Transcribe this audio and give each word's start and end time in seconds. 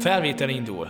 Felvétel 0.00 0.48
indul. 0.48 0.88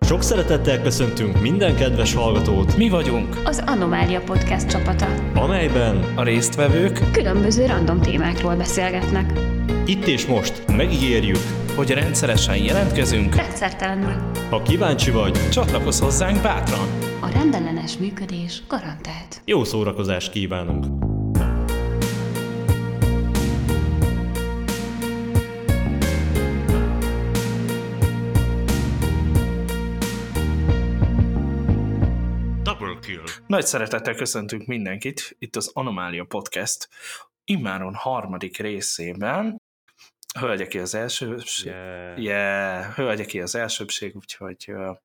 Sok 0.00 0.22
szeretettel 0.22 0.82
köszöntünk 0.82 1.40
minden 1.40 1.76
kedves 1.76 2.14
hallgatót, 2.14 2.76
Mi 2.76 2.88
vagyunk 2.88 3.36
az 3.44 3.62
Anomália 3.66 4.20
Podcast 4.20 4.68
csapata. 4.68 5.06
amelyben 5.34 6.12
a 6.16 6.22
résztvevők, 6.22 7.10
Különböző 7.12 7.66
random 7.66 8.00
témákról 8.00 8.54
beszélgetnek. 8.56 9.32
itt 9.86 10.06
és 10.06 10.26
most 10.26 10.62
megígérjük, 10.76 11.38
hogy 11.74 11.90
rendszeresen 11.90 12.56
jelentkezünk, 12.56 13.34
Rendszertelenül. 13.34 14.12
ha 14.50 14.62
kíváncsi 14.62 15.10
vagy, 15.10 15.48
csatlakozz 15.50 16.00
hozzánk 16.00 16.42
bátran. 16.42 16.88
A 17.20 17.28
rendellenes 17.32 17.96
működés 17.98 18.62
garantált. 18.68 19.42
jó 19.44 19.64
szórakozást 19.64 20.30
kívánunk! 20.30 21.05
Nagy 33.56 33.66
szeretettel 33.66 34.14
köszöntünk 34.14 34.66
mindenkit 34.66 35.36
itt 35.38 35.56
az 35.56 35.70
Anomália 35.72 36.24
Podcast 36.24 36.88
immáron 37.44 37.94
harmadik 37.94 38.58
részében. 38.58 39.62
Hölgyeké 40.38 40.78
az 40.78 40.94
elsőbség. 40.94 41.72
Yeah. 41.72 42.22
Yeah, 42.22 42.94
hölgyeké 42.94 43.40
az 43.40 43.54
elsőbség, 43.54 44.16
úgyhogy 44.16 44.64
uh, 44.68 44.96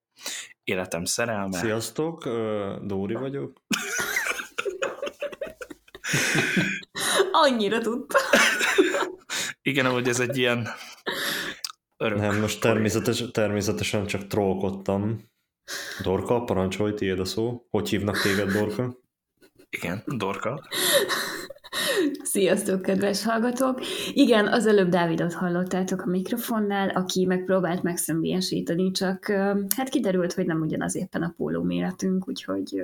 életem 0.64 1.05
szerelme. 1.05 1.58
Sziasztok, 1.58 2.26
ö, 2.26 2.76
Dóri 2.82 3.14
vagyok. 3.14 3.62
Annyira 7.32 7.80
tudta. 7.80 8.20
Igen, 9.62 9.86
ahogy 9.86 10.08
ez 10.08 10.20
egy 10.20 10.38
ilyen 10.38 10.68
örök. 11.98 12.18
Nem, 12.18 12.40
most 12.40 12.62
természetes, 12.62 13.24
természetesen 13.32 14.05
csak 14.05 14.27
trollkodtam. 14.27 15.30
Dorka, 16.04 16.44
parancsolj, 16.44 16.94
tiéd 16.94 17.20
a 17.20 17.26
szó. 17.26 17.66
Hogy 17.70 17.90
hívnak 17.90 18.22
téged, 18.22 18.52
Dorka? 18.52 18.98
Igen, 19.70 20.04
Dorka. 20.05 20.62
Sziasztok, 22.24 22.82
kedves 22.82 23.24
hallgatók! 23.24 23.82
Igen, 24.14 24.48
az 24.48 24.68
előbb 24.68 24.90
Dávidot 24.90 25.34
hallottátok 25.34 26.02
a 26.02 26.10
mikrofonnál, 26.10 26.90
aki 26.90 27.26
megpróbált 27.26 27.84
megszemvélyesíteni, 27.84 28.92
csak 28.92 29.26
hát 29.76 29.90
kiderült, 29.90 30.34
hogy 30.34 30.46
nem 30.46 30.62
ugyanaz 30.62 30.96
éppen 30.96 31.22
a 31.22 31.34
póló 31.38 31.64
méretünk, 31.64 32.27
úgyhogy 32.27 32.84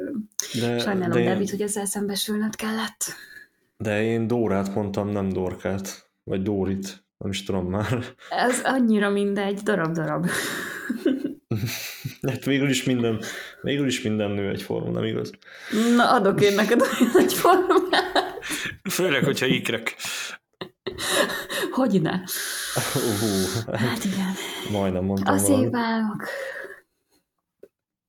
De, 0.60 0.80
sajnálom, 0.80 1.18
de, 1.18 1.24
Dávid, 1.24 1.50
hogy 1.50 1.62
ezzel 1.62 1.86
szembesülnöd 1.86 2.56
kellett. 2.56 3.04
de 3.78 4.04
én 4.04 4.28
Dórát 4.28 4.76
mondtam, 4.76 5.10
nem 5.10 5.30
Dorkát. 5.30 6.10
Vagy 6.24 6.42
Dórit. 6.42 7.06
Nem 7.18 7.30
is 7.32 7.44
tudom 7.44 7.66
már. 7.70 8.04
Ez 8.30 8.62
annyira 8.64 9.10
mindegy, 9.10 9.60
darab-darab. 9.60 10.26
Hát 12.28 12.46
végül 12.46 12.70
is 12.70 12.84
minden, 12.84 13.20
végül 13.62 13.88
is 13.88 14.02
minden 14.02 14.32
nő 14.32 14.50
egyforma, 14.50 14.92
nem 14.92 15.04
igaz? 15.04 15.32
Na, 15.96 16.12
adok 16.12 16.42
én 16.42 16.56
neked 16.56 16.82
olyan 17.00 17.12
nagy 17.14 17.34
formát. 17.34 18.40
Főleg, 18.90 19.24
hogyha 19.24 19.46
ikrek. 19.46 19.96
Hogy 21.72 22.02
ne? 22.02 22.12
Uh, 22.96 23.74
Hát 23.76 24.04
igen. 24.06 24.34
majdnem 24.72 25.04
mondtam 25.04 25.36
A 25.36 25.38
valamit. 25.38 25.64
szép 25.66 25.76
állok. 25.76 26.24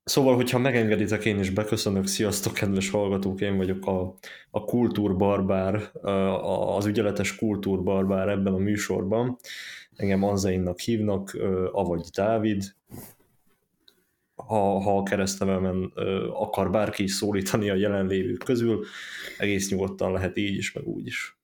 Szóval, 0.05 0.35
hogyha 0.35 0.59
megengeditek, 0.59 1.25
én 1.25 1.39
is 1.39 1.51
beköszönök. 1.51 2.07
Sziasztok, 2.07 2.53
kedves 2.55 2.91
hallgatók, 2.91 3.41
én 3.41 3.57
vagyok 3.57 3.87
a, 3.87 4.15
a 4.51 4.65
kultúrbarbár, 4.65 5.91
a- 6.03 6.77
az 6.77 6.87
ügyeletes 6.87 7.37
kultúrbarbár 7.37 8.29
ebben 8.29 8.53
a 8.53 8.59
műsorban. 8.59 9.37
Engem 9.97 10.23
Anzeinnak 10.23 10.79
hívnak, 10.79 11.37
avagy 11.73 12.03
Dávid. 12.15 12.63
Ha, 14.49 14.81
ha 14.81 14.97
a 14.99 15.03
keresztnevemen 15.03 15.93
ö, 15.95 16.29
akar 16.33 16.71
bárki 16.71 17.03
is 17.03 17.13
szólítani 17.13 17.71
a 17.71 17.75
jelenlévők 17.75 18.39
közül, 18.45 18.85
egész 19.39 19.71
nyugodtan 19.71 20.13
lehet 20.13 20.37
így 20.37 20.57
is, 20.57 20.73
meg 20.73 20.87
úgy 20.87 21.07
is. 21.07 21.39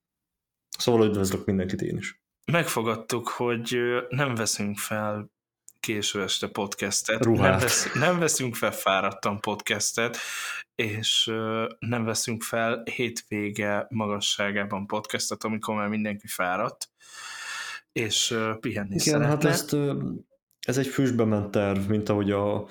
Szóval 0.78 1.06
üdvözlök 1.06 1.44
mindenkit 1.44 1.82
én 1.82 1.96
is. 1.96 2.22
Megfogadtuk, 2.52 3.28
hogy 3.28 3.78
nem 4.08 4.34
veszünk 4.34 4.78
fel 4.78 5.32
késő 5.80 6.22
este 6.22 6.48
podcastet, 6.48 7.24
Ruhát. 7.24 7.50
nem, 7.50 7.58
vesz, 7.58 7.92
nem 7.94 8.18
veszünk 8.18 8.54
fel 8.54 8.72
fáradtan 8.72 9.40
podcastet, 9.40 10.16
és 10.74 11.32
nem 11.78 12.04
veszünk 12.04 12.42
fel 12.42 12.82
hétvége 12.94 13.86
magasságában 13.90 14.86
podcastet, 14.86 15.44
amikor 15.44 15.74
már 15.74 15.88
mindenki 15.88 16.26
fáradt, 16.26 16.88
és 17.92 18.36
pihenni 18.60 18.88
Igen, 18.88 18.98
szeretne. 18.98 19.26
hát 19.26 19.44
ezt, 19.44 19.76
ez 20.64 20.78
egy 20.78 20.86
füstbe 20.86 21.24
ment 21.24 21.50
terv, 21.50 21.88
mint 21.88 22.08
ahogy 22.08 22.30
a, 22.30 22.66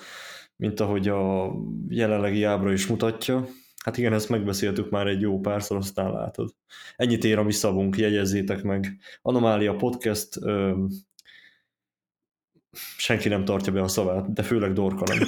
mint 0.55 0.79
ahogy 0.79 1.07
a 1.07 1.51
jelenlegi 1.87 2.43
ábra 2.43 2.71
is 2.71 2.87
mutatja. 2.87 3.47
Hát 3.83 3.97
igen, 3.97 4.13
ezt 4.13 4.29
megbeszéltük 4.29 4.89
már 4.89 5.07
egy 5.07 5.21
jó 5.21 5.39
párszor, 5.39 5.77
aztán 5.77 6.11
látod. 6.11 6.49
Ennyit 6.95 7.23
ér 7.23 7.37
a 7.37 7.43
mi 7.43 7.51
szavunk, 7.51 7.97
jegyezzétek 7.97 8.63
meg. 8.63 8.97
Anomália 9.21 9.75
Podcast, 9.75 10.39
senki 12.97 13.29
nem 13.29 13.45
tartja 13.45 13.71
be 13.71 13.81
a 13.81 13.87
szavát, 13.87 14.33
de 14.33 14.43
főleg 14.43 14.73
Dorka 14.73 15.03
nem. 15.07 15.27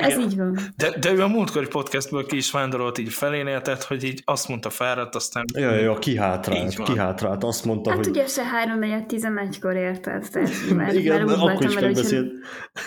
Ez 0.00 0.18
így 0.18 0.36
van. 0.36 0.58
De, 0.76 0.98
de 0.98 1.12
ő 1.12 1.22
a 1.22 1.28
múltkori 1.28 1.66
podcastből 1.66 2.26
ki 2.26 2.36
is 2.36 2.50
vándorolt 2.50 2.98
így 2.98 3.12
felénél, 3.12 3.60
tehát 3.60 3.82
hogy 3.82 4.04
így 4.04 4.22
azt 4.24 4.48
mondta 4.48 4.70
fáradt, 4.70 5.14
aztán 5.14 5.44
Ja, 5.54 5.74
ja, 5.74 5.98
kihátrált, 5.98 6.82
kihátrált. 6.82 7.44
Azt 7.44 7.64
mondta, 7.64 7.90
Hát 7.90 7.98
hogy... 7.98 8.08
ugye 8.08 8.26
se 8.26 8.44
3 8.44 8.78
11-kor 8.80 9.74
érted, 9.74 10.28
tehát 10.30 10.50
már, 10.74 10.94
Igen, 10.94 11.24
úgy 11.24 11.30
akkor 11.30 11.64
is 11.64 11.74
megbeszélt, 11.74 12.32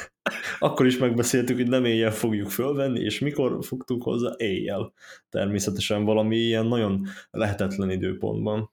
akkor 0.59 0.85
is 0.85 0.97
megbeszéltük, 0.97 1.55
hogy 1.55 1.67
nem 1.67 1.85
éjjel 1.85 2.11
fogjuk 2.11 2.49
fölvenni, 2.49 2.99
és 2.99 3.19
mikor 3.19 3.57
fogtuk 3.61 4.03
hozzá? 4.03 4.33
Éjjel. 4.37 4.93
Természetesen 5.29 6.03
valami 6.03 6.35
ilyen 6.35 6.65
nagyon 6.65 7.07
lehetetlen 7.31 7.89
időpontban. 7.89 8.71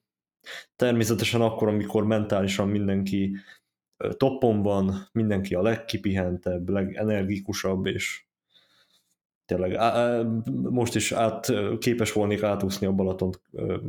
Természetesen 0.76 1.40
akkor, 1.40 1.68
amikor 1.68 2.04
mentálisan 2.04 2.68
mindenki 2.68 3.36
toppon 4.16 4.62
van, 4.62 5.08
mindenki 5.12 5.54
a 5.54 5.62
legkipihentebb, 5.62 6.68
legenergikusabb, 6.68 7.86
és 7.86 8.24
tényleg 9.44 9.74
á, 9.74 10.22
most 10.70 10.94
is 10.94 11.12
át, 11.12 11.52
képes 11.78 12.12
volnék 12.12 12.42
átúszni 12.42 12.86
a 12.86 12.92
Balatont 12.92 13.40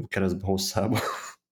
keresztbe 0.07 0.45
hosszába. 0.45 0.99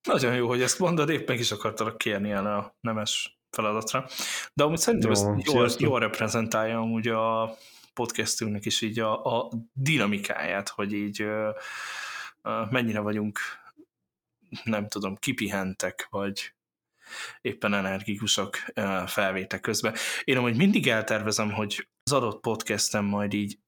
Nagyon 0.08 0.36
jó, 0.36 0.48
hogy 0.48 0.62
ezt 0.62 0.80
mondod, 0.80 1.10
épp 1.10 1.28
meg 1.28 1.40
is 1.40 1.52
akartalak 1.52 1.98
kérni 1.98 2.32
el 2.32 2.46
a 2.46 2.76
nemes 2.82 3.40
feladatra. 3.50 4.08
De 4.54 4.64
amúgy 4.64 4.78
szerintem 4.78 5.12
Jó, 5.12 5.18
ez 5.18 5.54
jól, 5.54 5.70
jól 5.90 6.00
reprezentálja 6.00 6.80
amúgy 6.80 7.08
a 7.08 7.56
podcastünknek 7.94 8.66
is 8.66 8.82
így 8.82 9.00
a, 9.00 9.40
a 9.40 9.50
dinamikáját, 9.74 10.70
hogy 10.70 10.94
így 10.94 11.26
mennyire 12.70 13.00
vagyunk, 13.00 13.40
nem 14.64 14.88
tudom, 14.88 15.16
kipihentek, 15.16 16.08
vagy 16.10 16.54
éppen 17.42 17.74
energikusak 17.74 18.72
felvétel 19.06 19.60
közben. 19.60 19.96
Én 20.24 20.38
amúgy 20.38 20.56
mindig 20.56 20.88
eltervezem, 20.88 21.52
hogy 21.52 21.88
az 22.04 22.12
adott 22.12 22.42
podcastem 22.42 23.06
majd 23.06 23.34
így 23.34 23.60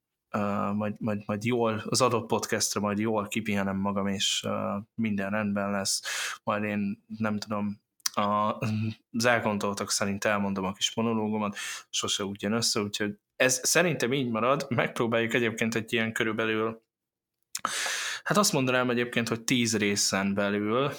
majd, 0.74 0.96
majd, 1.00 1.22
majd 1.26 1.44
jól, 1.44 1.84
az 1.90 2.02
adott 2.02 2.28
podcastre 2.28 2.80
majd 2.80 3.00
jól 3.00 3.28
kipihenem 3.28 3.78
magam, 3.78 4.08
és 4.08 4.48
minden 4.96 5.30
rendben 5.30 5.72
lesz, 5.72 6.02
majd 6.44 6.64
én 6.64 7.04
nem 7.18 7.38
tudom, 7.38 7.82
a, 8.14 8.58
az 9.12 9.26
elgondoltak 9.26 9.92
szerint 9.92 10.26
elmondom 10.26 10.66
a 10.66 10.74
kis 10.74 10.96
monológomat, 10.96 11.58
sose 11.90 12.24
úgy 12.24 12.42
jön 12.42 12.52
össze, 12.52 12.82
úgyhogy 12.82 13.18
ez 13.36 13.60
szerintem 13.64 14.14
így 14.14 14.30
marad, 14.30 14.66
megpróbáljuk 14.70 15.34
egyébként 15.34 15.76
egy 15.76 15.94
ilyen 15.94 16.14
körülbelül, 16.14 16.82
hát 18.24 18.38
azt 18.38 18.54
mondanám 18.54 18.90
egyébként, 18.90 19.28
hogy 19.28 19.42
tíz 19.42 19.78
részen 19.78 20.34
belül 20.34 20.92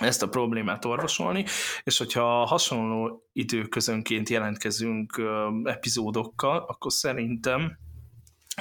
ezt 0.00 0.22
a 0.22 0.28
problémát 0.28 0.84
orvosolni, 0.84 1.44
és 1.82 1.98
hogyha 1.98 2.44
hasonló 2.44 3.28
időközönként 3.32 4.28
jelentkezünk 4.28 5.22
epizódokkal, 5.64 6.64
akkor 6.68 6.92
szerintem 6.92 7.78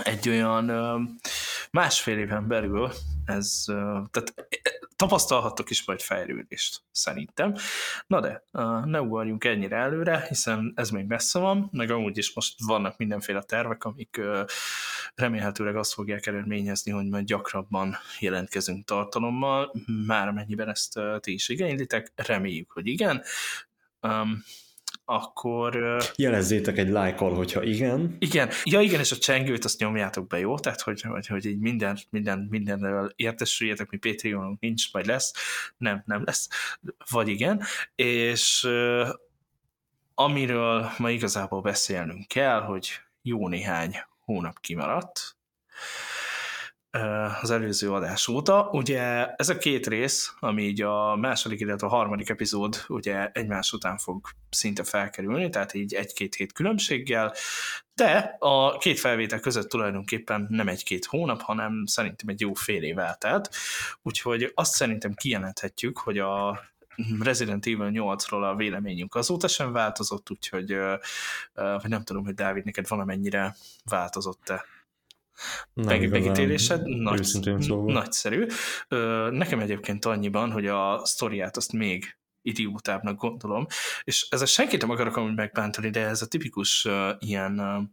egy 0.03 0.29
olyan 0.29 0.71
másfél 1.71 2.17
éven 2.17 2.47
belül 2.47 2.91
ez, 3.25 3.63
tehát 4.11 4.33
tapasztalhattok 4.95 5.69
is 5.69 5.85
majd 5.85 6.01
fejlődést, 6.01 6.81
szerintem. 6.91 7.55
Na 8.07 8.19
de, 8.19 8.43
ne 8.85 9.01
ugorjunk 9.01 9.43
ennyire 9.43 9.75
előre, 9.75 10.25
hiszen 10.27 10.73
ez 10.75 10.89
még 10.89 11.05
messze 11.05 11.39
van, 11.39 11.69
meg 11.71 11.91
amúgy 11.91 12.17
is 12.17 12.33
most 12.33 12.55
vannak 12.65 12.97
mindenféle 12.97 13.41
tervek, 13.41 13.83
amik 13.83 14.21
remélhetőleg 15.15 15.75
azt 15.75 15.93
fogják 15.93 16.25
eredményezni, 16.25 16.91
hogy 16.91 17.07
majd 17.07 17.25
gyakrabban 17.25 17.97
jelentkezünk 18.19 18.85
tartalommal, 18.85 19.73
már 20.05 20.27
amennyiben 20.27 20.69
ezt 20.69 20.99
ti 21.19 21.33
is 21.33 21.49
igénylitek, 21.49 22.11
reméljük, 22.15 22.71
hogy 22.71 22.87
igen. 22.87 23.23
Akkor 25.05 25.97
Jelezzétek 26.15 26.77
egy 26.77 26.89
lájkkal, 26.89 27.33
hogyha 27.33 27.63
igen. 27.63 28.15
igen, 28.19 28.49
ja 28.63 28.81
igen, 28.81 28.99
és 28.99 29.11
a 29.11 29.17
csengőt 29.17 29.65
azt 29.65 29.79
nyomjátok 29.79 30.27
be, 30.27 30.39
jó? 30.39 30.59
Tehát, 30.59 30.81
hogy, 30.81 31.01
hogy, 31.01 31.27
hogy 31.27 31.45
így 31.45 31.59
minden, 31.59 31.99
minden, 32.09 32.47
mindenről 32.49 33.13
értesüljetek, 33.15 33.89
mi 33.89 33.97
Patreonunk 33.97 34.59
nincs, 34.59 34.93
majd 34.93 35.05
lesz. 35.05 35.33
Nem, 35.77 36.03
nem 36.05 36.23
lesz. 36.25 36.49
Vagy 37.09 37.27
igen. 37.27 37.61
És 37.95 38.67
amiről 40.15 40.89
ma 40.97 41.09
igazából 41.09 41.61
beszélnünk 41.61 42.27
kell, 42.27 42.61
hogy 42.61 42.89
jó 43.21 43.47
néhány 43.47 43.95
hónap 44.25 44.59
kimaradt 44.59 45.35
az 47.41 47.51
előző 47.51 47.91
adás 47.91 48.27
óta. 48.27 48.69
Ugye 48.71 49.27
ez 49.27 49.49
a 49.49 49.57
két 49.57 49.87
rész, 49.87 50.33
ami 50.39 50.63
így 50.63 50.81
a 50.81 51.15
második, 51.15 51.59
illetve 51.59 51.87
a 51.87 51.89
harmadik 51.89 52.29
epizód 52.29 52.83
ugye 52.87 53.29
egymás 53.31 53.71
után 53.71 53.97
fog 53.97 54.27
szinte 54.49 54.83
felkerülni, 54.83 55.49
tehát 55.49 55.73
így 55.73 55.93
egy-két 55.93 56.35
hét 56.35 56.53
különbséggel, 56.53 57.33
de 57.95 58.35
a 58.39 58.77
két 58.77 58.99
felvétel 58.99 59.39
között 59.39 59.69
tulajdonképpen 59.69 60.47
nem 60.49 60.67
egy-két 60.67 61.05
hónap, 61.05 61.41
hanem 61.41 61.83
szerintem 61.85 62.29
egy 62.29 62.39
jó 62.39 62.53
fél 62.53 62.83
év 62.83 62.99
eltelt, 62.99 63.49
úgyhogy 64.01 64.51
azt 64.55 64.73
szerintem 64.73 65.13
kijelenthetjük, 65.13 65.97
hogy 65.97 66.17
a 66.17 66.61
Resident 67.19 67.65
Evil 67.65 67.89
8-ról 67.93 68.51
a 68.51 68.55
véleményünk 68.55 69.15
azóta 69.15 69.47
sem 69.47 69.71
változott, 69.71 70.31
úgyhogy 70.31 70.75
vagy 71.53 71.89
nem 71.89 72.03
tudom, 72.03 72.23
hogy 72.23 72.33
Dávid, 72.33 72.65
neked 72.65 72.87
valamennyire 72.87 73.55
változott-e 73.85 74.65
meg, 75.73 76.09
megítélésed? 76.09 76.85
Nagy, 76.85 77.23
szóval. 77.23 77.93
nagyszerű. 77.93 78.45
Nekem 79.29 79.59
egyébként 79.59 80.05
annyiban, 80.05 80.51
hogy 80.51 80.67
a 80.67 81.01
sztoriát 81.05 81.57
azt 81.57 81.71
még 81.71 82.17
idiótábbnak 82.43 83.19
gondolom, 83.19 83.65
és 84.03 84.27
ezzel 84.29 84.45
senkit 84.45 84.81
nem 84.81 84.89
akarok 84.89 85.17
amúgy 85.17 85.35
megbántani, 85.35 85.89
de 85.89 86.05
ez 86.05 86.21
a 86.21 86.27
tipikus 86.27 86.85
uh, 86.85 87.09
ilyen 87.19 87.59
uh, 87.59 87.83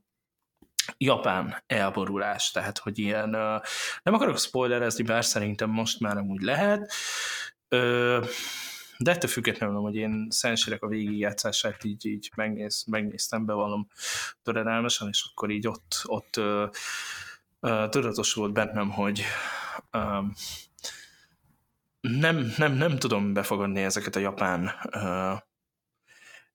japán 0.99 1.63
elborulás, 1.67 2.51
tehát 2.51 2.79
hogy 2.79 2.99
ilyen, 2.99 3.35
uh, 3.35 3.61
nem 4.03 4.15
akarok 4.15 4.39
spoilerezni, 4.39 5.05
bár 5.05 5.25
szerintem 5.25 5.71
most 5.71 6.01
már 6.01 6.17
amúgy 6.17 6.41
lehet, 6.41 6.93
uh, 7.69 8.27
de 8.99 9.11
ettől 9.11 9.31
függetlenül, 9.31 9.81
hogy 9.81 9.95
én 9.95 10.27
Szensérek 10.31 10.83
a 10.83 10.89
végigjátszását 10.89 11.85
így, 11.85 12.07
így 12.07 12.31
megnéz, 12.37 12.85
megnéztem, 12.87 13.45
bevallom 13.45 13.89
töredelmesen, 14.43 15.09
és 15.09 15.25
akkor 15.31 15.51
így 15.51 15.67
ott, 15.67 16.03
ott 16.05 16.37
uh, 16.37 16.69
uh, 17.61 17.89
tudatos 17.89 18.35
volt 18.35 18.53
bennem, 18.53 18.91
hogy 18.91 19.23
um, 19.93 20.33
nem, 22.01 22.53
nem, 22.57 22.73
nem 22.73 22.99
tudom 22.99 23.33
befogadni 23.33 23.83
ezeket 23.83 24.17
a 24.17 24.21
japán 24.21 24.71
uh, 24.95 25.39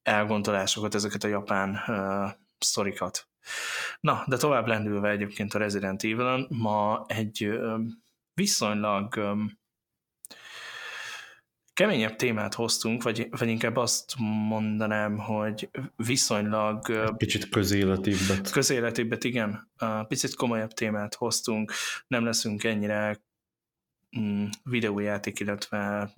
elgondolásokat, 0.01 0.95
ezeket 0.95 1.23
a 1.23 1.27
japán 1.27 1.81
uh, 1.87 2.31
sztorikat. 2.57 3.27
Na, 3.99 4.23
de 4.27 4.37
tovább 4.37 4.67
lendülve 4.67 5.09
egyébként 5.09 5.53
a 5.53 5.57
Resident 5.57 6.03
evil 6.03 6.47
ma 6.49 7.05
egy 7.07 7.45
uh, 7.45 7.79
viszonylag 8.33 9.15
um, 9.15 9.59
keményebb 11.75 12.15
témát 12.15 12.53
hoztunk, 12.53 13.03
vagy, 13.03 13.27
vagy 13.29 13.47
inkább 13.47 13.75
azt 13.75 14.13
mondanám, 14.47 15.17
hogy 15.17 15.69
viszonylag... 15.95 17.13
Kicsit 17.17 17.49
közéletibbet. 17.49 18.51
Közéletibbet, 18.51 19.23
igen. 19.23 19.71
Picit 20.07 20.35
komolyabb 20.35 20.71
témát 20.71 21.15
hoztunk, 21.15 21.71
nem 22.07 22.25
leszünk 22.25 22.63
ennyire 22.63 23.21
mm, 24.19 24.45
videójáték, 24.63 25.39
illetve 25.39 26.13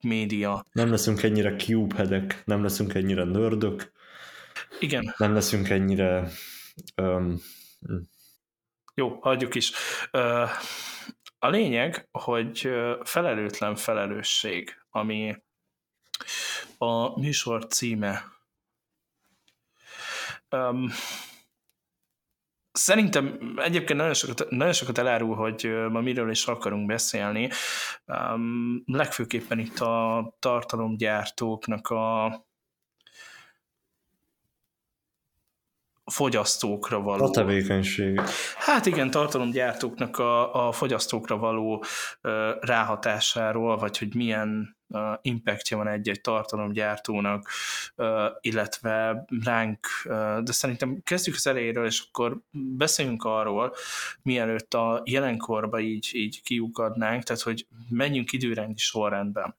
média. 0.00 0.66
Nem 0.72 0.90
leszünk 0.90 1.22
ennyire 1.22 1.56
cube 1.56 2.26
nem 2.44 2.62
leszünk 2.62 2.94
ennyire 2.94 3.24
nördök. 3.24 3.92
Igen. 4.80 5.14
Nem 5.16 5.34
leszünk 5.34 5.68
ennyire... 5.68 6.28
Um, 6.96 7.40
Jó, 8.94 9.18
hagyjuk 9.20 9.54
is. 9.54 9.72
Uh, 10.12 10.48
a 11.44 11.48
lényeg, 11.48 12.08
hogy 12.12 12.70
felelőtlen 13.02 13.74
felelősség, 13.74 14.74
ami 14.90 15.36
a 16.78 17.20
műsor 17.20 17.66
címe. 17.66 18.24
Um, 20.50 20.90
szerintem 22.72 23.54
egyébként 23.56 23.98
nagyon 23.98 24.14
sokat, 24.14 24.50
nagyon 24.50 24.72
sokat 24.72 24.98
elárul, 24.98 25.36
hogy 25.36 25.64
ma 25.90 26.00
miről 26.00 26.30
is 26.30 26.46
akarunk 26.46 26.86
beszélni. 26.86 27.50
Um, 28.06 28.82
legfőképpen 28.86 29.58
itt 29.58 29.78
a 29.78 30.36
tartalomgyártóknak 30.38 31.88
a 31.88 32.46
fogyasztókra 36.04 37.00
való. 37.00 37.24
A 37.24 37.30
tevékenység. 37.30 38.20
Hát 38.56 38.86
igen, 38.86 39.10
tartalomgyártóknak 39.10 40.18
a, 40.18 40.66
a 40.66 40.72
fogyasztókra 40.72 41.36
való 41.36 41.84
ráhatásáról, 42.60 43.76
vagy 43.76 43.98
hogy 43.98 44.14
milyen 44.14 44.76
uh, 44.88 45.00
impactja 45.22 45.76
van 45.76 45.88
egy-egy 45.88 46.20
tartalomgyártónak, 46.20 47.50
illetve 48.40 49.24
ránk, 49.44 49.86
de 50.42 50.52
szerintem 50.52 51.00
kezdjük 51.04 51.34
az 51.34 51.46
elejéről, 51.46 51.86
és 51.86 52.04
akkor 52.08 52.40
beszéljünk 52.50 53.24
arról, 53.24 53.74
mielőtt 54.22 54.74
a 54.74 55.02
jelenkorba 55.04 55.80
így, 55.80 56.10
így 56.12 56.42
kiukadnánk, 56.42 57.22
tehát 57.22 57.42
hogy 57.42 57.66
menjünk 57.88 58.32
időrendi 58.32 58.78
sorrendben 58.78 59.56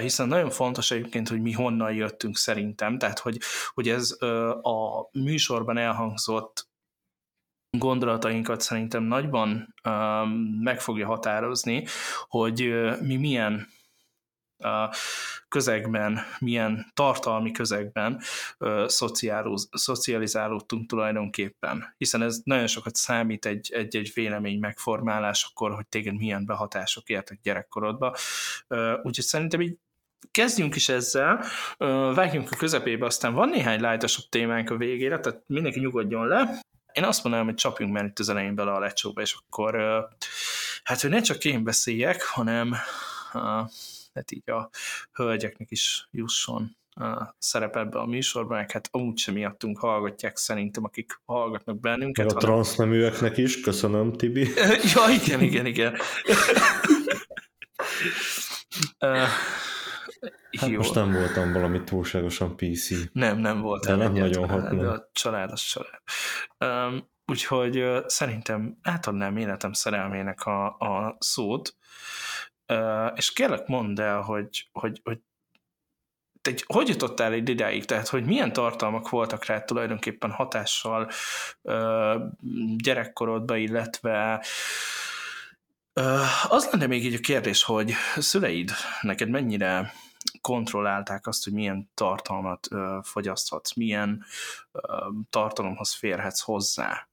hiszen 0.00 0.28
nagyon 0.28 0.50
fontos 0.50 0.90
egyébként, 0.90 1.28
hogy 1.28 1.40
mi 1.40 1.52
honnan 1.52 1.92
jöttünk 1.92 2.36
szerintem, 2.36 2.98
tehát 2.98 3.18
hogy, 3.18 3.38
hogy 3.74 3.88
ez 3.88 4.16
a 4.62 5.08
műsorban 5.12 5.78
elhangzott 5.78 6.68
gondolatainkat 7.78 8.60
szerintem 8.60 9.02
nagyban 9.02 9.74
meg 10.60 10.80
fogja 10.80 11.06
határozni, 11.06 11.84
hogy 12.28 12.74
mi 13.00 13.16
milyen 13.16 13.66
közegben, 15.48 16.20
milyen 16.38 16.90
tartalmi 16.94 17.50
közegben 17.50 18.20
szocializálódtunk 19.70 20.88
tulajdonképpen. 20.88 21.94
Hiszen 21.98 22.22
ez 22.22 22.40
nagyon 22.44 22.66
sokat 22.66 22.94
számít 22.94 23.46
egy-egy 23.46 24.10
vélemény 24.14 24.58
megformálásakor, 24.58 25.74
hogy 25.74 25.86
téged 25.86 26.16
milyen 26.16 26.46
behatások 26.46 27.08
értek 27.08 27.38
gyerekkorodba. 27.42 28.16
Úgyhogy 29.02 29.24
szerintem 29.24 29.60
így 29.60 29.76
kezdjünk 30.30 30.76
is 30.76 30.88
ezzel, 30.88 31.44
vágjunk 32.14 32.50
a 32.50 32.56
közepébe, 32.56 33.06
aztán 33.06 33.34
van 33.34 33.48
néhány 33.48 33.80
lájtosabb 33.80 34.24
témánk 34.28 34.70
a 34.70 34.76
végére, 34.76 35.18
tehát 35.18 35.42
mindenki 35.46 35.80
nyugodjon 35.80 36.26
le. 36.26 36.60
Én 36.92 37.04
azt 37.04 37.22
mondanám, 37.22 37.46
hogy 37.46 37.56
csapjunk 37.56 37.92
már 37.92 38.04
itt 38.04 38.18
az 38.18 38.28
elején 38.28 38.54
bele 38.54 38.72
a 38.72 38.78
lecsóba, 38.78 39.20
és 39.20 39.36
akkor 39.46 39.74
hát, 40.82 41.00
hogy 41.00 41.10
ne 41.10 41.20
csak 41.20 41.44
én 41.44 41.64
beszéljek, 41.64 42.22
hanem 42.22 42.74
hát 44.18 44.32
így 44.32 44.50
a 44.50 44.70
hölgyeknek 45.12 45.70
is 45.70 46.08
jusson 46.10 46.76
szerep 47.38 47.76
ebbe 47.76 47.98
a 47.98 48.06
műsorban, 48.06 48.56
meg 48.56 48.70
hát 48.70 48.88
amúgy 48.92 49.18
sem 49.18 49.34
miattunk 49.34 49.78
hallgatják 49.78 50.36
szerintem, 50.36 50.84
akik 50.84 51.20
hallgatnak 51.24 51.80
bennünket. 51.80 52.26
Meg 52.26 52.34
a 52.36 52.38
hanem... 52.38 52.54
transzneműeknek 52.54 53.36
is, 53.36 53.60
köszönöm 53.60 54.12
Tibi. 54.12 54.48
ja, 54.94 55.08
igen, 55.22 55.40
igen, 55.40 55.66
igen. 55.66 55.96
Hát 60.58 60.68
Jó. 60.68 60.76
most 60.76 60.94
nem 60.94 61.12
voltam 61.12 61.52
valami 61.52 61.84
túlságosan 61.84 62.56
PC. 62.56 62.90
Nem, 63.12 63.38
nem 63.38 63.60
volt. 63.60 63.84
De 63.84 63.94
nem 63.94 64.12
nagyon 64.12 64.48
hat. 64.48 64.76
De 64.76 64.88
a 64.88 65.08
család 65.12 65.50
az 65.50 65.60
család. 65.60 66.02
Um, 66.92 67.08
úgyhogy 67.26 67.78
uh, 67.78 68.06
szerintem 68.06 68.78
átadnám 68.82 69.36
életem 69.36 69.72
szerelmének 69.72 70.46
a, 70.46 70.66
a 70.66 71.16
szót, 71.18 71.76
uh, 72.68 73.12
és 73.14 73.32
kérlek 73.32 73.66
mondd 73.66 74.00
el, 74.00 74.20
hogy, 74.20 74.68
hogy, 74.72 75.00
hogy 75.04 75.18
te 76.40 76.54
hogy 76.66 76.88
jutottál 76.88 77.32
egy 77.32 77.48
idáig? 77.48 77.84
Tehát, 77.84 78.08
hogy 78.08 78.24
milyen 78.24 78.52
tartalmak 78.52 79.08
voltak 79.08 79.44
rá 79.44 79.60
tulajdonképpen 79.60 80.30
hatással 80.30 81.10
uh, 81.62 82.14
gyerekkorodba, 82.76 83.56
illetve 83.56 84.44
uh, 85.94 86.52
az 86.52 86.68
lenne 86.72 86.86
még 86.86 87.04
így 87.04 87.14
a 87.14 87.20
kérdés, 87.20 87.62
hogy 87.62 87.92
szüleid 88.16 88.70
neked 89.00 89.28
mennyire 89.28 89.92
kontrollálták 90.40 91.26
azt, 91.26 91.44
hogy 91.44 91.52
milyen 91.52 91.90
tartalmat 91.94 92.66
ö, 92.70 92.98
fogyaszthatsz, 93.02 93.74
milyen 93.74 94.24
ö, 94.72 94.80
tartalomhoz 95.30 95.94
férhetsz 95.94 96.40
hozzá. 96.40 97.08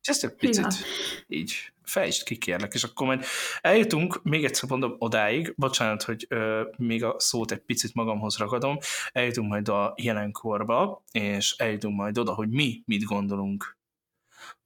Ezt 0.00 0.24
egy 0.24 0.34
picit 0.34 0.64
ja. 0.64 0.86
így 1.26 1.72
fejtsd 1.88 2.22
ki, 2.22 2.36
kérlek, 2.36 2.74
és 2.74 2.84
akkor 2.84 3.06
majd 3.06 3.24
eljutunk, 3.60 4.22
még 4.22 4.44
egyszer 4.44 4.68
mondom, 4.68 4.94
odáig, 4.98 5.54
bocsánat, 5.56 6.02
hogy 6.02 6.26
ö, 6.28 6.62
még 6.76 7.04
a 7.04 7.14
szót 7.18 7.52
egy 7.52 7.58
picit 7.58 7.94
magamhoz 7.94 8.36
ragadom, 8.36 8.78
eljutunk 9.12 9.48
majd 9.48 9.68
a 9.68 9.94
jelenkorba, 9.96 11.02
és 11.12 11.54
eljutunk 11.56 11.96
majd 11.96 12.18
oda, 12.18 12.34
hogy 12.34 12.48
mi 12.48 12.82
mit 12.86 13.04
gondolunk 13.04 13.77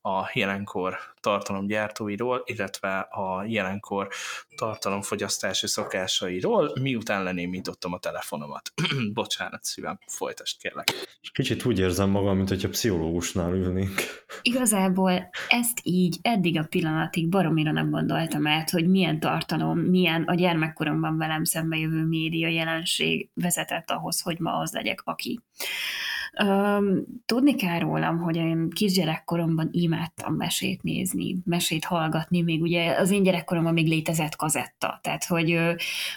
a 0.03 0.31
jelenkor 0.35 0.99
tartalomgyártóiról, 1.21 2.43
illetve 2.45 2.99
a 2.99 3.45
jelenkor 3.45 4.09
tartalomfogyasztási 4.57 5.67
szokásairól, 5.67 6.73
miután 6.81 7.23
lenémítottam 7.23 7.93
a 7.93 7.99
telefonomat. 7.99 8.73
Bocsánat, 9.15 9.65
szívem, 9.65 9.99
folytasd 10.07 10.61
kérlek. 10.61 10.89
Kicsit 11.33 11.65
úgy 11.65 11.79
érzem 11.79 12.11
magam, 12.11 12.37
mint 12.37 12.49
hogyha 12.49 12.69
pszichológusnál 12.69 13.55
ülnénk. 13.55 14.01
Igazából 14.43 15.31
ezt 15.49 15.81
így 15.83 16.19
eddig 16.23 16.59
a 16.59 16.65
pillanatig 16.65 17.29
baromira 17.29 17.73
nem 17.73 17.91
gondoltam 17.91 18.47
át, 18.47 18.71
hogy 18.71 18.89
milyen 18.89 19.21
tartalom, 19.21 19.79
milyen 19.79 20.23
a 20.23 20.35
gyermekkoromban 20.35 21.19
velem 21.19 21.45
szembe 21.45 21.77
jövő 21.77 22.05
média 22.05 22.49
jelenség 22.49 23.29
vezetett 23.35 23.91
ahhoz, 23.91 24.21
hogy 24.21 24.39
ma 24.39 24.59
az 24.59 24.73
legyek, 24.73 25.01
aki. 25.05 25.41
Tudni 27.27 27.55
kell 27.55 27.79
rólam, 27.79 28.19
hogy 28.19 28.37
én 28.37 28.71
kisgyerekkoromban 28.71 29.69
imádtam 29.71 30.35
mesét 30.35 30.83
nézni, 30.83 31.37
mesét 31.45 31.85
hallgatni, 31.85 32.43
még 32.43 32.62
ugye 32.62 32.95
az 32.95 33.11
én 33.11 33.23
gyerekkoromban 33.23 33.73
még 33.73 33.87
létezett 33.87 34.37
kazetta, 34.37 34.99
tehát 35.03 35.25
hogy 35.25 35.59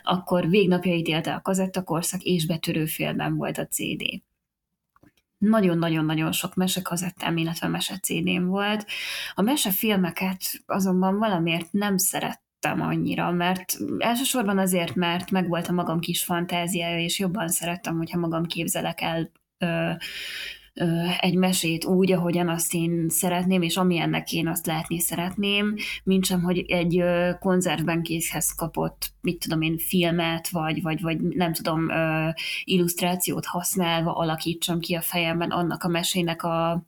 akkor 0.03 0.50
végnapjait 0.50 1.07
élte 1.07 1.34
a 1.34 1.41
kazetta 1.41 1.84
korszak, 1.84 2.22
és 2.22 2.45
betörőfélben 2.45 3.36
volt 3.36 3.57
a 3.57 3.67
CD 3.67 4.24
nagyon-nagyon-nagyon 5.38 6.31
sok 6.31 6.55
mesekazettám, 6.55 7.38
illetve 7.38 7.67
mese 7.67 7.98
cd 7.98 8.43
volt. 8.43 8.86
A 9.34 9.41
mesefilmeket 9.41 10.63
azonban 10.65 11.17
valamiért 11.17 11.72
nem 11.72 11.98
szerettem 11.98 12.81
annyira, 12.81 13.31
mert 13.31 13.77
elsősorban 13.98 14.57
azért, 14.57 14.95
mert 14.95 15.31
megvolt 15.31 15.67
a 15.67 15.72
magam 15.72 16.00
kis 16.00 16.24
fantáziája, 16.24 17.00
és 17.00 17.19
jobban 17.19 17.48
szerettem, 17.48 17.98
hogyha 17.98 18.19
magam 18.19 18.45
képzelek 18.45 19.01
el 19.01 19.31
egy 21.19 21.35
mesét 21.35 21.85
úgy, 21.85 22.12
ahogyan 22.12 22.50
azt 22.50 22.74
én 22.74 23.09
szeretném, 23.09 23.62
és 23.62 23.77
amilyennek 23.77 24.31
én 24.31 24.47
azt 24.47 24.65
látni 24.65 25.00
szeretném, 25.00 25.75
mint 26.03 26.27
hogy 26.27 26.63
egy 26.67 27.03
konzervben 27.39 28.01
készhez 28.01 28.55
kapott, 28.55 29.07
mit 29.21 29.39
tudom 29.39 29.62
én, 29.62 29.77
filmet, 29.77 30.50
vagy, 30.50 30.81
vagy, 30.81 31.01
vagy 31.01 31.21
nem 31.21 31.53
tudom, 31.53 31.88
illusztrációt 32.63 33.45
használva 33.45 34.15
alakítsam 34.15 34.79
ki 34.79 34.95
a 34.95 35.01
fejemben 35.01 35.51
annak 35.51 35.83
a 35.83 35.88
mesének 35.88 36.43
a 36.43 36.85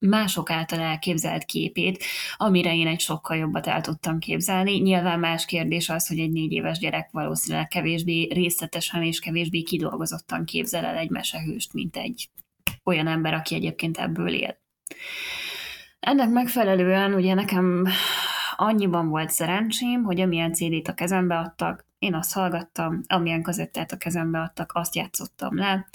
mások 0.00 0.50
által 0.50 0.80
elképzelt 0.80 1.44
képét, 1.44 2.04
amire 2.36 2.74
én 2.74 2.86
egy 2.86 3.00
sokkal 3.00 3.36
jobbat 3.36 3.66
el 3.66 3.80
tudtam 3.80 4.18
képzelni. 4.18 4.78
Nyilván 4.78 5.18
más 5.18 5.44
kérdés 5.44 5.88
az, 5.88 6.06
hogy 6.08 6.18
egy 6.18 6.30
négy 6.30 6.52
éves 6.52 6.78
gyerek 6.78 7.08
valószínűleg 7.10 7.68
kevésbé 7.68 8.28
részletesen 8.32 9.02
és 9.02 9.18
kevésbé 9.18 9.62
kidolgozottan 9.62 10.44
képzel 10.44 10.84
el 10.84 10.96
egy 10.96 11.10
mesehőst, 11.10 11.72
mint 11.72 11.96
egy 11.96 12.28
olyan 12.84 13.06
ember, 13.06 13.34
aki 13.34 13.54
egyébként 13.54 13.98
ebből 13.98 14.34
él. 14.34 14.58
Ennek 16.00 16.30
megfelelően 16.30 17.14
ugye 17.14 17.34
nekem 17.34 17.86
annyiban 18.56 19.08
volt 19.08 19.30
szerencsém, 19.30 20.02
hogy 20.02 20.20
amilyen 20.20 20.52
CD-t 20.52 20.88
a 20.88 20.94
kezembe 20.94 21.38
adtak, 21.38 21.86
én 22.00 22.14
azt 22.14 22.32
hallgattam, 22.32 23.00
amilyen 23.06 23.42
kazettát 23.42 23.92
a 23.92 23.96
kezembe 23.96 24.40
adtak, 24.40 24.70
azt 24.74 24.94
játszottam 24.94 25.56
le, 25.56 25.88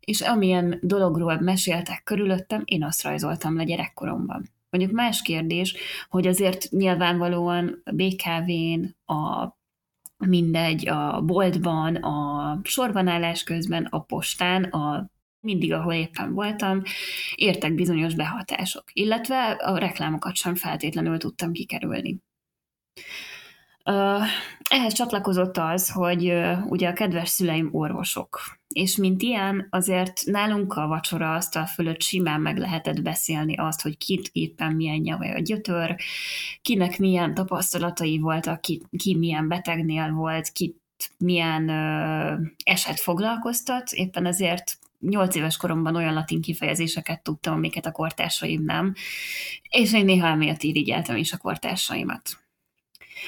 és 0.00 0.20
amilyen 0.20 0.78
dologról 0.82 1.40
meséltek 1.40 2.02
körülöttem, 2.02 2.62
én 2.64 2.84
azt 2.84 3.02
rajzoltam 3.02 3.56
le 3.56 3.64
gyerekkoromban. 3.64 4.50
Mondjuk 4.70 4.92
más 4.92 5.22
kérdés, 5.22 5.76
hogy 6.08 6.26
azért 6.26 6.70
nyilvánvalóan 6.70 7.82
a 7.84 7.92
BKV-n, 7.92 8.96
a 9.14 9.54
mindegy, 10.18 10.88
a 10.88 11.20
boltban, 11.20 11.94
a 11.94 12.60
sorbanállás 12.62 13.42
közben, 13.42 13.84
a 13.84 14.00
postán, 14.00 14.64
a 14.64 15.10
mindig, 15.40 15.72
ahol 15.72 15.94
éppen 15.94 16.32
voltam, 16.32 16.82
értek 17.34 17.74
bizonyos 17.74 18.14
behatások, 18.14 18.84
illetve 18.92 19.50
a 19.50 19.78
reklámokat 19.78 20.34
sem 20.36 20.54
feltétlenül 20.54 21.18
tudtam 21.18 21.52
kikerülni. 21.52 22.20
Ehhez 24.68 24.92
csatlakozott 24.92 25.56
az, 25.56 25.90
hogy 25.90 26.32
ugye 26.68 26.88
a 26.88 26.92
kedves 26.92 27.28
szüleim 27.28 27.68
orvosok, 27.72 28.40
és 28.68 28.96
mint 28.96 29.22
ilyen, 29.22 29.66
azért 29.70 30.22
nálunk 30.24 30.74
a 30.74 30.86
vacsora 30.86 31.34
asztal 31.34 31.66
fölött 31.66 32.02
simán 32.02 32.40
meg 32.40 32.58
lehetett 32.58 33.02
beszélni 33.02 33.56
azt, 33.56 33.82
hogy 33.82 33.96
kit 33.96 34.28
éppen 34.32 34.72
milyen 34.72 34.96
nyelve 34.96 35.34
a 35.34 35.38
gyötör, 35.38 35.96
kinek 36.62 36.98
milyen 36.98 37.34
tapasztalatai 37.34 38.18
voltak, 38.18 38.60
ki, 38.60 38.82
ki 38.98 39.16
milyen 39.16 39.48
betegnél 39.48 40.10
volt, 40.10 40.52
kit 40.52 40.76
milyen 41.18 41.68
ö, 41.68 42.34
eset 42.64 43.00
foglalkoztat, 43.00 43.90
éppen 43.92 44.26
ezért 44.26 44.78
nyolc 45.00 45.34
éves 45.34 45.56
koromban 45.56 45.96
olyan 45.96 46.14
latin 46.14 46.40
kifejezéseket 46.40 47.22
tudtam, 47.22 47.54
amiket 47.54 47.86
a 47.86 47.92
kortársaim 47.92 48.62
nem, 48.64 48.94
és 49.68 49.92
én 49.92 50.04
néha 50.04 50.26
emiatt 50.26 50.62
irigyeltem 50.62 51.16
is 51.16 51.32
a 51.32 51.36
kortársaimat. 51.36 52.45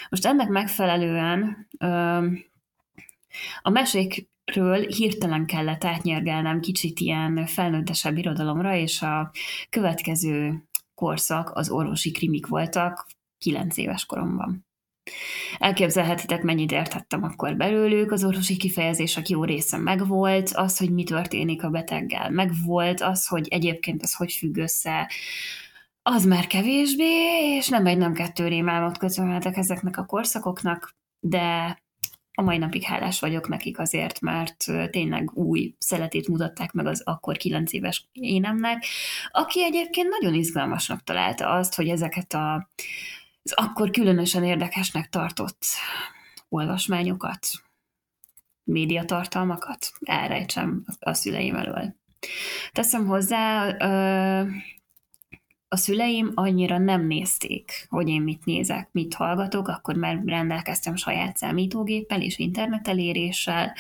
Most 0.09 0.27
ennek 0.27 0.49
megfelelően 0.49 1.69
a 3.63 3.71
mesékről 3.71 4.87
hirtelen 4.87 5.47
kellett 5.47 5.85
átnyergelnem 5.85 6.61
kicsit 6.61 7.01
ilyen 7.01 7.47
felnőttesebb 7.47 8.17
irodalomra, 8.17 8.77
és 8.77 9.03
a 9.03 9.31
következő 9.71 10.63
korszak 10.95 11.51
az 11.55 11.71
orvosi 11.71 12.11
krimik 12.11 12.47
voltak 12.47 13.07
kilenc 13.39 13.77
éves 13.77 14.07
koromban. 14.07 14.67
Elképzelhetitek, 15.59 16.43
mennyit 16.43 16.73
értettem 16.73 17.23
akkor 17.23 17.57
belőlük, 17.57 18.13
az 18.13 18.25
orvosi 18.25 18.57
kifejezések 18.57 19.29
jó 19.29 19.45
része 19.45 19.77
megvolt, 19.77 20.51
az, 20.55 20.79
hogy 20.79 20.91
mi 20.91 21.05
történik 21.05 21.65
a 21.65 21.71
beteggel, 21.71 22.31
megvolt, 22.31 23.01
az, 23.01 23.27
hogy 23.27 23.49
egyébként 23.49 24.03
ez 24.03 24.15
hogy 24.15 24.33
függ 24.33 24.57
össze, 24.57 25.11
az 26.11 26.25
már 26.25 26.47
kevésbé, 26.47 27.55
és 27.57 27.69
nem 27.69 27.87
egy, 27.87 27.99
nem 27.99 28.13
kettő 28.13 28.49
rémálmot 28.49 28.99
köszönhetek 28.99 29.57
ezeknek 29.57 29.97
a 29.97 30.05
korszakoknak, 30.05 30.97
de 31.21 31.79
a 32.35 32.43
mai 32.43 32.59
napig 32.59 32.83
hálás 32.83 33.21
vagyok 33.21 33.49
nekik 33.49 33.79
azért, 33.79 34.21
mert 34.21 34.65
tényleg 34.91 35.31
új 35.35 35.75
szeletét 35.79 36.29
mutatták 36.29 36.73
meg 36.73 36.87
az 36.87 37.03
akkor 37.05 37.37
9 37.37 37.73
éves 37.73 38.09
énemnek, 38.13 38.85
aki 39.31 39.65
egyébként 39.65 40.09
nagyon 40.09 40.35
izgalmasnak 40.35 41.03
találta 41.03 41.51
azt, 41.51 41.75
hogy 41.75 41.89
ezeket 41.89 42.33
a 42.33 42.71
az 43.43 43.53
akkor 43.53 43.91
különösen 43.91 44.45
érdekesnek 44.45 45.09
tartott 45.09 45.65
olvasmányokat, 46.49 47.47
médiatartalmakat 48.65 49.93
elrejtsem 50.01 50.85
a 50.99 51.13
szüleim 51.13 51.55
elől. 51.55 51.95
Teszem 52.73 53.07
hozzá, 53.07 53.77
a 55.69 55.77
szüleim 55.77 56.31
annyira 56.35 56.79
nem 56.79 57.07
nézték, 57.07 57.87
hogy 57.89 58.09
én 58.09 58.23
mit 58.23 58.45
nézek, 58.45 58.89
mit 58.93 59.15
hallgatok, 59.15 59.69
akkor 59.69 59.95
már 59.95 60.23
rendelkeztem 60.25 60.97
saját 60.97 61.37
számítógéppel 61.37 62.23
és 62.23 62.39
interneteléréssel. 62.39 63.75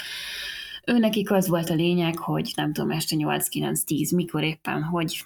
Ő 0.85 0.99
nekik 0.99 1.30
az 1.30 1.49
volt 1.49 1.71
a 1.71 1.75
lényeg, 1.75 2.18
hogy 2.18 2.52
nem 2.57 2.73
tudom, 2.73 2.90
este 2.90 3.16
8-9-10, 3.18 4.14
mikor 4.14 4.42
éppen, 4.42 4.83
hogy 4.83 5.25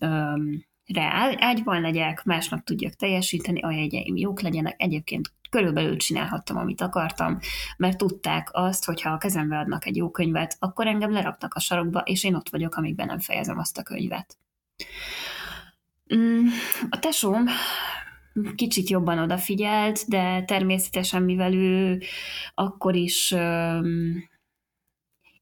öm, 0.00 0.64
reál 0.94 1.36
ágyban 1.38 1.80
legyek, 1.80 2.24
másnak 2.24 2.64
tudjak 2.64 2.94
teljesíteni, 2.94 3.60
a 3.60 3.70
jegyeim 3.70 4.16
jók 4.16 4.40
legyenek. 4.40 4.74
Egyébként 4.78 5.32
körülbelül 5.50 5.96
csinálhattam, 5.96 6.56
amit 6.56 6.80
akartam, 6.80 7.38
mert 7.76 7.98
tudták 7.98 8.48
azt, 8.52 8.84
hogy 8.84 9.02
ha 9.02 9.10
a 9.10 9.18
kezembe 9.18 9.58
adnak 9.58 9.86
egy 9.86 9.96
jó 9.96 10.10
könyvet, 10.10 10.56
akkor 10.58 10.86
engem 10.86 11.12
leraknak 11.12 11.54
a 11.54 11.60
sarokba, 11.60 12.00
és 12.00 12.24
én 12.24 12.34
ott 12.34 12.48
vagyok, 12.48 12.74
amíg 12.74 12.94
be 12.94 13.04
nem 13.04 13.18
fejezem 13.18 13.58
azt 13.58 13.78
a 13.78 13.82
könyvet. 13.82 14.38
Mm, 16.14 16.46
a 16.90 16.98
tesóm 16.98 17.46
kicsit 18.54 18.88
jobban 18.88 19.18
odafigyelt, 19.18 20.04
de 20.08 20.42
természetesen, 20.44 21.22
mivel 21.22 21.54
ő 21.54 22.00
akkor 22.54 22.96
is 22.96 23.34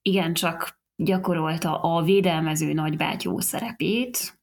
igencsak 0.03 0.81
gyakorolta 0.97 1.81
a 1.81 2.03
védelmező 2.03 2.73
nagybátyó 2.73 3.41
szerepét, 3.41 4.39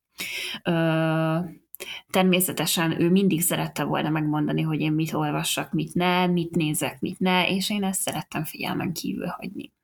Természetesen 2.09 3.01
ő 3.01 3.09
mindig 3.09 3.41
szerette 3.41 3.83
volna 3.83 4.09
megmondani, 4.09 4.61
hogy 4.61 4.79
én 4.79 4.91
mit 4.91 5.13
olvassak, 5.13 5.71
mit 5.71 5.93
ne, 5.93 6.27
mit 6.27 6.55
nézek, 6.55 6.99
mit 6.99 7.19
ne, 7.19 7.49
és 7.49 7.69
én 7.69 7.83
ezt 7.83 8.01
szerettem 8.01 8.43
figyelmen 8.43 8.93
kívül 8.93 9.27
hagyni. 9.27 9.74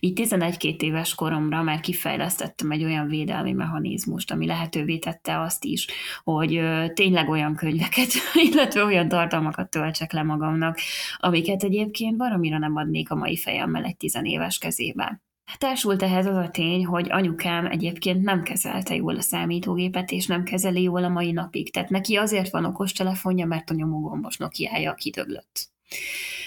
Így 0.00 0.20
11-2 0.24 0.80
éves 0.80 1.14
koromra 1.14 1.62
már 1.62 1.80
kifejlesztettem 1.80 2.70
egy 2.70 2.84
olyan 2.84 3.08
védelmi 3.08 3.52
mechanizmust, 3.52 4.30
ami 4.30 4.46
lehetővé 4.46 4.98
tette 4.98 5.40
azt 5.40 5.64
is, 5.64 5.86
hogy 6.24 6.62
tényleg 6.94 7.28
olyan 7.28 7.54
könyveket, 7.54 8.08
illetve 8.50 8.84
olyan 8.84 9.08
tartalmakat 9.08 9.70
töltsek 9.70 10.12
le 10.12 10.22
magamnak, 10.22 10.78
amiket 11.16 11.62
egyébként 11.62 12.16
baromira 12.16 12.58
nem 12.58 12.76
adnék 12.76 13.10
a 13.10 13.14
mai 13.14 13.36
fejemmel 13.36 13.84
egy 13.84 13.96
tizenéves 13.96 14.58
kezébe. 14.58 15.20
Társult 15.58 16.02
ehhez 16.02 16.26
az 16.26 16.36
a 16.36 16.50
tény, 16.50 16.84
hogy 16.84 17.06
anyukám 17.10 17.66
egyébként 17.66 18.22
nem 18.22 18.42
kezelte 18.42 18.94
jól 18.94 19.16
a 19.16 19.20
számítógépet, 19.20 20.10
és 20.10 20.26
nem 20.26 20.44
kezeli 20.44 20.82
jól 20.82 21.04
a 21.04 21.08
mai 21.08 21.32
napig. 21.32 21.72
Tehát 21.72 21.88
neki 21.88 22.16
azért 22.16 22.50
van 22.50 22.64
okos 22.64 22.92
telefonja, 22.92 23.46
mert 23.46 23.70
a 23.70 23.74
nyomógombos 23.74 24.36
Nokia-ja 24.36 24.94
kidöglött. 24.94 25.70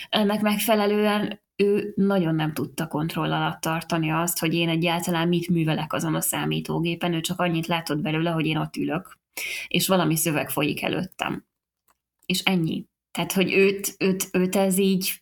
Ennek 0.09 0.41
megfelelően 0.41 1.42
ő 1.55 1.93
nagyon 1.95 2.35
nem 2.35 2.53
tudta 2.53 2.87
kontroll 2.87 3.33
alatt 3.33 3.61
tartani 3.61 4.11
azt, 4.11 4.39
hogy 4.39 4.53
én 4.53 4.69
egyáltalán 4.69 5.27
mit 5.27 5.47
művelek 5.47 5.93
azon 5.93 6.15
a 6.15 6.21
számítógépen, 6.21 7.13
ő 7.13 7.21
csak 7.21 7.39
annyit 7.39 7.67
látott 7.67 7.99
belőle, 7.99 8.29
hogy 8.29 8.45
én 8.45 8.57
ott 8.57 8.75
ülök, 8.75 9.17
és 9.67 9.87
valami 9.87 10.15
szöveg 10.15 10.49
folyik 10.49 10.81
előttem. 10.81 11.45
És 12.25 12.39
ennyi. 12.39 12.85
Tehát, 13.11 13.31
hogy 13.31 13.53
őt, 13.53 13.95
őt, 13.99 14.29
őt 14.31 14.55
ez 14.55 14.77
így 14.77 15.21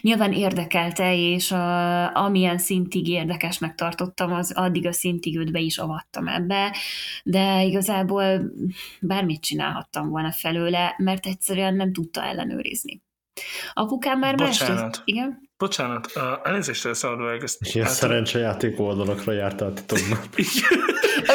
nyilván 0.00 0.32
érdekelte, 0.32 1.16
és 1.16 1.50
a, 1.50 2.16
amilyen 2.16 2.58
szintig 2.58 3.08
érdekesnek 3.08 3.74
tartottam, 3.74 4.32
az 4.32 4.52
addig 4.52 4.86
a 4.86 4.92
szintig 4.92 5.36
őt 5.36 5.52
be 5.52 5.58
is 5.58 5.78
avattam 5.78 6.28
ebbe, 6.28 6.76
de 7.24 7.62
igazából 7.64 8.52
bármit 9.00 9.40
csinálhattam 9.40 10.08
volna 10.08 10.32
felőle, 10.32 10.94
mert 10.98 11.26
egyszerűen 11.26 11.74
nem 11.74 11.92
tudta 11.92 12.22
ellenőrizni. 12.22 13.02
Apukám 13.72 14.18
már 14.18 14.34
Bocsánat. 14.34 14.82
más... 14.82 15.00
Igen? 15.04 15.49
Bocsánat, 15.60 16.12
uh, 16.14 16.22
elnézést 16.42 16.94
szabadul 16.94 17.30
ezt. 17.42 17.60
És 17.60 17.74
ilyen 17.74 17.86
szerencsejáték 17.86 18.80
oldalakra 18.80 19.32
jártál 19.32 19.72
titokban. 19.72 20.18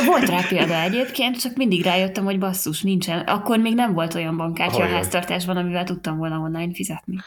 Volt 0.05 0.29
rá 0.29 0.41
példa 0.47 0.81
egyébként, 0.81 1.41
csak 1.41 1.55
mindig 1.55 1.83
rájöttem, 1.83 2.23
hogy 2.23 2.39
basszus, 2.39 2.81
nincsen. 2.81 3.19
Akkor 3.19 3.59
még 3.59 3.73
nem 3.75 3.93
volt 3.93 4.15
olyan 4.15 4.37
bankkártya 4.37 4.83
a 4.83 4.87
háztartásban, 4.87 5.57
amivel 5.57 5.83
tudtam 5.83 6.17
volna 6.17 6.37
online 6.37 6.73
fizetni. 6.73 7.17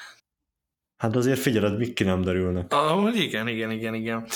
Hát 0.96 1.16
azért 1.16 1.38
figyeled, 1.38 1.78
mik 1.78 1.94
ki 1.94 2.04
nem 2.04 2.22
derülnek. 2.22 2.72
Ah, 2.72 3.20
igen, 3.20 3.48
igen, 3.48 3.70
igen, 3.70 3.94
igen. 3.94 4.26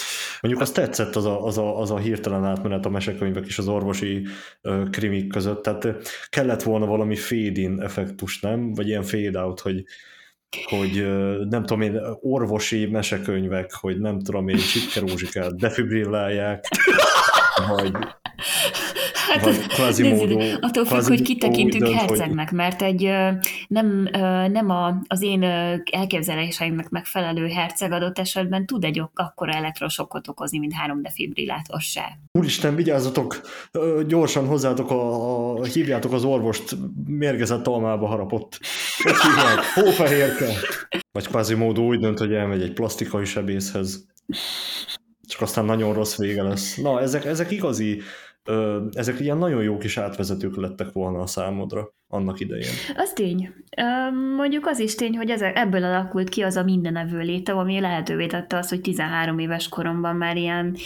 Mondjuk 0.40 0.62
azt 0.62 0.75
tetszett 0.75 1.16
az 1.16 1.25
a, 1.25 1.45
az 1.45 1.59
a, 1.59 1.78
az 1.81 1.90
a 1.90 1.99
hirtelen 1.99 2.45
átmenet 2.45 2.87
a 2.87 2.90
mesekönyvek 2.90 3.47
és 3.47 3.59
az 3.59 3.69
orvosi 3.69 4.26
ö, 4.61 4.83
krimik 4.90 5.28
között, 5.28 5.62
tehát 5.62 5.88
kellett 6.28 6.62
volna 6.62 6.87
valami 6.87 7.16
fade-in 7.16 7.81
effektus, 7.81 8.40
nem? 8.40 8.75
Vagy 8.75 8.88
ilyen 8.88 9.02
fade-out, 9.02 9.61
hogy, 9.61 9.85
hogy 10.64 11.06
nem 11.49 11.64
tudom 11.64 11.80
én, 11.80 12.00
orvosi 12.21 12.87
mesekönyvek, 12.87 13.73
hogy 13.73 13.99
nem 13.99 14.21
tudom 14.21 14.49
én, 14.49 14.56
csipkerózsikát 14.56 15.56
defibrillálják, 15.56 16.64
vagy, 17.68 17.92
Hát, 19.14 19.66
Quasimodo. 19.75 20.37
nézzük, 20.37 20.59
attól 20.62 20.85
függ, 20.85 21.02
hogy 21.02 21.23
kit 21.23 21.38
tekintünk 21.38 21.85
úgy 21.85 21.90
dönt, 21.90 22.00
hogy- 22.00 22.18
hercegnek, 22.18 22.50
mert 22.50 22.82
egy 22.82 23.02
nem, 23.68 24.09
nem 24.52 24.71
a, 24.71 25.02
az 25.06 25.23
én 25.23 25.42
elképzeléseimnek 25.90 26.88
megfelelő 26.88 27.49
herceg 27.49 27.92
adott 27.92 28.18
esetben 28.18 28.66
tud 28.66 28.85
egy 28.85 29.02
akkora 29.14 29.52
elektrosokot 29.52 30.28
okozni, 30.28 30.59
mint 30.59 30.73
három 30.73 31.02
defibrillátor 31.02 31.80
se. 31.80 32.18
Úristen, 32.32 32.75
vigyázzatok, 32.75 33.40
gyorsan 34.06 34.47
hozzátok, 34.47 34.90
a, 34.90 35.52
a, 35.59 35.64
hívjátok 35.64 36.12
az 36.12 36.25
orvost, 36.25 36.76
mérgezett 37.06 37.66
almába 37.66 38.06
harapott. 38.06 38.59
Hogy 39.02 39.12
hívják? 39.21 39.64
Hófehérke. 39.75 40.47
Vagy 41.12 41.26
Quasimodo 41.26 41.82
úgy 41.82 41.99
dönt, 41.99 42.18
hogy 42.18 42.32
elmegy 42.32 42.62
egy 42.62 42.73
plastikai 42.73 43.25
sebészhez. 43.25 44.06
Csak 45.26 45.40
aztán 45.40 45.64
nagyon 45.64 45.92
rossz 45.92 46.16
vége 46.16 46.42
lesz. 46.42 46.76
Na, 46.76 47.00
ezek, 47.00 47.25
ezek 47.25 47.50
igazi, 47.50 48.00
ezek 48.93 49.21
ilyen 49.21 49.39
nagyon 49.39 49.63
jó 49.63 49.79
kis 49.79 49.97
átvezetők 49.97 50.57
lettek 50.57 50.93
volna 50.93 51.19
a 51.19 51.27
számodra 51.27 51.95
annak 52.09 52.41
idején. 52.41 52.73
Az 52.97 53.13
tény. 53.13 53.55
Mondjuk 54.37 54.67
az 54.67 54.79
is 54.79 54.95
tény, 54.95 55.17
hogy 55.17 55.31
ez, 55.31 55.41
ebből 55.41 55.85
alakult 55.85 56.29
ki 56.29 56.43
az 56.43 56.57
a 56.57 56.63
mindenevő 56.63 57.19
létem, 57.19 57.59
ami 57.59 57.81
lehetővé 57.81 58.27
tette 58.27 58.57
azt, 58.57 58.69
hogy 58.69 58.81
13 58.81 59.39
éves 59.39 59.69
koromban 59.69 60.17
már 60.17 60.37
ilyen 60.37 60.77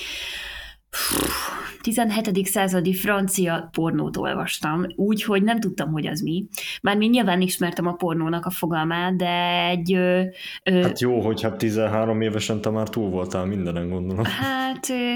17. 1.80 2.46
századi 2.46 2.94
francia 2.94 3.68
pornót 3.72 4.16
olvastam, 4.16 4.86
úgyhogy 4.96 5.42
nem 5.42 5.60
tudtam, 5.60 5.92
hogy 5.92 6.06
az 6.06 6.20
mi. 6.20 6.44
Mármint 6.82 7.12
nyilván 7.12 7.40
ismertem 7.40 7.86
a 7.86 7.92
pornónak 7.92 8.46
a 8.46 8.50
fogalmát, 8.50 9.16
de 9.16 9.64
egy... 9.68 9.94
Ö, 9.94 10.22
ö, 10.64 10.82
Hát 10.82 11.00
jó, 11.00 11.20
hogy 11.20 11.42
hát 11.42 11.56
13 11.56 12.20
évesen 12.20 12.60
te 12.60 12.70
már 12.70 12.88
túl 12.88 13.10
voltál 13.10 13.44
mindenen, 13.44 13.88
gondolom. 13.88 14.24
Hát 14.24 14.88
ö, 14.88 15.12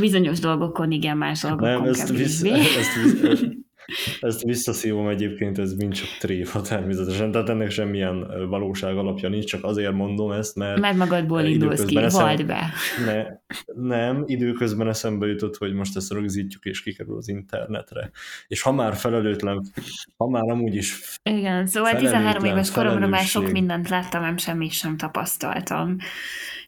bizonyos 0.00 0.38
dolgokon 0.38 0.90
igen, 0.90 1.16
más 1.16 1.40
dolgokon 1.40 1.68
Nem, 1.70 1.84
ezt, 1.84 2.06
kevésbé. 2.06 2.50
ezt, 2.50 2.94
vissza, 3.02 3.46
ezt 4.20 4.42
visszaszívom 4.42 5.08
egyébként, 5.08 5.58
ez 5.58 5.74
mind 5.74 5.92
csak 5.92 6.08
tréfa 6.18 6.60
természetesen, 6.60 7.30
tehát 7.30 7.48
ennek 7.48 7.70
semmilyen 7.70 8.48
valóság 8.48 8.96
alapja 8.96 9.28
nincs, 9.28 9.44
csak 9.44 9.64
azért 9.64 9.92
mondom 9.92 10.30
ezt, 10.32 10.56
mert 10.56 10.80
Mert 10.80 10.96
magadból 10.96 11.42
indulsz 11.42 11.84
ki, 11.84 11.96
eszem- 11.96 12.22
vald 12.22 12.46
be. 12.46 12.72
ne, 13.06 13.24
nem, 13.74 14.22
időközben 14.26 14.88
eszembe 14.88 15.26
jutott, 15.26 15.56
hogy 15.56 15.72
most 15.72 15.96
ezt 15.96 16.12
rögzítjük 16.12 16.64
és 16.64 16.82
kikerül 16.82 17.16
az 17.16 17.28
internetre. 17.28 18.10
És 18.48 18.62
ha 18.62 18.72
már 18.72 18.94
felelőtlen, 18.96 19.62
ha 20.16 20.28
már 20.28 20.50
amúgy 20.50 20.74
is 20.74 21.18
Igen, 21.22 21.66
szóval 21.66 21.90
13 21.90 22.20
Felelőtlen 22.22 22.52
éves 22.52 22.70
koromra 22.70 23.06
már 23.06 23.24
sok 23.24 23.50
mindent 23.50 23.88
láttam, 23.88 24.22
nem 24.22 24.36
semmit 24.36 24.72
sem 24.72 24.96
tapasztaltam. 24.96 25.96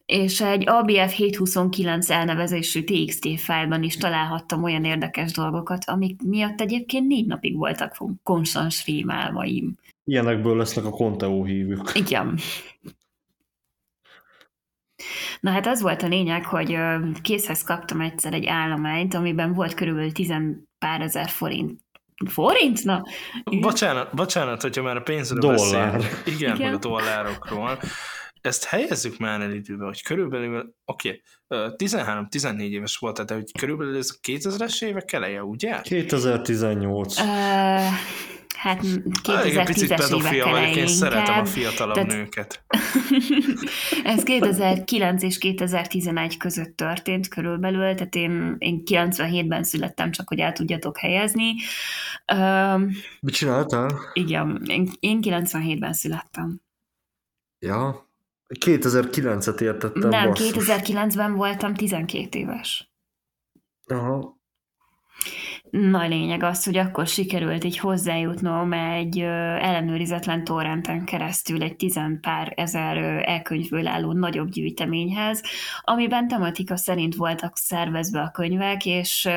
És 0.07 0.41
egy 0.41 0.69
ABF 0.69 1.15
729 1.15 2.11
elnevezésű 2.11 2.85
TXT 2.85 3.41
fájlban 3.41 3.83
is 3.83 3.97
találhattam 3.97 4.63
olyan 4.63 4.85
érdekes 4.85 5.33
dolgokat, 5.33 5.85
amik 5.85 6.23
miatt 6.23 6.61
egyébként 6.61 7.07
négy 7.07 7.27
napig 7.27 7.57
voltak 7.57 7.97
konstans 8.23 8.85
rémálmaim. 8.85 9.75
ilyenekből 10.05 10.57
lesznek 10.57 10.85
a 10.85 10.91
Conteo 10.91 11.45
hívők. 11.45 11.91
Igen. 11.95 12.39
Na 15.41 15.51
hát 15.51 15.67
az 15.67 15.81
volt 15.83 16.03
a 16.03 16.07
lényeg, 16.07 16.45
hogy 16.45 16.77
készhez 17.23 17.63
kaptam 17.63 18.01
egyszer 18.01 18.33
egy 18.35 18.47
állományt, 18.47 19.15
amiben 19.15 19.53
volt 19.53 19.75
körülbelül 19.75 20.13
tizen 20.13 20.69
pár 20.79 21.01
ezer 21.01 21.29
forint. 21.29 21.81
Forint? 22.27 22.85
Na. 22.85 23.03
Bocsánat, 23.61 24.15
bocsánat, 24.15 24.63
hogyha 24.63 24.83
már 24.83 24.97
a 24.97 25.01
pénzről 25.03 25.39
Dollár. 25.41 25.95
Igen, 25.95 26.11
Igen, 26.27 26.55
Igen. 26.55 26.67
meg 26.67 26.75
a 26.75 26.79
dollárokról. 26.79 27.79
Ezt 28.43 28.65
helyezzük 28.65 29.19
már 29.19 29.41
el 29.41 29.53
időbe, 29.53 29.85
hogy 29.85 30.03
körülbelül, 30.03 30.75
oké, 30.85 31.21
okay, 31.49 31.75
13-14 31.77 32.61
éves 32.61 32.97
volt, 32.97 33.25
de 33.25 33.35
hogy 33.35 33.53
körülbelül 33.59 33.97
ez 33.97 34.11
a 34.11 34.27
2000-es 34.29 34.83
évek 34.85 35.13
eleje, 35.13 35.45
ugye? 35.45 35.81
2018. 35.81 37.19
ö, 37.19 37.23
hát 38.57 38.85
Ah, 39.23 39.47
igen, 39.47 39.65
picit 39.65 39.91
2010-es 39.91 39.97
pedofil 39.97 40.45
vagyok, 40.51 40.77
én 40.77 40.87
szeretem 40.87 41.39
a 41.39 41.45
fiatalabb 41.45 41.95
Tehát- 41.95 42.11
nőket. 42.11 42.65
Ez 44.05 44.23
2009 44.23 45.23
és 45.23 45.39
2011 45.39 46.37
között 46.37 46.77
történt 46.77 47.29
körülbelül, 47.29 47.95
tehát 47.95 48.15
én, 48.15 48.55
én 48.59 48.83
97-ben 48.85 49.63
születtem, 49.65 50.11
csak 50.11 50.29
hogy 50.29 50.39
el 50.39 50.53
tudjatok 50.53 50.99
helyezni. 50.99 51.55
Üm, 52.35 52.91
Mit 53.21 53.35
csináltál? 53.35 53.91
igen, 54.13 54.63
én, 54.67 54.91
én 55.01 55.19
97-ben 55.23 55.93
születtem. 55.93 56.61
Ja. 57.59 58.11
2009-et 58.61 59.61
értettem. 59.61 60.09
Nem, 60.09 60.29
basszus. 60.29 60.67
2009-ben 60.67 61.35
voltam 61.35 61.75
12 61.75 62.39
éves. 62.39 62.93
Aha. 63.87 64.41
Nagy 65.71 66.09
lényeg 66.09 66.43
az, 66.43 66.65
hogy 66.65 66.77
akkor 66.77 67.07
sikerült 67.07 67.65
így 67.65 67.79
hozzájutnom 67.79 68.73
egy 68.73 69.19
ellenőrizetlen 69.19 70.45
torrenten 70.45 71.05
keresztül 71.05 71.63
egy 71.63 71.77
tizen 71.77 72.19
pár 72.21 72.53
ezer 72.57 72.97
elkönyvből 73.29 73.87
álló 73.87 74.13
nagyobb 74.13 74.49
gyűjteményhez, 74.49 75.43
amiben 75.81 76.29
tematika 76.29 76.77
szerint 76.77 77.15
voltak 77.15 77.57
szervezve 77.57 78.21
a 78.21 78.31
könyvek, 78.31 78.87
és 78.87 79.29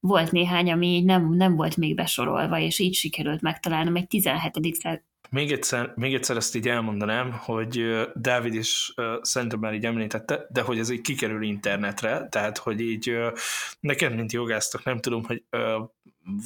volt 0.00 0.32
néhány, 0.32 0.72
ami 0.72 0.86
így 0.86 1.04
nem, 1.04 1.32
nem 1.32 1.56
volt 1.56 1.76
még 1.76 1.94
besorolva, 1.94 2.58
és 2.58 2.78
így 2.78 2.94
sikerült 2.94 3.40
megtalálnom 3.40 3.96
egy 3.96 4.06
17. 4.06 5.04
Még 5.30 5.52
egyszer, 5.52 5.92
még 5.96 6.14
egyszer 6.14 6.36
ezt 6.36 6.54
így 6.54 6.68
elmondanám, 6.68 7.32
hogy 7.32 8.00
Dávid 8.14 8.54
is 8.54 8.94
szerintem 9.20 9.58
már 9.58 9.74
így 9.74 9.84
említette, 9.84 10.46
de 10.50 10.60
hogy 10.60 10.78
ez 10.78 10.90
így 10.90 11.00
kikerül 11.00 11.42
internetre, 11.42 12.26
tehát 12.30 12.58
hogy 12.58 12.80
így 12.80 13.08
ö, 13.08 13.28
neked, 13.80 14.14
mint 14.14 14.32
jogásztok, 14.32 14.84
nem 14.84 15.00
tudom, 15.00 15.24
hogy 15.24 15.42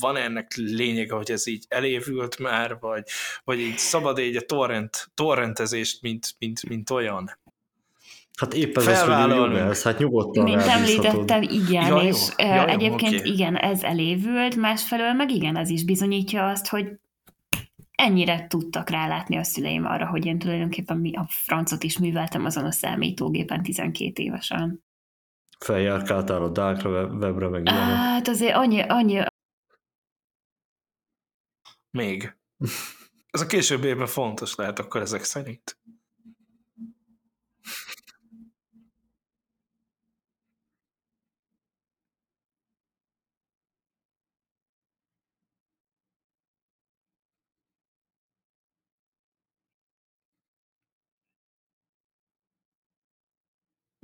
van 0.01 0.17
ennek 0.17 0.53
lényege, 0.55 1.15
hogy 1.15 1.31
ez 1.31 1.47
így 1.47 1.65
elévült 1.69 2.39
már, 2.39 2.77
vagy, 2.81 3.03
vagy 3.45 3.61
így 3.61 3.79
szabad 3.79 4.19
így 4.19 4.37
a 4.37 4.41
torrent, 4.41 5.11
torrentezést, 5.15 6.03
mint, 6.03 6.35
mint, 6.39 6.69
mint 6.69 6.91
olyan. 6.91 7.39
Hát 8.37 8.55
épp 8.55 8.77
ez 8.77 8.87
az, 8.87 9.01
hogy 9.03 9.83
hát 9.83 9.99
nyugodtan 9.99 10.45
Mint 10.45 10.63
említettem, 10.63 11.43
igen, 11.43 11.87
Ja, 11.87 12.03
jó. 12.03 12.09
és 12.09 12.29
ö, 12.39 12.45
Ja, 12.45 12.55
jó, 12.55 12.67
egyébként 12.67 13.21
oké. 13.21 13.31
igen, 13.31 13.57
ez 13.57 13.83
elévült, 13.83 14.57
másfelől 14.57 15.13
meg 15.13 15.31
igen, 15.31 15.57
ez 15.57 15.71
is 15.71 15.85
bizonyítja 15.85 16.49
azt, 16.49 16.69
hogy 16.69 16.87
ennyire 17.95 18.47
tudtak 18.47 18.91
rálátni 18.91 19.37
a 19.37 19.45
szüleim 19.45 19.85
arra, 19.85 20.07
hogy 20.07 20.27
én 20.27 20.39
tulajdonképpen 20.39 20.99
mi 20.99 21.17
a 21.17 21.27
francot 21.29 21.83
is 21.83 21.99
műveltem 21.99 22.45
azon 22.45 22.65
a 22.65 22.73
számítógépen 22.73 23.63
12 23.63 24.23
évesen. 24.23 24.85
Feljárkáltál 25.59 26.43
a 26.43 26.49
dark 26.49 26.85
webre, 26.85 27.49
meg 27.49 27.67
ilyenek. 27.67 27.97
Hát 27.97 28.29
azért 28.29 28.55
annyi, 28.55 28.81
annyi 28.81 29.23
Még. 31.91 32.37
Ez 33.31 33.41
a 33.41 33.47
későbbi 33.47 33.87
évben 33.87 34.07
fontos 34.07 34.55
lehet 34.55 34.79
akkor 34.79 35.01
ezek 35.01 35.23
szerint. 35.23 35.79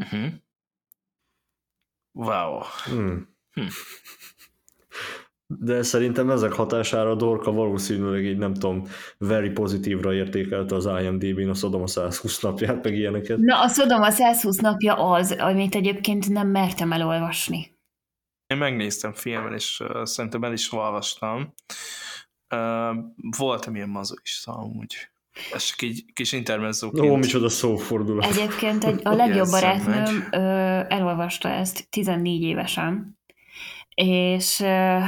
Uh-huh. 0.00 0.32
Wow. 2.12 2.62
Hmm. 2.84 3.28
Hm. 3.52 3.66
De 5.46 5.82
szerintem 5.82 6.30
ezek 6.30 6.52
hatására 6.52 7.14
Dorka 7.14 7.52
valószínűleg 7.52 8.24
így 8.24 8.38
nem 8.38 8.54
tudom, 8.54 8.86
very 9.18 9.50
pozitívra 9.50 10.14
értékelte 10.14 10.74
az 10.74 10.86
IMDb-n 10.86 11.48
a 11.48 11.54
Sodoma 11.54 11.86
120 11.86 12.40
napját, 12.40 12.84
meg 12.84 12.94
ilyeneket. 12.94 13.38
Na, 13.38 13.60
a 13.60 13.68
Sodoma 13.68 14.10
120 14.10 14.56
napja 14.56 14.94
az, 14.94 15.32
amit 15.32 15.74
egyébként 15.74 16.28
nem 16.28 16.48
mertem 16.48 16.92
elolvasni. 16.92 17.78
Én 18.46 18.56
megnéztem 18.56 19.12
filmen, 19.12 19.52
és 19.52 19.80
uh, 19.80 20.04
szerintem 20.04 20.44
el 20.44 20.52
is 20.52 20.72
olvastam. 20.72 21.54
Uh, 22.54 22.96
voltam 23.36 23.74
ilyen 23.74 23.88
mazoista 23.88 24.52
amúgy. 24.52 25.10
Ez 25.52 25.64
csak 25.64 25.82
így 25.82 26.04
kis 26.12 26.32
intermezzóként. 26.32 27.10
Ó, 27.10 27.16
micsoda 27.16 27.48
szófordulás. 27.48 28.36
Egyébként 28.36 28.84
egy, 28.84 29.00
a 29.02 29.14
legjobb 29.14 29.50
barátnőm 29.50 30.28
ö, 30.30 30.38
elolvasta 30.88 31.48
ezt 31.48 31.86
14 31.90 32.42
évesen, 32.42 33.18
és 33.94 34.60
ö, 34.60 34.98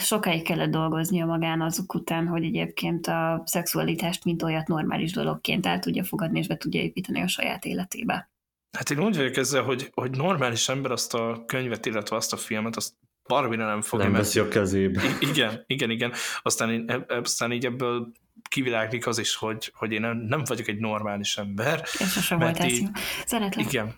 sokáig 0.00 0.42
kellett 0.42 0.70
dolgoznia 0.70 1.26
magán 1.26 1.60
azok 1.60 1.94
után, 1.94 2.26
hogy 2.26 2.44
egyébként 2.44 3.06
a 3.06 3.42
szexualitást 3.44 4.24
mint 4.24 4.42
olyat 4.42 4.68
normális 4.68 5.12
dologként 5.12 5.66
el 5.66 5.78
tudja 5.78 6.04
fogadni, 6.04 6.38
és 6.38 6.46
be 6.46 6.56
tudja 6.56 6.80
építeni 6.80 7.20
a 7.20 7.28
saját 7.28 7.64
életébe. 7.64 8.30
Hát 8.76 8.90
én 8.90 8.98
úgy 8.98 9.16
vagyok 9.16 9.36
ezzel, 9.36 9.62
hogy, 9.62 9.90
hogy 9.94 10.10
normális 10.10 10.68
ember 10.68 10.90
azt 10.90 11.14
a 11.14 11.44
könyvet, 11.46 11.86
illetve 11.86 12.16
azt 12.16 12.32
a 12.32 12.36
filmet, 12.36 12.76
azt 12.76 12.94
barbira 13.26 13.66
nem 13.66 13.82
fogja. 13.82 14.04
Nem 14.04 14.14
veszi 14.14 14.38
a 14.38 14.48
kezébe. 14.48 15.02
Igen, 15.20 15.64
igen, 15.66 15.90
igen. 15.90 16.12
Aztán, 16.42 16.70
én, 16.70 17.04
aztán 17.08 17.52
így 17.52 17.66
ebből 17.66 18.12
kiviláglik 18.48 19.06
az 19.06 19.18
is, 19.18 19.34
hogy, 19.36 19.72
hogy 19.74 19.92
én 19.92 20.00
nem, 20.00 20.16
nem 20.16 20.42
vagyok 20.44 20.68
egy 20.68 20.78
normális 20.78 21.36
ember. 21.36 21.82
És 21.98 22.10
sosem 22.10 22.38
volt 22.38 22.64
így, 22.64 22.88
Szeretlek. 23.26 23.66
Igen, 23.66 23.94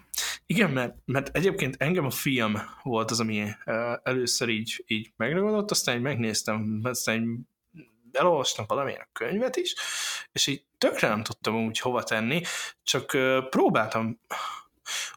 igen 0.47 0.71
mert, 0.71 0.95
mert 1.05 1.37
egyébként 1.37 1.77
engem 1.79 2.05
a 2.05 2.11
film 2.11 2.61
volt 2.83 3.11
az, 3.11 3.21
ami 3.21 3.47
először 4.03 4.49
így, 4.49 4.85
így 4.87 5.13
megragadott, 5.17 5.71
aztán 5.71 5.97
így 5.97 6.03
megnéztem, 6.03 6.81
aztán 6.83 7.23
így 7.23 7.39
elolvastam 8.13 8.65
valamilyen 8.69 9.09
könyvet 9.13 9.57
is, 9.57 9.75
és 10.33 10.47
így 10.47 10.65
tökre 10.79 11.09
nem 11.09 11.23
tudtam 11.23 11.67
úgy 11.67 11.79
hova 11.79 12.03
tenni, 12.03 12.43
csak 12.83 13.17
próbáltam, 13.51 14.21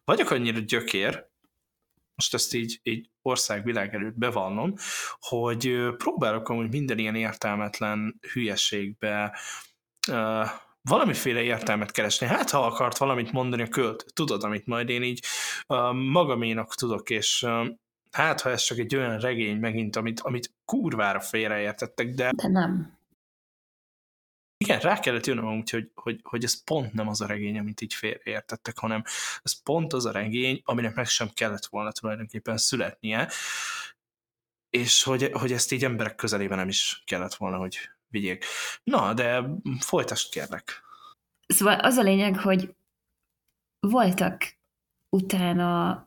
vagyok 0.06 0.30
annyira 0.30 0.60
gyökér, 0.60 1.26
most 2.16 2.34
ezt 2.34 2.54
így, 2.54 2.80
így 2.84 3.10
országvilág 3.28 3.94
előtt 3.94 4.18
bevallom, 4.18 4.74
hogy 5.20 5.78
próbálok 5.98 6.50
amúgy 6.50 6.72
minden 6.72 6.98
ilyen 6.98 7.16
értelmetlen 7.16 8.20
hülyeségbe 8.34 9.38
uh, 10.12 10.48
valamiféle 10.82 11.42
értelmet 11.42 11.92
keresni. 11.92 12.28
Hát, 12.28 12.50
ha 12.50 12.66
akart 12.66 12.98
valamit 12.98 13.32
mondani 13.32 13.62
a 13.62 13.68
költ, 13.68 14.06
tudod, 14.14 14.44
amit 14.44 14.66
majd 14.66 14.90
én 14.90 15.04
így 15.04 15.24
magaménak 15.94 16.76
tudok, 16.76 17.10
és 17.10 17.46
hát, 18.12 18.42
ha 18.42 18.50
ez 18.50 18.62
csak 18.62 18.78
egy 18.78 18.96
olyan 18.96 19.20
regény 19.20 19.58
megint, 19.58 19.96
amit, 19.96 20.20
amit 20.20 20.54
kurvára 20.66 21.20
félreértettek, 21.20 22.10
de... 22.10 22.32
De 22.36 22.48
nem 22.48 22.97
igen, 24.58 24.80
rá 24.80 25.00
kellett 25.00 25.26
jönnöm 25.26 25.58
úgy, 25.58 25.70
hogy, 25.70 25.92
hogy, 25.96 26.20
hogy 26.24 26.44
ez 26.44 26.64
pont 26.64 26.94
nem 26.94 27.08
az 27.08 27.22
a 27.22 27.26
regény, 27.26 27.58
amit 27.58 27.82
így 27.82 27.94
félreértettek, 27.94 28.78
hanem 28.78 29.04
ez 29.44 29.64
pont 29.64 29.94
az 29.94 30.06
a 30.06 30.12
regény, 30.12 30.62
aminek 30.64 30.96
meg 30.96 31.08
sem 31.08 31.30
kellett 31.34 31.66
volna 31.66 31.92
tulajdonképpen 31.92 32.58
születnie, 32.58 33.30
és 34.70 35.04
hogy, 35.04 35.30
hogy 35.32 35.52
ezt 35.52 35.72
így 35.72 35.84
emberek 35.84 36.16
közelében 36.16 36.58
nem 36.58 36.68
is 36.68 37.04
kellett 37.06 37.34
volna, 37.34 37.58
hogy 37.58 37.78
vigyék. 38.08 38.46
Na, 38.84 39.14
de 39.14 39.44
folytasd 39.80 40.32
kérlek. 40.32 40.84
Szóval 41.48 41.80
az 41.80 41.96
a 41.96 42.02
lényeg, 42.02 42.40
hogy 42.40 42.76
voltak 43.80 44.58
utána 45.10 46.06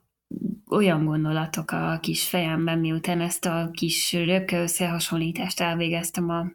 olyan 0.71 1.05
gondolatok 1.05 1.71
a 1.71 1.99
kis 2.01 2.29
fejemben, 2.29 2.79
miután 2.79 3.21
ezt 3.21 3.45
a 3.45 3.71
kis 3.73 4.13
röpke 4.13 4.61
összehasonlítást 4.61 5.61
elvégeztem 5.61 6.29
a 6.29 6.47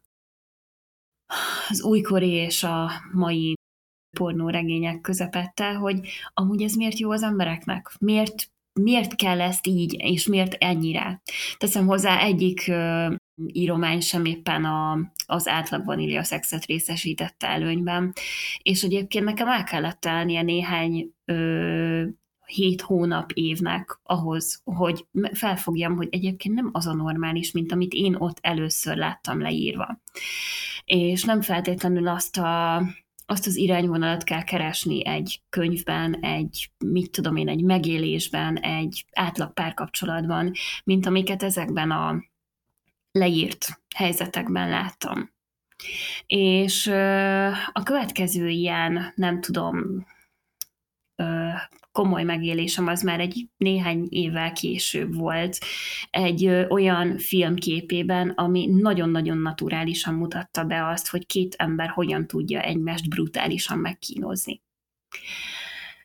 az 1.70 1.84
újkori 1.84 2.32
és 2.32 2.64
a 2.64 2.92
mai 3.14 3.54
pornóregények 4.18 5.02
közepette, 5.02 5.74
hogy 5.74 6.00
amúgy 6.34 6.62
ez 6.62 6.74
miért 6.74 7.00
jó 7.00 7.12
az 7.12 7.24
embereknek? 7.24 7.92
Miért, 8.00 8.50
miért 8.80 9.16
kell 9.16 9.42
ezt 9.42 9.68
így, 9.68 9.96
és 9.98 10.28
miért 10.28 10.54
ennyire? 10.54 11.22
Teszem 11.58 11.88
hozzá, 11.88 12.20
egyik 12.20 12.72
íromány 13.48 14.00
sem 14.00 14.26
éppen 14.26 14.66
a, 14.66 15.12
az 15.26 15.48
átlag 15.48 15.86
vanília 15.86 16.24
szexet 16.24 16.66
részesítette 16.66 17.48
előnyben, 17.48 18.14
és 18.62 18.84
egyébként 18.84 19.26
nekem 19.26 19.48
el 19.48 19.64
kellett 19.64 20.00
telnie 20.00 20.42
néhány 20.42 21.12
ö, 21.26 22.04
hét 22.46 22.82
hónap 22.82 23.32
évnek 23.32 24.00
ahhoz, 24.04 24.62
hogy 24.64 25.06
felfogjam, 25.34 25.96
hogy 25.96 26.08
egyébként 26.12 26.56
nem 26.56 26.70
az 26.72 26.88
a 26.88 26.94
normális, 26.94 27.52
mint 27.52 27.72
amit 27.72 27.94
én 27.94 28.16
ott 28.16 28.38
először 28.42 28.98
láttam 28.98 29.42
leírva 29.42 30.00
és 30.86 31.24
nem 31.24 31.42
feltétlenül 31.42 32.08
azt 32.08 32.38
a 32.38 32.84
azt 33.28 33.48
az 33.48 33.56
irányvonalat 33.56 34.24
kell 34.24 34.44
keresni 34.44 35.06
egy 35.06 35.42
könyvben, 35.50 36.16
egy, 36.20 36.72
mit 36.78 37.12
tudom 37.12 37.36
én, 37.36 37.50
egy 37.50 37.64
megélésben, 37.64 38.58
egy 38.58 39.06
átlag 39.12 39.54
párkapcsolatban, 39.54 40.52
mint 40.84 41.06
amiket 41.06 41.44
ezekben 41.44 41.92
a 41.92 42.24
leírt 43.12 43.82
helyzetekben 43.96 44.70
láttam. 44.70 45.32
És 46.26 46.88
a 47.72 47.84
következő 47.84 48.48
ilyen, 48.48 49.14
nem 49.16 49.42
tudom, 49.42 50.06
komoly 51.96 52.24
megélésem 52.24 52.88
az 52.88 53.02
már 53.02 53.20
egy 53.20 53.48
néhány 53.58 54.08
évvel 54.10 54.52
később 54.52 55.16
volt, 55.16 55.58
egy 56.10 56.46
ö, 56.46 56.68
olyan 56.68 57.18
filmképében, 57.18 58.30
ami 58.30 58.66
nagyon-nagyon 58.66 59.38
naturálisan 59.38 60.14
mutatta 60.14 60.64
be 60.64 60.88
azt, 60.88 61.10
hogy 61.10 61.26
két 61.26 61.56
ember 61.58 61.90
hogyan 61.90 62.28
tudja 62.28 62.62
egymást 62.62 63.10
brutálisan 63.10 63.78
megkínozni. 63.78 64.62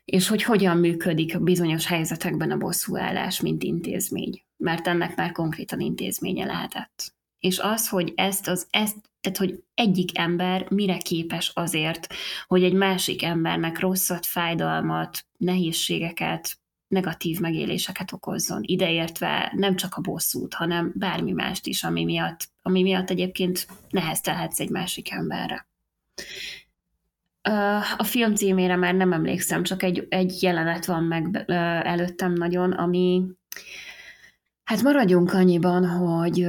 És 0.05 0.27
hogy 0.27 0.43
hogyan 0.43 0.77
működik 0.77 1.43
bizonyos 1.43 1.85
helyzetekben 1.85 2.51
a 2.51 2.57
bosszúállás, 2.57 3.41
mint 3.41 3.63
intézmény. 3.63 4.41
Mert 4.57 4.87
ennek 4.87 5.15
már 5.15 5.31
konkrétan 5.31 5.79
intézménye 5.79 6.45
lehetett. 6.45 7.13
És 7.39 7.59
az, 7.59 7.89
hogy 7.89 8.13
ezt, 8.15 8.47
az, 8.47 8.67
ezt 8.69 9.10
tehát, 9.21 9.37
hogy 9.37 9.63
egyik 9.73 10.17
ember 10.17 10.69
mire 10.69 10.97
képes 10.97 11.51
azért, 11.53 12.07
hogy 12.47 12.63
egy 12.63 12.73
másik 12.73 13.23
embernek 13.23 13.79
rosszat, 13.79 14.25
fájdalmat, 14.25 15.25
nehézségeket, 15.37 16.59
negatív 16.87 17.39
megéléseket 17.39 18.11
okozzon, 18.11 18.61
ideértve 18.63 19.51
nem 19.55 19.75
csak 19.75 19.95
a 19.95 20.01
bosszút, 20.01 20.53
hanem 20.53 20.91
bármi 20.95 21.31
mást 21.31 21.67
is, 21.67 21.83
ami 21.83 22.03
miatt, 22.03 22.47
ami 22.61 22.81
miatt 22.81 23.09
egyébként 23.09 23.67
neheztelhetsz 23.89 24.59
egy 24.59 24.69
másik 24.69 25.11
emberre. 25.11 25.67
A 27.97 28.03
film 28.03 28.35
címére 28.35 28.75
már 28.75 28.93
nem 28.93 29.13
emlékszem, 29.13 29.63
csak 29.63 29.83
egy, 29.83 30.05
egy 30.09 30.43
jelenet 30.43 30.85
van 30.85 31.03
meg 31.03 31.43
előttem 31.83 32.33
nagyon, 32.33 32.71
ami 32.71 33.23
hát 34.63 34.81
maradjunk 34.81 35.33
annyiban, 35.33 35.87
hogy 35.87 36.47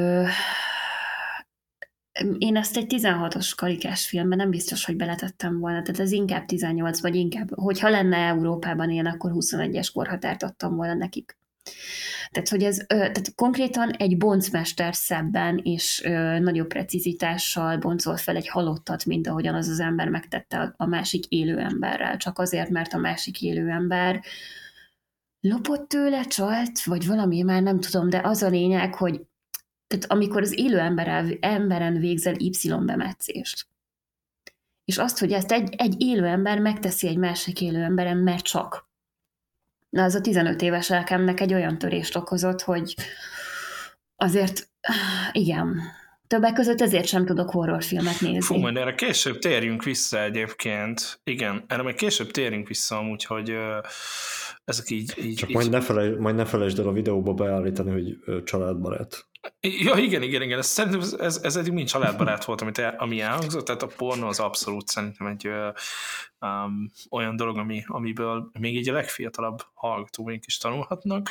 én 2.38 2.57
ezt 2.57 2.77
egy 2.77 2.87
16-os 2.88 3.53
karikás 3.57 4.07
filmben 4.07 4.38
nem 4.38 4.51
biztos, 4.51 4.85
hogy 4.85 4.96
beletettem 4.96 5.59
volna, 5.59 5.83
tehát 5.83 6.01
ez 6.01 6.12
inkább 6.12 6.44
18, 6.44 7.01
vagy 7.01 7.14
inkább, 7.14 7.48
hogyha 7.55 7.88
lenne 7.88 8.16
Európában 8.16 8.90
ilyen, 8.90 9.07
akkor 9.07 9.31
21-es 9.35 9.88
korhatárt 9.92 10.42
adtam 10.42 10.77
volna 10.77 10.94
nekik. 10.94 11.37
Tehát, 12.31 12.48
hogy 12.48 12.62
ez 12.62 12.77
tehát 12.87 13.35
konkrétan 13.35 13.90
egy 13.90 14.16
boncmester 14.16 14.94
szebben 14.94 15.61
és 15.62 16.01
nagyobb 16.40 16.66
precizitással 16.66 17.77
boncolt 17.77 18.20
fel 18.20 18.37
egy 18.37 18.48
halottat, 18.48 19.05
mint 19.05 19.27
ahogyan 19.27 19.55
az 19.55 19.68
az 19.68 19.81
ember 19.81 20.09
megtette 20.09 20.75
a 20.77 20.87
másik 20.87 21.27
élő 21.27 21.59
emberrel, 21.59 22.16
csak 22.16 22.38
azért, 22.38 22.68
mert 22.68 22.92
a 22.92 22.98
másik 22.98 23.42
élő 23.42 23.68
ember 23.68 24.20
lopott 25.40 25.88
tőle, 25.88 26.25
csalt, 26.25 26.85
vagy 26.85 27.07
valami, 27.07 27.42
már 27.42 27.62
nem 27.62 27.81
tudom, 27.81 28.09
de 28.09 28.20
az 28.25 28.42
a 28.42 28.48
lényeg, 28.48 28.94
hogy 28.94 29.20
tehát 29.92 30.12
amikor 30.12 30.42
az 30.42 30.59
élő 30.59 30.78
emberrel, 30.78 31.37
emberen 31.40 31.98
végzel 31.98 32.35
Y 32.38 32.68
bemetszést, 32.85 33.66
és 34.85 34.98
azt, 34.98 35.18
hogy 35.18 35.33
ezt 35.33 35.52
egy, 35.52 35.74
egy 35.76 35.94
élő 35.98 36.24
ember 36.24 36.59
megteszi 36.59 37.09
egy 37.09 37.16
másik 37.16 37.61
élő 37.61 37.83
emberen, 37.83 38.16
mert 38.16 38.44
csak. 38.44 38.90
Na, 39.88 40.02
az 40.02 40.14
a 40.14 40.20
15 40.20 40.62
éves 40.62 40.88
lelkemnek 40.88 41.40
egy 41.40 41.55
olyan 41.55 41.78
törést 41.78 42.16
okozott, 42.16 42.61
hogy 42.61 42.94
azért, 44.16 44.68
igen, 45.33 45.81
többek 46.26 46.52
között 46.52 46.81
ezért 46.81 47.07
sem 47.07 47.24
tudok 47.24 47.50
horrorfilmet 47.50 48.20
nézni. 48.20 48.40
Fú, 48.40 48.57
majd 48.57 48.76
erre 48.76 48.94
később 48.94 49.38
térjünk 49.38 49.83
vissza 49.83 50.22
egyébként. 50.22 51.20
Igen, 51.24 51.64
erre 51.66 51.83
majd 51.83 51.94
később 51.94 52.31
térjünk 52.31 52.68
vissza 52.68 52.96
amúgy, 52.96 53.24
hogy 53.24 53.55
ezek 54.64 54.90
így... 54.90 55.12
így 55.18 55.35
Csak 55.35 55.48
így... 55.48 55.55
Majd, 55.55 55.70
ne 55.70 55.81
felejtsd, 55.81 56.18
majd 56.18 56.35
ne 56.35 56.44
felejtsd 56.44 56.78
el 56.78 56.88
a 56.88 56.92
videóba 56.92 57.33
beállítani, 57.33 57.90
hogy 57.90 58.42
családbarát. 58.44 59.26
Ja, 59.61 59.96
igen, 59.96 60.22
igen, 60.22 60.42
igen. 60.42 60.59
Ez, 60.59 60.66
szerintem 60.66 61.00
ez, 61.18 61.40
ez 61.42 61.57
eddig 61.57 61.72
mind 61.72 61.88
családbarát 61.88 62.44
volt, 62.44 62.61
amit 62.61 62.78
el, 62.78 62.94
ami 62.98 63.20
elhangzott, 63.20 63.64
tehát 63.64 63.83
a 63.83 63.87
porno 63.87 64.26
az 64.28 64.40
abszolút 64.40 64.88
szerintem 64.88 65.26
egy 65.26 65.46
um, 66.40 66.90
olyan 67.11 67.37
dolog, 67.37 67.57
ami, 67.59 67.83
amiből 67.87 68.50
még 68.59 68.76
így 68.76 68.88
a 68.88 68.92
legfiatalabb 68.92 69.59
hallgatóink 69.74 70.46
is 70.46 70.57
tanulhatnak. 70.57 71.28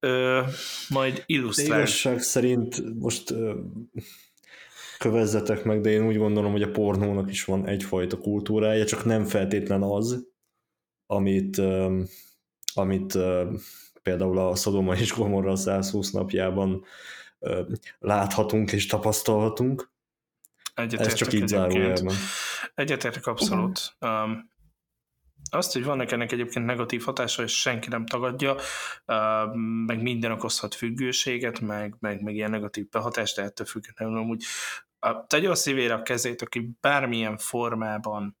ö, 0.00 0.42
majd 0.88 1.14
De 1.14 1.22
illusztrál. 1.26 1.78
igazság 1.78 2.20
szerint 2.20 2.98
most 2.98 3.30
ö, 3.30 3.54
kövezzetek 4.98 5.64
meg, 5.64 5.80
de 5.80 5.90
én 5.90 6.06
úgy 6.06 6.16
gondolom, 6.16 6.52
hogy 6.52 6.62
a 6.62 6.70
pornónak 6.70 7.30
is 7.30 7.44
van 7.44 7.66
egyfajta 7.66 8.18
kultúrája, 8.18 8.84
csak 8.84 9.04
nem 9.04 9.24
feltétlen 9.24 9.82
az, 9.82 10.26
amit, 11.06 11.58
ö, 11.58 12.02
amit 12.74 13.14
ö, 13.14 13.52
például 14.02 14.38
a 14.38 14.54
Szodoma 14.54 14.94
és 14.94 15.12
Gomorra 15.12 15.56
120 15.56 16.10
napjában 16.10 16.84
láthatunk 17.98 18.72
és 18.72 18.86
tapasztalhatunk. 18.86 19.90
Ez 20.74 21.12
csak 21.12 21.32
így 21.32 21.48
zárójelben. 21.48 22.14
Egyetértek 22.74 23.26
abszolút. 23.26 23.96
Um, 24.00 24.50
azt, 25.50 25.72
hogy 25.72 25.84
vannak 25.84 26.10
ennek 26.10 26.32
egyébként 26.32 26.66
negatív 26.66 27.02
hatása, 27.02 27.42
és 27.42 27.60
senki 27.60 27.88
nem 27.88 28.06
tagadja, 28.06 28.54
uh, 28.54 29.54
meg 29.86 30.02
minden 30.02 30.32
okozhat 30.32 30.74
függőséget, 30.74 31.60
meg, 31.60 31.96
meg, 31.98 32.22
meg 32.22 32.34
ilyen 32.34 32.50
negatív 32.50 32.88
behatást, 32.88 33.36
de 33.36 33.42
ettől 33.42 33.66
függetlenül 33.66 34.16
amúgy 34.16 34.44
uh, 35.06 35.26
tegye 35.26 35.50
a 35.50 35.54
szívére 35.54 35.94
a 35.94 36.02
kezét, 36.02 36.42
aki 36.42 36.70
bármilyen 36.80 37.36
formában 37.36 38.39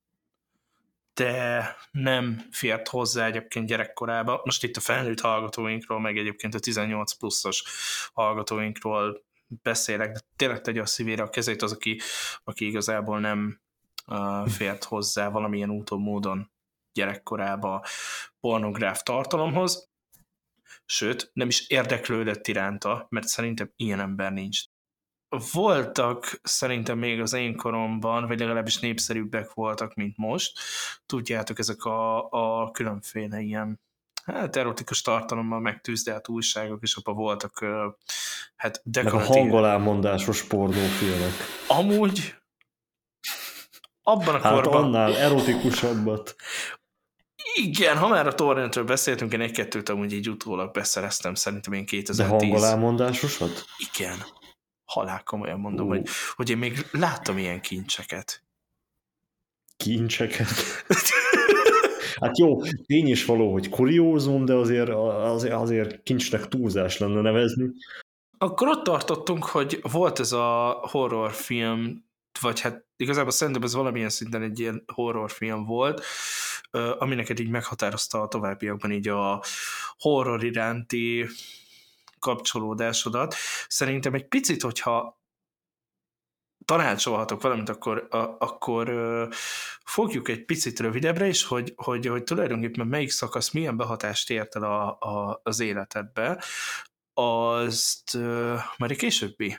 de 1.14 1.76
nem 1.90 2.46
fért 2.50 2.88
hozzá 2.88 3.26
egyébként 3.26 3.66
gyerekkorába. 3.66 4.40
Most 4.44 4.64
itt 4.64 4.76
a 4.76 4.80
felnőtt 4.80 5.20
hallgatóinkról, 5.20 6.00
meg 6.00 6.18
egyébként 6.18 6.54
a 6.54 6.58
18 6.58 7.12
pluszos 7.12 7.64
hallgatóinkról 8.12 9.24
beszélek, 9.62 10.12
de 10.12 10.20
tényleg 10.36 10.60
tegye 10.60 10.80
a 10.80 10.86
szívére 10.86 11.22
a 11.22 11.28
kezét 11.28 11.62
az, 11.62 11.72
aki, 11.72 12.00
aki 12.44 12.66
igazából 12.66 13.20
nem 13.20 13.60
uh, 14.06 14.48
fért 14.48 14.84
hozzá 14.84 15.28
valamilyen 15.28 15.70
úton, 15.70 16.00
módon 16.00 16.50
gyerekkorába 16.92 17.84
pornográf 18.40 19.02
tartalomhoz, 19.02 19.90
sőt, 20.84 21.30
nem 21.32 21.48
is 21.48 21.68
érdeklődött 21.68 22.46
iránta, 22.46 23.06
mert 23.08 23.26
szerintem 23.26 23.72
ilyen 23.76 24.00
ember 24.00 24.32
nincs. 24.32 24.64
Voltak 25.52 26.40
szerintem 26.42 26.98
még 26.98 27.20
az 27.20 27.32
én 27.32 27.56
koromban, 27.56 28.26
vagy 28.26 28.38
legalábbis 28.38 28.78
népszerűbbek 28.78 29.52
voltak, 29.52 29.94
mint 29.94 30.16
most. 30.16 30.58
Tudjátok, 31.06 31.58
ezek 31.58 31.84
a, 31.84 32.30
a 32.30 32.70
különféle 32.70 33.40
ilyen 33.40 33.80
hát 34.24 34.56
erotikus 34.56 35.00
tartalommal 35.00 35.60
megtűzdelt 35.60 36.28
újságok, 36.28 36.82
és 36.82 36.94
abban 36.94 37.14
voltak 37.14 37.64
hát 38.56 38.80
dekoratív. 38.84 39.28
Meg 39.28 39.36
a 39.36 39.40
hangolámondásos 39.40 40.42
pornófilmek. 40.44 41.32
Amúgy 41.66 42.34
abban 44.02 44.34
a 44.34 44.40
hát 44.40 44.52
korban... 44.52 44.84
annál 44.84 45.16
erotikusabbat. 45.16 46.36
Igen, 47.54 47.98
ha 47.98 48.08
már 48.08 48.26
a 48.26 48.34
torrentről 48.34 48.84
beszéltünk, 48.84 49.32
én 49.32 49.40
egy-kettőt 49.40 49.88
amúgy 49.88 50.12
így 50.12 50.28
utólag 50.28 50.72
beszereztem, 50.72 51.34
szerintem 51.34 51.72
én 51.72 51.86
2010. 51.86 52.26
De 52.26 52.46
hangolámondásosat? 52.46 53.64
Igen. 53.94 54.24
Halál 54.90 55.22
komolyan 55.22 55.60
mondom, 55.60 55.88
uh. 55.88 55.96
hogy, 55.96 56.08
hogy 56.34 56.50
én 56.50 56.58
még 56.58 56.86
láttam 56.90 57.38
ilyen 57.38 57.60
kincseket. 57.60 58.44
Kincseket? 59.76 60.48
Hát 62.20 62.38
jó, 62.38 62.62
tény 62.62 63.08
is 63.08 63.24
való, 63.24 63.52
hogy 63.52 63.68
kuriózum, 63.68 64.44
de 64.44 64.54
azért, 64.54 64.88
azért, 64.88 65.54
azért 65.54 66.02
kincsnek 66.02 66.48
túlzás 66.48 66.98
lenne 66.98 67.20
nevezni. 67.20 67.70
Akkor 68.38 68.68
ott 68.68 68.84
tartottunk, 68.84 69.44
hogy 69.44 69.80
volt 69.92 70.18
ez 70.18 70.32
a 70.32 70.80
horrorfilm, 70.90 72.04
vagy 72.40 72.60
hát 72.60 72.86
igazából 72.96 73.30
szerintem 73.30 73.62
ez 73.62 73.74
valamilyen 73.74 74.08
szinten 74.08 74.42
egy 74.42 74.60
ilyen 74.60 74.84
horrorfilm 74.94 75.64
volt, 75.64 76.04
ami 76.98 77.14
neked 77.14 77.38
így 77.38 77.50
meghatározta 77.50 78.20
a 78.20 78.28
továbbiakban 78.28 78.92
így 78.92 79.08
a 79.08 79.42
horror 79.98 80.44
iránti 80.44 81.26
kapcsolódásodat. 82.20 83.34
Szerintem 83.68 84.14
egy 84.14 84.28
picit, 84.28 84.62
hogyha 84.62 85.20
tanácsolhatok 86.64 87.42
valamit, 87.42 87.68
akkor, 87.68 88.06
a, 88.10 88.16
akkor 88.38 88.88
ö, 88.88 89.26
fogjuk 89.84 90.28
egy 90.28 90.44
picit 90.44 90.80
rövidebbre 90.80 91.26
is, 91.26 91.44
hogy, 91.44 91.72
hogy, 91.76 92.06
hogy 92.06 92.22
tulajdonképpen 92.22 92.86
melyik 92.86 93.10
szakasz 93.10 93.50
milyen 93.50 93.76
behatást 93.76 94.30
ért 94.30 94.56
el 94.56 94.62
a, 94.62 94.98
a, 95.00 95.40
az 95.42 95.60
életedbe, 95.60 96.42
azt 97.14 98.14
ö, 98.14 98.56
már 98.78 98.90
egy 98.90 98.96
későbbi 98.96 99.58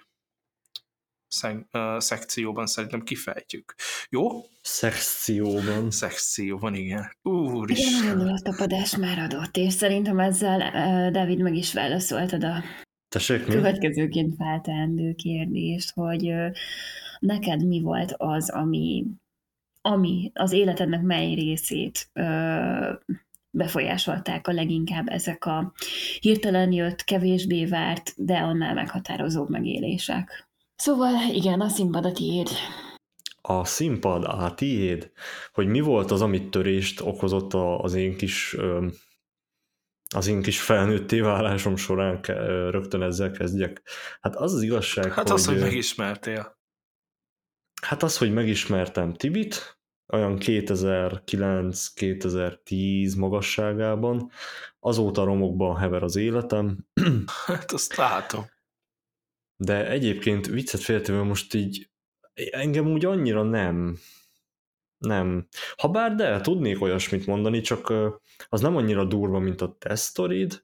szek, 1.32 1.65
uh, 1.74 2.00
szekcióban 2.00 2.67
szerintem 2.67 3.02
kifejtjük. 3.02 3.76
Jó? 4.10 4.30
Szekcióban. 4.62 5.91
Szekcióban, 5.91 6.76
igen. 6.76 7.12
Úr 7.22 7.72
is. 7.72 7.80
Igen, 7.80 8.17
nagyon 8.17 8.34
a 8.34 8.39
tapadás 8.39 8.96
már 8.96 9.20
adott, 9.20 9.58
és 9.58 9.74
szerintem 9.74 10.20
ezzel 10.20 10.60
uh, 10.60 11.12
David 11.12 11.41
meg 11.41 11.56
is 11.56 11.74
válaszoltad 11.74 12.44
a 12.44 12.63
Tessék, 13.10 13.48
mi? 13.48 13.54
következőként 13.54 14.36
felteendő 14.36 15.13
kérdést, 15.13 15.91
hogy 15.94 16.28
uh, 16.28 16.52
neked 17.20 17.67
mi 17.67 17.82
volt 17.82 18.13
az, 18.17 18.50
ami, 18.50 19.06
ami 19.82 20.32
az 20.34 20.52
életednek 20.52 21.02
mely 21.02 21.34
részét 21.34 22.10
uh, 22.13 23.17
befolyásolták 23.50 24.48
a 24.48 24.52
leginkább 24.52 25.08
ezek 25.08 25.46
a 25.46 25.74
hirtelen 26.20 26.72
jött, 26.72 27.04
kevésbé 27.04 27.65
várt, 27.65 28.13
de 28.15 28.38
annál 28.38 28.74
meghatározóbb 28.74 29.50
megélések. 29.50 30.50
Szóval 30.82 31.13
igen, 31.32 31.62
a 31.62 31.70
színpad 31.70 32.06
a 32.06 32.12
tiéd. 32.12 32.50
A 33.41 33.65
színpad 33.65 34.24
a 34.24 34.54
tiéd? 34.54 35.12
Hogy 35.54 35.67
mi 35.67 35.80
volt 35.80 36.12
az, 36.12 36.22
amit 36.22 36.52
törést 36.52 37.02
okozott 37.02 37.54
az 37.54 37.94
én 37.94 38.17
kis 38.17 38.58
az 40.15 40.28
én 40.28 40.41
kis 40.41 40.62
felnőtté 40.62 41.20
válásom 41.20 41.76
során 41.76 42.22
rögtön 42.72 43.02
ezzel 43.02 43.32
kezdjek. 43.32 43.82
Hát 44.22 44.36
az 44.36 44.54
az 44.54 44.62
igazság, 44.62 45.13
Hát 45.13 45.28
hogy, 45.28 45.38
az, 45.38 45.46
hogy 45.46 45.60
megismertél. 45.60 46.60
Hát 47.82 48.04
az, 48.04 48.17
hogy 48.17 48.34
megismertem 48.34 49.13
Tibit, 49.13 49.80
olyan 50.08 50.38
2009-2010 50.39 53.17
magasságában, 53.17 54.32
azóta 54.80 55.24
romokban 55.24 55.78
hever 55.78 56.04
az 56.04 56.15
életem. 56.15 56.88
Hát 57.46 57.72
azt 57.72 57.96
látom. 57.96 58.60
De 59.63 59.89
egyébként 59.89 60.47
viccet 60.47 60.82
féltően 60.82 61.26
most 61.26 61.54
így 61.54 61.89
engem 62.52 62.88
úgy 62.88 63.06
annyira 63.06 63.43
nem, 63.43 63.97
nem. 64.97 65.47
Habár 65.76 66.15
de, 66.15 66.41
tudnék 66.41 66.82
olyasmit 66.82 67.26
mondani, 67.26 67.62
csak 67.62 67.93
az 68.50 68.62
nem 68.62 68.76
annyira 68.76 69.06
durva, 69.06 69.39
mint 69.39 69.62
a 69.62 69.76
te 69.80 69.95
sztorid, 69.95 70.63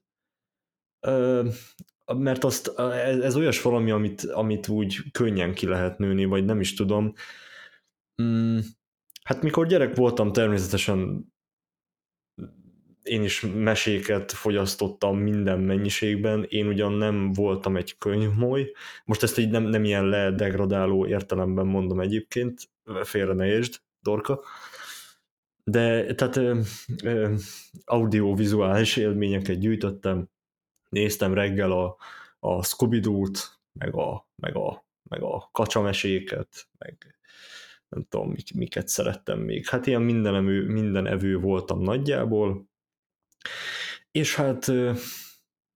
mert 2.06 2.44
azt, 2.44 2.78
ez, 2.78 3.18
ez 3.18 3.36
olyas 3.36 3.62
valami, 3.62 3.90
amit, 3.90 4.22
amit 4.22 4.68
úgy 4.68 5.10
könnyen 5.12 5.54
ki 5.54 5.66
lehet 5.66 5.98
nőni, 5.98 6.24
vagy 6.24 6.44
nem 6.44 6.60
is 6.60 6.74
tudom. 6.74 7.12
Mm, 8.22 8.58
hát 9.22 9.42
mikor 9.42 9.66
gyerek 9.66 9.94
voltam, 9.96 10.32
természetesen 10.32 11.26
én 13.08 13.22
is 13.22 13.40
meséket 13.54 14.32
fogyasztottam 14.32 15.18
minden 15.18 15.60
mennyiségben, 15.60 16.46
én 16.48 16.66
ugyan 16.66 16.92
nem 16.92 17.32
voltam 17.32 17.76
egy 17.76 17.98
könyvmoly, 17.98 18.72
most 19.04 19.22
ezt 19.22 19.38
így 19.38 19.50
nem, 19.50 19.62
nem 19.62 19.84
ilyen 19.84 20.08
ledegradáló 20.08 21.06
értelemben 21.06 21.66
mondom 21.66 22.00
egyébként, 22.00 22.60
félre 23.02 23.32
ne 23.32 23.46
értsd, 23.46 23.80
Dorka, 24.00 24.44
de 25.64 26.14
tehát 26.14 26.36
ö, 26.36 26.60
ö, 27.02 27.34
audiovizuális 27.84 28.96
élményeket 28.96 29.58
gyűjtöttem, 29.58 30.28
néztem 30.88 31.34
reggel 31.34 31.72
a, 31.72 31.96
a 32.38 32.64
Scooby-Doo-t, 32.64 33.58
meg 33.72 33.94
a, 33.94 34.28
meg 34.36 34.56
a, 34.56 34.86
meg 35.02 35.22
a 35.22 35.48
kacsameséket, 35.52 36.68
meg 36.78 37.18
nem 37.88 38.06
tudom, 38.08 38.34
miket 38.54 38.88
szerettem 38.88 39.38
még. 39.38 39.66
Hát 39.66 39.86
ilyen 39.86 40.02
minden 40.02 40.44
minden 40.44 41.06
evő 41.06 41.38
voltam 41.38 41.80
nagyjából, 41.82 42.67
és 44.10 44.34
hát 44.34 44.66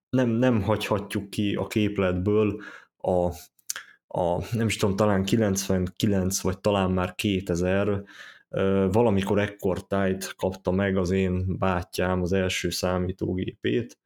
nem, 0.09 0.29
nem 0.29 0.63
hagyhatjuk 0.63 1.31
ki 1.31 1.55
a 1.55 1.67
képletből 1.67 2.63
a, 2.97 3.27
a 4.07 4.55
nem 4.55 4.67
is 4.67 4.77
tudom, 4.77 4.97
talán 4.97 5.25
99 5.25 6.41
vagy 6.41 6.61
talán 6.61 6.91
már 6.91 7.15
2000 7.15 8.05
valamikor 8.91 9.39
ekkor 9.39 9.87
tájt 9.87 10.35
kapta 10.35 10.71
meg 10.71 10.97
az 10.97 11.11
én 11.11 11.59
bátyám 11.59 12.23
az 12.23 12.33
első 12.33 12.71
számítógépét, 12.71 13.99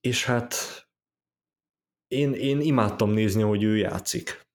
és 0.00 0.24
hát 0.24 0.54
én, 2.08 2.32
én 2.32 2.60
imádtam 2.60 3.10
nézni, 3.10 3.42
hogy 3.42 3.62
ő 3.62 3.76
játszik. 3.76 4.48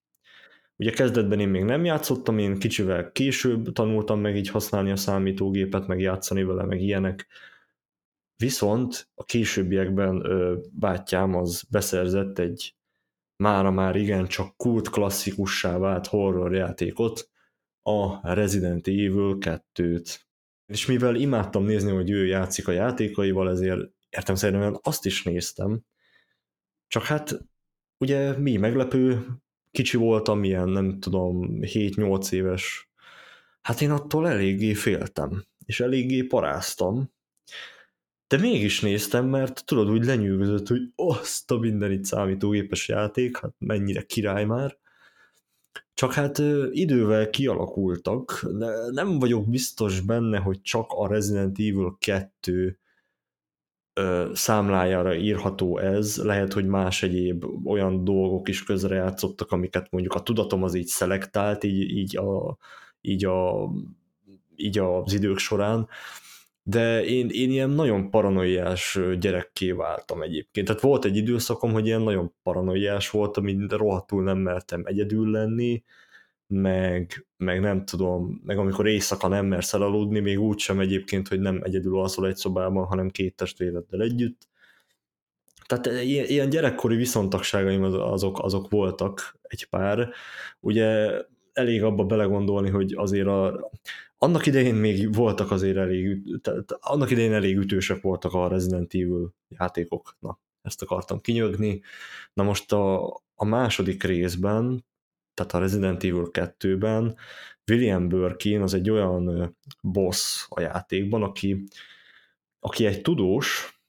Ugye 0.78 0.92
kezdetben 0.92 1.40
én 1.40 1.50
még 1.50 1.64
nem 1.64 1.86
játszottam, 1.86 2.38
én 2.38 2.60
kicsivel 2.60 3.12
később 3.12 3.72
tanultam 3.72 4.20
meg 4.20 4.36
így 4.36 4.50
használni 4.50 4.92
a 4.92 4.96
számítógépet, 4.96 5.88
meg 5.88 6.00
játszani 6.00 6.44
vele, 6.44 6.64
meg 6.64 6.82
ilyenek. 6.82 7.28
Viszont 8.36 9.10
a 9.16 9.24
későbbiekben 9.24 10.26
ö, 10.26 10.58
bátyám 10.72 11.36
az 11.36 11.64
beszerzett 11.70 12.40
egy 12.40 12.76
mára 13.36 13.72
már 13.72 13.96
igen 13.96 14.28
csak 14.28 14.58
kult 14.58 14.90
klasszikussá 14.90 15.78
vált 15.78 16.08
horror 16.08 16.54
játékot, 16.54 17.30
a 17.82 18.34
Resident 18.34 18.88
Evil 18.88 19.38
2-t. 19.40 20.20
És 20.66 20.86
mivel 20.86 21.16
imádtam 21.16 21.64
nézni, 21.64 21.92
hogy 21.92 22.10
ő 22.10 22.26
játszik 22.26 22.68
a 22.68 22.72
játékaival, 22.72 23.50
ezért 23.50 23.90
értem 24.10 24.36
szerintem 24.36 24.80
azt 24.82 25.06
is 25.06 25.24
néztem. 25.24 25.82
Csak 26.88 27.04
hát 27.04 27.46
ugye 27.98 28.38
mi 28.38 28.58
meglepő, 28.58 29.26
kicsi 29.76 29.98
voltam, 29.98 30.44
ilyen 30.44 30.70
nem 30.70 31.00
tudom, 31.00 31.58
7-8 31.62 32.32
éves, 32.32 32.90
hát 33.62 33.82
én 33.82 33.92
attól 33.92 34.28
eléggé 34.28 34.74
féltem, 34.74 35.46
és 35.66 35.80
eléggé 35.80 36.24
paráztam, 36.24 37.14
de 38.28 38.38
mégis 38.38 38.82
néztem, 38.82 39.26
mert 39.26 39.66
tudod, 39.66 39.90
úgy 39.90 40.06
lenyűgözött, 40.06 40.68
hogy 40.68 40.82
azt 40.96 41.52
a 41.52 41.58
mindenit 41.58 42.06
számítógépes 42.06 42.88
játék, 42.88 43.38
hát 43.38 43.54
mennyire 43.58 44.02
király 44.02 44.46
már. 44.46 44.78
Csak 45.94 46.14
hát 46.14 46.42
idővel 46.72 47.30
kialakultak, 47.30 48.46
de 48.58 48.92
nem 48.92 49.20
vagyok 49.20 49.50
biztos 49.50 50.00
benne, 50.02 50.38
hogy 50.38 50.62
csak 50.62 50.86
a 50.88 51.08
Resident 51.08 51.60
Evil 51.60 51.96
2 52.00 52.80
számlájára 54.34 55.15
írható 55.15 55.77
ez, 55.77 56.17
lehet, 56.23 56.53
hogy 56.53 56.65
más 56.65 57.03
egyéb 57.03 57.45
olyan 57.65 58.03
dolgok 58.03 58.47
is 58.47 58.63
közrejátszottak, 58.63 59.51
amiket 59.51 59.91
mondjuk 59.91 60.13
a 60.13 60.23
tudatom 60.23 60.63
az 60.63 60.73
így 60.73 60.88
szelektált, 60.88 61.63
így, 61.63 61.89
így, 61.89 62.17
a, 62.17 62.58
így, 63.01 63.25
a, 63.25 63.69
így 64.55 64.79
az 64.79 65.13
idők 65.13 65.38
során, 65.38 65.88
de 66.63 67.05
én, 67.05 67.29
én 67.29 67.51
ilyen 67.51 67.69
nagyon 67.69 68.10
paranoiás 68.10 68.99
gyerekké 69.19 69.71
váltam 69.71 70.21
egyébként. 70.21 70.67
Tehát 70.67 70.81
volt 70.81 71.05
egy 71.05 71.15
időszakom, 71.15 71.71
hogy 71.71 71.86
ilyen 71.86 72.01
nagyon 72.01 72.34
paranoiás 72.43 73.10
voltam, 73.10 73.43
mint 73.43 73.71
rohadtul 73.71 74.23
nem 74.23 74.38
mertem 74.38 74.81
egyedül 74.86 75.31
lenni, 75.31 75.84
meg, 76.47 77.27
meg 77.38 77.60
nem 77.60 77.86
tudom, 77.86 78.41
meg 78.45 78.58
amikor 78.58 78.88
éjszaka 78.88 79.27
nem 79.27 79.45
mersz 79.45 79.73
elaludni, 79.73 80.19
még 80.19 80.39
úgy 80.39 80.60
sem 80.60 80.79
egyébként, 80.79 81.27
hogy 81.27 81.39
nem 81.39 81.60
egyedül 81.63 81.99
alszol 81.99 82.27
egy 82.27 82.36
szobában, 82.36 82.86
hanem 82.86 83.10
két 83.10 83.36
testvéreddel 83.36 84.01
együtt. 84.01 84.47
Tehát 85.65 85.86
ilyen, 86.03 86.25
ilyen 86.25 86.49
gyerekkori 86.49 86.95
viszontagságaim 86.95 87.84
azok, 87.84 88.39
azok 88.39 88.69
voltak 88.69 89.39
egy 89.41 89.65
pár. 89.69 90.10
Ugye 90.60 91.12
elég 91.53 91.84
abba 91.84 92.03
belegondolni, 92.03 92.69
hogy 92.69 92.93
azért 92.93 93.27
a, 93.27 93.69
annak 94.17 94.45
idején 94.45 94.75
még 94.75 95.13
voltak 95.13 95.51
azért 95.51 95.77
elég, 95.77 96.21
tehát 96.41 96.77
annak 96.79 97.12
idején 97.12 97.34
elég 97.34 97.58
ütősek 97.58 98.01
voltak 98.01 98.34
a 98.34 98.47
Resident 98.47 98.93
Evil 98.93 99.34
játékok. 99.47 100.15
Na, 100.19 100.39
ezt 100.62 100.81
akartam 100.81 101.21
kinyögni. 101.21 101.81
Na 102.34 102.43
most 102.43 102.71
a, 102.71 103.13
a 103.36 103.45
második 103.45 104.03
részben, 104.03 104.86
tehát 105.36 105.54
a 105.54 105.60
Resident 105.60 106.04
Evil 106.04 106.30
2-ben 106.32 107.15
William 107.67 108.08
Birkin 108.08 108.62
az 108.62 108.74
egy 108.74 108.89
olyan 108.89 109.56
boss 109.82 110.45
a 110.50 110.62
játékban, 110.62 111.24
aki, 111.24 111.63
aki 112.60 112.86
egy 112.86 113.02
tudós, 113.02 113.80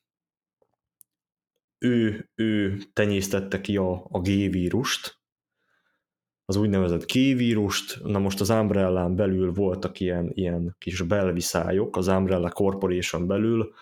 ő, 1.78 2.28
ő 2.34 2.78
tenyésztette 2.92 3.60
ki 3.60 3.76
a, 3.76 4.06
a 4.10 4.20
G-vírust, 4.20 5.18
az 6.44 6.56
úgynevezett 6.56 7.04
K-vírust, 7.06 8.02
na 8.04 8.18
most 8.18 8.40
az 8.40 8.50
Umbrella-n 8.50 9.16
belül 9.16 9.52
voltak 9.52 10.00
ilyen, 10.00 10.30
ilyen 10.34 10.76
kis 10.78 11.02
belviszályok, 11.02 11.96
az 11.96 12.06
Umbrella 12.06 12.50
Corporation 12.50 13.26
belül, 13.26 13.72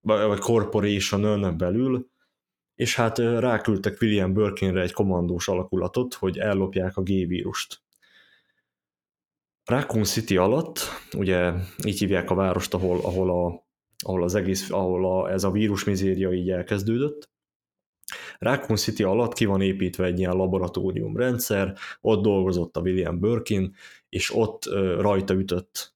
vagy 0.00 0.38
Corporation 0.38 1.56
belül, 1.56 2.08
és 2.76 2.94
hát 2.94 3.18
ráküldtek 3.18 4.00
William 4.00 4.32
Birkinre 4.32 4.80
egy 4.80 4.92
kommandós 4.92 5.48
alakulatot, 5.48 6.14
hogy 6.14 6.38
ellopják 6.38 6.96
a 6.96 7.02
G-vírust. 7.02 7.84
Raccoon 9.64 10.04
City 10.04 10.36
alatt, 10.36 10.78
ugye 11.16 11.52
így 11.84 11.98
hívják 11.98 12.30
a 12.30 12.34
várost, 12.34 12.74
ahol, 12.74 13.00
ahol, 13.02 13.30
a, 13.30 13.66
ahol 14.04 14.22
az 14.22 14.34
egész, 14.34 14.70
ahol 14.70 15.20
a, 15.20 15.30
ez 15.32 15.44
a 15.44 15.50
vírusmizéria 15.50 16.32
így 16.32 16.50
elkezdődött, 16.50 17.30
Raccoon 18.38 18.78
City 18.78 19.02
alatt 19.02 19.32
ki 19.32 19.44
van 19.44 19.60
építve 19.60 20.04
egy 20.04 20.18
ilyen 20.18 20.36
laboratórium 20.36 21.16
rendszer, 21.16 21.76
ott 22.00 22.22
dolgozott 22.22 22.76
a 22.76 22.80
William 22.80 23.20
Birkin, 23.20 23.74
és 24.08 24.34
ott 24.34 24.64
rajta 24.98 25.34
ütött 25.34 25.94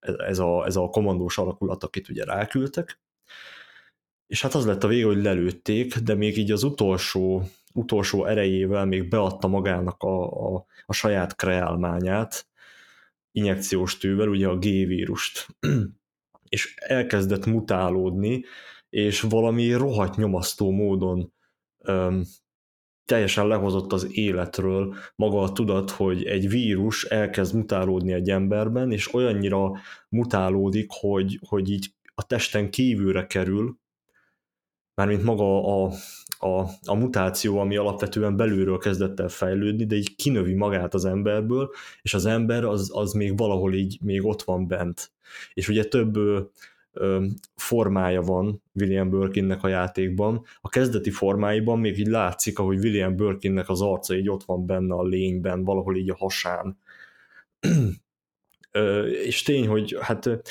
ez 0.00 0.38
a, 0.38 0.64
ez 0.66 0.76
a 0.76 0.88
kommandós 0.88 1.38
alakulat, 1.38 1.84
akit 1.84 2.08
ugye 2.08 2.24
ráküldtek, 2.24 3.00
és 4.26 4.42
hát 4.42 4.54
az 4.54 4.66
lett 4.66 4.84
a 4.84 4.88
vége, 4.88 5.06
hogy 5.06 5.22
lelőtték, 5.22 5.96
de 5.96 6.14
még 6.14 6.38
így 6.38 6.50
az 6.50 6.62
utolsó, 6.62 7.42
utolsó 7.72 8.24
erejével 8.24 8.84
még 8.84 9.08
beadta 9.08 9.48
magának 9.48 10.02
a, 10.02 10.54
a, 10.54 10.66
a 10.86 10.92
saját 10.92 11.36
kreálmányát, 11.36 12.46
injekciós 13.32 13.98
tűvel, 13.98 14.28
ugye 14.28 14.48
a 14.48 14.56
G-vírust, 14.56 15.46
és 16.48 16.74
elkezdett 16.76 17.46
mutálódni, 17.46 18.44
és 18.88 19.20
valami 19.20 19.72
rohadt 19.72 20.16
nyomasztó 20.16 20.70
módon 20.70 21.32
öm, 21.78 22.24
teljesen 23.04 23.46
lehozott 23.46 23.92
az 23.92 24.16
életről 24.16 24.94
maga 25.16 25.40
a 25.42 25.52
tudat, 25.52 25.90
hogy 25.90 26.24
egy 26.24 26.48
vírus 26.48 27.04
elkezd 27.04 27.54
mutálódni 27.54 28.12
egy 28.12 28.30
emberben, 28.30 28.92
és 28.92 29.14
olyannyira 29.14 29.72
mutálódik, 30.08 30.86
hogy, 30.88 31.38
hogy 31.48 31.70
így 31.70 31.94
a 32.14 32.26
testen 32.26 32.70
kívülre 32.70 33.26
kerül, 33.26 33.78
mármint 34.94 35.22
maga 35.22 35.82
a, 35.84 35.92
a, 36.38 36.68
a 36.84 36.94
mutáció, 36.94 37.58
ami 37.58 37.76
alapvetően 37.76 38.36
belülről 38.36 38.78
kezdett 38.78 39.20
el 39.20 39.28
fejlődni, 39.28 39.86
de 39.86 39.96
így 39.96 40.16
kinövi 40.16 40.54
magát 40.54 40.94
az 40.94 41.04
emberből, 41.04 41.70
és 42.02 42.14
az 42.14 42.26
ember 42.26 42.64
az, 42.64 42.90
az 42.92 43.12
még 43.12 43.36
valahol 43.36 43.74
így 43.74 43.98
még 44.02 44.24
ott 44.24 44.42
van 44.42 44.66
bent. 44.66 45.12
És 45.54 45.68
ugye 45.68 45.84
több 45.84 46.18
formája 47.56 48.22
van 48.22 48.62
William 48.74 49.10
Birkinnek 49.10 49.62
a 49.62 49.68
játékban. 49.68 50.44
A 50.60 50.68
kezdeti 50.68 51.10
formáiban 51.10 51.78
még 51.78 51.98
így 51.98 52.06
látszik, 52.06 52.58
ahogy 52.58 52.78
William 52.78 53.16
Birkinnek 53.16 53.68
az 53.68 53.82
arca 53.82 54.14
így 54.14 54.30
ott 54.30 54.44
van 54.44 54.66
benne 54.66 54.94
a 54.94 55.04
lényben, 55.04 55.64
valahol 55.64 55.96
így 55.96 56.10
a 56.10 56.16
hasán. 56.16 56.78
és 59.26 59.42
tény, 59.42 59.66
hogy 59.66 59.96
hát 60.00 60.42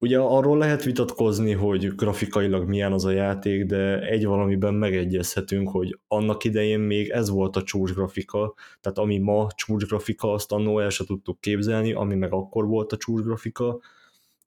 ugye 0.00 0.18
arról 0.18 0.58
lehet 0.58 0.84
vitatkozni, 0.84 1.52
hogy 1.52 1.94
grafikailag 1.94 2.68
milyen 2.68 2.92
az 2.92 3.04
a 3.04 3.10
játék, 3.10 3.64
de 3.64 4.00
egy 4.00 4.26
valamiben 4.26 4.74
megegyezhetünk, 4.74 5.68
hogy 5.68 5.98
annak 6.08 6.44
idején 6.44 6.80
még 6.80 7.08
ez 7.08 7.30
volt 7.30 7.56
a 7.56 7.62
csúcs 7.62 7.92
grafika, 7.92 8.54
tehát 8.80 8.98
ami 8.98 9.18
ma 9.18 9.46
csúcs 9.54 9.84
grafika, 9.84 10.32
azt 10.32 10.52
annó 10.52 10.78
el 10.78 10.90
se 10.90 11.04
tudtuk 11.04 11.40
képzelni, 11.40 11.92
ami 11.92 12.14
meg 12.14 12.32
akkor 12.32 12.66
volt 12.66 12.92
a 12.92 12.96
csúcs 12.96 13.22
grafika, 13.22 13.80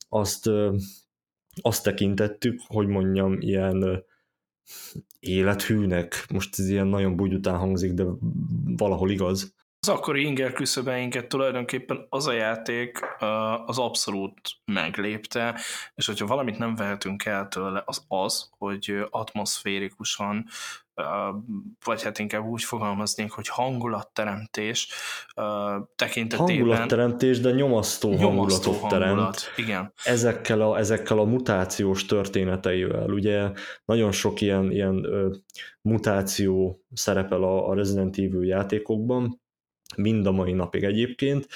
azt, 0.10 0.50
azt 1.62 1.84
tekintettük, 1.84 2.60
hogy 2.68 2.88
mondjam, 2.88 3.38
ilyen 3.40 4.04
élethűnek, 5.20 6.26
most 6.30 6.60
ez 6.60 6.70
ilyen 6.70 6.88
nagyon 6.88 7.16
búgy 7.16 7.34
után 7.34 7.58
hangzik, 7.58 7.94
de 7.94 8.04
valahol 8.78 9.12
igaz. 9.12 9.54
Az 9.84 9.90
akkori 9.90 10.26
inger 10.26 10.54
küszöbeinket 10.54 11.28
tulajdonképpen 11.28 12.06
az 12.10 12.28
a 12.28 12.32
játék 12.32 13.00
az 13.66 13.78
abszolút 13.78 14.40
meglépte, 14.66 15.60
és 15.96 16.06
hogyha 16.06 16.26
valamit 16.26 16.58
nem 16.58 16.76
vehetünk 16.76 17.26
el 17.26 17.48
tőle, 17.48 17.84
az 17.86 18.06
az, 18.08 18.50
hogy 18.58 19.06
atmoszférikusan 19.10 20.46
vagy 21.84 22.04
hát 22.04 22.20
inkább 22.20 22.46
úgy 22.46 22.64
fogalmaznék, 22.64 23.32
hogy 23.32 23.48
hangulatteremtés 23.48 24.90
tekintetében. 25.96 26.56
Hangulatteremtés, 26.56 27.40
de 27.40 27.52
nyomasztó, 27.52 28.10
nyomasztó 28.10 28.72
hangulatot 28.72 28.92
hangulat, 28.92 29.36
teremt. 29.36 29.52
Igen. 29.56 29.94
Ezekkel 30.04 30.62
a, 30.62 30.78
ezekkel 30.78 31.20
a 31.20 31.24
mutációs 31.24 32.06
történeteivel. 32.06 33.10
Ugye 33.10 33.52
nagyon 33.86 34.12
sok 34.12 34.42
ilyen, 34.42 34.72
ilyen 34.72 35.08
mutáció 35.82 36.84
szerepel 36.94 37.44
a, 37.44 37.70
a 37.70 37.74
Resident 37.74 38.18
Evil 38.18 38.46
játékokban, 38.46 39.42
mind 39.96 40.26
a 40.26 40.32
mai 40.32 40.54
napig 40.54 40.84
egyébként. 40.84 41.48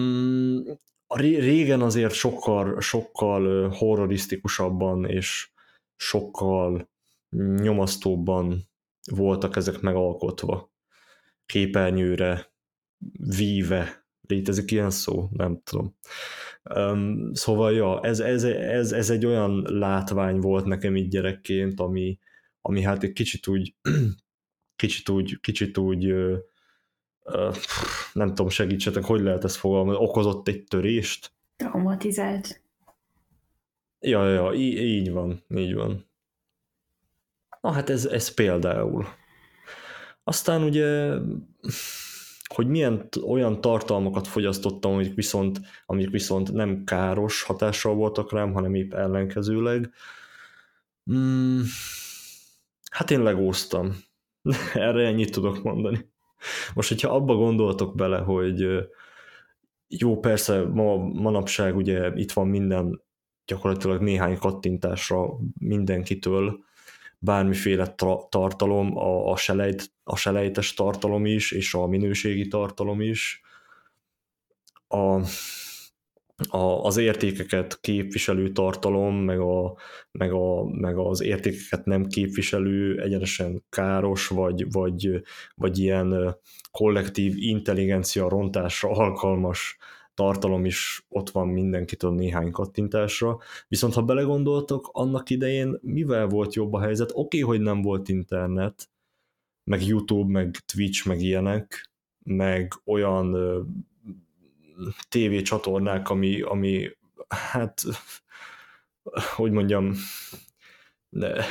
Mm, 0.00 0.58
a 1.06 1.18
régen 1.18 1.80
azért 1.80 2.12
sokkal, 2.12 2.80
sokkal 2.80 3.68
horrorisztikusabban 3.68 5.04
és 5.04 5.50
sokkal 5.96 6.88
nyomasztóbban 7.36 8.68
voltak 9.10 9.56
ezek 9.56 9.80
megalkotva. 9.80 10.72
Képernyőre 11.46 12.52
víve. 13.36 14.04
Létezik 14.28 14.70
ilyen 14.70 14.90
szó? 14.90 15.28
Nem 15.32 15.60
tudom. 15.64 15.96
Um, 16.74 17.34
szóval, 17.34 17.72
ja, 17.72 18.00
ez, 18.00 18.20
ez, 18.20 18.44
ez, 18.44 18.92
ez 18.92 19.10
egy 19.10 19.26
olyan 19.26 19.62
látvány 19.62 20.38
volt 20.38 20.64
nekem 20.64 20.96
így 20.96 21.08
gyerekként, 21.08 21.80
ami, 21.80 22.18
ami 22.60 22.82
hát 22.82 23.02
egy 23.02 23.12
kicsit 23.12 23.46
úgy, 23.46 23.74
kicsit 24.76 25.08
úgy, 25.08 25.40
kicsit 25.40 25.78
úgy 25.78 26.14
nem 28.12 28.28
tudom, 28.28 28.48
segítsetek, 28.48 29.04
hogy 29.04 29.20
lehet 29.20 29.44
ezt 29.44 29.56
fogalmazni, 29.56 30.04
okozott 30.04 30.48
egy 30.48 30.64
törést? 30.64 31.32
Traumatizált. 31.56 32.60
Ja, 34.00 34.28
ja, 34.28 34.52
í- 34.52 34.78
így 34.78 35.10
van, 35.10 35.42
így 35.48 35.74
van. 35.74 36.06
Na 37.60 37.70
hát 37.70 37.90
ez, 37.90 38.06
ez 38.06 38.28
például. 38.28 39.06
Aztán 40.24 40.62
ugye 40.62 41.18
hogy 42.54 42.66
milyen 42.66 43.08
olyan 43.26 43.60
tartalmakat 43.60 44.26
fogyasztottam, 44.26 44.92
amik 44.92 45.14
viszont, 45.14 45.60
amik 45.86 46.10
viszont 46.10 46.52
nem 46.52 46.84
káros 46.84 47.42
hatással 47.42 47.94
voltak 47.94 48.32
rám, 48.32 48.52
hanem 48.52 48.74
épp 48.74 48.92
ellenkezőleg. 48.92 49.90
Hmm, 51.04 51.62
hát 52.90 53.10
én 53.10 53.22
legóztam. 53.22 53.96
Erre 54.74 55.06
ennyit 55.06 55.32
tudok 55.32 55.62
mondani. 55.62 56.10
Most, 56.74 56.88
hogyha 56.88 57.14
abba 57.14 57.34
gondoltok 57.34 57.94
bele, 57.94 58.18
hogy 58.18 58.66
jó, 59.88 60.18
persze 60.18 60.62
ma, 60.64 60.96
manapság 60.96 61.76
ugye 61.76 62.10
itt 62.14 62.32
van 62.32 62.48
minden 62.48 63.02
gyakorlatilag 63.46 64.02
néhány 64.02 64.38
kattintásra 64.38 65.28
mindenkitől, 65.58 66.64
bármiféle 67.18 67.86
tra- 67.86 68.30
tartalom, 68.30 68.96
a, 68.96 69.30
a, 69.30 69.36
selejt, 69.36 69.92
a 70.04 70.16
selejtes 70.16 70.74
tartalom 70.74 71.26
is, 71.26 71.52
és 71.52 71.74
a 71.74 71.86
minőségi 71.86 72.48
tartalom 72.48 73.00
is, 73.00 73.40
a, 74.88 75.20
a, 76.48 76.58
az 76.58 76.96
értékeket 76.96 77.80
képviselő 77.80 78.52
tartalom, 78.52 79.16
meg, 79.16 79.40
a, 79.40 79.76
meg, 80.10 80.32
a, 80.32 80.64
meg 80.64 80.98
az 80.98 81.22
értékeket 81.22 81.84
nem 81.84 82.06
képviselő, 82.06 83.00
egyenesen 83.00 83.64
káros, 83.68 84.28
vagy, 84.28 84.72
vagy, 84.72 85.22
vagy 85.54 85.78
ilyen 85.78 86.36
kollektív 86.70 87.36
intelligencia 87.36 88.28
rontásra 88.28 88.90
alkalmas 88.90 89.76
tartalom 90.14 90.64
is 90.64 91.06
ott 91.08 91.30
van 91.30 91.48
mindenkitől 91.48 92.14
néhány 92.14 92.50
kattintásra, 92.50 93.38
viszont 93.68 93.94
ha 93.94 94.02
belegondoltok, 94.02 94.88
annak 94.92 95.30
idején 95.30 95.78
mivel 95.82 96.26
volt 96.26 96.54
jobb 96.54 96.72
a 96.72 96.80
helyzet? 96.80 97.10
Oké, 97.12 97.18
okay, 97.20 97.40
hogy 97.40 97.60
nem 97.60 97.82
volt 97.82 98.08
internet, 98.08 98.88
meg 99.64 99.86
YouTube, 99.86 100.32
meg 100.32 100.56
Twitch, 100.56 101.06
meg 101.06 101.20
ilyenek, 101.20 101.90
meg 102.24 102.72
olyan 102.84 103.34
TV 105.08 105.42
csatornák, 105.42 106.10
ami, 106.10 106.40
ami 106.40 106.90
hát, 107.28 107.82
hogy 109.36 109.50
mondjam, 109.50 109.94
de 111.08 111.44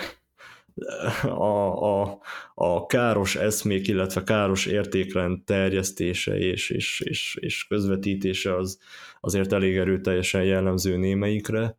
a, 1.24 2.02
a, 2.02 2.20
a 2.54 2.86
káros 2.86 3.36
eszmék, 3.36 3.88
illetve 3.88 4.24
káros 4.24 4.66
értékrend 4.66 5.44
terjesztése 5.44 6.38
és, 6.38 6.70
és, 6.70 7.00
és, 7.00 7.38
és 7.40 7.68
közvetítése 7.68 8.56
az 8.56 8.80
azért 9.22 9.54
elég 9.54 9.78
erőteljesen 9.78 10.44
jellemző 10.44 10.98
némelyikre, 10.98 11.78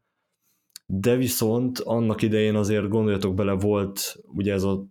de 0.86 1.16
viszont 1.16 1.78
annak 1.78 2.22
idején 2.22 2.54
azért 2.54 2.88
gondoljatok 2.88 3.34
bele, 3.34 3.52
volt 3.52 4.16
ugye 4.22 4.52
ez 4.52 4.62
a 4.62 4.86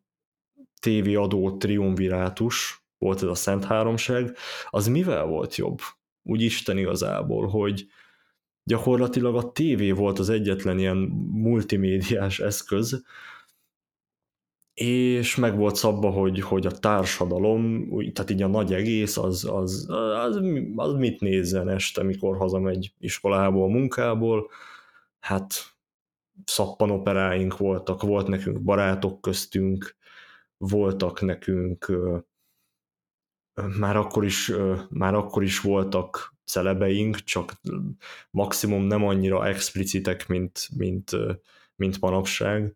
TV 0.80 1.20
adó 1.20 1.58
triumvirátus, 1.58 2.84
volt 2.98 3.24
ez 3.24 3.30
a 3.30 3.36
Szent 3.36 3.66
Háromság, 3.66 4.36
az 4.70 4.88
mivel 4.88 5.26
volt 5.26 5.56
jobb? 5.56 5.80
Úgy 6.28 6.42
Isten 6.42 6.78
igazából, 6.78 7.48
hogy 7.48 7.88
gyakorlatilag 8.64 9.36
a 9.36 9.52
tévé 9.52 9.92
volt 9.92 10.20
az 10.20 10.30
egyetlen 10.30 10.80
ilyen 10.80 10.98
multimédiás 11.32 12.40
eszköz, 12.40 13.04
és 14.74 15.36
meg 15.36 15.58
volt 15.58 15.76
szabva, 15.76 16.10
hogy, 16.10 16.40
hogy 16.40 16.66
a 16.66 16.72
társadalom, 16.72 17.90
tehát 18.14 18.30
így 18.30 18.42
a 18.42 18.48
nagy 18.48 18.74
egész, 18.74 19.18
az, 19.18 19.46
az, 19.46 19.86
az, 19.90 20.42
az 20.76 20.94
mit 20.94 21.20
nézzen 21.20 21.70
este, 21.70 22.04
mikor 22.04 22.38
hazamegy 22.38 22.94
iskolából, 23.00 23.70
munkából, 23.70 24.50
hát 25.20 25.54
szappanoperáink 26.46 27.58
voltak, 27.58 28.02
volt 28.02 28.28
nekünk 28.28 28.62
barátok 28.62 29.22
köztünk, 29.22 29.96
voltak 30.58 31.22
nekünk 31.22 31.92
már 33.80 33.96
akkor 33.96 34.26
is, 34.26 34.52
már 34.90 35.14
akkor 35.14 35.44
is 35.44 35.60
voltak 35.60 36.36
celebeink, 36.46 37.18
csak 37.24 37.54
maximum 38.32 38.84
nem 38.84 39.04
annyira 39.04 39.48
explicitek, 39.48 40.28
mint, 40.28 40.68
mint, 40.78 41.12
mint 41.76 42.00
manapság 42.00 42.76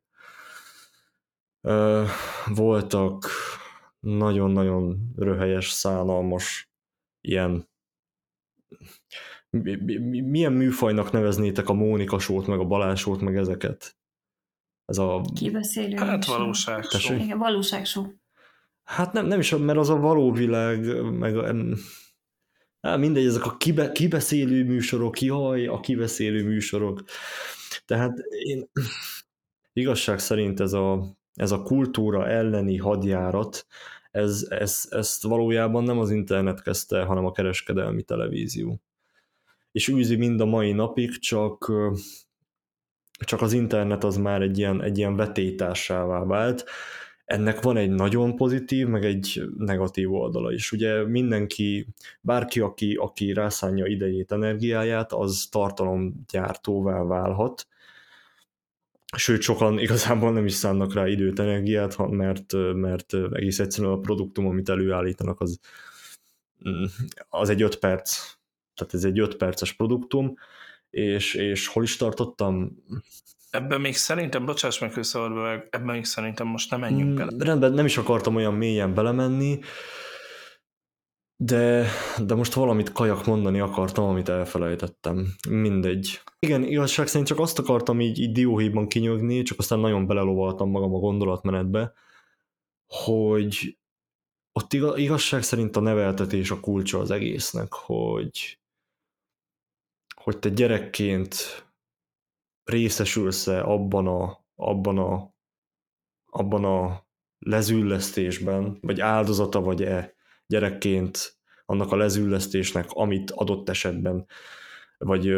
voltak 2.46 3.30
nagyon-nagyon 4.00 5.14
röhelyes, 5.16 5.70
szánalmas 5.70 6.72
ilyen 7.22 7.68
milyen 10.08 10.54
műfajnak 10.54 11.12
neveznétek 11.12 11.70
a 11.70 11.74
Mónika 11.74 12.20
sót, 12.20 12.48
meg 12.48 12.60
a 12.60 12.66
Balásót, 12.66 13.22
meg 13.22 13.38
ezeket? 13.38 13.98
Ez 14.86 14.98
a... 14.98 15.22
Kibeszélő. 15.36 15.96
Hát 15.96 16.26
valóságsó. 16.26 17.14
Igen, 17.14 17.38
valóságsó. 17.38 18.18
Hát 18.90 19.14
nem, 19.14 19.26
nem 19.26 19.40
is, 19.40 19.56
mert 19.56 19.78
az 19.78 19.90
a 19.90 19.96
való 20.00 20.32
világ, 20.32 21.02
meg 21.12 21.38
a, 21.38 21.56
hát 22.82 22.98
mindegy, 22.98 23.26
ezek 23.26 23.46
a 23.46 23.58
kibe, 23.58 23.92
kibeszélő 23.92 24.64
műsorok, 24.64 25.22
jaj, 25.22 25.68
a 25.68 25.80
kibeszélő 25.80 26.44
műsorok. 26.44 27.04
Tehát 27.86 28.18
én 28.30 28.70
igazság 29.74 30.20
szerint 30.20 30.60
ez 30.60 30.74
a 30.74 31.18
ez 31.40 31.52
a 31.52 31.62
kultúra 31.62 32.28
elleni 32.28 32.78
hadjárat, 32.78 33.66
ez, 34.12 34.46
ez, 34.50 34.88
ezt 34.90 35.24
valójában 35.24 35.84
nem 35.84 36.00
az 36.00 36.12
internet 36.12 36.62
kezdte, 36.62 37.04
hanem 37.04 37.26
a 37.26 37.32
kereskedelmi 37.32 38.04
televízió. 38.04 38.82
És 39.72 39.88
űzi 39.88 40.16
mind 40.16 40.42
a 40.42 40.46
mai 40.46 40.72
napig, 40.72 41.18
csak, 41.18 41.72
csak 43.26 43.42
az 43.42 43.54
internet 43.54 44.04
az 44.04 44.18
már 44.18 44.42
egy 44.42 44.58
ilyen, 44.58 44.82
egy 44.82 44.98
ilyen 44.98 45.16
vetétársává 45.16 46.24
vált. 46.24 46.66
Ennek 47.30 47.62
van 47.62 47.78
egy 47.78 47.90
nagyon 47.90 48.36
pozitív, 48.36 48.88
meg 48.88 49.06
egy 49.06 49.42
negatív 49.58 50.14
oldala 50.14 50.52
is. 50.52 50.72
Ugye 50.72 51.08
mindenki, 51.08 51.88
bárki, 52.22 52.60
aki, 52.60 52.96
aki 52.96 53.34
rászánja 53.34 53.86
idejét, 53.86 54.32
energiáját, 54.32 55.14
az 55.14 55.48
tartalomgyártóvá 55.52 57.04
válhat, 57.04 57.68
sőt 59.18 59.42
sokan 59.42 59.80
igazából 59.80 60.32
nem 60.32 60.46
is 60.46 60.54
szánnak 60.54 60.94
rá 60.94 61.08
időt, 61.08 61.40
energiát, 61.40 61.98
mert, 62.10 62.54
mert 62.74 63.14
egész 63.32 63.60
egyszerűen 63.60 63.94
a 63.94 64.00
produktum, 64.00 64.48
amit 64.48 64.70
előállítanak, 64.70 65.42
az, 65.42 65.60
mm, 66.70 66.84
az 67.30 67.50
egy 67.50 67.62
5 67.62 67.76
perc, 67.76 68.18
tehát 68.76 68.94
ez 68.94 69.04
egy 69.04 69.20
5 69.20 69.36
perces 69.36 69.74
produktum, 69.74 70.34
és, 70.90 71.34
és 71.34 71.68
hol 71.68 71.84
is 71.84 71.96
tartottam? 71.96 72.84
Ebben 73.50 73.82
még 73.82 73.95
szerintem, 73.95 74.45
bocsáss 74.45 74.80
meg, 74.80 74.93
hogy 74.93 75.08
ebben 75.70 75.95
még 75.95 76.06
szerintem 76.06 76.47
most 76.47 76.72
nem 76.72 76.80
menjünk 76.80 77.12
mm, 77.12 77.16
bele. 77.16 77.32
Rendben, 77.38 77.74
nem 77.74 77.86
is 77.86 77.97
akartam 77.97 78.36
olyan 78.36 78.54
mélyen 78.54 78.93
belemenni, 78.93 79.60
de, 81.41 81.88
de 82.26 82.36
most 82.36 82.54
valamit 82.54 82.91
kajak 82.91 83.26
mondani 83.26 83.60
akartam, 83.60 84.06
amit 84.06 84.30
elfelejtettem. 84.30 85.36
Mindegy. 85.50 86.22
Igen, 86.39 86.64
igazság 86.64 87.08
szerint 87.08 87.28
csak 87.28 87.39
azt 87.39 87.60
akartam 87.60 88.02
így, 88.02 88.20
így 88.20 88.32
dióhéjban 88.32 88.88
kinyögni, 88.88 89.41
csak 89.41 89.60
aztán 89.60 89.80
nagyon 89.80 90.08
belelovaltam 90.08 90.70
magam 90.70 90.95
a 90.95 91.00
gondolatmenetbe, 91.00 91.93
hogy 92.88 93.78
ott 94.52 94.74
igazság 94.97 95.43
szerint 95.43 95.76
a 95.76 95.80
neveltetés 95.80 96.52
a 96.52 96.60
kulcsa 96.60 97.00
az 97.00 97.12
egésznek, 97.12 97.74
hogy, 97.74 98.60
hogy 100.16 100.39
te 100.39 100.50
gyerekként 100.50 101.64
részesülsz-e 102.70 103.63
abban 103.63 104.07
a, 104.07 104.45
abban 104.55 104.97
a, 104.97 105.34
abban 106.26 106.63
a 106.63 107.07
lezüllesztésben, 107.39 108.78
vagy 108.82 108.99
áldozata 108.99 109.61
vagy-e 109.61 110.15
gyerekként 110.47 111.38
annak 111.65 111.91
a 111.91 111.95
lezüllesztésnek, 111.95 112.86
amit 112.89 113.32
adott 113.32 113.70
esetben 113.70 114.26
vagy, 114.97 115.34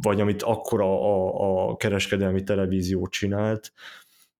vagy 0.00 0.20
amit 0.20 0.42
akkor 0.42 0.80
a, 0.80 1.02
a, 1.02 1.68
a 1.68 1.76
kereskedelmi 1.76 2.42
televízió 2.42 3.06
csinált, 3.06 3.72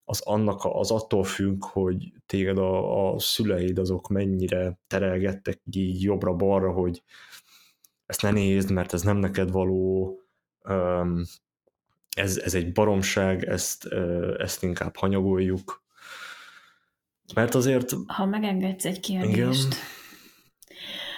az 0.05 0.21
annak 0.21 0.61
az 0.63 0.91
attól 0.91 1.25
függ, 1.25 1.65
hogy 1.65 2.13
téged 2.27 2.59
a, 2.59 3.13
a 3.13 3.19
szüleid 3.19 3.79
azok 3.79 4.09
mennyire 4.09 4.79
terelgettek 4.87 5.61
így 5.71 6.03
jobbra-balra, 6.03 6.73
hogy 6.73 7.03
ezt 8.07 8.23
ne 8.23 8.31
nézd, 8.31 8.71
mert 8.71 8.93
ez 8.93 9.03
nem 9.03 9.17
neked 9.17 9.51
való, 9.51 10.15
ez, 12.17 12.37
ez 12.37 12.55
egy 12.55 12.73
baromság, 12.73 13.45
ezt, 13.45 13.85
ezt 14.39 14.63
inkább 14.63 14.97
hanyagoljuk, 14.97 15.85
mert 17.35 17.55
azért... 17.55 17.93
Ha 18.07 18.27
megengedsz 18.27 18.85
egy 18.85 19.01
kérdést. 19.01 19.67
Igen. 19.67 19.79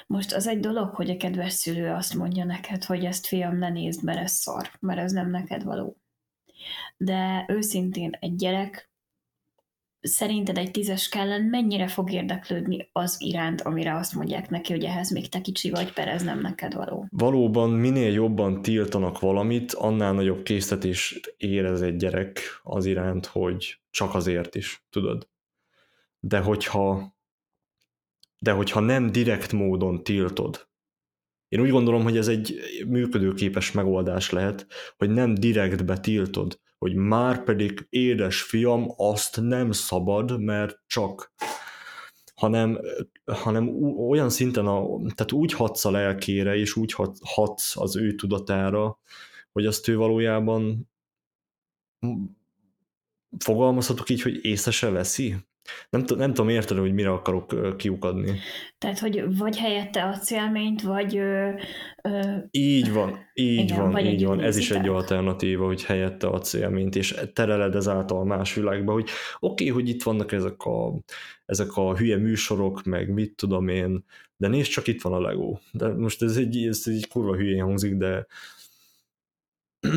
Most 0.06 0.32
az 0.32 0.46
egy 0.46 0.60
dolog, 0.60 0.94
hogy 0.94 1.10
a 1.10 1.16
kedves 1.16 1.52
szülő 1.52 1.90
azt 1.90 2.14
mondja 2.14 2.44
neked, 2.44 2.84
hogy 2.84 3.04
ezt 3.04 3.26
fiam, 3.26 3.58
ne 3.58 3.68
nézd, 3.68 4.02
mert 4.02 4.18
ez 4.18 4.32
szar, 4.32 4.70
mert 4.80 5.00
ez 5.00 5.12
nem 5.12 5.30
neked 5.30 5.62
való. 5.62 5.96
De 6.96 7.44
őszintén 7.48 8.16
egy 8.20 8.34
gyerek 8.34 8.91
szerinted 10.02 10.58
egy 10.58 10.70
tízes 10.70 11.08
kellen 11.08 11.42
mennyire 11.42 11.88
fog 11.88 12.12
érdeklődni 12.12 12.88
az 12.92 13.16
iránt, 13.18 13.60
amire 13.60 13.96
azt 13.96 14.14
mondják 14.14 14.50
neki, 14.50 14.72
hogy 14.72 14.84
ehhez 14.84 15.10
még 15.10 15.28
te 15.28 15.40
kicsi 15.40 15.70
vagy, 15.70 15.92
per 15.92 16.08
ez 16.08 16.22
nem 16.22 16.40
neked 16.40 16.74
való. 16.74 17.06
Valóban 17.10 17.70
minél 17.70 18.12
jobban 18.12 18.62
tiltanak 18.62 19.20
valamit, 19.20 19.72
annál 19.72 20.12
nagyobb 20.12 20.42
késztetést 20.42 21.34
érez 21.36 21.82
egy 21.82 21.96
gyerek 21.96 22.40
az 22.62 22.86
iránt, 22.86 23.26
hogy 23.26 23.80
csak 23.90 24.14
azért 24.14 24.54
is, 24.54 24.86
tudod 24.90 25.30
de 26.24 26.38
hogyha 26.38 27.14
de 28.38 28.52
hogyha 28.52 28.80
nem 28.80 29.12
direkt 29.12 29.52
módon 29.52 30.04
tiltod, 30.04 30.68
én 31.48 31.60
úgy 31.60 31.70
gondolom, 31.70 32.02
hogy 32.02 32.16
ez 32.16 32.28
egy 32.28 32.60
működőképes 32.86 33.72
megoldás 33.72 34.30
lehet, 34.30 34.66
hogy 34.96 35.10
nem 35.10 35.34
direktbe 35.34 35.98
tiltod, 35.98 36.60
hogy 36.82 36.94
már 36.94 37.44
pedig 37.44 37.86
édes 37.90 38.42
fiam, 38.42 38.86
azt 38.96 39.40
nem 39.40 39.72
szabad, 39.72 40.40
mert 40.40 40.80
csak 40.86 41.32
hanem, 42.34 42.80
hanem 43.24 43.68
olyan 44.08 44.30
szinten, 44.30 44.66
a, 44.66 44.96
tehát 45.14 45.32
úgy 45.32 45.52
hatsz 45.52 45.84
a 45.84 45.90
lelkére, 45.90 46.56
és 46.56 46.76
úgy 46.76 46.94
hatsz 47.20 47.76
az 47.76 47.96
ő 47.96 48.14
tudatára, 48.14 48.98
hogy 49.52 49.66
azt 49.66 49.88
ő 49.88 49.96
valójában 49.96 50.90
fogalmazhatok 53.38 54.08
így, 54.10 54.22
hogy 54.22 54.44
észre 54.44 54.70
se 54.70 54.90
veszi. 54.90 55.36
Nem, 55.90 56.04
nem 56.16 56.34
tudom 56.34 56.48
érteni, 56.48 56.80
hogy 56.80 56.94
mire 56.94 57.10
akarok 57.10 57.76
kiukadni. 57.76 58.38
Tehát, 58.78 58.98
hogy 58.98 59.36
vagy 59.36 59.56
helyette 59.56 60.04
a 60.04 60.18
célményt, 60.18 60.82
vagy... 60.82 61.16
Ö, 61.16 61.50
ö, 62.02 62.36
így 62.50 62.92
van, 62.92 63.18
így 63.34 63.70
igen, 63.70 63.90
van, 63.90 64.06
így 64.06 64.24
van. 64.24 64.40
Ez 64.40 64.56
is 64.56 64.70
egy 64.70 64.88
alternatíva, 64.88 65.66
hogy 65.66 65.84
helyette 65.84 66.26
a 66.26 66.38
célményt, 66.38 66.96
és 66.96 67.14
tereled 67.32 67.74
ezáltal 67.74 68.24
más 68.24 68.54
világba, 68.54 68.92
hogy 68.92 69.08
oké, 69.38 69.70
okay, 69.70 69.82
hogy 69.82 69.88
itt 69.88 70.02
vannak 70.02 70.32
ezek 70.32 70.62
a, 70.62 70.94
ezek 71.44 71.76
a 71.76 71.96
hülye 71.96 72.16
műsorok, 72.16 72.84
meg 72.84 73.08
mit 73.08 73.36
tudom 73.36 73.68
én, 73.68 74.04
de 74.36 74.48
nézd 74.48 74.70
csak, 74.70 74.86
itt 74.86 75.02
van 75.02 75.12
a 75.12 75.20
Lego. 75.20 75.58
De 75.72 75.88
most 75.88 76.22
ez 76.22 76.36
egy, 76.36 76.66
ez 76.66 76.82
egy 76.84 77.08
kurva 77.08 77.36
hülyén 77.36 77.62
hangzik, 77.62 77.94
de 77.94 78.26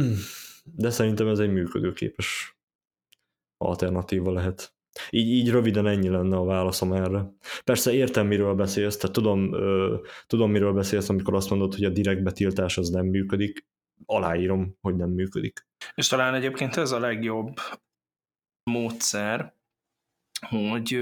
de 0.83 0.89
szerintem 0.89 1.27
ez 1.27 1.39
egy 1.39 1.51
működőképes 1.51 2.57
alternatíva 3.57 4.31
lehet. 4.31 4.74
Így, 5.09 5.27
így 5.27 5.49
röviden 5.49 5.87
ennyi 5.87 6.09
lenne 6.09 6.35
a 6.35 6.45
válaszom 6.45 6.93
erre. 6.93 7.33
Persze 7.63 7.93
értem, 7.93 8.27
miről 8.27 8.53
beszélsz, 8.53 8.97
tehát 8.97 9.15
tudom, 9.15 9.53
ö, 9.53 9.95
tudom, 10.27 10.51
miről 10.51 10.73
beszélsz, 10.73 11.09
amikor 11.09 11.33
azt 11.35 11.49
mondod, 11.49 11.73
hogy 11.73 11.83
a 11.83 11.89
direkt 11.89 12.23
betiltás 12.23 12.77
az 12.77 12.89
nem 12.89 13.05
működik. 13.05 13.65
Aláírom, 14.05 14.77
hogy 14.81 14.95
nem 14.95 15.09
működik. 15.09 15.67
És 15.95 16.07
talán 16.07 16.33
egyébként 16.33 16.75
ez 16.75 16.91
a 16.91 16.99
legjobb 16.99 17.53
módszer, 18.63 19.53
hogy 20.49 20.99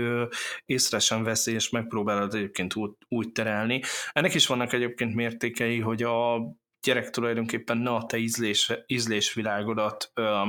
észre 0.65 0.99
sem 0.99 1.23
veszi, 1.23 1.51
és 1.51 1.69
megpróbálod 1.69 2.33
egyébként 2.33 2.75
úgy, 2.75 2.91
úgy 3.07 3.31
terelni. 3.31 3.81
Ennek 4.11 4.33
is 4.33 4.47
vannak 4.47 4.73
egyébként 4.73 5.15
mértékei, 5.15 5.79
hogy 5.79 6.03
a 6.03 6.37
gyerek 6.84 7.09
tulajdonképpen 7.09 7.77
ne 7.77 7.89
a 7.89 8.05
te 8.05 8.17
ízlés, 8.17 8.71
ízlésvilágodat 8.86 10.11
ö, 10.13 10.47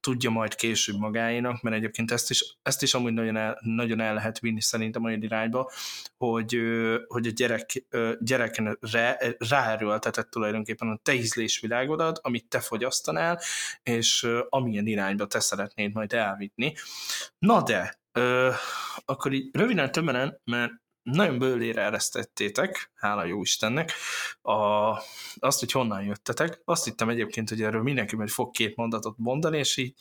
tudja 0.00 0.30
majd 0.30 0.54
később 0.54 0.96
magáénak, 0.98 1.62
mert 1.62 1.76
egyébként 1.76 2.10
ezt 2.10 2.30
is, 2.30 2.56
ezt 2.62 2.82
is 2.82 2.94
amúgy 2.94 3.12
nagyon 3.12 3.36
el, 3.36 3.58
nagyon 3.60 4.00
el 4.00 4.14
lehet 4.14 4.38
vinni 4.38 4.60
szerintem 4.60 5.04
olyan 5.04 5.22
irányba, 5.22 5.70
hogy, 6.16 6.54
ö, 6.54 7.00
hogy 7.06 7.26
a 7.26 7.30
gyerek, 7.30 7.84
ö, 7.88 8.12
gyerekre 8.20 8.76
ráerőltetett 9.48 10.30
tulajdonképpen 10.30 10.88
a 10.88 10.98
te 11.02 11.14
ízlésvilágodat, 11.14 12.18
amit 12.22 12.48
te 12.48 12.60
fogyasztanál, 12.60 13.40
és 13.82 14.22
ö, 14.22 14.44
amilyen 14.48 14.86
irányba 14.86 15.26
te 15.26 15.40
szeretnéd 15.40 15.92
majd 15.92 16.12
elvinni. 16.12 16.74
Na 17.38 17.62
de, 17.62 18.00
ö, 18.12 18.50
akkor 19.04 19.32
így 19.32 19.56
röviden 19.56 19.92
tömören, 19.92 20.40
mert 20.44 20.81
nagyon 21.02 21.38
bőlére 21.38 21.82
eresztettétek, 21.82 22.90
hála 22.94 23.24
jó 23.24 23.40
Istennek, 23.40 23.92
a, 24.42 24.52
azt, 25.38 25.58
hogy 25.58 25.72
honnan 25.72 26.02
jöttetek. 26.02 26.60
Azt 26.64 26.84
hittem 26.84 27.08
egyébként, 27.08 27.48
hogy 27.48 27.62
erről 27.62 27.82
mindenki 27.82 28.16
majd 28.16 28.28
fog 28.28 28.50
két 28.50 28.76
mondatot 28.76 29.14
mondani, 29.18 29.58
és 29.58 29.76
így 29.76 29.94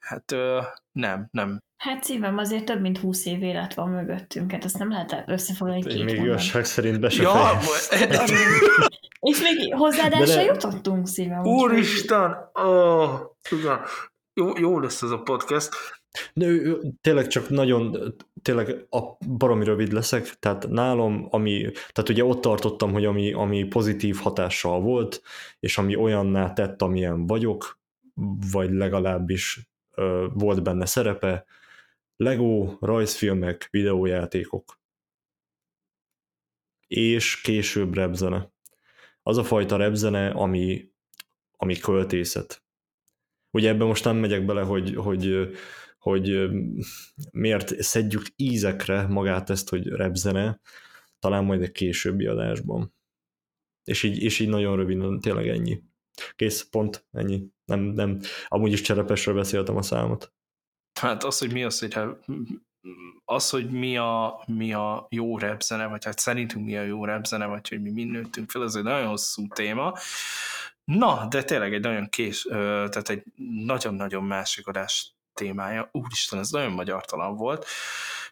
hát 0.00 0.32
ö, 0.32 0.60
nem, 0.92 1.28
nem. 1.30 1.62
Hát 1.76 2.04
szívem, 2.04 2.38
azért 2.38 2.64
több 2.64 2.80
mint 2.80 2.98
húsz 2.98 3.26
év 3.26 3.42
élet 3.42 3.74
van 3.74 3.88
mögöttünk, 3.88 4.52
hát 4.52 4.64
azt 4.64 4.78
nem 4.78 4.90
lehet 4.90 5.24
összefoglalni 5.26 5.82
két 5.82 6.04
Még 6.04 6.22
igazság 6.22 6.64
szerint 6.64 7.00
be 7.00 7.10
ja, 7.12 7.58
És 9.20 9.40
még 9.40 9.74
hozzáadásra 9.74 10.40
jutottunk 10.40 11.08
szívem. 11.08 11.44
Úristen! 11.44 12.50
Oh, 12.52 13.20
tudom. 13.48 13.78
Jó, 14.34 14.58
jó 14.58 14.80
lesz 14.80 15.02
ez 15.02 15.10
a 15.10 15.18
podcast. 15.18 15.68
De 16.34 16.46
tényleg 17.00 17.26
csak 17.26 17.48
nagyon, 17.48 18.14
tényleg 18.42 18.86
a 18.90 19.00
baromi 19.36 19.64
rövid 19.64 19.92
leszek, 19.92 20.38
tehát 20.38 20.68
nálam, 20.68 21.26
ami, 21.30 21.60
tehát 21.70 22.08
ugye 22.08 22.24
ott 22.24 22.40
tartottam, 22.40 22.92
hogy 22.92 23.04
ami, 23.04 23.32
ami 23.32 23.64
pozitív 23.64 24.16
hatással 24.16 24.80
volt, 24.80 25.22
és 25.60 25.78
ami 25.78 25.96
olyanná 25.96 26.52
tett, 26.52 26.82
amilyen 26.82 27.26
vagyok, 27.26 27.78
vagy 28.50 28.70
legalábbis 28.70 29.68
ö, 29.94 30.26
volt 30.34 30.62
benne 30.62 30.86
szerepe, 30.86 31.44
Lego, 32.16 32.76
rajzfilmek, 32.80 33.68
videójátékok. 33.70 34.80
És 36.86 37.40
később 37.40 37.94
repzene. 37.94 38.50
Az 39.22 39.36
a 39.36 39.44
fajta 39.44 39.76
repzene, 39.76 40.28
ami, 40.30 40.90
ami 41.56 41.76
költészet. 41.76 42.62
Ugye 43.50 43.68
ebben 43.68 43.86
most 43.86 44.04
nem 44.04 44.16
megyek 44.16 44.44
bele, 44.44 44.62
hogy, 44.62 44.94
hogy 44.94 45.50
hogy 46.06 46.50
miért 47.30 47.82
szedjük 47.82 48.22
ízekre 48.36 49.06
magát 49.06 49.50
ezt, 49.50 49.68
hogy 49.68 49.86
repzene, 49.86 50.60
talán 51.18 51.44
majd 51.44 51.62
egy 51.62 51.72
későbbi 51.72 52.26
adásban. 52.26 52.94
És 53.84 54.02
így, 54.02 54.22
és 54.22 54.38
így 54.38 54.48
nagyon 54.48 54.76
röviden, 54.76 55.20
tényleg 55.20 55.48
ennyi. 55.48 55.82
Kész, 56.36 56.62
pont, 56.62 57.06
ennyi. 57.12 57.46
Nem, 57.64 57.80
nem, 57.80 58.20
amúgy 58.46 58.72
is 58.72 58.80
cserepesről 58.80 59.34
beszéltem 59.34 59.76
a 59.76 59.82
számot. 59.82 60.32
Hát 61.00 61.24
az, 61.24 61.38
hogy 61.38 61.52
mi 61.52 61.64
az, 61.64 61.78
hogy 61.78 61.98
az, 63.24 63.50
hogy 63.50 63.70
mi 63.70 63.96
a, 63.96 64.42
mi 64.46 64.72
a 64.72 65.06
jó 65.10 65.38
repzene, 65.38 65.86
vagy 65.86 66.04
hát 66.04 66.18
szerintünk 66.18 66.64
mi 66.64 66.76
a 66.76 66.82
jó 66.82 67.04
repzene, 67.04 67.46
vagy 67.46 67.68
hogy 67.68 67.82
mi 67.82 67.90
mind 67.90 68.10
nőttünk 68.10 68.50
fel, 68.50 68.62
ez 68.62 68.74
egy 68.74 68.82
nagyon 68.82 69.08
hosszú 69.08 69.46
téma. 69.48 69.98
Na, 70.84 71.26
de 71.30 71.42
tényleg 71.42 71.74
egy 71.74 71.82
nagyon 71.82 72.08
kés, 72.08 72.42
tehát 72.50 73.08
egy 73.08 73.22
nagyon-nagyon 73.64 74.24
másik 74.24 74.66
adást 74.66 75.15
témája. 75.36 75.88
Úristen, 75.92 76.38
ez 76.38 76.50
nagyon 76.50 76.72
magyartalan 76.72 77.36
volt. 77.36 77.66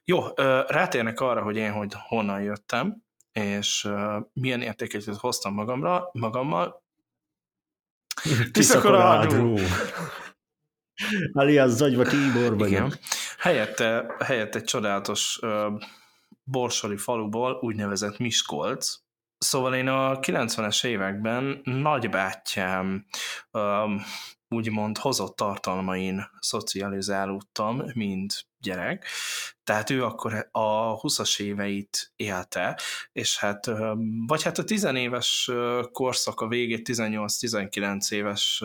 Jó, 0.05 0.27
rátérnek 0.67 1.21
arra, 1.21 1.43
hogy 1.43 1.57
én 1.57 1.73
hogy 1.73 1.93
honnan 2.09 2.43
jöttem, 2.43 3.03
és 3.33 3.89
milyen 4.33 4.61
értéket 4.61 5.05
hoztam 5.05 5.55
magamra, 5.55 6.09
magammal. 6.13 6.83
Tiszakorádú! 8.53 9.59
Alias 11.33 11.71
Zagyva 11.71 12.05
Tibor 12.05 12.59
vagyok. 12.59 12.69
Igen. 12.69 12.99
Helyette, 13.39 14.15
helyette 14.25 14.59
egy 14.59 14.65
csodálatos 14.65 15.39
uh, 15.43 15.83
borsori 16.45 16.97
faluból, 16.97 17.59
úgynevezett 17.61 18.19
Miskolc, 18.19 19.05
Szóval 19.45 19.75
én 19.75 19.89
a 19.89 20.19
90-es 20.19 20.85
években 20.85 21.61
nagybátyám 21.65 23.07
um, 23.53 24.03
úgymond 24.49 24.99
hozott 24.99 25.37
tartalmain 25.37 26.31
szocializálódtam, 26.41 27.83
mint 27.95 28.47
gyerek, 28.59 29.07
tehát 29.65 29.91
ő 29.91 30.05
akkor 30.05 30.49
a 30.51 31.01
20-as 31.01 31.41
éveit 31.41 32.13
élte, 32.17 32.81
és 33.13 33.39
hát, 33.39 33.71
vagy 34.27 34.43
hát 34.43 34.59
a 34.59 34.65
10 34.65 34.85
éves 34.85 35.51
korszaka 35.93 36.49
végét, 36.49 36.89
18-19 36.91 38.13
éves 38.13 38.65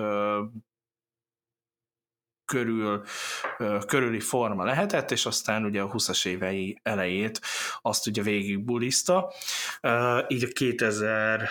körül, 2.45 3.03
körüli 3.85 4.19
forma 4.19 4.63
lehetett, 4.63 5.11
és 5.11 5.25
aztán 5.25 5.65
ugye 5.65 5.81
a 5.81 5.91
20-as 5.91 6.25
évei 6.25 6.79
elejét 6.83 7.41
azt 7.81 8.07
ugye 8.07 8.21
végig 8.21 8.63
buliszta. 8.63 9.33
Így 10.27 10.43
a 10.43 10.47
2000 10.53 11.49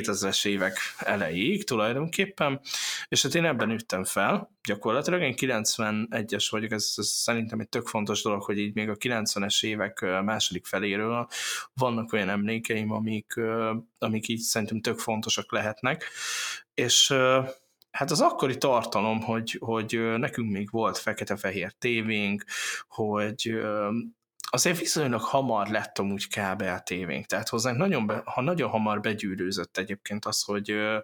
2000-es 0.00 0.46
évek 0.46 0.78
elejéig 0.98 1.64
tulajdonképpen, 1.64 2.60
és 3.08 3.22
hát 3.22 3.34
én 3.34 3.44
ebben 3.44 3.70
üttem 3.70 4.04
fel, 4.04 4.50
gyakorlatilag. 4.62 5.22
Én 5.22 5.34
91-es 5.36 6.46
vagyok, 6.50 6.70
ez, 6.70 6.92
ez 6.96 7.06
szerintem 7.06 7.60
egy 7.60 7.68
tök 7.68 7.86
fontos 7.86 8.22
dolog, 8.22 8.42
hogy 8.42 8.58
így 8.58 8.74
még 8.74 8.88
a 8.88 8.96
90-es 8.96 9.64
évek 9.64 10.00
második 10.00 10.66
feléről 10.66 11.28
vannak 11.74 12.12
olyan 12.12 12.28
emlékeim, 12.28 12.92
amik, 12.92 13.34
amik 13.98 14.28
így 14.28 14.40
szerintem 14.40 14.80
tök 14.80 14.98
fontosak 14.98 15.52
lehetnek, 15.52 16.10
és 16.74 17.14
Hát 17.94 18.10
az 18.10 18.20
akkori 18.20 18.58
tartalom, 18.58 19.20
hogy, 19.20 19.56
hogy 19.60 20.00
nekünk 20.16 20.50
még 20.50 20.70
volt 20.70 20.98
fekete-fehér 20.98 21.72
tévénk, 21.72 22.44
hogy 22.88 23.54
azért 24.54 24.78
viszonylag 24.78 25.20
hamar 25.20 25.68
lett 25.68 25.98
amúgy 25.98 26.28
kábel 26.28 26.82
tévénk, 26.82 27.26
tehát 27.26 27.48
hozzánk 27.48 27.76
nagyon, 27.76 28.06
be, 28.06 28.22
ha 28.24 28.40
nagyon 28.40 28.70
hamar 28.70 29.00
begyűrűzött 29.00 29.76
egyébként 29.76 30.24
az, 30.24 30.42
hogy 30.42 30.70
ö, 30.70 30.98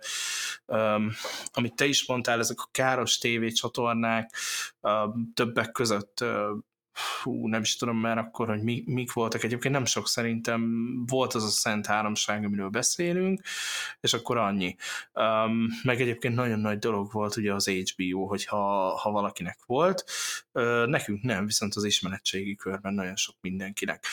ö, 0.67 0.97
amit 1.53 1.75
te 1.75 1.85
is 1.85 2.07
mondtál, 2.07 2.39
ezek 2.39 2.61
a 2.61 2.69
káros 2.71 3.19
tévécsatornák, 3.19 4.35
ö, 4.81 5.09
többek 5.35 5.73
között 5.73 6.21
ö, 6.21 6.53
fú, 6.93 7.49
nem 7.49 7.61
is 7.61 7.77
tudom 7.77 7.97
már 7.97 8.19
akkor, 8.19 8.49
hogy 8.49 8.63
mi, 8.63 8.83
mik 8.87 9.13
voltak. 9.13 9.43
Egyébként 9.43 9.75
nem 9.75 9.85
sok 9.85 10.09
szerintem 10.09 10.93
volt 11.07 11.35
az 11.35 11.45
a 11.45 11.49
Szent 11.49 11.87
Háromság, 11.87 12.45
amiről 12.45 12.69
beszélünk, 12.69 13.41
és 14.01 14.13
akkor 14.13 14.37
annyi. 14.37 14.77
Um, 15.15 15.67
meg 15.83 16.01
egyébként 16.01 16.35
nagyon 16.35 16.59
nagy 16.59 16.79
dolog 16.79 17.13
volt 17.13 17.37
ugye 17.37 17.55
az 17.55 17.69
HBO, 17.69 18.27
hogyha 18.27 18.57
ha 18.97 19.11
valakinek 19.11 19.59
volt. 19.67 20.05
Uh, 20.53 20.87
nekünk 20.87 21.23
nem, 21.23 21.47
viszont 21.47 21.75
az 21.75 21.85
ismeretségi 21.85 22.55
körben 22.55 22.95
nagyon 22.95 23.17
sok 23.17 23.37
mindenkinek. 23.41 24.05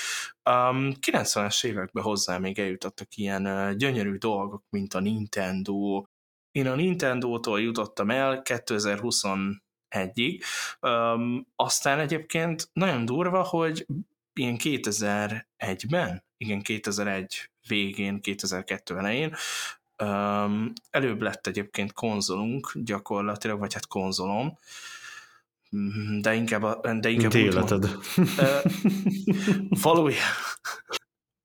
Um, 0.50 0.92
90-es 1.02 1.66
években 1.66 2.04
hozzá 2.04 2.38
még 2.38 2.60
eljutottak 2.60 3.16
ilyen 3.16 3.46
uh, 3.46 3.72
gyönyörű 3.72 4.16
dolgok, 4.16 4.64
mint 4.70 4.94
a 4.94 5.00
Nintendo, 5.00 6.04
én 6.52 6.68
a 6.68 6.76
Nintendo-tól 6.76 7.62
jutottam 7.62 8.10
el 8.10 8.42
2020 8.42 9.24
egyig. 9.90 10.44
Um, 10.82 11.48
aztán 11.56 12.00
egyébként 12.00 12.70
nagyon 12.74 13.06
durva, 13.06 13.44
hogy 13.44 13.86
ilyen 14.34 14.58
2001-ben, 14.64 16.24
igen, 16.38 16.62
2001 16.62 17.50
végén, 17.68 18.22
2002 18.22 18.98
elején, 18.98 19.36
um, 20.04 20.74
előbb 20.90 21.22
lett 21.22 21.48
egyébként 21.48 21.94
konzolunk 21.94 22.72
gyakorlatilag, 22.76 23.60
vagy 23.60 23.74
hát 23.74 23.88
konzolom, 23.88 24.58
de 26.20 26.34
inkább, 26.34 26.64
a, 26.64 26.80
de 26.94 27.10
inkább 27.10 27.34
Mint 27.34 27.54
életed. 27.54 27.84
uh, 28.18 28.72
valójában 29.82 30.34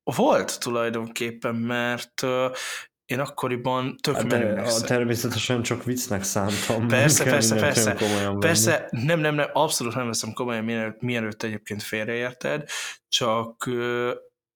volt 0.17 0.59
tulajdonképpen, 0.59 1.55
mert 1.55 2.21
uh, 2.21 2.51
én 3.05 3.19
akkoriban 3.19 3.97
tök 4.01 4.15
hát 4.15 4.23
menőnek 4.23 4.65
a, 4.67 4.81
Természetesen 4.81 5.61
csak 5.61 5.83
viccnek 5.83 6.23
szántam. 6.23 6.87
Persze, 6.87 7.23
persze, 7.23 7.55
persze. 7.55 7.97
Persze, 8.39 8.87
nem, 8.89 9.19
nem, 9.19 9.35
nem, 9.35 9.49
abszolút 9.53 9.95
nem 9.95 10.07
veszem 10.07 10.33
komolyan, 10.33 10.63
mielőtt, 10.63 11.01
mielőtt 11.01 11.43
egyébként 11.43 11.83
félreérted, 11.83 12.69
csak 13.07 13.69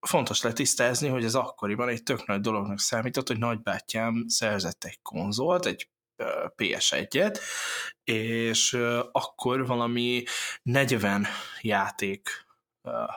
fontos 0.00 0.42
letisztázni, 0.42 1.08
hogy 1.08 1.24
ez 1.24 1.34
akkoriban 1.34 1.88
egy 1.88 2.02
tök 2.02 2.26
nagy 2.26 2.40
dolognak 2.40 2.78
számított, 2.78 3.28
hogy 3.28 3.38
nagybátyám 3.38 4.24
szerzett 4.26 4.84
egy 4.84 4.98
konzolt, 5.02 5.66
egy 5.66 5.88
PS1-et, 6.56 7.38
és 8.04 8.78
akkor 9.12 9.66
valami 9.66 10.22
40 10.62 11.26
játék 11.60 12.46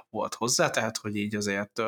volt 0.09 0.34
hozzá, 0.34 0.69
tehát 0.69 0.97
hogy 0.97 1.15
így 1.15 1.36
azért 1.36 1.82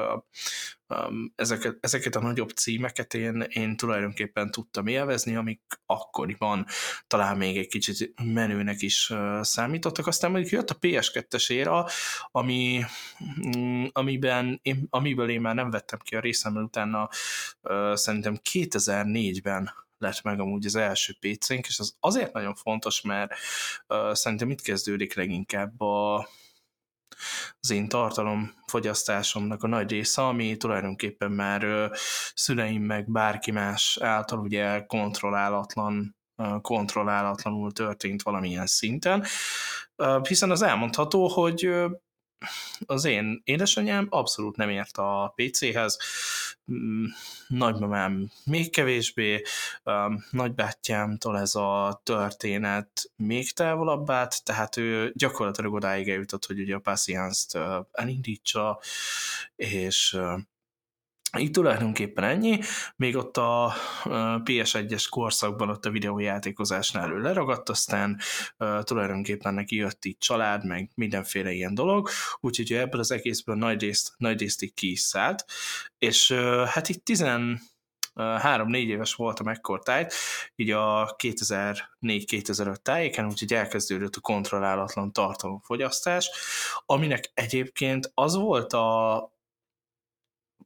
ezeket, 1.36 1.78
ezeket 1.80 2.16
a 2.16 2.22
nagyobb 2.22 2.50
címeket 2.50 3.14
én, 3.14 3.42
én 3.42 3.78
tulajdonképpen 3.78 4.52
tudtam 4.52 4.88
élvezni, 4.88 5.36
amik 5.36 5.62
akkoriban 5.86 6.66
talán 7.08 7.38
még 7.38 7.58
egy 7.58 7.68
kicsit 7.68 8.14
menőnek 8.24 8.82
is 8.82 9.14
számítottak. 9.42 10.08
Aztán 10.08 10.32
mondjuk 10.32 10.52
jött 10.52 10.70
a 10.70 10.78
PS2-es 10.80 11.52
éra, 11.52 11.88
ami, 12.32 12.84
mm, 13.58 13.86
amiben 13.92 14.60
én, 14.62 14.88
amiből 14.90 15.30
én 15.30 15.42
már 15.42 15.56
nem 15.56 15.70
vettem 15.70 16.00
ki 16.00 16.16
a 16.16 16.20
részem, 16.20 16.56
utána 16.56 17.10
szerintem 17.94 18.40
2004-ben 18.52 19.70
lett 19.98 20.22
meg 20.22 20.40
amúgy 20.40 20.66
az 20.66 20.76
első 20.76 21.14
PC-nk, 21.20 21.68
és 21.68 21.80
az 21.80 21.96
azért 22.00 22.34
nagyon 22.34 22.56
fontos, 22.56 23.02
mert 23.02 23.34
uh, 23.88 24.14
szerintem 24.14 24.50
itt 24.50 24.62
kezdődik 24.62 25.14
leginkább 25.14 25.82
a, 25.82 26.30
az 27.60 27.72
én 27.72 27.88
tartalomfogyasztásomnak 27.88 29.64
a 29.64 29.68
nagy 29.68 29.90
része, 29.92 30.22
ami 30.22 30.58
tulajdonképpen 30.58 31.32
már 31.32 31.92
szüleim 32.34 32.84
meg 32.84 33.12
bárki 33.12 33.52
más 33.52 33.98
által 34.02 34.40
ugye 34.40 34.86
kontrollálatlan 34.86 36.16
kontrollálatlanul 36.62 37.72
történt 37.72 38.22
valamilyen 38.22 38.66
szinten, 38.66 39.26
hiszen 40.28 40.52
az 40.52 40.62
elmondható, 40.62 41.28
hogy 41.28 41.70
az 42.86 43.06
én 43.06 43.42
édesanyám 43.44 44.08
abszolút 44.10 44.56
nem 44.56 44.70
ért 44.70 44.98
a 44.98 45.34
PC-hez, 45.36 45.98
mm, 46.72 47.06
nagymamám 47.48 48.32
még 48.46 48.72
kevésbé, 48.72 49.42
nagybátyámtól 50.32 51.40
ez 51.40 51.56
a 51.56 52.02
történet 52.04 53.12
még 53.16 53.52
távolabb 53.52 54.10
állt, 54.10 54.44
tehát 54.44 54.78
ő 54.78 55.12
gyakorlatilag 55.16 55.74
odáig 55.74 56.10
eljutott, 56.10 56.46
hogy 56.46 56.60
ugye 56.60 56.76
a 56.76 56.80
Patience-t 56.80 57.60
elindítsa, 57.92 58.80
és 59.56 60.18
itt 61.38 61.54
tulajdonképpen 61.54 62.24
ennyi, 62.24 62.60
még 62.96 63.16
ott 63.16 63.38
a 63.38 63.74
PS1-es 64.44 65.06
korszakban 65.10 65.70
ott 65.70 65.86
a 65.86 65.90
videójátékozásnál 65.90 67.12
ő 67.12 67.22
leragadt, 67.22 67.70
aztán 67.70 68.20
tulajdonképpen 68.82 69.54
neki 69.54 69.76
jött 69.76 70.06
itt 70.06 70.20
család, 70.20 70.66
meg 70.66 70.90
mindenféle 70.96 71.52
ilyen 71.52 71.74
dolog, 71.74 72.10
úgyhogy 72.40 72.74
ebből 72.74 73.00
az 73.00 73.12
egészből 73.12 73.56
nagy 73.56 73.82
részt, 73.82 74.14
nagy 74.18 74.40
részt 74.40 74.62
így 74.62 74.74
ki 74.74 74.98
és 75.98 76.32
hát 76.66 76.90
itt 76.90 77.04
10 77.04 77.26
három-négy 78.16 78.88
éves 78.88 79.14
voltam 79.14 79.48
ekkor 79.48 79.84
tájt, 79.84 80.14
így 80.56 80.72
a 80.72 81.16
2004-2005 81.24 82.76
tájéken, 82.76 83.26
úgyhogy 83.26 83.54
elkezdődött 83.54 84.16
a 84.16 84.22
kontrollálatlan 84.22 85.12
tartalomfogyasztás, 85.12 86.30
aminek 86.86 87.32
egyébként 87.34 88.12
az 88.14 88.36
volt 88.36 88.74
a 88.74 89.33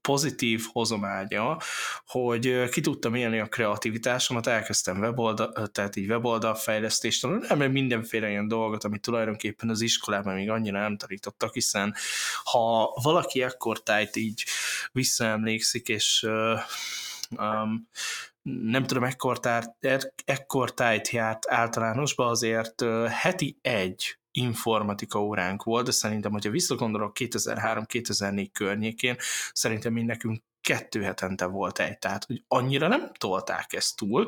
pozitív 0.08 0.66
hozománya, 0.72 1.58
hogy 2.06 2.70
ki 2.70 2.82
tudtam 2.82 3.16
élni 3.16 3.40
a 3.40 3.48
kreativitásomat, 3.48 4.48
elkezdtem 4.48 5.00
weboldal, 5.00 5.68
tehát 5.68 5.96
így 5.96 6.10
weboldal 6.10 6.56
fejlesztést 6.56 7.28
nem 7.48 7.72
mindenféle 7.72 8.30
ilyen 8.30 8.48
dolgot, 8.48 8.84
amit 8.84 9.02
tulajdonképpen 9.02 9.70
az 9.70 9.82
iskolában 9.82 10.34
még 10.34 10.50
annyira 10.50 10.80
nem 10.80 10.98
tanítottak, 10.98 11.54
hiszen 11.54 11.96
ha 12.44 12.92
valaki 13.02 13.42
ekkor 13.42 13.84
tájt 13.84 14.16
így 14.16 14.44
visszaemlékszik, 14.92 15.88
és 15.88 16.28
um, 17.38 17.88
nem 18.48 18.84
tudom, 18.86 19.04
ekkor, 19.04 19.40
ekkor 20.26 20.74
tájt 20.74 21.10
járt 21.10 21.52
általánosba, 21.52 22.26
azért 22.26 22.84
heti 23.10 23.58
egy 23.62 24.20
informatika 24.32 25.24
óránk 25.24 25.64
volt, 25.64 25.86
de 25.86 25.92
szerintem, 25.92 26.32
hogyha 26.32 26.50
visszagondolok 26.50 27.16
2003-2004 27.20 28.48
környékén, 28.54 29.16
szerintem 29.52 29.94
mi 29.94 30.02
nekünk 30.02 30.44
kettő 30.62 31.02
hetente 31.02 31.46
volt 31.46 31.80
egy, 31.80 32.00
tehát 32.00 32.24
hogy 32.26 32.44
annyira 32.48 32.88
nem 32.88 33.12
tolták 33.18 33.74
ezt 33.74 33.96
túl. 33.96 34.28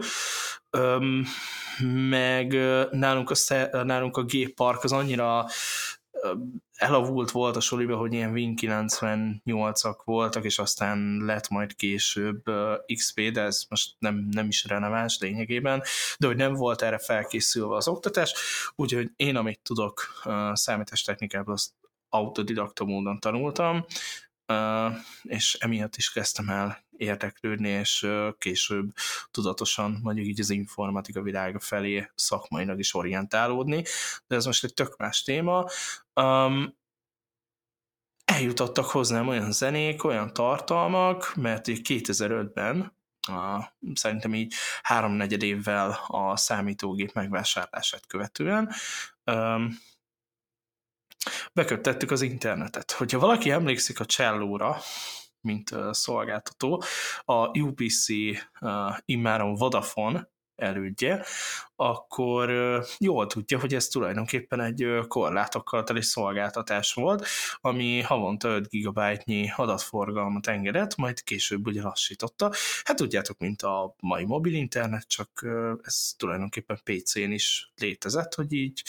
Öm, 0.70 1.26
meg 2.10 2.52
nálunk 2.92 3.30
a, 3.30 3.68
nálunk 3.84 4.18
a 4.18 4.24
géppark 4.24 4.84
az 4.84 4.92
annyira 4.92 5.46
elavult 6.76 7.32
volt 7.32 7.56
a 7.56 7.60
soliba, 7.60 7.96
hogy 7.98 8.14
ilyen 8.14 8.32
Win 8.32 8.54
98-ak 8.62 9.98
voltak, 10.04 10.44
és 10.44 10.60
aztán 10.60 11.18
lett 11.26 11.50
majd 11.50 11.76
később 11.76 12.44
XP, 12.94 13.22
de 13.32 13.42
ez 13.42 13.64
most 13.70 13.96
nem, 14.00 14.28
nem 14.32 14.48
is 14.48 14.66
releváns 14.66 15.18
lényegében, 15.20 15.84
de 16.18 16.28
hogy 16.28 16.36
nem 16.36 16.54
volt 16.54 16.82
erre 16.82 16.98
felkészülve 16.98 17.76
az 17.76 17.88
oktatás, 17.88 18.34
úgyhogy 18.76 19.12
én, 19.16 19.36
amit 19.36 19.60
tudok 19.64 20.24
számítástechnikából, 20.54 21.54
azt 21.54 21.72
autodidakta 22.10 22.86
módon 22.86 23.20
tanultam, 23.20 23.86
és 25.24 25.54
emiatt 25.54 25.96
is 25.96 26.12
kezdtem 26.12 26.50
el 26.50 26.88
érdeklődni, 27.00 27.70
és 27.70 28.08
később 28.38 28.92
tudatosan 29.32 30.00
mondjuk 30.04 30.28
így 30.28 30.40
az 30.40 30.50
informatika 30.50 31.22
világa 31.22 31.60
felé 31.60 32.12
szakmailag 32.16 32.80
is 32.80 32.94
orientálódni, 32.94 33.84
de 34.28 34.36
ez 34.36 34.46
most 34.46 34.64
egy 34.64 34.74
tök 34.74 34.98
más 34.98 35.24
téma. 35.24 35.66
Um, 36.14 36.78
eljutottak 38.26 38.86
hozzám 38.86 39.28
olyan 39.28 39.52
zenék, 39.52 40.04
olyan 40.04 40.34
tartalmak, 40.34 41.36
mert 41.36 41.66
2005-ben 41.68 42.98
a, 43.28 43.74
szerintem 43.94 44.34
így 44.34 44.54
háromnegyed 44.82 45.44
évvel 45.44 46.00
a 46.08 46.38
számítógép 46.38 47.14
megvásárlását 47.14 48.08
követően 48.08 48.72
um, 49.26 49.80
beköptettük 51.54 52.12
az 52.12 52.22
internetet. 52.22 52.92
Hogyha 52.92 53.20
valaki 53.20 53.52
emlékszik 53.52 54.00
a 54.00 54.06
csellóra, 54.06 54.78
mint 55.42 55.76
szolgáltató, 55.92 56.84
a 57.26 57.60
UPC 57.60 58.08
immáron 59.06 59.54
Vodafone 59.54 60.30
elődje, 60.60 61.26
akkor 61.76 62.50
jól 62.98 63.28
tudja, 63.28 63.60
hogy 63.60 63.74
ez 63.74 63.88
tulajdonképpen 63.88 64.62
egy 64.62 64.88
korlátokkal 65.08 65.84
teli 65.84 66.02
szolgáltatás 66.02 66.94
volt, 66.94 67.28
ami 67.62 68.02
havonta 68.02 68.48
5 68.48 68.70
GB-nyi 68.70 69.52
adatforgalmat 69.56 70.48
engedett, 70.48 70.96
majd 70.96 71.24
később 71.24 71.68
ugye 71.68 71.82
lassította. 71.82 72.52
Hát 72.84 72.96
tudjátok, 72.98 73.38
mint 73.38 73.62
a 73.62 73.96
mai 74.00 74.26
mobil 74.26 74.54
internet, 74.54 75.08
csak 75.08 75.46
ez 75.82 76.14
tulajdonképpen 76.18 76.80
PC-n 76.84 77.32
is 77.32 77.72
létezett, 77.76 78.36
hogy 78.36 78.54
így 78.54 78.84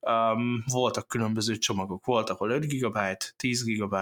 um, 0.00 0.64
voltak 0.72 1.08
különböző 1.08 1.56
csomagok, 1.56 2.04
volt, 2.04 2.30
ahol 2.30 2.50
5 2.50 2.66
GB, 2.66 2.98
10 3.36 3.64
GB, 3.64 3.96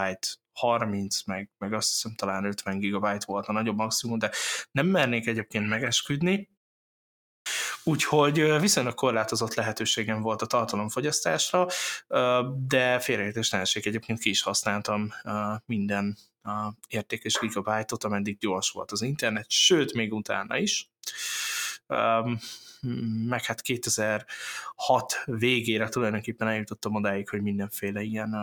30, 0.53 1.25
meg, 1.25 1.51
meg 1.59 1.73
azt 1.73 1.89
hiszem 1.89 2.15
talán 2.15 2.45
50 2.45 2.79
GB 2.79 3.25
volt 3.25 3.47
a 3.47 3.53
nagyobb 3.53 3.77
maximum, 3.77 4.19
de 4.19 4.31
nem 4.71 4.87
mernék 4.87 5.27
egyébként 5.27 5.69
megesküdni, 5.69 6.51
úgyhogy 7.85 8.61
viszonylag 8.61 8.95
korlátozott 8.95 9.55
lehetőségem 9.55 10.23
volt 10.23 10.43
a 10.43 10.47
tartalomfogyasztásra, 10.47 11.67
de 12.67 12.99
félreértés 12.99 13.51
ne 13.51 13.63
egyébként 13.73 14.19
ki 14.19 14.29
is 14.29 14.43
használtam 14.43 15.13
minden 15.67 16.19
értékes 16.89 17.39
gigabájtot, 17.41 18.05
ameddig 18.05 18.39
gyors 18.39 18.71
volt 18.71 18.91
az 18.91 19.03
internet, 19.03 19.51
sőt, 19.51 19.93
még 19.93 20.13
utána 20.13 20.57
is. 20.59 20.91
Meg 23.27 23.45
hát 23.45 23.61
2006 23.61 25.23
végére 25.25 25.89
tulajdonképpen 25.89 26.49
eljutottam 26.49 26.95
odáig, 26.95 27.29
hogy 27.29 27.43
mindenféle 27.43 28.03
ilyen 28.03 28.37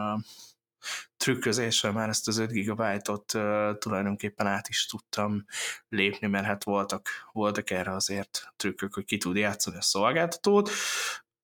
trükközéssel 1.18 1.92
már 1.92 2.10
ezt 2.10 2.28
az 2.28 2.38
5 2.38 2.52
gigabájtot 2.52 3.34
uh, 3.34 3.78
tulajdonképpen 3.78 4.48
át 4.48 4.68
is 4.68 4.86
tudtam 4.86 5.46
lépni, 5.90 6.28
mert 6.28 6.46
hát 6.46 6.64
voltak, 6.64 7.10
voltak 7.32 7.70
erre 7.70 7.92
azért 7.92 8.54
trükkök, 8.56 8.94
hogy 8.94 9.06
ki 9.06 9.18
tud 9.18 9.36
játszani 9.36 9.78
a 9.78 9.82
szolgáltatót. 9.82 10.70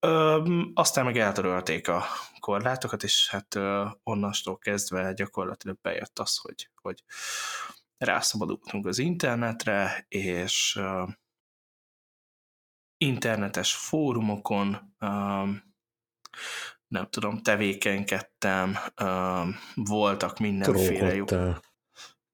Um, 0.06 0.70
aztán 0.74 1.04
meg 1.04 1.16
eltörölték 1.16 1.88
a 1.88 2.04
korlátokat, 2.38 3.02
és 3.02 3.28
hát 3.30 3.54
uh, 3.54 3.90
onnastól 4.02 4.58
kezdve 4.58 5.12
gyakorlatilag 5.12 5.78
bejött 5.82 6.18
az, 6.18 6.36
hogy, 6.36 6.70
hogy 6.82 7.04
rászabadultunk 7.98 8.86
az 8.86 8.98
internetre, 8.98 10.04
és 10.08 10.76
uh, 10.80 11.08
internetes 12.96 13.74
fórumokon 13.74 14.94
um, 15.00 15.62
nem 16.94 17.06
tudom, 17.10 17.38
tevékenykedtem, 17.38 18.76
um, 19.02 19.56
voltak 19.74 20.38
mindenféle 20.38 21.14
jó. 21.14 21.24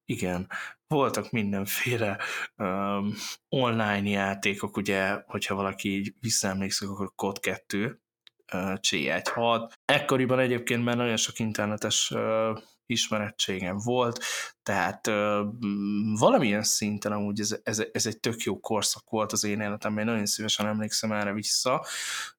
Igen, 0.05 0.47
voltak 0.87 1.31
mindenféle 1.31 2.17
um, 2.57 3.13
online 3.49 4.09
játékok, 4.09 4.77
ugye, 4.77 5.17
hogyha 5.25 5.55
valaki 5.55 5.89
így 5.89 6.13
visszaemlékszik, 6.19 6.89
akkor 6.89 7.11
Code 7.15 7.39
2, 7.39 8.01
uh, 8.53 8.73
C1 8.89 9.71
Ekkoriban 9.85 10.39
egyébként 10.39 10.83
már 10.83 10.95
nagyon 10.95 11.17
sok 11.17 11.39
internetes 11.39 12.11
uh, 12.11 12.57
ismerettségem 12.85 13.77
volt, 13.77 14.23
tehát 14.63 15.07
ö, 15.07 15.45
valamilyen 16.19 16.63
szinten 16.63 17.11
amúgy 17.11 17.39
ez, 17.39 17.59
ez, 17.63 17.83
ez 17.91 18.05
egy 18.05 18.19
tök 18.19 18.41
jó 18.41 18.59
korszak 18.59 19.09
volt 19.09 19.31
az 19.31 19.43
én 19.43 19.61
életemben, 19.61 20.05
nagyon 20.05 20.25
szívesen 20.25 20.67
emlékszem 20.67 21.11
erre 21.11 21.33
vissza. 21.33 21.85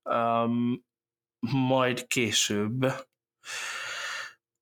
Um, 0.03 0.85
majd 1.51 2.07
később 2.07 2.93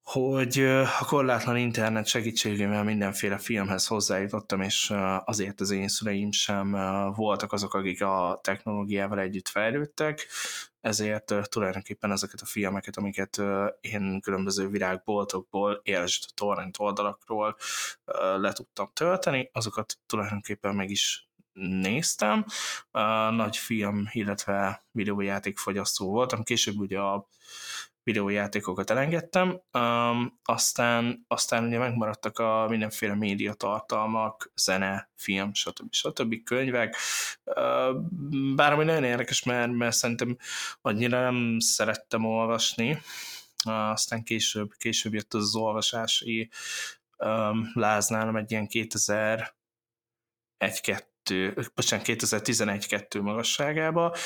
hogy 0.02 0.58
a 1.00 1.04
korlátlan 1.06 1.56
internet 1.56 2.06
segítségével 2.06 2.84
mindenféle 2.84 3.38
filmhez 3.38 3.86
hozzájutottam, 3.86 4.60
és 4.60 4.92
azért 5.24 5.60
az 5.60 5.70
én 5.70 5.88
szüleim 5.88 6.32
sem 6.32 6.70
voltak 7.16 7.52
azok, 7.52 7.74
akik 7.74 8.02
a 8.02 8.40
technológiával 8.42 9.18
együtt 9.18 9.48
fejlődtek, 9.48 10.26
ezért 10.80 11.34
tulajdonképpen 11.48 12.10
ezeket 12.10 12.40
a 12.40 12.46
filmeket, 12.46 12.96
amiket 12.96 13.42
én 13.80 14.20
különböző 14.20 14.68
virágboltokból, 14.68 15.80
értsd 15.82 16.34
torrent 16.34 16.76
oldalakról 16.78 17.56
le 18.36 18.52
tudtam 18.52 18.90
tölteni, 18.92 19.50
azokat 19.52 19.98
tulajdonképpen 20.06 20.74
meg 20.74 20.90
is 20.90 21.29
néztem. 21.52 22.44
Nagy 23.30 23.56
film, 23.56 24.08
illetve 24.10 24.84
videójátékfogyasztó 24.90 26.10
voltam. 26.10 26.42
Később 26.42 26.78
ugye 26.78 26.98
a 26.98 27.28
videójátékokat 28.02 28.90
elengedtem, 28.90 29.60
aztán, 30.42 31.24
aztán 31.28 31.64
ugye 31.64 31.78
megmaradtak 31.78 32.38
a 32.38 32.66
mindenféle 32.68 33.14
médiatartalmak, 33.14 34.52
zene, 34.56 35.10
film, 35.16 35.54
stb. 35.54 35.92
stb. 35.92 36.42
könyvek, 36.42 36.96
uh, 37.44 37.96
bár 38.54 38.72
ami 38.72 38.84
nagyon 38.84 39.04
érdekes, 39.04 39.42
mert, 39.42 39.72
mert 39.72 39.96
szerintem 39.96 40.36
annyira 40.80 41.20
nem 41.20 41.58
szerettem 41.58 42.24
olvasni, 42.24 43.00
aztán 43.64 44.22
később, 44.22 44.72
később 44.76 45.14
jött 45.14 45.34
az, 45.34 45.54
olvasási 45.54 46.50
um, 47.18 47.70
láználam 47.74 48.36
egy 48.36 48.50
ilyen 48.50 48.66
2000 48.66 49.58
1 50.58 50.80
2012, 50.80 51.09
bocsánat, 51.74 52.06
2011-2 52.08 53.22
magasságába 53.22 54.16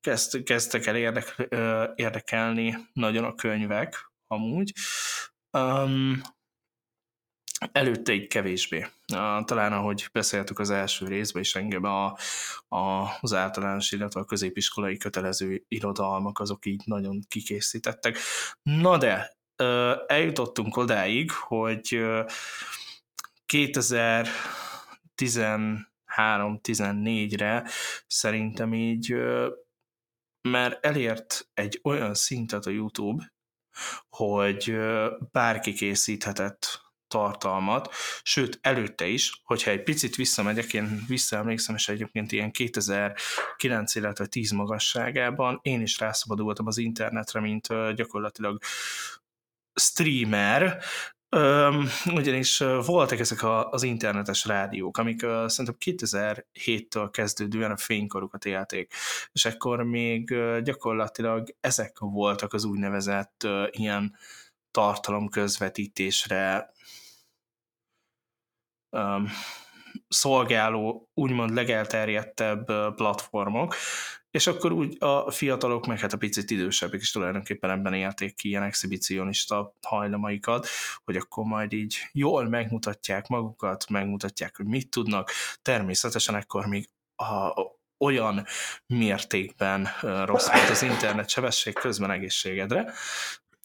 kezd, 0.00 0.42
kezdtek 0.42 0.86
el 0.86 0.96
érdek, 0.96 1.48
érdekelni 1.94 2.76
nagyon 2.92 3.24
a 3.24 3.34
könyvek 3.34 4.12
amúgy. 4.26 4.72
Um, 5.50 6.22
előtte 7.72 8.12
egy 8.12 8.26
kevésbé. 8.26 8.86
Talán 9.44 9.72
ahogy 9.72 10.08
beszéltük 10.12 10.58
az 10.58 10.70
első 10.70 11.06
részben, 11.06 11.42
és 11.42 11.54
engem 11.54 11.84
a, 11.84 12.16
a, 12.68 13.08
az 13.20 13.32
általános, 13.32 13.92
illetve 13.92 14.20
a 14.20 14.24
középiskolai 14.24 14.96
kötelező 14.96 15.64
irodalmak 15.68 16.38
azok 16.38 16.66
így 16.66 16.82
nagyon 16.84 17.20
kikészítettek. 17.28 18.18
Na 18.62 18.98
de, 18.98 19.36
eljutottunk 20.06 20.76
odáig, 20.76 21.30
hogy 21.30 21.88
uh, 21.92 22.26
2010 23.46 25.36
3-14-re 26.16 27.68
szerintem 28.06 28.74
így 28.74 29.14
mert 30.48 30.86
elért 30.86 31.48
egy 31.54 31.80
olyan 31.82 32.14
szintet 32.14 32.66
a 32.66 32.70
YouTube, 32.70 33.32
hogy 34.08 34.76
bárki 35.32 35.72
készíthetett 35.72 36.82
tartalmat, 37.08 37.94
sőt 38.22 38.58
előtte 38.62 39.06
is, 39.06 39.40
hogyha 39.44 39.70
egy 39.70 39.82
picit 39.82 40.14
visszamegyek, 40.14 40.74
én 40.74 41.04
visszaemlékszem, 41.08 41.74
és 41.74 41.88
egyébként 41.88 42.32
ilyen 42.32 42.50
2009, 42.50 43.94
illetve 43.94 44.26
10 44.26 44.50
magasságában 44.50 45.58
én 45.62 45.80
is 45.80 45.98
rászabadultam 45.98 46.66
az 46.66 46.78
internetre, 46.78 47.40
mint 47.40 47.66
gyakorlatilag 47.94 48.62
streamer, 49.74 50.82
Öm, 51.36 51.88
ugyanis 52.06 52.58
voltak 52.86 53.18
ezek 53.18 53.42
a, 53.42 53.70
az 53.70 53.82
internetes 53.82 54.44
rádiók, 54.44 54.98
amik 54.98 55.22
uh, 55.22 55.46
szerintem 55.46 55.76
2007-től 55.80 57.08
kezdődően 57.10 57.70
a 57.70 57.76
fénykorukat 57.76 58.44
élték, 58.44 58.92
és 59.32 59.44
ekkor 59.44 59.82
még 59.82 60.30
uh, 60.30 60.58
gyakorlatilag 60.58 61.54
ezek 61.60 61.98
voltak 61.98 62.52
az 62.52 62.64
úgynevezett 62.64 63.42
uh, 63.44 63.66
ilyen 63.70 64.16
tartalomközvetítésre 64.70 66.72
um, 68.90 69.28
szolgáló, 70.08 71.10
úgymond 71.14 71.54
legelterjedtebb 71.54 72.64
platformok, 72.94 73.74
és 74.30 74.46
akkor 74.46 74.72
úgy 74.72 74.96
a 74.98 75.30
fiatalok, 75.30 75.86
meg 75.86 75.98
hát 75.98 76.12
a 76.12 76.16
picit 76.16 76.50
idősebbek 76.50 77.00
is 77.00 77.10
tulajdonképpen 77.10 77.70
ebben 77.70 77.94
élték 77.94 78.34
ki 78.34 78.48
ilyen 78.48 78.62
exhibicionista 78.62 79.74
hajlamaikat, 79.86 80.68
hogy 81.04 81.16
akkor 81.16 81.44
majd 81.44 81.72
így 81.72 81.96
jól 82.12 82.48
megmutatják 82.48 83.26
magukat, 83.26 83.88
megmutatják, 83.88 84.56
hogy 84.56 84.66
mit 84.66 84.90
tudnak. 84.90 85.30
Természetesen 85.62 86.34
ekkor 86.34 86.66
még 86.66 86.88
a, 87.16 87.52
olyan 87.98 88.46
mértékben 88.86 89.88
rossz 90.24 90.52
volt 90.52 90.68
az 90.68 90.82
internet 90.82 91.28
sebesség 91.28 91.74
közben 91.74 92.10
egészségedre. 92.10 92.92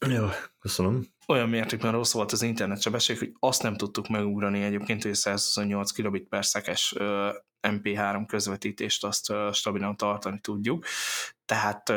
Jó, 0.07 0.27
köszönöm. 0.59 1.07
Olyan 1.29 1.49
mértékben 1.49 1.91
rossz 1.91 2.13
volt 2.13 2.31
az 2.31 2.41
internet 2.41 2.81
sebesség, 2.81 3.17
hogy 3.17 3.33
azt 3.39 3.63
nem 3.63 3.75
tudtuk 3.75 4.07
megugrani 4.07 4.63
egyébként, 4.63 5.03
hogy 5.03 5.13
128 5.13 5.91
kilobit 5.91 6.27
per 6.27 6.45
szekes 6.45 6.95
MP3 7.61 8.23
közvetítést 8.27 9.03
azt 9.03 9.33
stabilan 9.51 9.97
tartani 9.97 10.39
tudjuk. 10.39 10.85
Tehát 11.45 11.89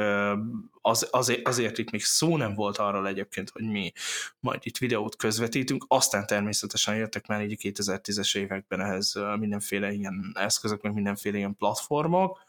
az, 0.80 1.08
azért, 1.10 1.48
azért 1.48 1.78
itt 1.78 1.90
még 1.90 2.04
szó 2.04 2.36
nem 2.36 2.54
volt 2.54 2.76
arról 2.76 3.06
egyébként, 3.06 3.50
hogy 3.50 3.70
mi 3.70 3.92
majd 4.40 4.60
itt 4.62 4.78
videót 4.78 5.16
közvetítünk, 5.16 5.84
aztán 5.88 6.26
természetesen 6.26 6.96
jöttek 6.96 7.26
már 7.26 7.42
így 7.42 7.60
2010-es 7.62 8.36
években 8.36 8.80
ehhez 8.80 9.14
mindenféle 9.38 9.92
ilyen 9.92 10.32
eszközök, 10.34 10.82
meg 10.82 10.92
mindenféle 10.92 11.36
ilyen 11.36 11.56
platformok, 11.56 12.44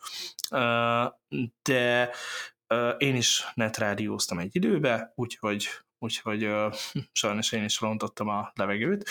de 1.62 2.10
én 2.98 3.16
is 3.16 3.52
netrádióztam 3.54 4.40
egy 4.40 4.56
időbe, 4.56 5.12
úgyhogy, 5.16 5.68
úgyhogy 6.04 6.50
sajnos 7.12 7.52
én 7.52 7.64
is 7.64 7.80
rontottam 7.80 8.28
a 8.28 8.52
levegőt. 8.56 9.10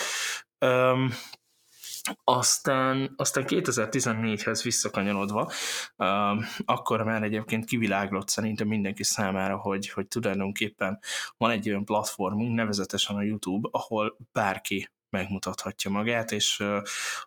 Aztán, 2.24 3.14
aztán 3.16 3.44
2014-hez 3.46 4.60
visszakanyarodva, 4.62 5.52
uh, 5.96 6.44
akkor 6.64 7.02
már 7.02 7.22
egyébként 7.22 7.64
kiviláglott 7.64 8.28
szerintem 8.28 8.68
mindenki 8.68 9.02
számára, 9.04 9.56
hogy, 9.56 9.88
hogy 9.88 10.08
tulajdonképpen 10.08 10.98
van 11.36 11.50
egy 11.50 11.68
olyan 11.68 11.84
platformunk, 11.84 12.54
nevezetesen 12.54 13.16
a 13.16 13.22
YouTube, 13.22 13.68
ahol 13.72 14.16
bárki 14.32 14.90
megmutathatja 15.10 15.90
magát, 15.90 16.32
és 16.32 16.60
uh, 16.60 16.76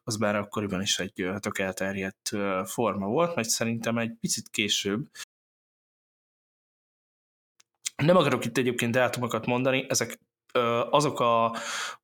az 0.03 0.17
bár 0.17 0.35
akkoriban 0.35 0.81
is 0.81 0.99
egy 0.99 1.21
uh, 1.21 1.37
tök 1.37 1.59
elterjedt 1.59 2.29
uh, 2.31 2.65
forma 2.65 3.07
volt, 3.07 3.35
mert 3.35 3.49
szerintem 3.49 3.97
egy 3.97 4.13
picit 4.19 4.49
később 4.49 5.07
nem 7.95 8.17
akarok 8.17 8.45
itt 8.45 8.57
egyébként 8.57 8.91
dátumokat 8.91 9.45
mondani, 9.45 9.85
ezek 9.87 10.19
azok 10.89 11.19
a, 11.19 11.45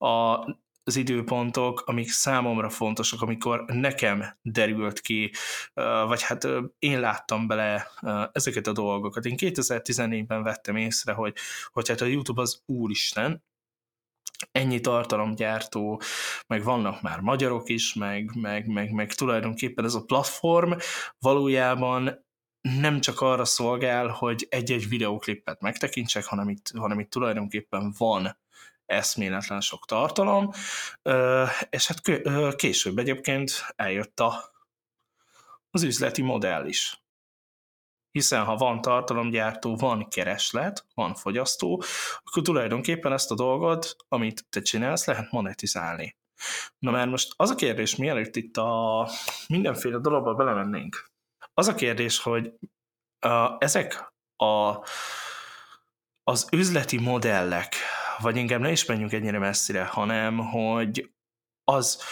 a 0.06 0.40
az 0.84 0.96
időpontok, 0.96 1.84
amik 1.86 2.10
számomra 2.10 2.70
fontosak, 2.70 3.22
amikor 3.22 3.64
nekem 3.68 4.38
derült 4.42 5.00
ki, 5.00 5.32
vagy 6.08 6.22
hát 6.22 6.48
én 6.80 7.00
láttam 7.00 7.48
bele 7.48 7.88
ezeket 8.32 8.68
a 8.68 8.72
dolgokat. 8.72 9.26
Én 9.26 9.36
2014-ben 9.38 10.44
vettem 10.44 10.76
észre, 10.76 11.14
hogy, 11.14 11.36
hogy 11.72 11.88
hát 11.88 12.02
a 12.02 12.06
YouTube 12.06 12.42
az 12.42 12.62
úristen, 12.66 13.44
ennyi 14.52 14.80
tartalomgyártó, 14.80 16.02
meg 16.48 16.64
vannak 16.64 17.02
már 17.02 17.20
magyarok 17.20 17.70
is, 17.70 17.94
meg, 17.94 18.32
meg, 18.36 18.68
meg, 18.68 18.92
meg 18.92 19.14
tulajdonképpen 19.14 19.86
ez 19.86 19.94
a 19.94 20.04
platform 20.04 20.72
valójában 21.20 22.26
nem 22.62 23.00
csak 23.00 23.22
arra 23.22 23.46
szolgál, 23.46 24.08
hogy 24.08 24.48
egy-egy 24.50 24.88
videóklippet 24.88 25.62
megtekintsek, 25.62 26.26
hanem 26.26 26.50
itt, 26.50 26.72
hanem 26.76 27.00
itt 27.00 27.10
tulajdonképpen 27.10 27.94
van 27.98 28.38
eszméletlen 28.86 29.62
sok 29.62 29.86
tartalom, 29.86 30.52
és 31.70 31.88
hát 31.88 32.02
később 32.56 32.98
egyébként 32.98 33.66
eljött 33.76 34.20
a, 34.20 34.54
az 35.72 35.84
üzleti 35.84 36.22
modell 36.22 36.66
is. 36.66 37.04
Hiszen 38.12 38.44
ha 38.44 38.56
van 38.56 38.82
tartalomgyártó, 38.82 39.76
van 39.76 40.08
kereslet, 40.10 40.86
van 40.94 41.14
fogyasztó, 41.16 41.84
akkor 42.24 42.44
tulajdonképpen 42.44 43.12
ezt 43.12 43.32
a 43.32 43.36
dolgot, 43.36 43.96
amit 44.08 44.46
te 44.50 44.62
csinálsz, 44.62 45.06
lehet 45.06 45.32
monetizálni. 45.32 46.18
Na 46.80 46.92
mert 46.92 47.10
most 47.10 47.34
az 47.36 47.50
a 47.50 47.56
kérdés, 47.56 47.96
mielőtt 47.96 48.36
itt 48.36 48.58
a 48.58 49.10
mindenféle 49.48 49.98
dologba 49.98 50.34
belemennénk, 50.34 51.11
az 51.54 51.68
a 51.68 51.76
kérdés, 51.76 52.20
hogy 52.20 52.54
uh, 53.26 53.56
ezek 53.60 54.14
a, 54.36 54.86
az 56.24 56.48
üzleti 56.52 57.00
modellek, 57.00 57.76
vagy 58.20 58.36
inkább 58.38 58.60
ne 58.60 58.72
is 58.72 58.86
menjünk 58.86 59.14
ennyire 59.14 59.40
messzire, 59.40 59.84
hanem 59.84 60.38
hogy 60.38 61.12
az, 61.64 62.04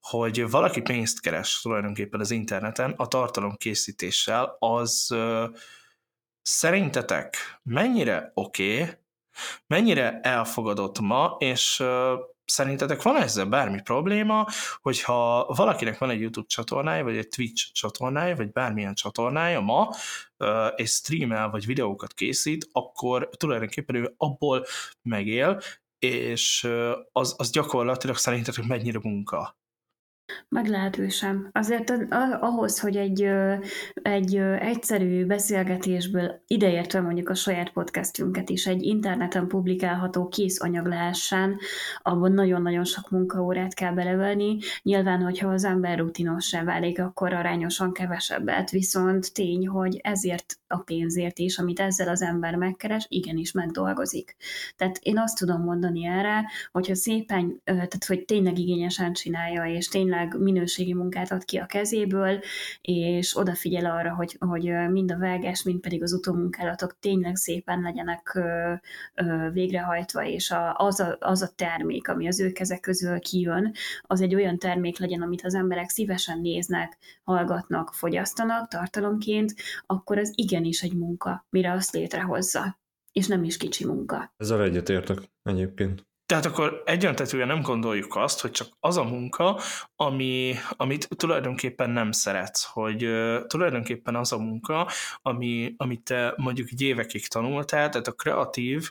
hogy 0.00 0.50
valaki 0.50 0.80
pénzt 0.80 1.20
keres 1.20 1.60
tulajdonképpen 1.60 2.20
az 2.20 2.30
interneten 2.30 2.90
a 2.96 3.08
tartalom 3.08 3.56
készítéssel, 3.56 4.56
az 4.58 5.08
uh, 5.10 5.44
szerintetek 6.42 7.36
mennyire 7.62 8.30
oké, 8.34 8.82
okay, 8.82 8.94
mennyire 9.66 10.20
elfogadott 10.20 11.00
ma, 11.00 11.36
és 11.38 11.80
uh, 11.80 12.18
Szerintetek 12.46 13.02
van 13.02 13.16
ezzel 13.16 13.46
bármi 13.46 13.82
probléma, 13.82 14.46
hogyha 14.80 15.46
valakinek 15.56 15.98
van 15.98 16.10
egy 16.10 16.20
YouTube 16.20 16.46
csatornája, 16.46 17.04
vagy 17.04 17.16
egy 17.16 17.28
Twitch 17.28 17.72
csatornája, 17.72 18.36
vagy 18.36 18.52
bármilyen 18.52 18.94
csatornája 18.94 19.60
ma, 19.60 19.88
és 20.76 20.90
streamel, 20.90 21.50
vagy 21.50 21.66
videókat 21.66 22.14
készít, 22.14 22.68
akkor 22.72 23.28
tulajdonképpen 23.36 23.96
ő 23.96 24.14
abból 24.16 24.64
megél, 25.02 25.60
és 25.98 26.68
az, 27.12 27.34
az 27.38 27.50
gyakorlatilag 27.50 28.16
szerintetek 28.16 28.64
mennyire 28.66 28.98
munka? 29.02 29.56
Meglehetősen. 30.48 31.48
Azért 31.52 31.92
ahhoz, 32.40 32.80
hogy 32.80 32.96
egy, 32.96 33.28
egy 34.02 34.36
egyszerű 34.58 35.26
beszélgetésből 35.26 36.42
ideértve 36.46 37.00
mondjuk 37.00 37.28
a 37.28 37.34
saját 37.34 37.70
podcastünket 37.70 38.48
is 38.48 38.66
egy 38.66 38.82
interneten 38.82 39.46
publikálható 39.46 40.28
kész 40.28 40.60
anyag 40.62 40.86
lehessen, 40.86 41.58
abban 42.02 42.32
nagyon-nagyon 42.32 42.84
sok 42.84 43.10
munkaórát 43.10 43.74
kell 43.74 43.92
belevenni. 43.92 44.58
Nyilván, 44.82 45.22
hogyha 45.22 45.48
az 45.48 45.64
ember 45.64 45.98
rutinossá 45.98 46.64
válik, 46.64 47.00
akkor 47.00 47.32
arányosan 47.32 47.92
kevesebbet, 47.92 48.70
viszont 48.70 49.32
tény, 49.32 49.68
hogy 49.68 50.00
ezért 50.02 50.58
a 50.66 50.76
pénzért 50.78 51.38
is, 51.38 51.58
amit 51.58 51.80
ezzel 51.80 52.08
az 52.08 52.22
ember 52.22 52.54
megkeres, 52.54 53.06
igenis 53.08 53.52
megdolgozik. 53.52 54.36
Tehát 54.76 54.98
én 55.02 55.18
azt 55.18 55.38
tudom 55.38 55.62
mondani 55.62 56.06
erre, 56.06 56.44
hogyha 56.72 56.94
szépen, 56.94 57.60
tehát 57.64 58.04
hogy 58.06 58.24
tényleg 58.24 58.58
igényesen 58.58 59.12
csinálja, 59.12 59.64
és 59.64 59.88
tényleg 59.88 60.14
minőségi 60.38 60.94
munkát 60.94 61.32
ad 61.32 61.44
ki 61.44 61.56
a 61.56 61.66
kezéből, 61.66 62.40
és 62.80 63.36
odafigyel 63.36 63.90
arra, 63.90 64.14
hogy, 64.14 64.36
hogy 64.38 64.72
mind 64.90 65.10
a 65.10 65.18
vágás, 65.18 65.62
mind 65.62 65.80
pedig 65.80 66.02
az 66.02 66.12
utómunkálatok 66.12 66.96
tényleg 67.00 67.36
szépen 67.36 67.80
legyenek 67.80 68.40
végrehajtva, 69.52 70.24
és 70.24 70.54
az 70.72 71.00
a, 71.00 71.16
az 71.20 71.42
a 71.42 71.52
termék, 71.54 72.08
ami 72.08 72.26
az 72.26 72.40
ő 72.40 72.52
kezek 72.52 72.80
közül 72.80 73.18
kijön, 73.18 73.72
az 74.02 74.20
egy 74.20 74.34
olyan 74.34 74.58
termék 74.58 74.98
legyen, 74.98 75.22
amit 75.22 75.44
az 75.44 75.54
emberek 75.54 75.88
szívesen 75.88 76.40
néznek, 76.40 76.98
hallgatnak, 77.24 77.92
fogyasztanak 77.92 78.68
tartalomként, 78.68 79.54
akkor 79.86 80.18
az 80.18 80.32
igenis 80.34 80.82
egy 80.82 80.94
munka, 80.94 81.46
mire 81.50 81.72
azt 81.72 81.92
létrehozza 81.92 82.78
és 83.16 83.26
nem 83.26 83.44
is 83.44 83.56
kicsi 83.56 83.86
munka. 83.86 84.34
Ezzel 84.36 84.62
egyetértek 84.62 85.18
egyébként. 85.42 86.05
Tehát 86.26 86.44
akkor 86.44 86.82
egyöntetően 86.84 87.46
nem 87.46 87.62
gondoljuk 87.62 88.16
azt, 88.16 88.40
hogy 88.40 88.50
csak 88.50 88.68
az 88.80 88.96
a 88.96 89.04
munka, 89.04 89.60
ami, 89.96 90.54
amit 90.70 91.08
tulajdonképpen 91.16 91.90
nem 91.90 92.12
szeretsz, 92.12 92.64
hogy 92.64 93.04
uh, 93.04 93.46
tulajdonképpen 93.46 94.16
az 94.16 94.32
a 94.32 94.38
munka, 94.38 94.88
ami, 95.22 95.74
amit 95.76 96.02
te 96.02 96.34
mondjuk 96.36 96.68
egy 96.70 96.82
évekig 96.82 97.28
tanultál, 97.28 97.88
tehát 97.88 98.06
a 98.06 98.12
kreatív 98.12 98.90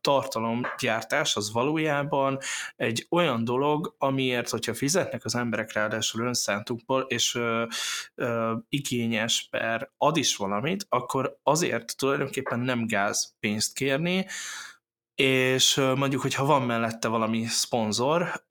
tartalomgyártás 0.00 1.36
az 1.36 1.52
valójában 1.52 2.38
egy 2.76 3.06
olyan 3.10 3.44
dolog, 3.44 3.94
amiért, 3.98 4.48
hogyha 4.48 4.74
fizetnek 4.74 5.24
az 5.24 5.34
emberek 5.34 5.72
ráadásul 5.72 6.26
önszántukból, 6.26 7.00
és 7.00 7.34
ö, 7.34 7.64
ö, 8.14 8.54
igényes 8.68 9.48
per 9.50 9.90
ad 9.96 10.16
is 10.16 10.36
valamit, 10.36 10.86
akkor 10.88 11.38
azért 11.42 11.96
tulajdonképpen 11.96 12.60
nem 12.60 12.86
gáz 12.86 13.34
pénzt 13.40 13.74
kérni, 13.74 14.26
és 15.22 15.74
mondjuk, 15.74 16.22
hogyha 16.22 16.44
van 16.44 16.62
mellette 16.62 17.08
valami 17.08 17.44
szponzor, 17.44 18.44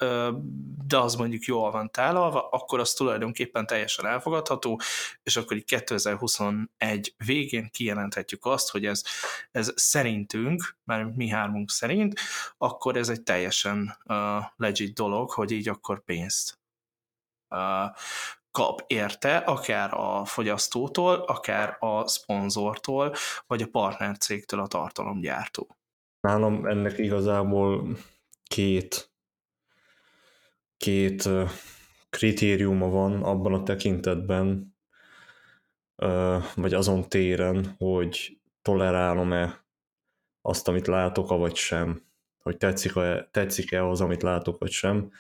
de 0.87 0.97
az 0.97 1.15
mondjuk 1.15 1.43
jól 1.43 1.71
van 1.71 1.91
tálalva, 1.91 2.49
akkor 2.49 2.79
az 2.79 2.93
tulajdonképpen 2.93 3.65
teljesen 3.65 4.05
elfogadható, 4.05 4.81
és 5.23 5.35
akkor 5.35 5.57
így 5.57 5.63
2021 5.63 7.13
végén 7.25 7.69
kijelenthetjük 7.71 8.45
azt, 8.45 8.69
hogy 8.69 8.85
ez, 8.85 9.03
ez 9.51 9.71
szerintünk, 9.75 10.77
mert 10.83 11.15
mi 11.15 11.27
hármunk 11.27 11.69
szerint, 11.69 12.19
akkor 12.57 12.97
ez 12.97 13.09
egy 13.09 13.21
teljesen 13.21 13.97
uh, 14.05 14.15
legit 14.55 14.93
dolog, 14.93 15.31
hogy 15.31 15.51
így 15.51 15.69
akkor 15.69 16.03
pénzt 16.03 16.59
kap 18.51 18.83
érte, 18.87 19.37
akár 19.37 19.93
a 19.93 20.25
fogyasztótól, 20.25 21.15
akár 21.15 21.77
a 21.79 22.07
szponzortól, 22.07 23.15
vagy 23.47 23.61
a 23.61 23.67
partnercégtől 23.67 24.59
a 24.59 24.67
tartalomgyártó. 24.67 25.75
Nálam 26.21 26.65
ennek 26.65 26.97
igazából 26.97 27.97
két, 28.43 29.11
két 30.77 31.29
kritériuma 32.09 32.89
van 32.89 33.23
abban 33.23 33.53
a 33.53 33.63
tekintetben, 33.63 34.75
vagy 36.55 36.73
azon 36.73 37.09
téren, 37.09 37.75
hogy 37.77 38.39
tolerálom-e 38.61 39.65
azt, 40.41 40.67
amit 40.67 40.87
látok, 40.87 41.29
vagy 41.29 41.55
sem, 41.55 42.05
hogy 42.41 42.57
tetszik-e, 42.57 43.29
tetszik-e 43.31 43.87
az, 43.87 44.01
amit 44.01 44.21
látok, 44.21 44.59
vagy 44.59 44.71
sem. 44.71 45.11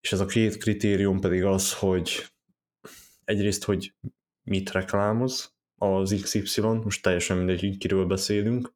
És 0.00 0.12
ez 0.12 0.20
a 0.20 0.26
két 0.26 0.56
kritérium 0.56 1.20
pedig 1.20 1.44
az, 1.44 1.74
hogy 1.74 2.26
egyrészt, 3.24 3.64
hogy 3.64 3.94
mit 4.42 4.70
reklámoz 4.70 5.54
az 5.78 6.20
XY, 6.22 6.60
most 6.60 7.02
teljesen 7.02 7.36
mindegy, 7.36 7.76
kiről 7.78 8.06
beszélünk, 8.06 8.73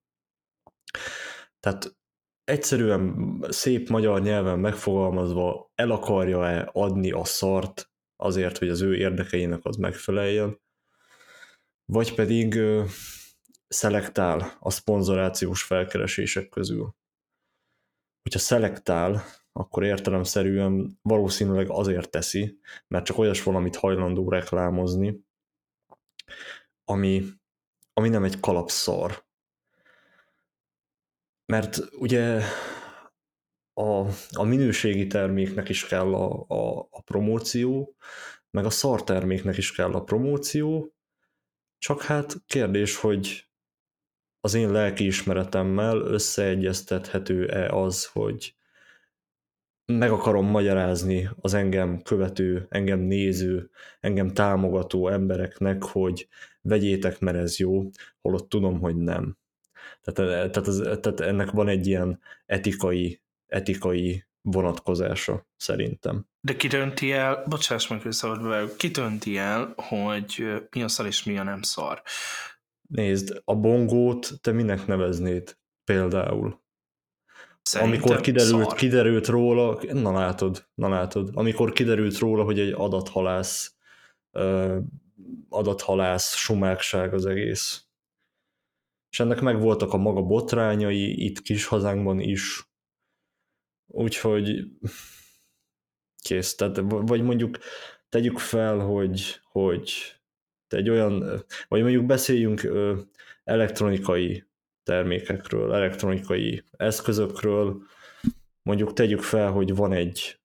tehát 1.60 1.96
egyszerűen 2.44 3.44
szép 3.48 3.88
magyar 3.88 4.22
nyelven 4.22 4.58
megfogalmazva 4.58 5.70
el 5.74 5.90
akarja-e 5.90 6.70
adni 6.72 7.10
a 7.10 7.24
szart 7.24 7.90
azért, 8.16 8.58
hogy 8.58 8.68
az 8.68 8.80
ő 8.80 8.96
érdekeinek 8.96 9.64
az 9.64 9.76
megfeleljen, 9.76 10.60
vagy 11.84 12.14
pedig 12.14 12.54
ö, 12.54 12.84
szelektál 13.68 14.56
a 14.60 14.70
szponzorációs 14.70 15.62
felkeresések 15.62 16.48
közül. 16.48 16.96
Hogyha 18.22 18.38
szelektál, 18.38 19.24
akkor 19.52 19.84
értelemszerűen 19.84 20.98
valószínűleg 21.02 21.70
azért 21.70 22.10
teszi, 22.10 22.58
mert 22.86 23.04
csak 23.04 23.18
olyas 23.18 23.42
valamit 23.42 23.76
hajlandó 23.76 24.30
reklámozni, 24.30 25.20
ami, 26.84 27.24
ami 27.92 28.08
nem 28.08 28.24
egy 28.24 28.40
kalapszar, 28.40 29.26
mert 31.52 31.78
ugye 31.98 32.40
a, 33.74 34.06
a 34.30 34.42
minőségi 34.42 35.06
terméknek 35.06 35.68
is 35.68 35.86
kell 35.86 36.14
a, 36.14 36.44
a, 36.48 36.78
a 36.90 37.02
promóció, 37.02 37.96
meg 38.50 38.64
a 38.64 38.70
szar 38.70 39.04
terméknek 39.04 39.56
is 39.56 39.72
kell 39.72 39.92
a 39.92 40.02
promóció, 40.02 40.94
csak 41.78 42.02
hát 42.02 42.36
kérdés, 42.46 42.96
hogy 42.96 43.48
az 44.40 44.54
én 44.54 44.72
lelkiismeretemmel 44.72 45.96
összeegyeztethető-e 45.96 47.68
az, 47.68 48.06
hogy 48.06 48.56
meg 49.92 50.10
akarom 50.10 50.46
magyarázni 50.46 51.30
az 51.40 51.54
engem 51.54 52.02
követő, 52.02 52.66
engem 52.68 52.98
néző, 52.98 53.70
engem 54.00 54.28
támogató 54.28 55.08
embereknek, 55.08 55.82
hogy 55.82 56.28
vegyétek, 56.60 57.20
mert 57.20 57.36
ez 57.36 57.58
jó, 57.58 57.90
holott 58.20 58.48
tudom, 58.48 58.80
hogy 58.80 58.96
nem. 58.96 59.36
Tehát, 60.02 60.50
tehát, 60.50 60.68
az, 60.68 60.76
tehát 61.00 61.20
ennek 61.20 61.50
van 61.50 61.68
egy 61.68 61.86
ilyen 61.86 62.20
etikai, 62.46 63.22
etikai 63.46 64.24
vonatkozása, 64.40 65.46
szerintem. 65.56 66.26
De 66.40 66.56
ki 66.56 66.68
dönti 66.68 67.12
el, 67.12 67.44
bocsáss 67.48 67.88
meg, 67.88 68.02
hogy 68.02 68.12
szabad 68.12 68.76
ki 68.76 68.88
dönti 68.88 69.38
el, 69.38 69.72
hogy 69.76 70.46
mi 70.70 70.82
a 70.82 70.88
szar 70.88 71.06
és 71.06 71.24
mi 71.24 71.38
a 71.38 71.42
nem 71.42 71.62
szar? 71.62 72.02
Nézd, 72.88 73.40
a 73.44 73.56
bongót 73.56 74.32
te 74.40 74.52
minek 74.52 74.86
neveznéd 74.86 75.58
például? 75.84 76.60
Szerintem 77.62 78.00
amikor 78.00 78.20
kiderült, 78.20 78.68
szar. 78.68 78.74
kiderült 78.74 79.26
róla, 79.26 79.80
na 79.92 80.12
látod, 80.12 80.68
na 80.74 80.88
látod, 80.88 81.30
amikor 81.34 81.72
kiderült 81.72 82.18
róla, 82.18 82.44
hogy 82.44 82.58
egy 82.58 82.72
adathalász, 82.76 83.74
ö, 84.32 84.78
adathalász 85.48 86.34
sumákság 86.34 87.14
az 87.14 87.26
egész. 87.26 87.87
És 89.10 89.20
ennek 89.20 89.40
megvoltak 89.40 89.92
a 89.92 89.96
maga 89.96 90.22
botrányai, 90.22 91.24
itt 91.24 91.42
kis 91.42 91.66
hazánkban 91.66 92.20
is. 92.20 92.70
Úgyhogy 93.86 94.64
kész. 96.22 96.54
Tehát, 96.54 96.80
vagy 96.88 97.22
mondjuk 97.22 97.58
tegyük 98.08 98.38
fel, 98.38 98.78
hogy, 98.78 99.40
hogy 99.42 99.92
egy 100.68 100.90
olyan, 100.90 101.44
vagy 101.68 101.82
mondjuk 101.82 102.06
beszéljünk 102.06 102.68
elektronikai 103.44 104.44
termékekről, 104.82 105.74
elektronikai 105.74 106.64
eszközökről, 106.70 107.82
mondjuk 108.62 108.92
tegyük 108.92 109.20
fel, 109.20 109.50
hogy 109.50 109.74
van 109.74 109.92
egy 109.92 110.40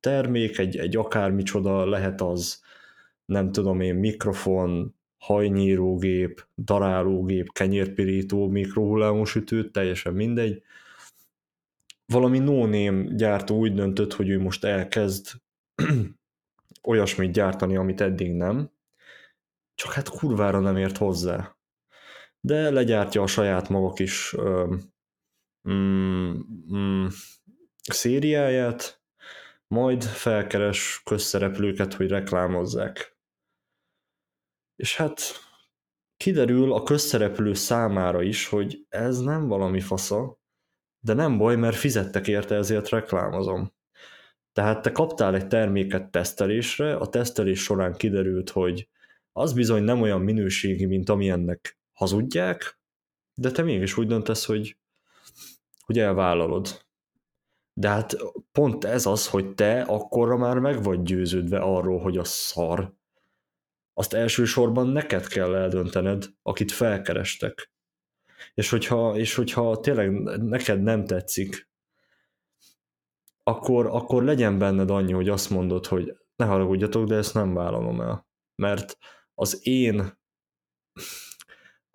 termék, 0.00 0.58
egy, 0.58 0.76
egy 0.76 0.96
akármicsoda, 0.96 1.86
lehet 1.86 2.20
az, 2.20 2.62
nem 3.24 3.52
tudom 3.52 3.80
én, 3.80 3.94
mikrofon, 3.94 4.93
hajnyírógép, 5.24 6.46
darálógép, 6.56 7.52
kenyérpirító, 7.52 8.48
mikrohullámosütő, 8.48 9.70
teljesen 9.70 10.14
mindegy. 10.14 10.62
Valami 12.06 12.38
no 12.38 12.68
gyártó 13.16 13.58
úgy 13.58 13.74
döntött, 13.74 14.12
hogy 14.12 14.28
ő 14.28 14.40
most 14.40 14.64
elkezd 14.64 15.30
olyasmit 16.88 17.32
gyártani, 17.32 17.76
amit 17.76 18.00
eddig 18.00 18.32
nem, 18.32 18.70
csak 19.74 19.92
hát 19.92 20.08
kurvára 20.08 20.60
nem 20.60 20.76
ért 20.76 20.96
hozzá 20.96 21.54
de 22.44 22.70
legyártja 22.70 23.22
a 23.22 23.26
saját 23.26 23.68
maga 23.68 23.92
kis 23.92 24.34
mm, 25.68 26.32
mm, 26.74 27.06
szériáját, 27.82 29.02
majd 29.66 30.02
felkeres 30.02 31.02
közszereplőket, 31.04 31.94
hogy 31.94 32.08
reklámozzák. 32.08 33.13
És 34.76 34.96
hát 34.96 35.20
kiderül 36.16 36.72
a 36.72 36.82
közszereplő 36.82 37.54
számára 37.54 38.22
is, 38.22 38.48
hogy 38.48 38.86
ez 38.88 39.18
nem 39.18 39.48
valami 39.48 39.80
fasza, 39.80 40.38
de 41.00 41.12
nem 41.12 41.38
baj, 41.38 41.56
mert 41.56 41.76
fizettek 41.76 42.28
érte, 42.28 42.54
ezért 42.54 42.88
reklámozom. 42.88 43.72
Tehát 44.52 44.82
te 44.82 44.92
kaptál 44.92 45.34
egy 45.34 45.46
terméket 45.46 46.10
tesztelésre, 46.10 46.96
a 46.96 47.08
tesztelés 47.08 47.62
során 47.62 47.92
kiderült, 47.92 48.50
hogy 48.50 48.88
az 49.32 49.52
bizony 49.52 49.82
nem 49.82 50.00
olyan 50.00 50.20
minőségi, 50.20 50.86
mint 50.86 51.08
amilyennek 51.08 51.78
hazudják, 51.92 52.78
de 53.34 53.50
te 53.50 53.62
mégis 53.62 53.96
úgy 53.96 54.06
döntesz, 54.06 54.44
hogy, 54.44 54.76
hogy 55.84 55.98
elvállalod. 55.98 56.84
De 57.72 57.88
hát 57.88 58.16
pont 58.52 58.84
ez 58.84 59.06
az, 59.06 59.28
hogy 59.28 59.54
te 59.54 59.82
akkorra 59.82 60.36
már 60.36 60.58
meg 60.58 60.82
vagy 60.82 61.02
győződve 61.02 61.58
arról, 61.58 62.00
hogy 62.00 62.18
a 62.18 62.24
szar. 62.24 62.94
Azt 63.94 64.12
elsősorban 64.12 64.88
neked 64.88 65.26
kell 65.26 65.54
eldöntened, 65.54 66.26
akit 66.42 66.72
felkerestek. 66.72 67.72
És 68.54 68.70
hogyha, 68.70 69.16
és 69.16 69.34
hogyha 69.34 69.80
tényleg 69.80 70.10
neked 70.42 70.82
nem 70.82 71.04
tetszik, 71.04 71.68
akkor, 73.42 73.86
akkor 73.86 74.24
legyen 74.24 74.58
benned 74.58 74.90
annyi, 74.90 75.12
hogy 75.12 75.28
azt 75.28 75.50
mondod, 75.50 75.86
hogy 75.86 76.16
ne 76.36 76.44
haragudjatok, 76.44 77.06
de 77.06 77.14
ezt 77.14 77.34
nem 77.34 77.54
vállalom 77.54 78.00
el. 78.00 78.28
Mert 78.54 78.98
az 79.34 79.66
én 79.66 80.22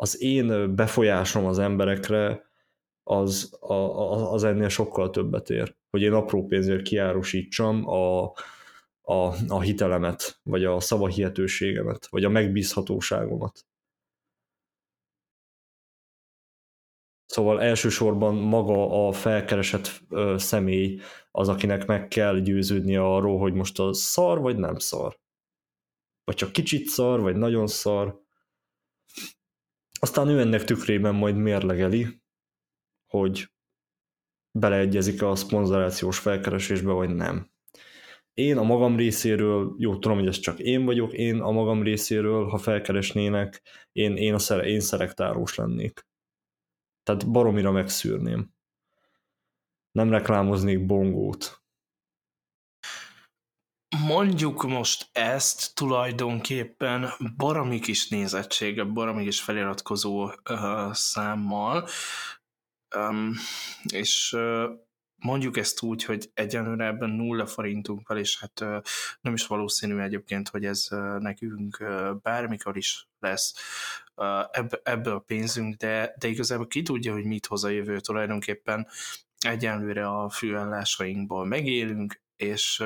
az 0.02 0.22
én 0.22 0.76
befolyásom 0.76 1.46
az 1.46 1.60
emberekre 1.60 2.50
az, 3.04 3.58
a, 3.60 4.34
az 4.34 4.44
ennél 4.44 4.70
sokkal 4.70 5.10
többet 5.10 5.50
ér. 5.50 5.76
Hogy 5.90 6.02
én 6.02 6.14
apró 6.14 6.46
pénzért 6.46 6.82
kiárusítsam 6.82 7.88
a, 7.88 8.32
a, 9.10 9.36
a 9.48 9.62
hitelemet, 9.62 10.40
vagy 10.44 10.66
a 10.66 10.80
szavahihetőségemet, 10.80 12.08
vagy 12.10 12.24
a 12.24 12.30
megbízhatóságomat. 12.30 13.66
Szóval 17.26 17.62
elsősorban 17.62 18.36
maga 18.36 19.08
a 19.08 19.12
felkeresett 19.12 20.02
ö, 20.10 20.36
személy 20.38 21.00
az, 21.32 21.50
akinek 21.50 21.86
meg 21.86 22.08
kell 22.08 22.40
győződnie 22.40 23.02
arról, 23.02 23.40
hogy 23.40 23.54
most 23.54 23.80
a 23.80 23.94
szar, 23.94 24.40
vagy 24.40 24.58
nem 24.58 24.78
szar. 24.78 25.20
Vagy 26.24 26.36
csak 26.36 26.52
kicsit 26.52 26.88
szar, 26.88 27.20
vagy 27.20 27.36
nagyon 27.36 27.68
szar. 27.68 28.22
Aztán 30.00 30.28
ő 30.28 30.40
ennek 30.40 30.64
tükrében 30.64 31.16
majd 31.16 31.36
mérlegeli, 31.36 32.22
hogy 33.06 33.52
beleegyezik 34.52 35.22
a 35.22 35.36
szponzorációs 35.36 36.20
felkeresésbe, 36.20 36.92
vagy 36.92 37.10
nem. 37.10 37.58
Én 38.40 38.58
a 38.58 38.64
magam 38.64 38.96
részéről, 38.96 39.76
jó, 39.78 39.98
tudom, 39.98 40.18
hogy 40.18 40.28
ez 40.28 40.40
csak 40.40 40.60
én 40.60 40.86
vagyok, 40.86 41.14
én 41.14 41.40
a 41.40 41.52
magam 41.52 41.84
részéről, 41.84 42.48
ha 42.48 42.58
felkeresnének, 42.58 43.62
én, 43.92 44.16
én, 44.16 44.34
a 44.34 44.40
szere, 44.40 44.64
én 44.64 44.80
szerektárós 44.80 45.56
lennék. 45.56 46.06
Tehát 47.04 47.32
baromira 47.32 47.72
megszűrném. 47.72 48.54
Nem 49.92 50.10
reklámoznék 50.10 50.86
bongót 50.86 51.62
mondjuk 54.06 54.64
most 54.64 55.10
ezt 55.12 55.76
tulajdonképpen 55.76 57.10
baromi 57.38 57.80
kis 57.80 58.08
nézettsége, 58.08 58.84
baromi 58.84 59.24
kis 59.24 59.42
feliratkozó 59.42 60.24
uh, 60.24 60.94
számmal, 60.94 61.88
um, 62.96 63.34
és 63.94 64.34
uh, 64.34 64.70
mondjuk 65.20 65.58
ezt 65.58 65.82
úgy, 65.82 66.04
hogy 66.04 66.32
egyenlőre 66.34 66.86
ebben 66.86 67.10
nulla 67.10 67.46
forintunk 67.46 68.08
van, 68.08 68.18
és 68.18 68.40
hát 68.40 68.60
nem 69.22 69.34
is 69.34 69.48
valószínű 69.48 70.00
egyébként, 70.00 70.50
hogy 70.50 70.66
ez 70.66 70.88
nekünk 71.20 71.84
bármikor 72.22 72.78
is 72.78 73.08
lesz 73.20 73.54
ebb, 74.52 74.82
ebből 74.84 75.14
a 75.14 75.20
pénzünk, 75.20 75.76
de, 75.76 76.16
de 76.20 76.28
igazából 76.28 76.68
ki 76.68 76.82
tudja, 76.82 77.14
hogy 77.14 77.26
mit 77.26 77.46
hoz 77.46 77.64
a 77.64 77.70
jövő 77.70 78.00
tulajdonképpen 78.00 78.88
egyenlőre 79.40 80.08
a 80.08 80.30
főállásainkból 80.30 81.46
megélünk, 81.46 82.22
és 82.36 82.84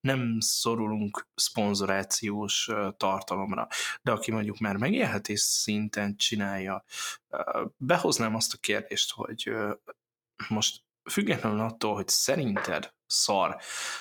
nem 0.00 0.36
szorulunk 0.40 1.26
szponzorációs 1.34 2.70
tartalomra. 2.96 3.66
De 4.02 4.10
aki 4.10 4.30
mondjuk 4.30 4.58
már 4.58 4.76
megélhetés 4.76 5.40
szinten 5.40 6.16
csinálja, 6.16 6.84
behoznám 7.76 8.34
azt 8.34 8.54
a 8.54 8.58
kérdést, 8.60 9.12
hogy 9.12 9.52
most 10.48 10.82
függetlenül 11.08 11.60
attól, 11.60 11.94
hogy 11.94 12.08
szerinted 12.08 12.92
szar, 13.06 13.56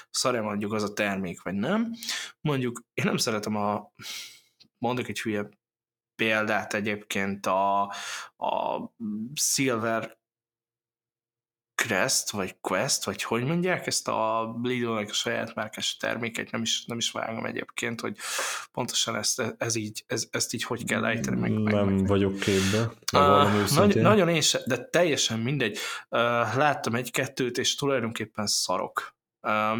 szar-e 0.09 0.41
mondjuk 0.41 0.73
az 0.73 0.83
a 0.83 0.93
termék, 0.93 1.41
vagy 1.41 1.53
nem, 1.53 1.91
mondjuk 2.41 2.81
én 2.93 3.05
nem 3.05 3.17
szeretem 3.17 3.55
a, 3.55 3.91
mondok 4.77 5.07
egy 5.07 5.21
hülye 5.21 5.49
példát 6.15 6.73
egyébként 6.73 7.45
a, 7.45 7.81
a 8.37 8.91
Silver 9.33 10.17
Crest, 11.77 12.31
vagy 12.31 12.55
Quest, 12.61 13.03
vagy 13.03 13.23
hogy 13.23 13.43
mondják, 13.43 13.87
ezt 13.87 14.07
a 14.07 14.55
Lidl-nek 14.63 15.09
a 15.09 15.13
saját 15.13 15.55
márkás 15.55 15.97
terméket, 15.97 16.51
nem 16.51 16.61
is, 16.61 16.85
nem 16.85 16.97
is 16.97 17.11
vágom 17.11 17.45
egyébként, 17.45 18.01
hogy 18.01 18.17
pontosan 18.71 19.15
ezt, 19.15 19.55
ez 19.57 19.75
így, 19.75 20.03
ez, 20.07 20.27
ezt 20.31 20.53
így 20.53 20.63
hogy 20.63 20.85
kell 20.85 21.05
ejteni. 21.05 21.39
Meg, 21.39 21.51
meg, 21.51 21.73
nem 21.73 21.89
meg, 21.89 22.07
vagyok 22.07 22.39
képbe. 22.39 22.91
Uh, 23.13 23.69
nagy, 23.75 23.95
nagyon 23.95 24.29
én 24.29 24.41
se, 24.41 24.59
de 24.65 24.85
teljesen 24.85 25.39
mindegy. 25.39 25.77
Uh, 26.09 26.19
láttam 26.55 26.95
egy-kettőt, 26.95 27.57
és 27.57 27.75
tulajdonképpen 27.75 28.47
szarok. 28.47 29.15
Uh, 29.41 29.77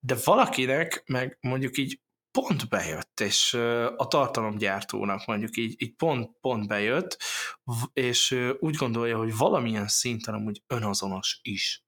de 0.00 0.16
valakinek 0.24 1.02
meg 1.06 1.38
mondjuk 1.40 1.78
így 1.78 2.00
pont 2.38 2.68
bejött, 2.68 3.20
és 3.20 3.54
a 3.96 4.08
tartalomgyártónak 4.08 5.26
mondjuk 5.26 5.56
így, 5.56 5.74
így 5.82 5.94
pont, 5.94 6.30
pont 6.40 6.68
bejött, 6.68 7.22
és 7.92 8.36
úgy 8.58 8.74
gondolja, 8.74 9.18
hogy 9.18 9.36
valamilyen 9.36 9.88
szinten 9.88 10.34
amúgy 10.34 10.62
önazonos 10.66 11.38
is. 11.42 11.84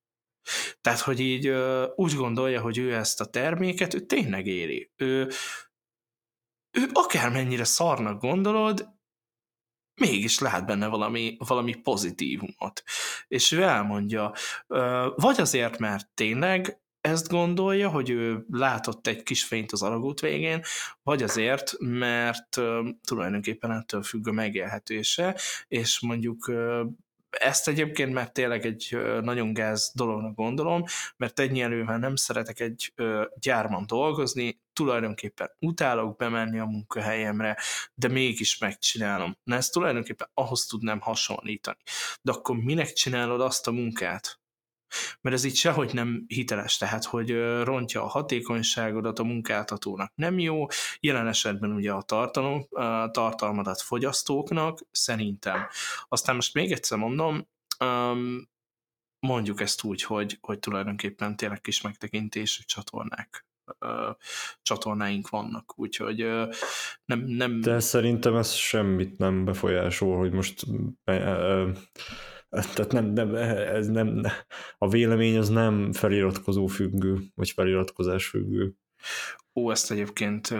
Tehát, 0.80 1.00
hogy 1.00 1.20
így 1.20 1.48
úgy 1.94 2.14
gondolja, 2.14 2.60
hogy 2.60 2.78
ő 2.78 2.94
ezt 2.94 3.20
a 3.20 3.30
terméket, 3.30 3.94
ő 3.94 4.00
tényleg 4.00 4.46
éri. 4.46 4.92
Ő, 4.96 5.30
ő 6.70 6.88
akármennyire 6.92 7.64
szarnak 7.64 8.20
gondolod, 8.20 8.88
mégis 10.00 10.38
lát 10.38 10.66
benne 10.66 10.86
valami, 10.86 11.36
valami 11.38 11.74
pozitívumot. 11.74 12.82
És 13.28 13.52
ő 13.52 13.62
elmondja, 13.62 14.32
vagy 15.14 15.40
azért, 15.40 15.78
mert 15.78 16.08
tényleg 16.14 16.80
ezt 17.06 17.28
gondolja, 17.28 17.88
hogy 17.88 18.10
ő 18.10 18.44
látott 18.50 19.06
egy 19.06 19.22
kis 19.22 19.44
fényt 19.44 19.72
az 19.72 19.82
alagút 19.82 20.20
végén, 20.20 20.62
vagy 21.02 21.22
azért, 21.22 21.74
mert 21.78 22.60
tulajdonképpen 23.04 23.70
ettől 23.70 24.02
függ 24.02 24.28
a 24.28 24.32
megélhetése, 24.32 25.38
és 25.68 26.00
mondjuk 26.00 26.52
ezt 27.30 27.68
egyébként 27.68 28.12
már 28.12 28.30
tényleg 28.30 28.66
egy 28.66 28.98
nagyon 29.20 29.52
gáz 29.52 29.92
dolognak 29.94 30.34
gondolom, 30.34 30.84
mert 31.16 31.38
egynyelővel 31.38 31.98
nem 31.98 32.16
szeretek 32.16 32.60
egy 32.60 32.92
gyárban 33.40 33.86
dolgozni, 33.86 34.60
tulajdonképpen 34.72 35.50
utálok 35.58 36.16
bemenni 36.16 36.58
a 36.58 36.64
munkahelyemre, 36.64 37.58
de 37.94 38.08
mégis 38.08 38.58
megcsinálom. 38.58 39.36
Na 39.44 39.54
ezt 39.54 39.72
tulajdonképpen 39.72 40.28
ahhoz 40.34 40.66
tudnám 40.66 41.00
hasonlítani. 41.00 41.78
De 42.22 42.32
akkor 42.32 42.56
minek 42.56 42.92
csinálod 42.92 43.40
azt 43.40 43.66
a 43.66 43.72
munkát? 43.72 44.40
Mert 45.20 45.36
ez 45.36 45.44
így 45.44 45.56
sehogy 45.56 45.94
nem 45.94 46.24
hiteles, 46.28 46.76
tehát 46.76 47.04
hogy 47.04 47.30
rontja 47.62 48.02
a 48.02 48.08
hatékonyságodat 48.08 49.18
a 49.18 49.24
munkáltatónak 49.24 50.12
nem 50.14 50.38
jó, 50.38 50.66
jelen 51.00 51.26
esetben 51.26 51.72
ugye 51.72 51.92
a, 51.92 52.02
tartalom, 52.02 52.66
a 52.70 53.10
tartalmadat 53.10 53.80
fogyasztóknak 53.80 54.80
szerintem. 54.90 55.66
Aztán 56.08 56.34
most 56.34 56.54
még 56.54 56.72
egyszer 56.72 56.98
mondom, 56.98 57.48
mondjuk 59.26 59.60
ezt 59.60 59.84
úgy, 59.84 60.02
hogy, 60.02 60.38
hogy 60.40 60.58
tulajdonképpen 60.58 61.36
tényleg 61.36 61.60
kis 61.60 61.80
megtekintésű 61.80 62.62
csatornák 62.66 63.46
csatornáink 64.62 65.28
vannak, 65.28 65.78
úgyhogy 65.78 66.16
nem, 67.04 67.20
nem... 67.20 67.60
De 67.60 67.80
szerintem 67.80 68.36
ez 68.36 68.52
semmit 68.52 69.18
nem 69.18 69.44
befolyásol, 69.44 70.18
hogy 70.18 70.32
most 70.32 70.64
tehát 72.74 72.92
nem, 72.92 73.04
nem, 73.04 73.34
ez 73.34 73.88
nem, 73.88 74.22
a 74.78 74.88
vélemény 74.88 75.38
az 75.38 75.48
nem 75.48 75.92
feliratkozó 75.92 76.66
függő, 76.66 77.18
vagy 77.34 77.50
feliratkozás 77.50 78.26
függő. 78.26 78.74
Ó, 79.54 79.70
ezt 79.70 79.90
egyébként 79.90 80.54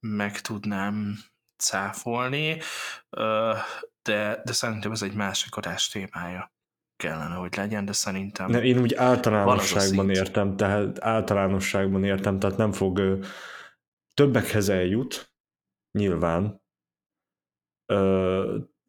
meg 0.00 0.40
tudnám 0.40 1.16
cáfolni, 1.56 2.58
de, 4.02 4.42
de 4.44 4.52
szerintem 4.52 4.92
ez 4.92 5.02
egy 5.02 5.14
másik 5.14 5.56
adás 5.56 5.88
témája 5.88 6.52
kellene, 6.96 7.34
hogy 7.34 7.56
legyen, 7.56 7.84
de 7.84 7.92
szerintem... 7.92 8.50
Ne, 8.50 8.62
én 8.62 8.80
úgy 8.80 8.94
általánosságban 8.94 10.10
értem, 10.10 10.56
tehát 10.56 11.04
általánosságban 11.04 12.04
értem, 12.04 12.38
tehát 12.38 12.56
nem 12.56 12.72
fog 12.72 13.18
többekhez 14.14 14.68
eljut, 14.68 15.32
nyilván, 15.98 16.62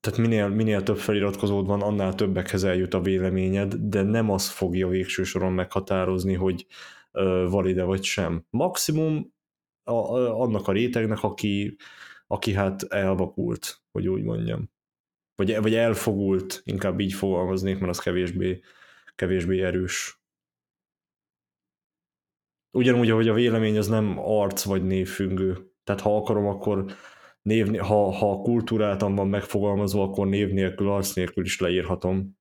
tehát 0.01 0.19
minél, 0.19 0.47
minél 0.47 0.83
több 0.83 0.97
feliratkozód 0.97 1.65
van, 1.65 1.81
annál 1.81 2.15
többekhez 2.15 2.63
eljut 2.63 2.93
a 2.93 3.01
véleményed, 3.01 3.73
de 3.73 4.01
nem 4.01 4.29
az 4.29 4.49
fogja 4.49 4.87
végső 4.87 5.23
soron 5.23 5.53
meghatározni, 5.53 6.33
hogy 6.33 6.65
valide 7.47 7.83
vagy 7.83 8.03
sem. 8.03 8.45
Maximum 8.49 9.33
a, 9.83 9.91
a, 9.91 10.41
annak 10.41 10.67
a 10.67 10.71
rétegnek, 10.71 11.23
aki, 11.23 11.75
aki 12.27 12.53
hát 12.53 12.83
elvakult, 12.83 13.81
hogy 13.91 14.07
úgy 14.07 14.23
mondjam. 14.23 14.69
Vagy, 15.35 15.61
vagy 15.61 15.75
elfogult, 15.75 16.61
inkább 16.65 16.99
így 16.99 17.13
fogalmaznék, 17.13 17.79
mert 17.79 17.91
az 17.91 17.99
kevésbé, 17.99 18.61
kevésbé 19.15 19.63
erős. 19.63 20.21
Ugyanúgy, 22.71 23.09
ahogy 23.09 23.27
a 23.27 23.33
vélemény 23.33 23.77
az 23.77 23.87
nem 23.87 24.19
arc 24.19 24.63
vagy 24.63 24.83
névfüggő. 24.83 25.71
Tehát 25.83 26.01
ha 26.01 26.17
akarom, 26.17 26.47
akkor 26.47 26.85
név, 27.41 27.75
ha, 27.75 28.11
ha 28.11 28.41
kultúráltan 28.41 29.15
van 29.15 29.27
megfogalmazva, 29.27 30.03
akkor 30.03 30.27
név 30.27 30.49
nélkül, 30.51 30.89
arc 30.89 31.13
nélkül 31.13 31.43
is 31.43 31.59
leírhatom. 31.59 32.39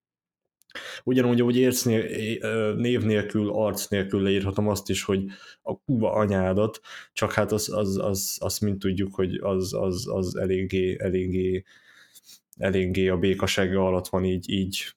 Ugyanúgy, 1.04 1.40
ahogy 1.40 1.56
érc 1.56 1.82
nél, 1.82 2.74
név 2.74 3.02
nélkül, 3.02 3.50
arc 3.50 3.86
nélkül 3.86 4.22
leírhatom 4.22 4.68
azt 4.68 4.88
is, 4.88 5.02
hogy 5.02 5.24
a 5.62 5.78
kuba 5.78 6.12
anyádat, 6.12 6.80
csak 7.12 7.32
hát 7.32 7.52
az, 7.52 7.72
az, 7.72 7.98
az, 7.98 8.38
az 8.40 8.58
mint 8.58 8.78
tudjuk, 8.78 9.14
hogy 9.14 9.34
az, 9.34 9.74
az, 9.74 10.08
az 10.08 10.36
eléggé, 10.36 10.96
eléggé, 10.98 11.64
eléggé 12.56 13.08
a 13.08 13.16
békassága 13.16 13.86
alatt 13.86 14.08
van 14.08 14.24
így, 14.24 14.50
így 14.50 14.94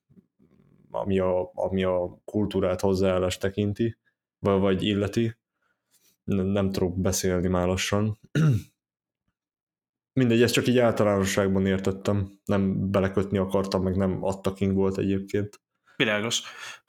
ami 0.92 1.20
a, 1.20 1.52
ami 1.54 1.84
a 1.84 2.22
kultúrát 2.26 2.82
hozzáállást 2.82 3.40
tekinti, 3.40 3.98
vagy 4.40 4.84
illeti. 4.84 5.38
Nem 6.26 6.72
tudok 6.72 7.02
beszélni 7.02 7.48
már 7.48 7.68
lassan. 7.68 8.20
Mindegy, 10.14 10.42
ezt 10.42 10.54
csak 10.54 10.68
így 10.68 10.78
általánosságban 10.78 11.66
értettem, 11.66 12.32
nem 12.46 12.92
belekötni 12.92 13.38
akartam, 13.38 13.84
meg 13.84 13.96
nem 13.96 14.18
adtaking 14.24 14.76
volt 14.76 14.98
egyébként. 14.98 15.62
Világos. 15.96 16.42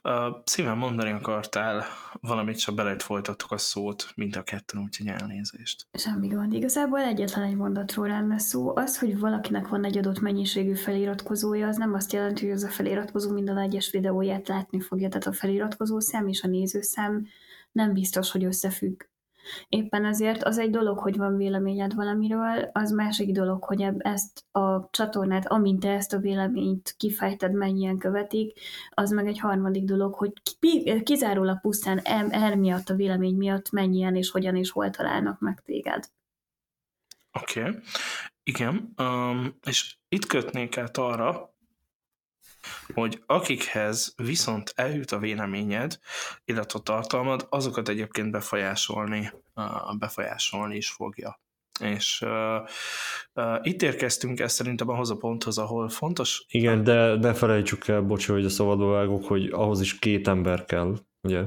Uh, 0.05 0.37
szívem 0.45 0.79
mondani 0.79 1.11
akartál 1.11 1.85
valamit, 2.21 2.59
csak 2.59 2.75
belejött 2.75 3.03
folytattuk 3.03 3.51
a 3.51 3.59
szót, 3.59 4.07
mint 4.15 4.37
a 4.37 4.43
ketten, 4.43 4.83
úgyhogy 4.83 5.07
elnézést. 5.07 5.87
Semmi 5.93 6.29
gond. 6.29 6.53
Igazából 6.53 6.99
egyetlen 6.99 7.45
egy 7.45 7.57
mondatról 7.57 8.09
lenne 8.09 8.39
szó. 8.39 8.77
Az, 8.77 8.99
hogy 8.99 9.19
valakinek 9.19 9.69
van 9.69 9.85
egy 9.85 9.99
adott 9.99 10.21
mennyiségű 10.21 10.75
feliratkozója, 10.75 11.69
az 11.69 11.77
nem 11.77 11.95
azt 11.95 12.13
jelenti, 12.13 12.45
hogy 12.45 12.55
az 12.55 12.63
a 12.65 12.69
feliratkozó 12.69 13.33
minden 13.33 13.59
egyes 13.59 13.91
videóját 13.91 14.49
látni 14.49 14.81
fogja. 14.81 15.09
Tehát 15.09 15.27
a 15.27 15.33
feliratkozó 15.33 16.01
szám 16.01 16.29
és 16.29 16.43
a 16.43 16.49
nézőszám 16.49 17.27
nem 17.73 17.93
biztos, 17.93 18.31
hogy 18.31 18.45
összefügg. 18.45 19.03
Éppen 19.69 20.05
ezért 20.05 20.43
az 20.43 20.59
egy 20.59 20.71
dolog, 20.71 20.99
hogy 20.99 21.17
van 21.17 21.37
véleményed 21.37 21.95
valamiről, 21.95 22.71
az 22.73 22.91
másik 22.91 23.33
dolog, 23.33 23.65
hogy 23.65 23.87
ezt 23.99 24.45
a 24.51 24.89
csatornát, 24.91 25.47
amint 25.47 25.81
te 25.81 25.91
ezt 25.91 26.13
a 26.13 26.19
véleményt 26.19 26.95
kifejted, 26.97 27.53
mennyien 27.53 27.99
követik, 27.99 28.61
az 28.91 29.11
meg 29.11 29.27
egy 29.27 29.39
harmadik 29.39 29.85
dolog, 29.85 30.15
hogy 30.15 30.33
kizárólag 31.03 31.61
pusztán 31.61 31.99
er 31.99 32.57
miatt, 32.57 32.89
a 32.89 32.95
vélemény 32.95 33.37
miatt 33.37 33.71
mennyien 33.71 34.17
és 34.17 34.31
hogyan 34.31 34.57
és 34.57 34.71
hol 34.71 34.91
találnak 34.91 35.41
meg 35.41 35.63
téged. 35.65 36.05
Oké, 37.41 37.61
okay. 37.61 37.75
igen, 38.43 38.93
um, 38.97 39.59
és 39.67 39.97
itt 40.09 40.27
kötnék 40.27 40.77
át 40.77 40.97
arra, 40.97 41.54
hogy 42.95 43.23
akikhez 43.27 44.15
viszont 44.17 44.73
eljut 44.77 45.11
a 45.11 45.19
véleményed, 45.19 45.99
illetve 46.45 46.79
a 46.79 46.83
tartalmad, 46.83 47.47
azokat 47.51 47.89
egyébként 47.89 48.31
befolyásolni, 48.31 49.33
befolyásolni 49.99 50.77
is 50.77 50.91
fogja. 50.91 51.43
És 51.81 52.23
uh, 52.25 52.69
uh, 53.35 53.59
itt 53.63 53.83
érkeztünk 53.83 54.41
ezt 54.41 54.55
szerintem 54.55 54.89
ahhoz 54.89 55.11
a 55.11 55.17
ponthoz, 55.17 55.59
ahol 55.59 55.89
fontos... 55.89 56.45
Igen, 56.49 56.85
de 56.85 57.17
ne 57.17 57.35
felejtsük 57.35 57.89
el, 57.89 58.01
bocs, 58.01 58.27
hogy 58.27 58.45
a 58.45 58.49
szabadba 58.49 58.91
vágok, 58.91 59.25
hogy 59.25 59.49
ahhoz 59.53 59.81
is 59.81 59.99
két 59.99 60.29
ember 60.29 60.65
kell, 60.65 60.95
ugye? 61.23 61.43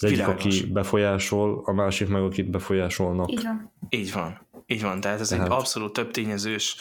Az 0.00 0.04
egyik, 0.04 0.16
Világos. 0.16 0.44
aki 0.44 0.66
befolyásol, 0.66 1.62
a 1.64 1.72
másik 1.72 2.08
meg, 2.08 2.22
akit 2.22 2.50
befolyásolnak. 2.50 3.30
Így 3.30 3.42
van. 3.42 3.72
Így 3.88 4.12
van. 4.12 4.46
Így 4.66 4.82
van, 4.82 5.00
tehát 5.00 5.20
ez 5.20 5.28
tehát... 5.28 5.46
egy 5.46 5.52
abszolút 5.52 5.92
több 5.92 6.10
tényezős 6.10 6.76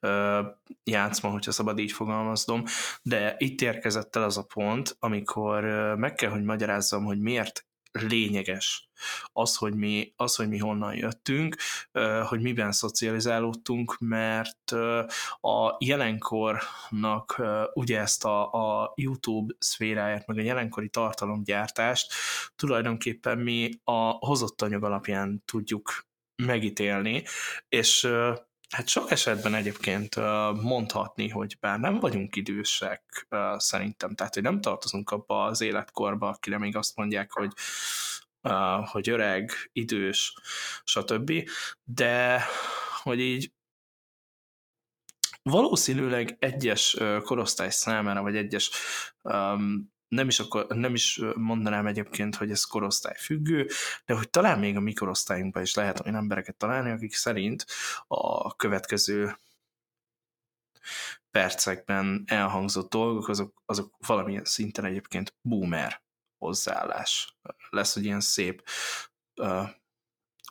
uh, 0.00 0.10
játszma, 0.84 1.30
hogyha 1.30 1.52
szabad 1.52 1.78
így 1.78 1.92
fogalmaznom, 1.92 2.64
de 3.02 3.34
itt 3.38 3.60
érkezett 3.60 4.16
el 4.16 4.22
az 4.22 4.38
a 4.38 4.46
pont, 4.54 4.96
amikor 4.98 5.64
uh, 5.64 5.98
meg 5.98 6.14
kell, 6.14 6.30
hogy 6.30 6.42
magyarázzam, 6.42 7.04
hogy 7.04 7.20
miért 7.20 7.66
lényeges. 7.92 8.90
Az, 9.32 9.56
hogy 9.56 9.74
mi, 9.74 10.12
az, 10.16 10.34
hogy 10.34 10.48
mi 10.48 10.58
honnan 10.58 10.94
jöttünk, 10.94 11.56
hogy 12.24 12.40
miben 12.40 12.72
szocializálódtunk, 12.72 13.96
mert 13.98 14.72
a 15.40 15.76
jelenkornak 15.78 17.42
ugye 17.74 18.00
ezt 18.00 18.24
a, 18.24 18.52
a 18.52 18.92
YouTube 18.96 19.54
szféráját, 19.58 20.26
meg 20.26 20.38
a 20.38 20.42
jelenkori 20.42 20.88
tartalomgyártást 20.88 22.12
tulajdonképpen 22.56 23.38
mi 23.38 23.70
a 23.84 24.10
hozott 24.10 24.62
anyag 24.62 24.84
alapján 24.84 25.42
tudjuk 25.44 26.06
megítélni, 26.36 27.24
és 27.68 28.08
Hát 28.72 28.88
sok 28.88 29.10
esetben 29.10 29.54
egyébként 29.54 30.16
mondhatni, 30.62 31.28
hogy 31.28 31.56
bár 31.60 31.78
nem 31.78 32.00
vagyunk 32.00 32.36
idősek 32.36 33.26
szerintem, 33.56 34.14
tehát 34.14 34.34
hogy 34.34 34.42
nem 34.42 34.60
tartozunk 34.60 35.10
abba 35.10 35.44
az 35.44 35.60
életkorba, 35.60 36.28
akire 36.28 36.58
még 36.58 36.76
azt 36.76 36.96
mondják, 36.96 37.32
hogy, 37.32 37.52
hogy 38.84 39.08
öreg, 39.08 39.50
idős, 39.72 40.34
stb. 40.84 41.32
De 41.84 42.44
hogy 43.02 43.20
így 43.20 43.52
valószínűleg 45.42 46.36
egyes 46.38 46.96
korosztály 47.22 47.70
számára, 47.70 48.22
vagy 48.22 48.36
egyes 48.36 48.70
nem 50.12 50.28
is, 50.28 50.40
akkor, 50.40 50.66
nem 50.66 50.94
is 50.94 51.20
mondanám 51.34 51.86
egyébként, 51.86 52.36
hogy 52.36 52.50
ez 52.50 52.64
korosztály 52.64 53.16
függő, 53.18 53.68
de 54.04 54.14
hogy 54.14 54.30
talán 54.30 54.58
még 54.58 54.76
a 54.76 54.80
mi 54.80 54.92
korosztályunkban 54.92 55.62
is 55.62 55.74
lehet 55.74 56.00
olyan 56.00 56.16
embereket 56.16 56.56
találni, 56.56 56.90
akik 56.90 57.14
szerint 57.14 57.66
a 58.06 58.56
következő 58.56 59.38
percekben 61.30 62.22
elhangzott 62.26 62.90
dolgok, 62.90 63.28
azok, 63.28 63.62
azok 63.66 63.96
valamilyen 64.06 64.44
szinten 64.44 64.84
egyébként 64.84 65.34
boomer 65.40 66.02
hozzáállás. 66.38 67.36
Lesz, 67.70 67.94
hogy 67.94 68.04
ilyen 68.04 68.20
szép 68.20 68.68
uh, 69.36 69.68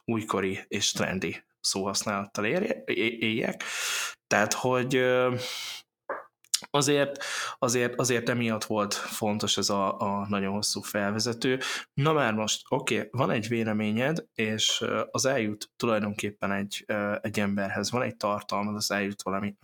újkori 0.05 0.59
és 0.67 0.91
trendi 0.91 1.43
szóhasználattal 1.59 2.45
éljek. 2.85 3.63
Tehát, 4.27 4.53
hogy 4.53 4.97
uh, 4.97 5.39
azért, 6.69 7.23
azért, 7.59 7.99
azért 7.99 8.29
emiatt 8.29 8.63
volt 8.63 8.93
fontos 8.93 9.57
ez 9.57 9.69
a, 9.69 9.99
a 9.99 10.27
nagyon 10.27 10.53
hosszú 10.53 10.81
felvezető. 10.81 11.59
Na 11.93 12.13
már 12.13 12.33
most, 12.33 12.61
oké, 12.69 12.95
okay, 12.95 13.07
van 13.11 13.31
egy 13.31 13.47
véleményed, 13.47 14.25
és 14.33 14.85
az 15.11 15.25
eljut 15.25 15.71
tulajdonképpen 15.75 16.51
egy, 16.51 16.85
egy 17.21 17.39
emberhez, 17.39 17.91
van 17.91 18.01
egy 18.01 18.15
tartalmad, 18.17 18.75
az 18.75 18.91
eljut 18.91 19.21
valami 19.21 19.55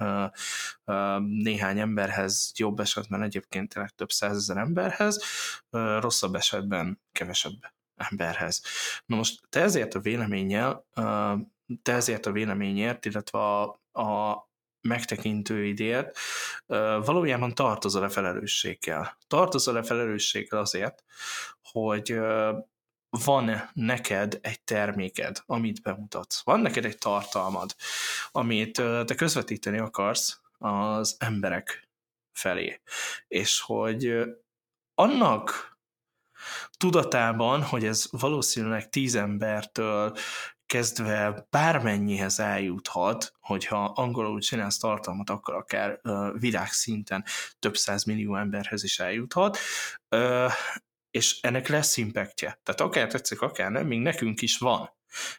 néhány 1.20 1.80
emberhez, 1.80 2.52
jobb 2.56 2.80
esetben 2.80 3.22
egyébként 3.22 3.74
tényleg 3.74 3.92
több 3.92 4.12
százezer 4.12 4.58
emberhez, 4.58 5.24
rosszabb 6.00 6.36
esetben 6.36 7.02
kevesebb 7.12 7.76
emberhez. 7.96 8.62
Na 9.06 9.16
most 9.16 9.42
te 9.50 9.62
ezért 9.62 9.94
a 9.94 10.00
véleménnyel, 10.00 10.86
te 11.82 11.94
ezért 11.94 12.26
a 12.26 12.32
véleményért, 12.32 13.06
illetve 13.06 13.40
a, 13.40 13.82
a, 13.92 14.47
megtekintőidért, 14.88 16.18
valójában 17.06 17.56
tartozol-e 17.56 18.10
felelősséggel. 18.10 19.18
Tartozol-e 19.28 19.84
felelősséggel 19.84 20.60
azért, 20.60 21.04
hogy 21.62 22.20
van 23.10 23.70
neked 23.74 24.40
egy 24.42 24.62
terméked, 24.62 25.42
amit 25.46 25.82
bemutatsz. 25.82 26.44
Van 26.44 26.60
neked 26.60 26.86
egy 26.86 26.98
tartalmad, 26.98 27.76
amit 28.32 28.74
te 29.06 29.16
közvetíteni 29.16 29.78
akarsz 29.78 30.42
az 30.58 31.16
emberek 31.20 31.90
felé. 32.34 32.82
És 33.28 33.62
hogy 33.62 34.24
annak 34.96 35.78
tudatában, 36.78 37.64
hogy 37.64 37.86
ez 37.86 38.08
valószínűleg 38.12 38.90
tíz 38.90 39.16
embertől 39.16 40.18
kezdve 40.68 41.48
bármennyihez 41.50 42.40
eljuthat, 42.40 43.34
hogyha 43.40 43.84
angolul 43.84 44.40
csinálsz 44.40 44.78
tartalmat, 44.78 45.30
akkor 45.30 45.54
akár 45.54 46.00
uh, 46.04 46.40
világszinten 46.40 47.24
több 47.60 47.78
száz 47.78 48.04
millió 48.04 48.36
emberhez 48.36 48.84
is 48.84 49.00
eljuthat, 49.00 49.58
és 51.12 51.40
ennek 51.42 51.68
lesz 51.68 51.98
impactje. 51.98 52.60
Tehát 52.64 52.82
akár 52.82 53.08
tetszik, 53.08 53.42
akár 53.42 53.72
nem, 53.72 53.88
még 53.88 54.00
nekünk 54.00 54.42
is 54.42 54.58
van. 54.58 54.96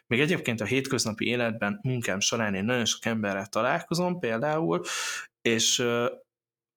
Még 0.07 0.19
egyébként 0.19 0.61
a 0.61 0.65
hétköznapi 0.65 1.25
életben 1.25 1.79
munkám 1.83 2.19
során 2.19 2.55
én 2.55 2.63
nagyon 2.63 2.85
sok 2.85 3.05
emberrel 3.05 3.45
találkozom 3.45 4.19
például, 4.19 4.81
és 5.41 5.79
uh, 5.79 6.05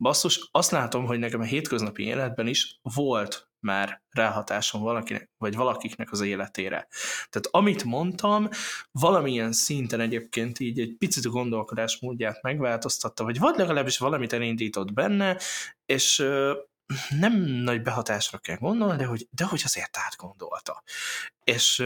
basszus, 0.02 0.48
azt 0.50 0.70
látom, 0.70 1.04
hogy 1.04 1.18
nekem 1.18 1.40
a 1.40 1.44
hétköznapi 1.44 2.04
életben 2.04 2.46
is 2.46 2.78
volt 2.82 3.51
már 3.62 4.02
ráhatásom 4.10 4.82
valakinek, 4.82 5.30
vagy 5.38 5.56
valakiknek 5.56 6.12
az 6.12 6.20
életére. 6.20 6.88
Tehát 7.30 7.48
amit 7.50 7.84
mondtam, 7.84 8.48
valamilyen 8.90 9.52
szinten 9.52 10.00
egyébként 10.00 10.58
így 10.58 10.80
egy 10.80 10.94
picit 10.98 11.24
a 11.24 11.30
gondolkodás 11.30 11.98
módját 12.00 12.42
megváltoztatta, 12.42 13.24
vagy 13.24 13.38
vagy 13.38 13.56
legalábbis 13.56 13.98
valamit 13.98 14.32
elindított 14.32 14.92
benne, 14.92 15.38
és 15.86 16.24
nem 17.08 17.32
nagy 17.42 17.82
behatásra 17.82 18.38
kell 18.38 18.56
gondolni, 18.56 18.96
de 18.96 19.04
hogy, 19.04 19.28
de 19.30 19.44
hogy 19.44 19.60
azért 19.64 19.96
átgondolta. 19.96 20.82
És 21.44 21.84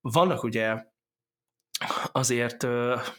vannak 0.00 0.42
ugye 0.42 0.84
azért 2.12 2.66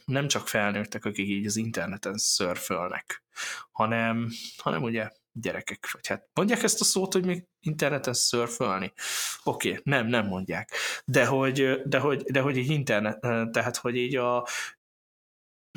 nem 0.06 0.28
csak 0.28 0.48
felnőttek, 0.48 1.06
akik 1.06 1.28
így 1.28 1.46
az 1.46 1.56
interneten 1.56 2.18
szörfölnek, 2.18 3.24
hanem, 3.72 4.30
hanem 4.58 4.84
ugye 4.84 5.10
gyerekek, 5.42 5.92
vagy 5.92 6.08
hát 6.08 6.30
mondják 6.34 6.64
ezt 6.64 6.82
a 6.82 6.84
szót, 6.84 7.14
hogy 7.14 7.26
még 7.26 7.46
interneten 7.60 8.14
szörfölni? 8.14 8.94
Oké, 9.44 9.70
okay, 9.70 9.82
nem, 9.84 10.08
nem 10.08 10.28
mondják. 10.28 10.72
De 11.06 11.26
hogy, 11.26 11.82
de 11.86 12.00
hogy, 12.00 12.22
de 12.24 12.42
hogy 12.42 12.58
így 12.58 12.70
internet, 12.70 13.20
tehát 13.52 13.78
hogy 13.78 13.96
így 13.96 14.16
a 14.16 14.48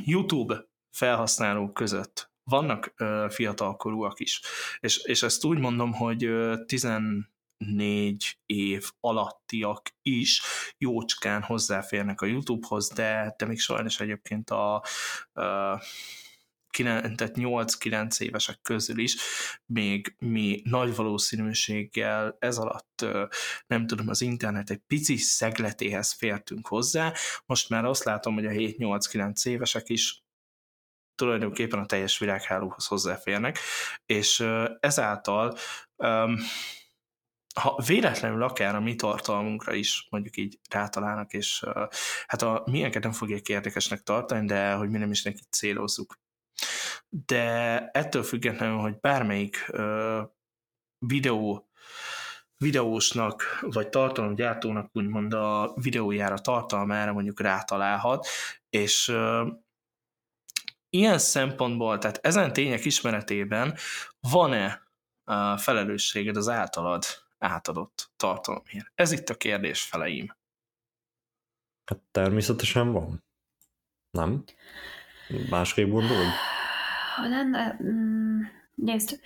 YouTube 0.05 0.69
felhasználók 0.97 1.75
között 1.75 2.31
vannak 2.45 2.95
uh, 2.99 3.31
fiatalkorúak 3.31 4.21
is. 4.21 4.41
És, 4.81 4.97
és 4.97 5.23
ezt 5.23 5.45
úgy 5.45 5.59
mondom, 5.59 5.93
hogy 5.93 6.27
uh, 6.27 6.65
14 6.67 7.25
év 8.47 8.91
alattiak 9.01 9.95
is 10.03 10.43
jócskán 10.79 11.43
hozzáférnek 11.43 12.21
a 12.21 12.27
YouTube-hoz, 12.27 12.89
de, 12.89 13.35
de 13.39 13.47
még 13.47 13.59
sajnos 13.59 14.01
egyébként 14.01 14.51
a 14.51 14.85
uh, 16.79 17.15
tehát 17.15 17.35
8-9 17.35 18.21
évesek 18.21 18.61
közül 18.63 18.99
is, 18.99 19.17
még 19.67 20.15
mi 20.19 20.63
nagy 20.65 20.95
valószínűséggel 20.95 22.37
ez 22.39 22.59
alatt, 22.59 23.07
nem 23.67 23.87
tudom, 23.87 24.09
az 24.09 24.21
internet 24.21 24.71
egy 24.71 24.81
pici 24.87 25.17
szegletéhez 25.17 26.13
fértünk 26.13 26.67
hozzá, 26.67 27.13
most 27.47 27.69
már 27.69 27.85
azt 27.85 28.05
látom, 28.05 28.35
hogy 28.35 28.47
a 28.47 28.51
7-8-9 28.51 29.47
évesek 29.47 29.89
is 29.89 30.23
tulajdonképpen 31.15 31.79
a 31.79 31.87
teljes 31.87 32.19
világhálóhoz 32.19 32.87
hozzáférnek, 32.87 33.59
és 34.07 34.45
ezáltal 34.81 35.57
ha 37.55 37.83
véletlenül 37.87 38.43
akár 38.43 38.75
a 38.75 38.81
mi 38.81 38.95
tartalmunkra 38.95 39.75
is 39.75 40.07
mondjuk 40.11 40.37
így 40.37 40.59
rátalálnak, 40.71 41.33
és 41.33 41.65
hát 42.27 42.43
a 42.43 42.63
milyenket 42.71 43.03
nem 43.03 43.13
fogják 43.13 43.49
érdekesnek 43.49 44.01
tartani, 44.01 44.47
de 44.47 44.73
hogy 44.73 44.91
mi 44.91 44.99
nem 44.99 45.11
is 45.11 45.23
neki 45.23 45.43
célozzuk 45.51 46.19
de 47.11 47.79
ettől 47.93 48.23
függetlenül, 48.23 48.79
hogy 48.79 49.01
bármelyik 49.01 49.67
ö, 49.69 50.23
videó 50.99 51.69
videósnak, 52.57 53.59
vagy 53.61 53.89
tartalomgyártónak 53.89 54.91
úgymond 54.93 55.35
a 55.35 55.73
videójára, 55.75 56.39
tartalmára 56.39 57.13
mondjuk 57.13 57.41
rátalálhat, 57.41 58.27
és 58.71 59.09
ö, 59.09 59.49
ilyen 60.91 61.19
szempontból, 61.19 61.99
tehát 61.99 62.19
ezen 62.23 62.53
tények 62.53 62.85
ismeretében 62.85 63.77
van-e 64.21 64.89
a 65.25 65.57
felelősséged 65.57 66.37
az 66.37 66.49
általad 66.49 67.05
átadott 67.39 68.13
tartalomért? 68.17 68.93
Ez 68.95 69.13
itt 69.13 69.29
a 69.29 69.35
kérdés 69.35 69.83
feleim. 69.83 70.37
Hát 71.85 72.01
természetesen 72.11 72.93
van. 72.93 73.25
Nem? 74.11 74.45
Másképp 75.51 75.89
gondolod? 75.89 76.33
Ha 77.21 77.29
lenne, 77.29 77.79
mm, 77.83 78.41
nézd, 78.75 79.21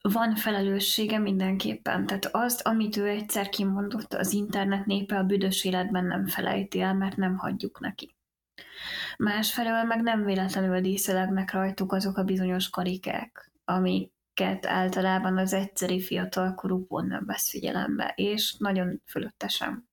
van 0.00 0.34
felelőssége 0.34 1.18
mindenképpen. 1.18 2.06
Tehát 2.06 2.28
azt, 2.32 2.66
amit 2.66 2.96
ő 2.96 3.08
egyszer 3.08 3.48
kimondott, 3.48 4.14
az 4.14 4.32
internet 4.32 4.86
népe 4.86 5.16
a 5.16 5.22
büdös 5.22 5.64
életben 5.64 6.04
nem 6.04 6.26
felejti 6.26 6.80
el, 6.80 6.94
mert 6.94 7.16
nem 7.16 7.36
hagyjuk 7.36 7.80
neki. 7.80 8.14
Másfelől 9.18 9.82
meg 9.82 10.02
nem 10.02 10.24
véletlenül 10.24 10.80
díszelegnek 10.80 11.52
rajtuk 11.52 11.92
azok 11.92 12.16
a 12.16 12.24
bizonyos 12.24 12.68
karikák, 12.68 13.50
amiket 13.64 14.66
általában 14.66 15.38
az 15.38 15.52
egyszeri 15.52 16.00
fiatalkorú 16.00 16.86
pont 16.86 17.08
nem 17.08 17.26
vesz 17.26 17.50
figyelembe, 17.50 18.12
és 18.16 18.54
nagyon 18.58 19.02
fölöttesen. 19.06 19.88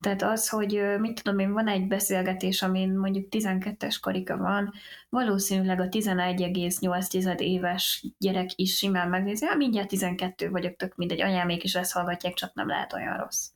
Tehát 0.00 0.22
az, 0.22 0.48
hogy 0.48 0.82
mit 0.98 1.22
tudom 1.22 1.38
én, 1.38 1.52
van 1.52 1.68
egy 1.68 1.86
beszélgetés, 1.86 2.62
amin 2.62 2.98
mondjuk 2.98 3.26
12-es 3.30 3.96
karika 4.00 4.36
van, 4.36 4.72
valószínűleg 5.08 5.80
a 5.80 5.88
11,8 5.88 7.38
éves 7.38 8.06
gyerek 8.18 8.50
is 8.54 8.76
simán 8.76 9.08
megnézi, 9.08 9.46
hát 9.46 9.56
mindjárt 9.56 9.88
12 9.88 10.50
vagyok, 10.50 10.76
tök 10.76 10.96
mindegy, 10.96 11.20
anyámék 11.20 11.64
is 11.64 11.74
ezt 11.74 11.92
hallgatják, 11.92 12.34
csak 12.34 12.54
nem 12.54 12.68
lehet 12.68 12.92
olyan 12.92 13.16
rossz. 13.16 13.48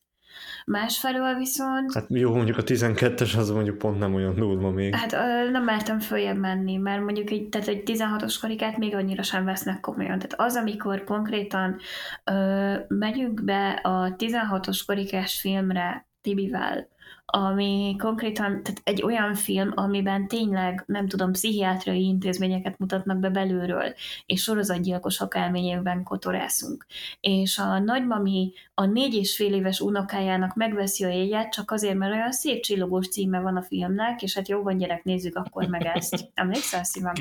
Másfelől 0.66 1.34
viszont... 1.34 1.94
Hát 1.94 2.06
jó, 2.08 2.34
mondjuk 2.34 2.56
a 2.56 2.62
12-es 2.62 3.36
az 3.36 3.50
mondjuk 3.50 3.78
pont 3.78 3.98
nem 3.98 4.14
olyan 4.14 4.34
durva 4.34 4.70
még. 4.70 4.94
Hát 4.94 5.10
nem 5.50 5.64
mertem 5.64 5.98
följebb 5.98 6.38
menni, 6.38 6.76
mert 6.76 7.02
mondjuk 7.02 7.30
egy, 7.30 7.48
tehát 7.48 7.68
egy 7.68 7.82
16-os 7.84 8.36
karikát 8.40 8.78
még 8.78 8.94
annyira 8.94 9.22
sem 9.22 9.44
vesznek 9.44 9.80
komolyan. 9.80 10.18
Tehát 10.18 10.34
az, 10.36 10.56
amikor 10.56 11.04
konkrétan 11.04 11.76
ö, 12.24 12.74
megyünk 12.88 13.44
be 13.44 13.68
a 13.70 14.16
16-os 14.16 14.80
karikás 14.86 15.40
filmre, 15.40 16.06
Tibivel, 16.24 16.88
ami 17.26 17.96
konkrétan 17.98 18.62
tehát 18.62 18.80
egy 18.84 19.02
olyan 19.02 19.34
film, 19.34 19.72
amiben 19.74 20.28
tényleg, 20.28 20.82
nem 20.86 21.08
tudom, 21.08 21.32
pszichiátriai 21.32 22.04
intézményeket 22.04 22.78
mutatnak 22.78 23.18
be 23.18 23.28
belülről, 23.28 23.94
és 24.26 24.42
sorozatgyilkosok 24.42 25.34
elményében 25.34 26.02
kotorászunk. 26.02 26.86
És 27.20 27.58
a 27.58 27.78
nagymami 27.78 28.52
a 28.74 28.84
négy 28.84 29.14
és 29.14 29.36
fél 29.36 29.54
éves 29.54 29.80
unokájának 29.80 30.54
megveszi 30.54 31.04
a 31.04 31.08
jegyet, 31.08 31.52
csak 31.52 31.70
azért, 31.70 31.96
mert 31.96 32.12
olyan 32.12 32.32
szép 32.32 32.62
csillogós 32.62 33.08
címe 33.08 33.40
van 33.40 33.56
a 33.56 33.62
filmnek, 33.62 34.22
és 34.22 34.34
hát 34.34 34.48
jó 34.48 34.62
van 34.62 34.76
gyerek, 34.76 35.04
nézzük 35.04 35.36
akkor 35.36 35.66
meg 35.66 35.84
ezt. 35.84 36.30
Emlékszel, 36.34 36.84
szívem? 36.84 37.14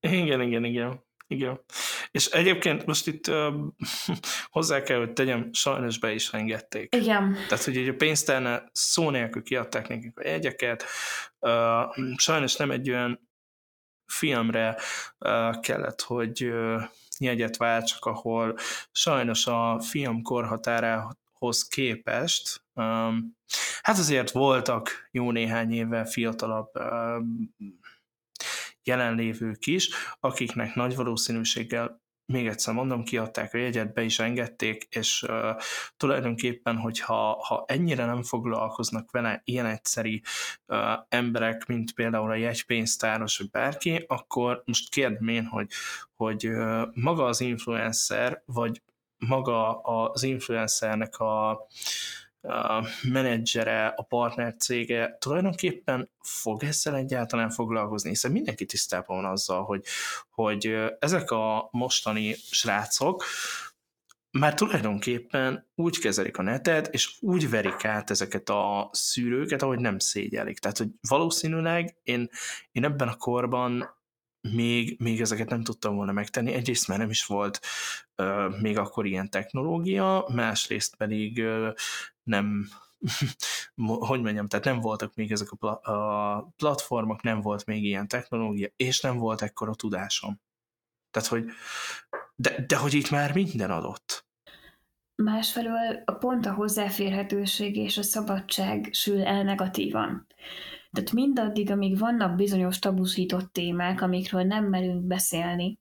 Igen, 0.00 0.40
igen, 0.40 0.64
igen. 0.64 1.06
Igen. 1.30 1.60
És 2.10 2.26
egyébként 2.26 2.86
most 2.86 3.06
itt 3.06 3.28
uh, 3.28 3.54
hozzá 4.56 4.82
kell, 4.82 4.98
hogy 4.98 5.12
tegyem, 5.12 5.48
sajnos 5.52 5.98
be 5.98 6.12
is 6.12 6.32
engedték. 6.32 6.94
Igen. 6.94 7.32
Tehát, 7.48 7.64
hogy 7.64 7.76
egy 7.76 7.88
a 7.88 7.94
pénztárnál 7.94 8.70
szó 8.72 9.10
nélkül 9.10 9.42
kiadták 9.42 9.88
nekik 9.88 10.18
a 10.18 10.26
jegyeket. 10.26 10.84
Uh, 11.40 12.16
sajnos 12.16 12.56
nem 12.56 12.70
egy 12.70 12.90
olyan 12.90 13.28
filmre 14.06 14.76
uh, 15.18 15.60
kellett, 15.60 16.02
hogy 16.02 16.44
uh, 16.44 16.82
jegyet 17.18 17.56
váltsak, 17.56 18.04
ahol 18.04 18.56
sajnos 18.92 19.46
a 19.46 19.80
film 19.80 20.22
korhatárához 20.22 21.68
képest 21.68 22.62
um, 22.74 23.36
hát 23.82 23.98
azért 23.98 24.30
voltak 24.30 25.08
jó 25.10 25.30
néhány 25.30 25.72
évvel 25.72 26.04
fiatalabb 26.04 26.70
uh, 26.74 27.24
jelenlévők 28.88 29.66
is, 29.66 29.90
akiknek 30.20 30.74
nagy 30.74 30.96
valószínűséggel 30.96 32.00
még 32.32 32.46
egyszer 32.46 32.74
mondom, 32.74 33.04
kiadták 33.04 33.54
a 33.54 33.58
jegyet, 33.58 33.92
be 33.92 34.02
is 34.02 34.18
engedték, 34.18 34.86
és 34.90 35.22
uh, 35.22 35.62
tulajdonképpen, 35.96 36.76
hogyha 36.76 37.44
ha 37.46 37.64
ennyire 37.66 38.04
nem 38.04 38.22
foglalkoznak 38.22 39.10
vele 39.10 39.40
ilyen 39.44 39.66
egyszeri 39.66 40.22
uh, 40.66 40.78
emberek, 41.08 41.66
mint 41.66 41.92
például 41.92 42.30
a 42.30 42.34
jegypénztáros, 42.34 43.38
vagy 43.38 43.50
bárki, 43.50 44.04
akkor 44.06 44.62
most 44.64 44.90
kérdem 44.90 45.28
én, 45.28 45.44
hogy, 45.44 45.70
hogy 46.16 46.48
uh, 46.48 46.82
maga 46.94 47.24
az 47.24 47.40
influencer, 47.40 48.42
vagy 48.44 48.82
maga 49.18 49.80
az 49.80 50.22
influencernek 50.22 51.18
a 51.18 51.66
a 52.42 52.84
menedzsere, 53.02 53.86
a 53.86 54.02
partner 54.02 54.56
cége 54.56 55.16
tulajdonképpen 55.20 56.10
fog 56.20 56.64
ezzel 56.64 56.96
egyáltalán 56.96 57.50
foglalkozni, 57.50 58.08
hiszen 58.08 58.32
mindenki 58.32 58.64
tisztában 58.64 59.22
van 59.22 59.30
azzal, 59.30 59.64
hogy, 59.64 59.84
hogy 60.30 60.74
ezek 60.98 61.30
a 61.30 61.68
mostani 61.70 62.34
srácok 62.34 63.24
már 64.30 64.54
tulajdonképpen 64.54 65.66
úgy 65.74 65.98
kezelik 65.98 66.38
a 66.38 66.42
netet, 66.42 66.86
és 66.94 67.16
úgy 67.20 67.50
verik 67.50 67.84
át 67.84 68.10
ezeket 68.10 68.48
a 68.48 68.88
szűrőket, 68.92 69.62
ahogy 69.62 69.78
nem 69.78 69.98
szégyelik. 69.98 70.58
Tehát, 70.58 70.78
hogy 70.78 70.88
valószínűleg 71.08 71.96
én, 72.02 72.30
én 72.72 72.84
ebben 72.84 73.08
a 73.08 73.16
korban 73.16 73.97
még, 74.40 75.00
még 75.00 75.20
ezeket 75.20 75.48
nem 75.48 75.62
tudtam 75.62 75.96
volna 75.96 76.12
megtenni. 76.12 76.52
Egyrészt 76.52 76.88
mert 76.88 77.00
nem 77.00 77.10
is 77.10 77.24
volt 77.24 77.60
uh, 78.16 78.60
még 78.60 78.78
akkor 78.78 79.06
ilyen 79.06 79.30
technológia, 79.30 80.28
másrészt 80.34 80.96
pedig 80.96 81.38
uh, 81.38 81.72
nem, 82.22 82.68
hogy 84.08 84.20
mondjam, 84.20 84.48
tehát 84.48 84.64
nem 84.64 84.80
voltak 84.80 85.14
még 85.14 85.32
ezek 85.32 85.50
a, 85.50 85.56
pla- 85.56 85.84
a 85.86 86.52
platformok, 86.56 87.22
nem 87.22 87.40
volt 87.40 87.66
még 87.66 87.84
ilyen 87.84 88.08
technológia, 88.08 88.68
és 88.76 89.00
nem 89.00 89.16
volt 89.16 89.42
ekkora 89.42 89.74
tudásom. 89.74 90.40
Tehát, 91.10 91.28
hogy 91.28 91.44
de, 92.34 92.64
de 92.66 92.76
hogy 92.76 92.94
itt 92.94 93.10
már 93.10 93.34
minden 93.34 93.70
adott. 93.70 94.26
Másfelől 95.14 96.02
a 96.04 96.12
pont 96.12 96.46
a 96.46 96.52
hozzáférhetőség 96.52 97.76
és 97.76 97.98
a 97.98 98.02
szabadság 98.02 98.88
sül 98.92 99.22
el 99.22 99.42
negatívan. 99.42 100.26
Tehát 100.92 101.12
mindaddig, 101.12 101.70
amíg 101.70 101.98
vannak 101.98 102.36
bizonyos 102.36 102.78
tabusított 102.78 103.52
témák, 103.52 104.00
amikről 104.00 104.42
nem 104.42 104.64
merünk 104.64 105.02
beszélni, 105.02 105.78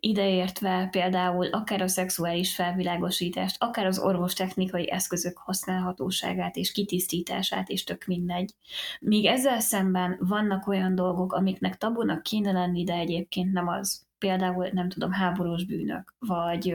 ideértve 0.00 0.88
például 0.90 1.46
akár 1.46 1.82
a 1.82 1.88
szexuális 1.88 2.54
felvilágosítást, 2.54 3.62
akár 3.62 3.86
az 3.86 3.98
orvostechnikai 3.98 4.90
eszközök 4.90 5.38
használhatóságát 5.38 6.56
és 6.56 6.72
kitisztítását, 6.72 7.68
és 7.68 7.84
tök 7.84 8.04
mindegy. 8.04 8.54
Míg 9.00 9.24
ezzel 9.24 9.60
szemben 9.60 10.16
vannak 10.20 10.66
olyan 10.66 10.94
dolgok, 10.94 11.32
amiknek 11.32 11.76
tabunak 11.76 12.22
kéne 12.22 12.52
lenni, 12.52 12.84
de 12.84 12.94
egyébként 12.94 13.52
nem 13.52 13.68
az. 13.68 14.06
Például, 14.18 14.68
nem 14.72 14.88
tudom, 14.88 15.12
háborús 15.12 15.64
bűnök, 15.64 16.14
vagy 16.18 16.74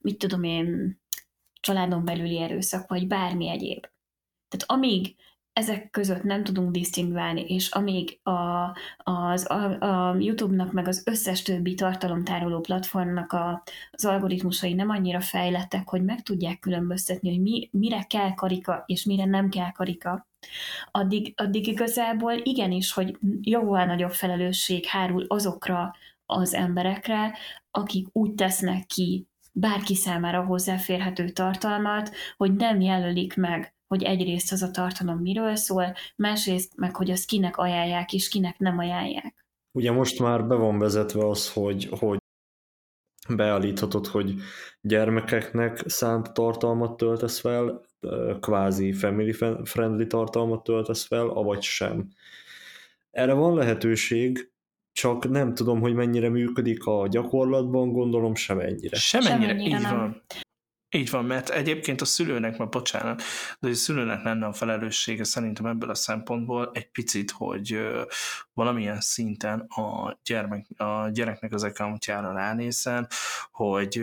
mit 0.00 0.18
tudom 0.18 0.42
én, 0.42 0.98
családon 1.60 2.04
belüli 2.04 2.40
erőszak, 2.40 2.88
vagy 2.88 3.06
bármi 3.06 3.48
egyéb. 3.48 3.86
Tehát 4.48 4.64
amíg 4.66 5.16
ezek 5.58 5.90
között 5.90 6.22
nem 6.22 6.44
tudunk 6.44 6.70
disztingválni, 6.70 7.40
és 7.40 7.70
amíg 7.70 8.18
a, 8.22 8.76
az, 8.96 9.50
a, 9.50 9.80
a 9.80 10.16
YouTube-nak 10.18 10.72
meg 10.72 10.88
az 10.88 11.02
összes 11.06 11.42
többi 11.42 11.74
tartalomtároló 11.74 12.60
platformnak 12.60 13.32
a, 13.32 13.62
az 13.90 14.04
algoritmusai 14.04 14.74
nem 14.74 14.90
annyira 14.90 15.20
fejlettek, 15.20 15.88
hogy 15.88 16.04
meg 16.04 16.22
tudják 16.22 16.58
különböztetni, 16.58 17.28
hogy 17.28 17.40
mi, 17.40 17.68
mire 17.72 18.02
kell 18.02 18.34
karika, 18.34 18.82
és 18.86 19.04
mire 19.04 19.24
nem 19.24 19.48
kell 19.48 19.72
karika, 19.72 20.26
addig, 20.90 21.32
addig 21.36 21.66
igazából 21.66 22.32
igenis, 22.32 22.92
hogy 22.92 23.18
jóval 23.40 23.84
nagyobb 23.84 24.12
felelősség 24.12 24.86
hárul 24.86 25.24
azokra 25.28 25.94
az 26.26 26.54
emberekre, 26.54 27.34
akik 27.70 28.06
úgy 28.12 28.34
tesznek 28.34 28.86
ki 28.86 29.26
bárki 29.52 29.94
számára 29.94 30.44
hozzáférhető 30.44 31.28
tartalmat, 31.28 32.10
hogy 32.36 32.52
nem 32.54 32.80
jelölik 32.80 33.36
meg 33.36 33.77
hogy 33.88 34.02
egyrészt 34.02 34.52
az 34.52 34.62
a 34.62 34.70
tartalom 34.70 35.18
miről 35.18 35.56
szól, 35.56 35.94
másrészt 36.16 36.76
meg, 36.76 36.96
hogy 36.96 37.10
azt 37.10 37.26
kinek 37.26 37.56
ajánlják, 37.56 38.12
és 38.12 38.28
kinek 38.28 38.58
nem 38.58 38.78
ajánlják. 38.78 39.46
Ugye 39.72 39.92
most 39.92 40.18
már 40.18 40.46
be 40.46 40.54
van 40.54 40.78
vezetve 40.78 41.28
az, 41.28 41.52
hogy, 41.52 41.88
hogy 41.98 42.18
beállíthatod, 43.28 44.06
hogy 44.06 44.34
gyermekeknek 44.80 45.82
szánt 45.86 46.32
tartalmat 46.32 46.96
töltesz 46.96 47.40
fel, 47.40 47.80
kvázi 48.40 48.92
family 48.92 49.32
friendly 49.64 50.06
tartalmat 50.06 50.62
töltesz 50.62 51.06
fel, 51.06 51.28
avagy 51.28 51.62
sem. 51.62 52.08
Erre 53.10 53.32
van 53.32 53.54
lehetőség, 53.54 54.52
csak 54.92 55.28
nem 55.28 55.54
tudom, 55.54 55.80
hogy 55.80 55.94
mennyire 55.94 56.28
működik 56.28 56.84
a 56.84 57.06
gyakorlatban, 57.08 57.92
gondolom 57.92 58.34
semennyire. 58.34 58.96
Semennyire, 58.96 59.46
Semennyire 59.46 59.76
így 59.76 59.82
nem. 59.82 59.96
van. 59.96 60.22
Így 60.90 61.10
van, 61.10 61.24
mert 61.24 61.48
egyébként 61.48 62.00
a 62.00 62.04
szülőnek, 62.04 62.56
ma 62.56 62.66
bocsánat, 62.66 63.22
de 63.60 63.68
a 63.68 63.74
szülőnek 63.74 64.22
lenne 64.22 64.46
a 64.46 64.52
felelőssége 64.52 65.24
szerintem 65.24 65.66
ebből 65.66 65.90
a 65.90 65.94
szempontból 65.94 66.70
egy 66.72 66.90
picit, 66.90 67.30
hogy 67.30 67.78
valamilyen 68.52 69.00
szinten 69.00 69.60
a, 69.60 70.18
gyermek, 70.24 70.66
a 70.76 71.08
gyereknek 71.08 71.52
az 71.52 71.62
accountjára 71.62 72.32
ránézzen, 72.32 73.08
hogy 73.52 74.02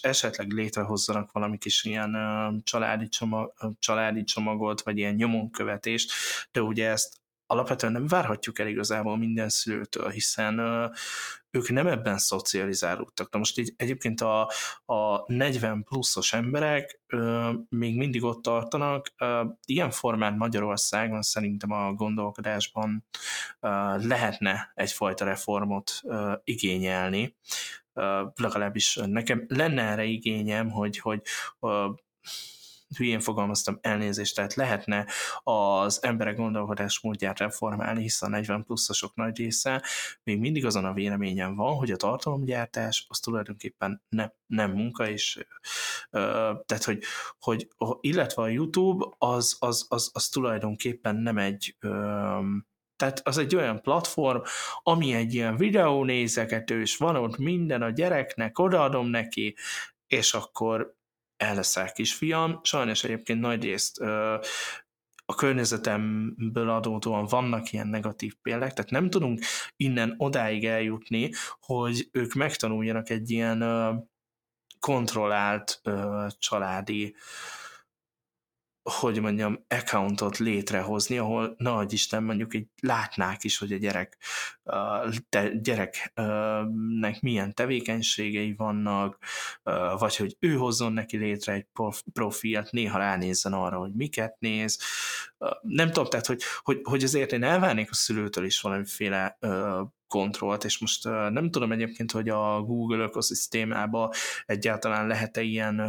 esetleg 0.00 0.50
létrehozzanak 0.50 1.32
valami 1.32 1.58
kis 1.58 1.84
ilyen 1.84 2.16
családi, 2.64 3.08
csomag, 3.08 3.52
családi 3.78 4.24
csomagot, 4.24 4.82
vagy 4.82 4.98
ilyen 4.98 5.14
nyomonkövetést, 5.14 6.12
de 6.52 6.62
ugye 6.62 6.88
ezt 6.88 7.23
alapvetően 7.46 7.92
nem 7.92 8.06
várhatjuk 8.06 8.58
el 8.58 8.66
igazából 8.66 9.16
minden 9.16 9.48
szülőtől, 9.48 10.08
hiszen 10.08 10.58
ők 11.54 11.68
nem 11.68 11.86
ebben 11.86 12.18
szocializálódtak. 12.18 13.32
Na 13.32 13.38
most 13.38 13.58
így 13.58 13.74
egyébként 13.76 14.20
a, 14.20 14.50
a 14.84 15.32
40 15.32 15.82
pluszos 15.82 16.32
emberek 16.32 17.00
ö, 17.06 17.50
még 17.68 17.96
mindig 17.96 18.22
ott 18.22 18.42
tartanak. 18.42 19.12
Ö, 19.18 19.44
ilyen 19.64 19.90
formán 19.90 20.36
Magyarországon 20.36 21.22
szerintem 21.22 21.70
a 21.70 21.92
gondolkodásban 21.92 23.04
ö, 23.60 23.68
lehetne 24.06 24.72
egyfajta 24.74 25.24
reformot 25.24 25.92
ö, 26.02 26.32
igényelni. 26.44 27.36
Ö, 27.92 28.22
legalábbis 28.36 28.98
nekem 29.06 29.44
lenne 29.48 29.82
erre 29.82 30.04
igényem, 30.04 30.70
hogy, 30.70 30.98
hogy 30.98 31.22
ö, 31.60 31.88
hülyén 32.96 33.20
fogalmaztam, 33.20 33.78
elnézést, 33.80 34.34
tehát 34.34 34.54
lehetne 34.54 35.06
az 35.42 36.02
emberek 36.02 36.36
gondolkodásmódját 36.36 37.38
reformálni, 37.38 38.02
hiszen 38.02 38.32
a 38.32 38.36
40 38.36 38.64
pluszosok 38.64 39.14
nagy 39.14 39.36
része 39.36 39.82
még 40.22 40.38
mindig 40.38 40.64
azon 40.64 40.84
a 40.84 40.92
véleményen 40.92 41.56
van, 41.56 41.74
hogy 41.76 41.90
a 41.90 41.96
tartalomgyártás 41.96 43.06
az 43.08 43.18
tulajdonképpen 43.18 44.02
ne, 44.08 44.28
nem 44.46 44.70
munka, 44.70 45.08
és 45.08 45.46
tehát, 46.66 46.84
hogy, 46.84 47.02
hogy 47.38 47.68
illetve 48.00 48.42
a 48.42 48.48
YouTube 48.48 49.06
az, 49.18 49.56
az, 49.58 49.86
az, 49.88 50.10
az 50.12 50.28
tulajdonképpen 50.28 51.16
nem 51.16 51.38
egy 51.38 51.76
tehát 52.96 53.20
az 53.24 53.38
egy 53.38 53.54
olyan 53.56 53.80
platform, 53.80 54.40
ami 54.82 55.14
egy 55.14 55.34
ilyen 55.34 55.56
videónézegetős, 55.56 56.96
van 56.96 57.16
ott 57.16 57.38
minden 57.38 57.82
a 57.82 57.90
gyereknek, 57.90 58.58
odaadom 58.58 59.06
neki, 59.06 59.56
és 60.06 60.34
akkor 60.34 60.94
el 61.36 61.54
leszel 61.54 61.92
kisfiam. 61.92 62.60
Sajnos 62.62 63.04
egyébként 63.04 63.40
nagy 63.40 63.62
részt 63.62 64.00
a 65.26 65.34
környezetemből 65.34 66.70
adódóan 66.70 67.26
vannak 67.26 67.72
ilyen 67.72 67.86
negatív 67.86 68.34
példák, 68.42 68.72
tehát 68.72 68.90
nem 68.90 69.10
tudunk 69.10 69.40
innen 69.76 70.14
odáig 70.16 70.66
eljutni, 70.66 71.30
hogy 71.60 72.08
ők 72.12 72.32
megtanuljanak 72.32 73.10
egy 73.10 73.30
ilyen 73.30 73.64
kontrollált 74.80 75.80
családi 76.38 77.14
hogy 78.84 79.20
mondjam, 79.20 79.64
accountot 79.68 80.38
létrehozni, 80.38 81.18
ahol 81.18 81.54
nagy 81.58 81.92
Isten 81.92 82.22
mondjuk 82.22 82.54
így 82.54 82.66
látnák 82.80 83.44
is, 83.44 83.58
hogy 83.58 83.72
a 83.72 83.76
gyerek, 83.76 84.18
te, 85.28 85.48
gyereknek 85.48 87.20
milyen 87.20 87.54
tevékenységei 87.54 88.54
vannak, 88.54 89.18
vagy 89.98 90.16
hogy 90.16 90.36
ő 90.38 90.54
hozzon 90.54 90.92
neki 90.92 91.16
létre 91.16 91.52
egy 91.52 91.66
profilt, 92.12 92.70
néha 92.70 92.98
ránézzen 92.98 93.52
arra, 93.52 93.78
hogy 93.78 93.92
miket 93.94 94.36
néz. 94.38 94.80
Nem 95.60 95.86
tudom, 95.86 96.08
tehát, 96.08 96.26
hogy, 96.26 96.42
hogy, 96.62 96.80
hogy 96.82 97.04
azért 97.04 97.32
én 97.32 97.42
elvárnék 97.42 97.90
a 97.90 97.94
szülőtől 97.94 98.44
is 98.44 98.60
valamiféle 98.60 99.38
kontrollt, 100.06 100.64
és 100.64 100.78
most 100.78 101.04
nem 101.04 101.50
tudom 101.50 101.72
egyébként, 101.72 102.12
hogy 102.12 102.28
a 102.28 102.62
Google 102.62 103.04
ökoszisztémában 103.04 104.10
egyáltalán 104.46 105.06
lehet-e 105.06 105.42
ilyen 105.42 105.80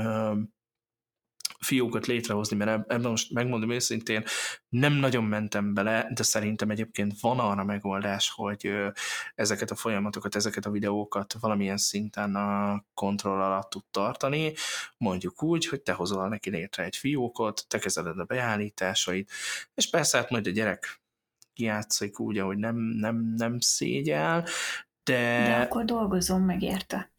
fiókat 1.66 2.06
létrehozni, 2.06 2.56
mert 2.56 2.92
ebben 2.92 3.10
most 3.10 3.32
megmondom 3.32 3.70
őszintén, 3.70 4.24
nem 4.70 4.94
nagyon 4.94 5.24
mentem 5.24 5.74
bele, 5.74 6.08
de 6.14 6.24
szerintem 6.24 6.70
egyébként 6.70 7.20
van 7.20 7.40
arra 7.40 7.64
megoldás, 7.64 8.32
hogy 8.36 8.72
ezeket 9.36 9.72
a 9.72 9.76
folyamatokat, 9.76 10.36
ezeket 10.36 10.66
a 10.66 10.72
videókat 10.72 11.36
valamilyen 11.40 11.78
szinten 11.78 12.36
a 12.36 12.84
kontroll 12.94 13.42
alatt 13.42 13.70
tud 13.70 13.84
tartani, 13.92 14.54
mondjuk 14.98 15.44
úgy, 15.44 15.68
hogy 15.68 15.82
te 15.82 15.94
hozol 15.94 16.28
neki 16.28 16.50
létre 16.50 16.84
egy 16.84 16.96
fiókot, 16.96 17.66
te 17.68 17.80
kezeled 17.80 18.20
a 18.20 18.24
beállításait, 18.24 19.32
és 19.74 19.90
persze 19.90 20.18
hát 20.18 20.30
majd 20.30 20.48
a 20.48 20.52
gyerek 20.52 21.02
kijátszik 21.54 22.20
úgy, 22.20 22.38
ahogy 22.38 22.58
nem, 22.58 22.76
nem, 22.76 23.34
nem 23.38 23.60
szégyel, 23.60 24.46
de... 25.04 25.44
De 25.48 25.56
akkor 25.56 25.86
dolgozom 25.86 26.44
meg 26.44 26.62
érte. 26.62 27.15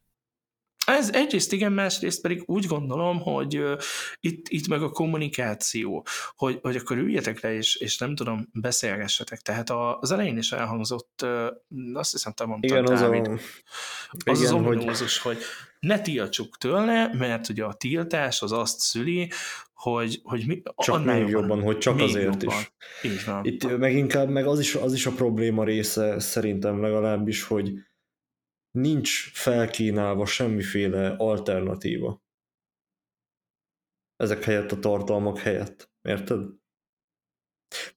Ez 0.86 1.10
egyrészt 1.12 1.52
igen, 1.52 1.72
másrészt 1.72 2.20
pedig 2.20 2.42
úgy 2.46 2.66
gondolom, 2.66 3.20
hogy 3.20 3.58
uh, 3.58 3.78
itt, 4.20 4.48
itt 4.48 4.68
meg 4.68 4.82
a 4.82 4.90
kommunikáció, 4.90 6.06
hogy, 6.36 6.58
hogy 6.62 6.76
akkor 6.76 6.96
üljetek 6.96 7.40
le, 7.40 7.54
és, 7.54 7.76
és 7.76 7.98
nem 7.98 8.14
tudom, 8.14 8.48
beszélgessetek. 8.52 9.40
Tehát 9.40 9.70
az 10.00 10.10
elején 10.10 10.38
is 10.38 10.52
elhangzott, 10.52 11.20
uh, 11.22 11.46
azt 11.94 12.12
hiszem, 12.12 12.32
te 12.32 12.44
mondtad, 12.46 12.70
Igen, 12.70 12.92
az 12.92 13.00
Dávid, 13.00 13.26
a, 13.26 13.30
az, 13.30 13.40
igen, 14.24 14.34
az 14.34 14.50
hogy- 14.50 14.66
ominózus, 14.66 15.18
hogy 15.18 15.38
ne 15.80 16.00
tiltsuk 16.00 16.56
tőle, 16.58 17.10
mert 17.14 17.48
ugye 17.48 17.64
a 17.64 17.72
tiltás 17.74 18.42
az 18.42 18.52
azt 18.52 18.80
szüli, 18.80 19.30
hogy, 19.74 20.20
hogy 20.22 20.46
mi, 20.46 20.62
csak 20.76 21.04
még 21.04 21.28
jobban, 21.28 21.62
hogy 21.62 21.78
csak 21.78 22.00
azért 22.00 22.42
jobban. 22.42 22.58
is. 22.58 22.72
Így 23.10 23.24
van. 23.26 23.44
Itt 23.44 23.78
meg 23.78 23.94
inkább, 23.94 24.28
meg 24.28 24.46
az 24.46 24.60
is, 24.60 24.74
az 24.74 24.92
is 24.92 25.06
a 25.06 25.10
probléma 25.10 25.64
része 25.64 26.20
szerintem 26.20 26.80
legalábbis, 26.80 27.42
hogy 27.42 27.72
nincs 28.76 29.32
felkínálva 29.32 30.26
semmiféle 30.26 31.14
alternatíva. 31.16 32.24
Ezek 34.16 34.44
helyett 34.44 34.72
a 34.72 34.78
tartalmak 34.78 35.38
helyett. 35.38 35.90
Érted? 36.02 36.48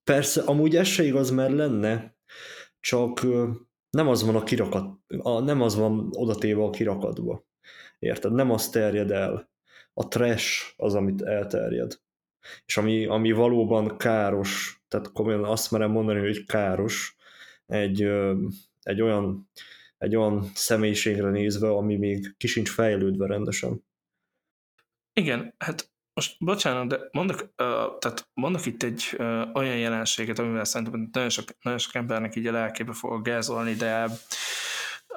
Persze, 0.04 0.42
amúgy 0.42 0.76
ez 0.76 0.88
se 0.88 1.04
igaz, 1.04 1.30
mert 1.30 1.54
lenne, 1.54 2.18
csak 2.80 3.22
nem 3.90 4.08
az 4.08 4.24
van 4.24 4.36
a 4.36 4.44
kirakat, 4.44 5.00
a, 5.18 5.40
nem 5.40 5.62
az 5.62 5.76
van 5.76 6.10
odatéve 6.12 6.64
a 6.64 6.70
kirakatba. 6.70 7.46
Érted? 8.00 8.32
Nem 8.34 8.52
az 8.52 8.70
terjed 8.70 9.12
el. 9.12 9.52
A 9.94 10.08
trash 10.08 10.74
az, 10.78 10.96
amit 10.96 11.22
elterjed. 11.22 12.00
És 12.66 12.78
ami, 12.78 13.06
ami 13.06 13.32
valóban 13.32 13.98
káros, 13.98 14.82
tehát 14.88 15.12
komolyan 15.12 15.44
azt 15.44 15.72
merem 15.72 15.92
mondani, 15.92 16.20
hogy 16.20 16.46
káros 16.46 17.16
egy, 17.66 18.02
egy 18.82 19.02
olyan 19.02 19.50
egy 20.00 20.16
olyan 20.16 20.52
személyiségre 20.54 21.30
nézve, 21.30 21.70
ami 21.70 21.96
még 21.96 22.34
kisincs 22.38 22.70
fejlődve 22.70 23.28
rendesen. 23.28 23.84
Igen, 25.14 25.54
hát 25.58 25.92
most 26.14 26.36
bocsánat, 26.40 26.88
de 26.88 27.00
mondok, 27.12 27.42
uh, 27.42 27.48
tehát 28.00 28.30
mondok 28.34 28.66
itt 28.66 28.84
egy 28.84 29.16
uh, 29.18 29.50
olyan 29.54 29.78
jelenséget, 29.78 30.40
amivel 30.40 30.64
szerintem 30.64 31.10
nagyon 31.12 31.30
sok, 31.30 31.46
nagyon 31.62 31.80
sok 31.80 31.96
embernek 31.96 32.36
így 32.36 32.48
a 32.48 32.52
lelkébe 32.52 32.94
fog 32.94 33.22
gázolni, 33.24 33.74
de 33.74 34.08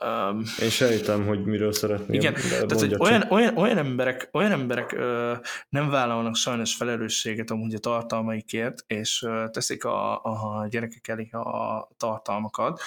um, 0.01 0.43
Én 0.61 0.71
sejtem, 0.71 1.27
hogy 1.27 1.45
miről 1.45 1.73
szeretném. 1.73 2.21
igen, 2.21 2.35
tehát 2.35 2.73
hogy 2.73 2.95
olyan, 2.99 3.23
olyan, 3.31 3.57
olyan 3.57 3.79
emberek, 3.79 4.29
olyan 4.33 4.53
emberek 4.53 4.93
ö, 4.93 5.35
nem 5.69 5.91
vállalnak 5.91 6.37
sajnos 6.37 6.75
felelősséget 6.75 7.51
amúgy 7.51 7.75
a 7.75 7.79
tartalmaikért, 7.79 8.85
és 8.87 9.23
ö, 9.23 9.45
teszik 9.51 9.85
a, 9.85 10.23
a 10.25 10.67
gyerekek 10.69 11.09
elé 11.09 11.31
a 11.31 11.89
tartalmakat, 11.97 12.81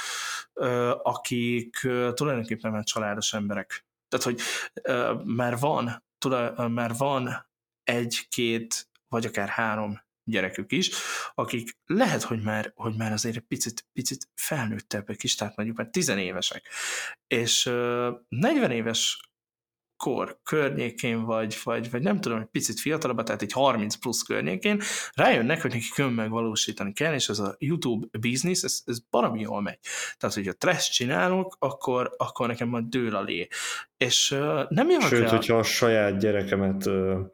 ö, 0.53 0.93
akik 1.03 1.83
ö, 1.83 2.09
tulajdonképpen 2.13 2.71
már 2.71 2.83
családos 2.83 3.33
emberek. 3.33 3.85
Tehát, 4.09 4.25
hogy 4.25 4.39
ö, 4.81 5.13
már 5.23 5.59
van, 5.59 6.03
tulaj, 6.17 6.51
ö, 6.57 6.67
már 6.67 6.91
van 6.97 7.47
egy-két, 7.83 8.87
vagy 9.09 9.25
akár 9.25 9.47
három 9.47 10.03
gyerekük 10.25 10.71
is, 10.71 10.91
akik 11.33 11.77
lehet, 11.85 12.23
hogy 12.23 12.41
már, 12.41 12.71
hogy 12.75 12.95
már 12.95 13.11
azért 13.11 13.35
egy 13.35 13.41
picit, 13.47 13.87
picit 13.93 14.29
felnőttebbek 14.35 15.23
is, 15.23 15.35
tehát 15.35 15.55
mondjuk 15.55 15.77
már 15.77 15.87
tizenévesek. 15.87 16.67
És 17.27 17.65
ö, 17.65 18.11
40 18.29 18.71
éves 18.71 19.19
kor 19.97 20.39
környékén, 20.43 21.23
vagy, 21.23 21.57
vagy, 21.63 21.91
vagy 21.91 22.01
nem 22.01 22.21
tudom, 22.21 22.39
egy 22.39 22.47
picit 22.51 22.79
fiatalabb, 22.79 23.23
tehát 23.23 23.41
egy 23.41 23.51
30 23.51 23.95
plusz 23.95 24.21
környékén, 24.21 24.81
rájönnek, 25.13 25.61
hogy 25.61 25.71
neki 25.71 25.89
kön 25.93 26.11
megvalósítani 26.11 26.93
kell, 26.93 27.13
és 27.13 27.29
ez 27.29 27.39
a 27.39 27.55
YouTube 27.59 28.07
business, 28.19 28.63
ez, 28.63 28.81
ez 28.85 28.99
baromi 28.99 29.39
jól 29.39 29.61
megy. 29.61 29.79
Tehát, 30.17 30.35
hogy 30.35 30.47
a 30.47 30.53
trash 30.53 30.91
csinálok, 30.91 31.55
akkor, 31.59 32.13
akkor 32.17 32.47
nekem 32.47 32.67
majd 32.67 32.85
dől 32.85 33.15
a 33.15 33.21
lé. 33.21 33.47
És 33.97 34.31
uh, 34.31 34.69
nem 34.69 34.89
jövök 34.89 35.07
Sőt, 35.07 35.21
rá... 35.21 35.29
hogyha 35.29 35.57
a 35.57 35.63
saját 35.63 36.19
gyerekemet 36.19 36.85
a 36.85 37.33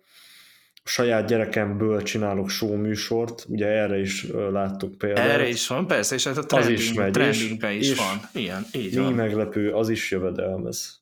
saját 0.84 1.28
gyerekemből 1.28 2.02
csinálok 2.04 2.50
show 2.50 2.76
műsort, 2.76 3.46
ugye 3.48 3.66
erre 3.68 4.00
is 4.00 4.28
láttuk 4.52 4.98
példát. 4.98 5.30
Erre 5.30 5.48
is 5.48 5.68
van, 5.68 5.88
persze, 5.88 6.16
és 6.16 6.24
hát 6.24 6.38
a 6.38 6.40
Az 6.40 6.46
trending, 6.46 6.78
is 6.78 6.94
megy, 6.94 7.12
trendingben 7.12 7.72
és- 7.72 7.80
is 7.82 7.92
és 7.92 7.98
van. 7.98 8.20
Igen, 8.34 8.66
így 8.74 8.96
Mi 8.96 9.02
van. 9.02 9.14
meglepő, 9.14 9.74
az 9.74 9.90
is 9.90 10.12
jövedelmez. 10.12 11.00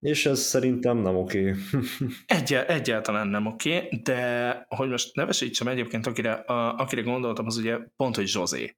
És 0.00 0.26
ez 0.26 0.40
szerintem 0.40 0.96
nem 0.98 1.16
oké. 1.16 1.54
Egyel, 2.26 2.64
egyáltalán 2.64 3.26
nem 3.28 3.46
oké, 3.46 3.88
de 4.02 4.64
hogy 4.68 4.88
most 4.88 5.14
nevesítsem 5.14 5.68
egyébként, 5.68 6.06
akire, 6.06 6.32
a, 6.32 6.76
akire 6.76 7.00
gondoltam, 7.02 7.46
az 7.46 7.56
ugye 7.56 7.78
pont, 7.96 8.16
hogy 8.16 8.26
Zsozé. 8.26 8.76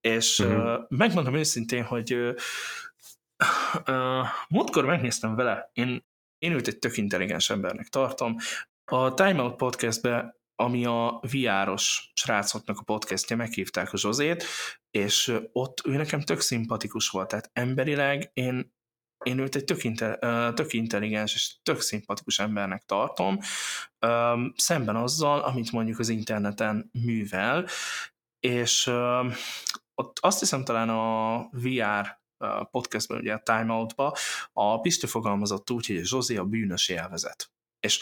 És 0.00 0.38
Mhm. 0.38 0.50
uh, 0.56 0.78
megmondom 0.88 1.34
őszintén, 1.34 1.82
hogy 1.84 2.14
uh, 2.14 2.34
uh, 3.88 4.26
múltkor 4.48 4.84
megnéztem 4.84 5.34
vele, 5.34 5.70
én, 5.72 6.04
én 6.38 6.52
őt 6.52 6.68
egy 6.68 6.78
tök 6.78 6.96
intelligens 6.96 7.50
embernek 7.50 7.86
tartom. 7.88 8.36
A 8.84 9.14
Time 9.14 9.42
Out 9.42 9.56
podcastbe, 9.56 10.40
ami 10.54 10.84
a 10.84 11.20
VR-os 11.22 12.10
srácoknak 12.14 12.78
a 12.78 12.82
podcastja, 12.82 13.36
meghívták 13.36 13.92
a 13.92 13.96
Zsozét, 13.96 14.44
és 14.90 15.38
ott 15.52 15.80
ő 15.84 15.96
nekem 15.96 16.20
tök 16.20 16.40
szimpatikus 16.40 17.08
volt, 17.08 17.28
tehát 17.28 17.50
emberileg 17.52 18.30
én 18.32 18.72
én 19.22 19.38
őt 19.38 19.54
egy 19.54 19.64
tök, 19.64 19.84
inte, 19.84 20.18
tök 20.54 20.72
intelligens 20.72 21.34
és 21.34 21.56
tök 21.62 21.80
szimpatikus 21.80 22.38
embernek 22.38 22.82
tartom, 22.82 23.38
szemben 24.56 24.96
azzal, 24.96 25.40
amit 25.40 25.72
mondjuk 25.72 25.98
az 25.98 26.08
interneten 26.08 26.90
művel, 26.92 27.68
és 28.40 28.86
ott 29.94 30.18
azt 30.20 30.38
hiszem 30.38 30.64
talán 30.64 30.88
a 30.88 31.38
VR 31.50 32.20
ö, 32.38 32.62
podcastban, 32.70 33.18
ugye 33.18 33.34
a 33.34 33.42
Time 33.42 33.72
Out-ba, 33.72 34.16
a 34.52 34.80
Pisti 34.80 35.06
fogalmazott 35.06 35.70
úgy, 35.70 35.86
hogy 35.86 35.96
a 35.96 36.04
Zsozi 36.04 36.36
a 36.36 36.44
bűnös 36.44 36.88
élvezet. 36.88 37.52
És 37.80 38.00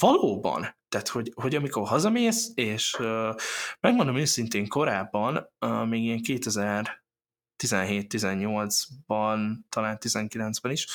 valóban, 0.00 0.76
tehát 0.88 1.08
hogy, 1.08 1.32
hogy 1.34 1.54
amikor 1.54 1.88
hazamész, 1.88 2.50
és 2.54 2.96
ö, 2.98 3.30
megmondom 3.80 4.16
őszintén 4.16 4.68
korábban, 4.68 5.48
ö, 5.58 5.84
még 5.84 6.04
ilyen 6.04 6.22
2000 6.22 7.02
17-18-ban, 7.62 9.54
talán 9.68 9.98
19-ben 10.00 10.72
is, 10.72 10.86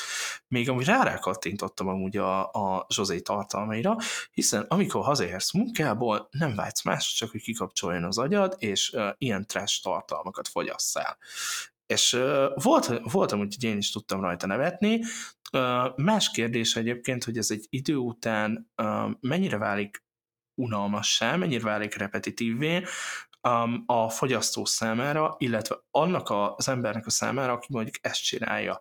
még 0.47 0.69
amúgy 0.69 0.85
rá 0.85 1.17
kattintottam 1.17 1.87
amúgy 1.87 2.17
a, 2.17 2.51
a 2.51 2.85
Zsozé 2.89 3.19
tartalmaira, 3.19 3.95
hiszen 4.31 4.65
amikor 4.67 5.03
hazaérsz 5.03 5.53
munkából, 5.53 6.27
nem 6.31 6.55
vágysz 6.55 6.83
más, 6.83 7.13
csak 7.13 7.31
hogy 7.31 7.41
kikapcsoljon 7.41 8.03
az 8.03 8.17
agyad, 8.17 8.55
és 8.57 8.91
uh, 8.93 9.09
ilyen 9.17 9.47
trash 9.47 9.83
tartalmakat 9.83 10.47
fogyasszál. 10.47 11.17
És 11.88 12.18
volt, 12.53 13.01
volt 13.11 13.31
amúgy, 13.31 13.55
hogy 13.55 13.64
én 13.64 13.77
is 13.77 13.91
tudtam 13.91 14.22
rajta 14.22 14.47
nevetni. 14.47 15.01
Más 15.95 16.31
kérdés 16.31 16.76
egyébként, 16.76 17.23
hogy 17.23 17.38
ez 17.38 17.51
egy 17.51 17.65
idő 17.69 17.95
után 17.95 18.72
mennyire 19.19 19.57
válik 19.57 20.05
unalmassá, 20.55 21.35
mennyire 21.35 21.64
válik 21.64 21.95
repetitívvé, 21.95 22.84
um, 23.47 23.84
a 23.85 24.09
fogyasztó 24.09 24.65
számára, 24.65 25.35
illetve 25.38 25.76
annak 25.91 26.30
az 26.55 26.68
embernek 26.68 27.05
a 27.05 27.09
számára, 27.09 27.51
aki 27.51 27.68
mondjuk 27.69 27.95
ezt 28.01 28.23
csinálja. 28.23 28.80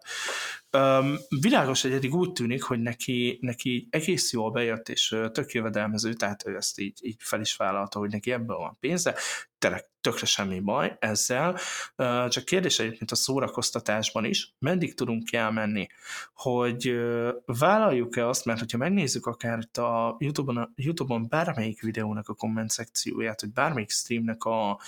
Um, 0.72 1.16
világos, 1.40 1.82
hogy 1.82 1.92
eddig 1.92 2.14
úgy 2.14 2.32
tűnik, 2.32 2.62
hogy 2.62 2.80
neki, 2.80 3.38
neki 3.40 3.88
egész 3.90 4.32
jól 4.32 4.50
bejött, 4.50 4.88
és 4.88 5.16
tök 5.32 5.52
jövedelmező, 5.52 6.12
tehát 6.12 6.46
ő 6.46 6.56
ezt 6.56 6.80
így, 6.80 6.98
így 7.02 7.16
fel 7.18 7.40
is 7.40 7.56
vállalta, 7.56 7.98
hogy 7.98 8.10
neki 8.10 8.32
ebből 8.32 8.56
van 8.56 8.76
pénze, 8.80 9.14
tényleg 9.58 9.84
tökre 10.00 10.26
semmi 10.26 10.60
baj 10.60 10.96
ezzel, 10.98 11.58
Ö, 11.96 12.26
csak 12.28 12.44
kérdés 12.44 12.78
egyébként 12.78 13.10
a 13.10 13.14
szórakoztatásban 13.14 14.24
is, 14.24 14.54
meddig 14.58 14.94
tudunk 14.94 15.32
elmenni, 15.32 15.86
hogy 16.34 16.88
ö, 16.88 17.32
vállaljuk-e 17.44 18.28
azt, 18.28 18.44
mert 18.44 18.58
hogyha 18.58 18.78
megnézzük 18.78 19.26
akár 19.26 19.58
itt 19.58 19.76
a 19.76 20.16
YouTube-on, 20.18 20.56
a 20.56 20.70
YouTube-on 20.74 21.28
bármelyik 21.28 21.80
videónak 21.82 22.28
a 22.28 22.34
komment 22.34 22.70
szekcióját, 22.70 23.40
vagy 23.40 23.52
bármelyik 23.52 23.90
streamnek 23.90 24.44
a 24.44 24.80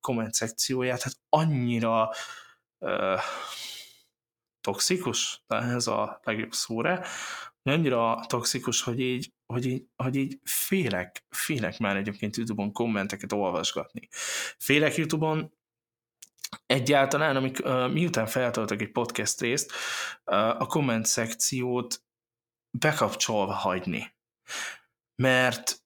komment 0.00 0.34
szekcióját, 0.34 1.02
hát 1.02 1.16
annyira 1.28 2.10
uh, 2.78 3.20
toxikus, 4.66 5.42
de 5.46 5.56
ez 5.56 5.86
a 5.86 6.20
legjobb 6.24 6.52
szóra, 6.52 7.04
annyira 7.62 8.24
toxikus, 8.26 8.82
hogy 8.82 9.00
így, 9.00 9.32
hogy 9.46 9.66
így, 9.66 9.84
hogy 9.96 10.16
így 10.16 10.40
félek, 10.44 11.24
félek 11.30 11.78
már 11.78 11.96
egyébként 11.96 12.36
YouTube-on 12.36 12.72
kommenteket 12.72 13.32
olvasgatni. 13.32 14.08
Félek 14.58 14.94
YouTube-on 14.94 15.52
egyáltalán, 16.66 17.36
amik, 17.36 17.62
miután 17.92 18.26
feltöltök 18.26 18.80
egy 18.80 18.92
podcast 18.92 19.40
részt, 19.40 19.72
a 20.58 20.66
komment 20.66 21.06
szekciót 21.06 22.02
bekapcsolva 22.78 23.52
hagyni. 23.52 24.14
Mert, 25.22 25.82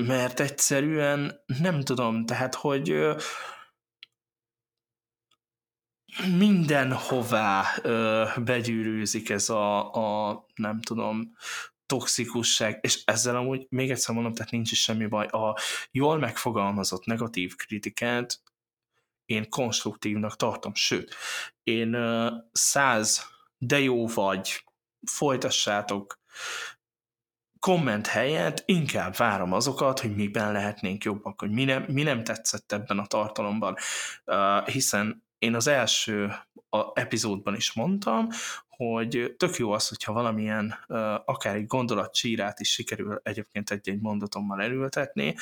mert 0.00 0.40
egyszerűen 0.40 1.42
nem 1.46 1.80
tudom, 1.80 2.26
tehát, 2.26 2.54
hogy 2.54 3.14
mindenhová 6.36 7.64
ö, 7.82 8.24
begyűrűzik 8.44 9.30
ez 9.30 9.48
a, 9.48 9.94
a, 9.94 10.46
nem 10.54 10.80
tudom, 10.80 11.32
toxikusság, 11.86 12.78
és 12.82 13.02
ezzel 13.04 13.36
amúgy 13.36 13.66
még 13.68 13.90
egyszer 13.90 14.14
mondom, 14.14 14.34
tehát 14.34 14.52
nincs 14.52 14.72
is 14.72 14.82
semmi 14.82 15.06
baj. 15.06 15.26
A 15.26 15.58
jól 15.90 16.18
megfogalmazott 16.18 17.04
negatív 17.04 17.56
kritikát 17.56 18.40
én 19.24 19.48
konstruktívnak 19.48 20.36
tartom, 20.36 20.74
sőt, 20.74 21.14
én 21.62 21.96
száz 22.52 23.26
de 23.58 23.80
jó 23.80 24.06
vagy, 24.06 24.64
folytassátok, 25.10 26.22
komment 27.58 28.06
helyett 28.06 28.62
inkább 28.66 29.16
várom 29.16 29.52
azokat, 29.52 30.00
hogy 30.00 30.14
miben 30.14 30.52
lehetnénk 30.52 31.04
jobbak, 31.04 31.40
hogy 31.40 31.50
mi 31.50 31.64
nem, 31.64 31.84
mi 31.88 32.02
nem 32.02 32.24
tetszett 32.24 32.72
ebben 32.72 32.98
a 32.98 33.06
tartalomban, 33.06 33.76
uh, 34.24 34.66
hiszen 34.66 35.24
én 35.44 35.54
az 35.54 35.66
első 35.66 36.32
epizódban 36.94 37.54
is 37.54 37.72
mondtam, 37.72 38.28
hogy 38.76 39.34
tök 39.36 39.56
jó 39.56 39.72
az, 39.72 39.88
hogyha 39.88 40.12
valamilyen 40.12 40.74
akár 41.24 41.54
egy 41.54 41.66
gondolatcsírát 41.66 42.60
is 42.60 42.72
sikerül 42.72 43.20
egyébként 43.22 43.70
egy-egy 43.70 44.00
mondatommal 44.00 44.62
elültetni, 44.62 45.34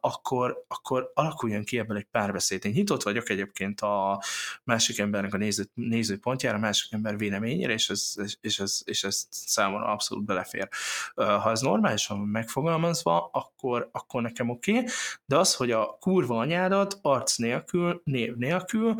akkor, 0.00 0.64
akkor 0.68 1.10
alakuljon 1.14 1.64
ki 1.64 1.78
ebből 1.78 1.96
egy 1.96 2.08
párbeszéd. 2.10 2.64
Én 2.64 2.72
nyitott 2.72 3.02
vagyok 3.02 3.28
egyébként 3.28 3.80
a 3.80 4.22
másik 4.64 4.98
embernek 4.98 5.34
a 5.34 5.36
néző, 5.36 5.64
nézőpontjára, 5.74 6.56
a 6.56 6.60
másik 6.60 6.92
ember 6.92 7.16
véleményére, 7.16 7.72
és 7.72 7.90
ez, 7.90 8.14
és, 8.40 8.58
ez, 8.58 8.80
és 8.84 9.04
ez 9.04 9.26
számomra 9.30 9.86
abszolút 9.86 10.24
belefér. 10.24 10.68
Ha 11.14 11.50
ez 11.50 11.60
normálisan 11.60 12.18
megfogalmazva, 12.18 13.30
akkor, 13.32 13.88
akkor 13.92 14.22
nekem 14.22 14.48
oké, 14.48 14.72
okay, 14.72 14.88
de 15.26 15.38
az, 15.38 15.54
hogy 15.54 15.70
a 15.70 15.96
kurva 16.00 16.38
anyádat 16.38 16.98
arc 17.02 17.36
nélkül, 17.36 18.00
név 18.04 18.34
nélkül, 18.34 18.94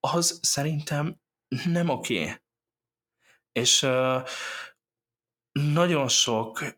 az 0.00 0.38
szerintem 0.42 1.16
nem 1.64 1.88
oké. 1.88 2.20
Okay. 2.20 2.34
És 3.52 3.88
nagyon 5.52 6.08
sok 6.08 6.74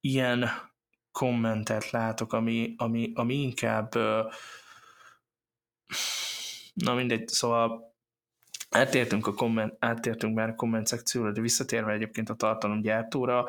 ilyen 0.00 0.50
kommentet 1.10 1.90
látok, 1.90 2.32
ami, 2.32 2.74
ami, 2.76 3.12
ami 3.14 3.34
inkább 3.34 3.94
na 6.74 6.94
mindegy, 6.94 7.28
szóval 7.28 7.94
átértünk, 8.70 9.26
a 9.26 9.34
komment, 9.34 9.76
átértünk 9.78 10.34
már 10.34 10.48
a 10.48 10.54
komment 10.54 10.86
szekcióra, 10.86 11.32
de 11.32 11.40
visszatérve 11.40 11.92
egyébként 11.92 12.28
a 12.28 12.34
tartalomgyártóra, 12.34 13.46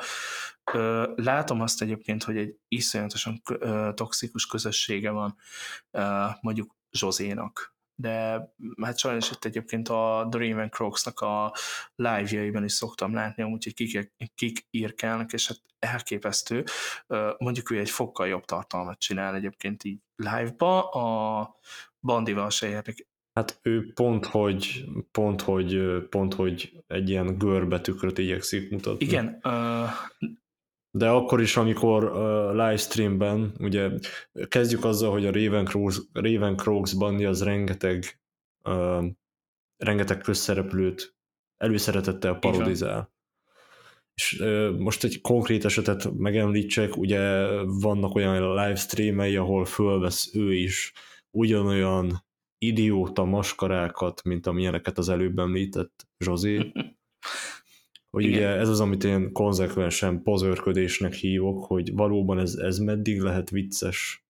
látom 1.15 1.61
azt 1.61 1.81
egyébként, 1.81 2.23
hogy 2.23 2.37
egy 2.37 2.57
iszonyatosan 2.67 3.41
toxikus 3.93 4.45
közössége 4.45 5.09
van 5.09 5.37
mondjuk 6.41 6.75
Zsozénak, 6.91 7.76
de 7.99 8.47
hát 8.81 8.97
sajnos 8.97 9.31
itt 9.31 9.45
egyébként 9.45 9.89
a 9.89 10.27
The 10.31 10.47
Raven 10.47 10.69
Crocs-nak 10.69 11.19
a 11.19 11.53
live-jaiban 11.95 12.63
is 12.63 12.71
szoktam 12.71 13.13
látni, 13.13 13.43
amúgy, 13.43 13.63
hogy 13.63 13.73
kik, 13.73 14.13
kik 14.35 14.67
írkálnak, 14.69 15.33
és 15.33 15.47
hát 15.47 15.61
elképesztő. 15.79 16.63
Mondjuk 17.37 17.71
ő 17.71 17.79
egy 17.79 17.89
fokkal 17.89 18.27
jobb 18.27 18.45
tartalmat 18.45 18.99
csinál 18.99 19.35
egyébként 19.35 19.83
így 19.83 19.99
live-ba, 20.15 20.89
a 20.89 21.55
Bandival 21.99 22.49
se 22.49 22.67
érnek. 22.67 23.07
Hát 23.33 23.59
ő 23.61 23.91
pont, 23.93 24.25
hogy, 24.25 24.85
pont, 25.11 25.41
hogy, 25.41 25.81
pont, 26.09 26.33
hogy 26.33 26.83
egy 26.87 27.09
ilyen 27.09 27.37
görbetükröt 27.37 28.17
igyekszik 28.17 28.71
mutatni. 28.71 29.05
Igen, 29.05 29.41
de 30.97 31.09
akkor 31.09 31.41
is, 31.41 31.57
amikor 31.57 32.03
uh, 32.03 32.51
livestreamben, 32.51 33.53
ugye 33.59 33.89
kezdjük 34.47 34.85
azzal, 34.85 35.11
hogy 35.11 35.25
a 35.25 35.31
Raven 35.31 35.65
Crows, 35.65 36.01
Raven 36.13 36.55
Crows 36.55 36.93
bandi 36.93 37.25
az 37.25 37.43
rengeteg 37.43 38.19
uh, 38.63 39.05
rengeteg 39.77 40.17
közszereplőt 40.17 41.15
előszeretettel 41.57 42.35
parodizál. 42.35 43.11
És 44.13 44.39
uh, 44.39 44.77
most 44.77 45.03
egy 45.03 45.21
konkrét 45.21 45.65
esetet 45.65 46.13
megemlítsek, 46.13 46.97
ugye 46.97 47.47
vannak 47.63 48.15
olyan 48.15 48.55
livestreamei, 48.55 49.35
ahol 49.35 49.65
fölvesz 49.65 50.35
ő 50.35 50.53
is 50.53 50.93
ugyanolyan 51.31 52.25
idióta 52.57 53.23
maskarákat, 53.25 54.23
mint 54.23 54.47
amilyeneket 54.47 54.97
az 54.97 55.09
előbb 55.09 55.39
említett 55.39 56.07
Zsozé, 56.19 56.71
hogy 58.09 58.23
Igen. 58.23 58.37
ugye 58.37 58.47
ez 58.47 58.69
az, 58.69 58.79
amit 58.79 59.03
én 59.03 59.31
konzekvensen 59.31 60.23
pozőrködésnek 60.23 61.13
hívok, 61.13 61.65
hogy 61.65 61.93
valóban 61.93 62.39
ez, 62.39 62.53
ez 62.53 62.77
meddig 62.77 63.21
lehet 63.21 63.49
vicces. 63.49 64.25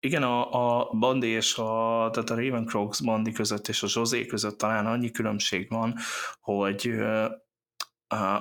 Igen, 0.00 0.22
a, 0.22 0.52
a 0.80 0.92
Bandi 0.98 1.26
és 1.26 1.56
a, 1.56 2.08
tehát 2.12 2.30
a 2.30 2.34
Raven 2.34 2.64
Crocs 2.64 3.04
Bandi 3.04 3.32
között 3.32 3.68
és 3.68 3.82
a 3.82 3.86
José 3.94 4.26
között 4.26 4.58
talán 4.58 4.86
annyi 4.86 5.10
különbség 5.10 5.68
van, 5.68 5.94
hogy 6.40 6.94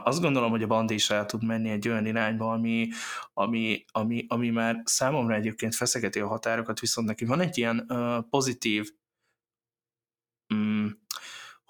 azt 0.03 0.21
gondolom, 0.21 0.49
hogy 0.49 0.63
a 0.63 0.67
Bandi 0.67 0.93
is 0.93 1.09
el 1.09 1.25
tud 1.25 1.43
menni 1.43 1.69
egy 1.69 1.87
olyan 1.87 2.05
irányba, 2.05 2.51
ami, 2.51 2.87
ami, 3.33 3.85
ami, 3.91 4.25
ami 4.27 4.49
már 4.49 4.81
számomra 4.85 5.35
egyébként 5.35 5.75
feszegeti 5.75 6.19
a 6.19 6.27
határokat, 6.27 6.79
viszont 6.79 7.07
neki 7.07 7.25
van 7.25 7.39
egy 7.39 7.57
ilyen 7.57 7.91
pozitív 8.29 8.91
um, 10.53 11.02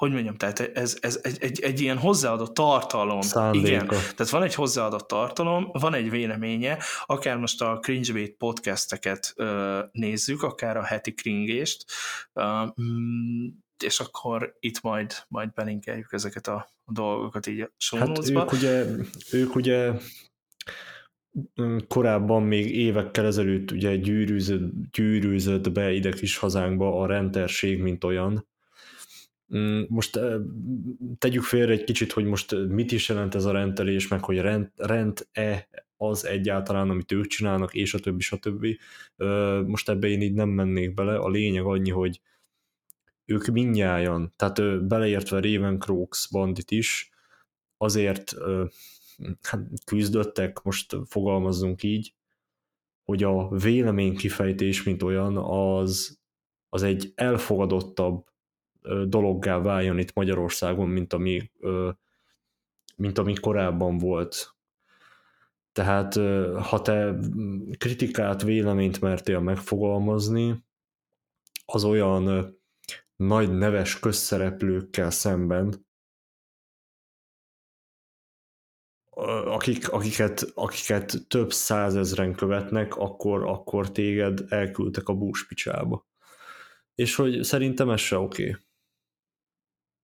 hogy 0.04 0.14
mondjam, 0.14 0.36
tehát 0.36 0.60
ez, 0.60 0.98
ez 1.02 1.20
egy, 1.24 1.38
egy, 1.40 1.60
egy 1.60 1.82
ilyen 1.82 1.98
hozzáadott 1.98 2.54
tartalom. 2.54 3.22
Szándéka. 3.22 3.68
Igen, 3.68 3.88
tehát 3.88 4.30
van 4.30 4.44
egy 4.44 4.56
hozzáadott 4.56 5.08
tartalom, 5.08 5.70
van 5.72 5.94
egy 5.94 6.10
véleménye, 6.10 6.78
akár 7.06 7.38
most 7.38 7.62
a 7.62 7.80
Cringebait 7.80 8.36
podcasteket 8.38 9.34
ö, 9.36 9.80
nézzük, 9.92 10.44
akár 10.44 10.78
a 10.78 10.84
heti 10.84 11.14
kringést, 11.14 11.86
ö, 12.34 12.44
mm, 12.82 13.46
és 13.84 14.00
akkor 14.00 14.56
itt 14.60 14.82
majd, 14.82 15.14
majd 15.28 15.54
belinkeljük 15.54 16.14
ezeket 16.14 16.48
a, 16.48 16.72
dolgokat 16.86 17.48
így 17.48 17.60
a 17.60 17.98
hát 17.98 18.30
ők 18.30 18.52
ugye, 18.52 18.86
ők 19.32 19.56
ugye 19.56 19.92
mm, 21.62 21.78
korábban 21.88 22.44
még 22.44 22.76
évekkel 22.76 23.26
ezelőtt 23.26 23.72
ugye 23.72 23.96
gyűrűzött, 23.96 24.72
gyűrűzött 24.92 25.72
be 25.72 25.92
ide 25.92 26.12
kis 26.12 26.38
hazánkba 26.38 27.00
a 27.00 27.06
renderség, 27.06 27.82
mint 27.82 28.04
olyan, 28.04 28.48
most 29.88 30.20
tegyük 31.18 31.44
félre 31.44 31.72
egy 31.72 31.84
kicsit, 31.84 32.12
hogy 32.12 32.26
most 32.26 32.56
mit 32.68 32.92
is 32.92 33.10
jelent 33.10 33.36
ez 33.36 33.46
a 33.46 33.52
rendelés, 33.52 34.08
meg 34.08 34.24
hogy 34.24 34.38
rend, 34.38 34.72
rend-e 34.76 35.68
az 35.98 36.26
egyáltalán, 36.26 36.90
amit 36.90 37.12
ők 37.12 37.28
csinálnak, 37.28 37.74
és 37.74 37.94
a 37.94 38.00
többi, 38.00 38.22
stb. 38.22 38.66
Most 39.66 39.90
ebbe 39.90 40.08
én 40.08 40.22
így 40.22 40.34
nem 40.34 40.50
mennék 40.50 40.94
bele. 40.94 41.16
A 41.18 41.30
lényeg 41.30 41.64
annyi, 41.64 41.90
hogy 41.90 42.22
ők 43.26 43.46
mindnyájan, 43.46 44.34
tehát 44.36 44.88
beleértve 44.88 45.40
Raven 45.40 45.80
Crocs 45.80 46.32
bandit 46.32 46.72
is, 46.72 47.10
azért 47.78 48.34
hát 49.42 49.62
küzdöttek, 49.86 50.62
most 50.64 50.96
fogalmazzunk 51.06 51.84
így, 51.84 52.14
hogy 53.04 53.24
a 53.24 53.50
vélemény 53.50 54.16
kifejtés, 54.16 54.84
mint 54.84 55.04
olyan, 55.04 55.38
az, 55.38 56.20
az 56.70 56.84
egy 56.84 57.12
elfogadottabb 57.16 58.26
dologgá 59.08 59.60
váljon 59.60 59.98
itt 59.98 60.14
Magyarországon, 60.14 60.90
mint 60.90 61.14
ami, 61.14 61.52
mint 62.96 63.18
ami 63.18 63.34
korábban 63.34 63.98
volt. 63.98 64.56
Tehát 65.72 66.14
ha 66.68 66.82
te 66.82 67.16
kritikát, 67.78 68.42
véleményt 68.42 69.02
mertél 69.02 69.40
megfogalmazni, 69.40 70.64
az 71.66 71.84
olyan 71.84 72.56
nagy 73.16 73.58
neves 73.58 74.00
közszereplőkkel 74.00 75.10
szemben, 75.10 75.86
akik, 79.46 79.90
akiket, 79.90 80.52
akiket 80.54 81.28
több 81.28 81.52
százezren 81.52 82.36
követnek, 82.36 82.96
akkor, 82.96 83.44
akkor 83.44 83.92
téged 83.92 84.46
elküldtek 84.50 85.08
a 85.08 85.14
búspicsába. 85.14 86.08
És 86.96 87.16
hogy 87.16 87.44
szerintem 87.44 87.90
ez 87.90 88.00
se 88.00 88.18
oké. 88.18 88.50
Okay. 88.50 88.62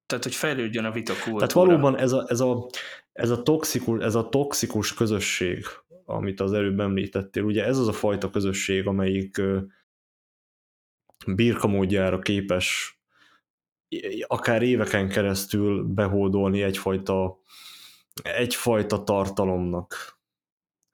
Tehát, 0.10 0.24
hogy 0.24 0.36
fejlődjön 0.36 0.86
a 0.86 0.92
vita 0.92 1.14
kultúra. 1.14 1.48
Tehát 1.48 1.68
valóban 1.68 1.98
ez 1.98 2.12
a, 2.12 2.26
ez 2.28 2.40
a, 2.40 2.70
ez 3.14 3.30
a, 3.30 3.42
toxikus, 3.44 4.04
ez 4.04 4.16
a 4.16 4.30
toxikus 4.30 4.94
közösség, 4.94 5.66
amit 6.06 6.40
az 6.40 6.54
előbb 6.54 6.80
említettél, 6.80 7.44
ugye 7.44 7.66
ez 7.66 7.78
az 7.78 7.88
a 7.88 7.94
fajta 7.94 8.30
közösség, 8.30 8.88
amelyik 8.88 9.42
birkamódjára 11.26 12.20
képes 12.20 13.00
akár 14.28 14.62
éveken 14.62 15.10
keresztül 15.10 15.84
behódolni 15.84 16.62
egyfajta, 16.62 17.40
egyfajta 18.24 19.04
tartalomnak, 19.04 20.20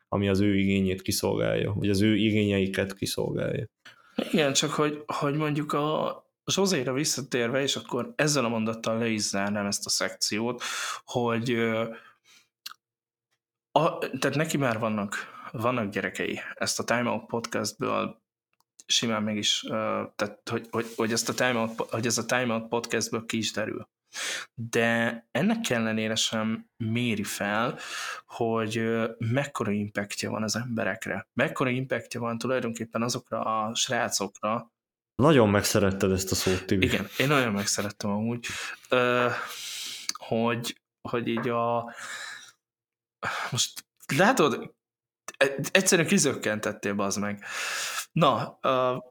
ami 0.08 0.30
az 0.30 0.40
ő 0.40 0.56
igényét 0.56 1.02
kiszolgálja, 1.02 1.74
vagy 1.74 1.90
az 1.90 2.02
ő 2.02 2.16
igényeiket 2.16 2.96
kiszolgálja. 2.96 3.68
Igen, 4.32 4.54
csak 4.54 4.72
hogy, 4.72 5.04
hogy 5.06 5.36
mondjuk 5.36 5.74
a, 5.74 6.25
Zsozéra 6.52 6.94
visszatérve, 6.94 7.62
és 7.62 7.76
akkor 7.76 8.14
ezzel 8.16 8.46
a 8.46 8.50
mondattal 8.50 8.98
le 8.98 9.08
is 9.08 9.22
zárnám 9.22 9.66
ezt 9.66 9.86
a 9.86 9.90
szekciót, 9.90 10.64
hogy 11.06 11.52
a, 13.72 13.98
tehát 13.98 14.36
neki 14.36 14.58
már 14.58 14.80
vannak, 14.80 15.16
vannak 15.52 15.92
gyerekei. 15.92 16.40
Ezt 16.54 16.80
a 16.80 16.84
Time 16.84 17.10
Out 17.10 17.26
podcastből 17.26 18.24
simán 18.86 19.24
meg 19.24 19.38
is, 19.38 19.60
tehát 20.16 20.40
hogy, 20.50 20.68
hogy, 20.72 20.94
hogy, 20.96 21.12
ezt 21.12 21.30
a 21.30 21.34
Time 21.34 21.60
Out, 21.60 21.90
hogy 21.90 22.06
ez 22.06 22.18
a 22.18 22.26
Time 22.26 22.54
Out 22.54 22.68
podcastből 22.68 23.26
ki 23.26 23.38
is 23.38 23.52
derül. 23.52 23.88
de 24.54 25.28
ennek 25.32 25.70
ellenére 25.70 26.16
sem 26.16 26.70
méri 26.78 27.24
fel, 27.24 27.78
hogy 28.26 28.84
mekkora 29.18 29.72
impactja 29.72 30.30
van 30.30 30.44
az 30.44 30.56
emberekre. 30.56 31.28
Mekkora 31.34 31.70
impactja 31.70 32.20
van 32.20 32.38
tulajdonképpen 32.38 33.02
azokra 33.02 33.42
a 33.42 33.76
srácokra, 33.76 34.72
nagyon 35.16 35.50
megszeretted 35.50 36.12
ezt 36.12 36.32
a 36.32 36.36
szót, 36.36 36.66
Tibi. 36.66 36.86
Igen, 36.86 37.08
én 37.18 37.28
nagyon 37.28 37.52
megszerettem 37.52 38.10
amúgy, 38.10 38.46
hogy, 40.14 40.82
hogy 41.02 41.28
így 41.28 41.50
a 41.50 41.94
most 43.52 43.86
látod, 44.16 44.74
egyszerűen 45.72 46.08
kizökkentettél, 46.08 46.94
az 46.98 47.16
meg. 47.16 47.44
Na, 48.12 48.60
uh, 48.62 49.04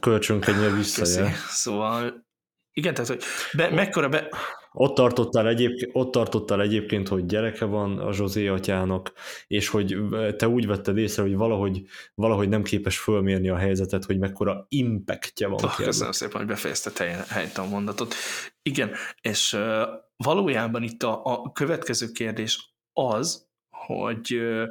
Kölcsönk 0.00 0.46
egy 0.46 0.74
visszajel. 0.74 1.32
Szóval, 1.48 2.26
igen, 2.72 2.94
tehát, 2.94 3.08
hogy 3.08 3.22
be, 3.52 3.70
mekkora 3.70 4.08
be... 4.08 4.28
Ott 4.78 4.94
tartottál, 4.94 5.48
egyébként, 5.48 5.90
ott 5.94 6.10
tartottál 6.10 6.60
egyébként, 6.60 7.08
hogy 7.08 7.26
gyereke 7.26 7.64
van 7.64 7.98
a 7.98 8.12
Zsozé 8.12 8.46
atyának, 8.46 9.12
és 9.46 9.68
hogy 9.68 9.96
te 10.36 10.48
úgy 10.48 10.66
vetted 10.66 10.98
észre, 10.98 11.22
hogy 11.22 11.36
valahogy, 11.36 11.82
valahogy 12.14 12.48
nem 12.48 12.62
képes 12.62 12.98
fölmérni 12.98 13.48
a 13.48 13.56
helyzetet, 13.56 14.04
hogy 14.04 14.18
mekkora 14.18 14.66
impactja 14.68 15.48
van. 15.48 15.64
Oh, 15.64 15.76
köszönöm 15.76 16.12
szépen, 16.12 16.36
hogy 16.36 16.46
befejezte 16.46 17.24
helyt 17.28 17.58
a 17.58 17.64
mondatot. 17.64 18.14
Igen, 18.62 18.90
és 19.20 19.52
uh, 19.52 19.82
valójában 20.16 20.82
itt 20.82 21.02
a, 21.02 21.20
a 21.24 21.52
következő 21.52 22.10
kérdés 22.12 22.74
az, 22.92 23.48
hogy 23.70 24.34
uh, 24.34 24.64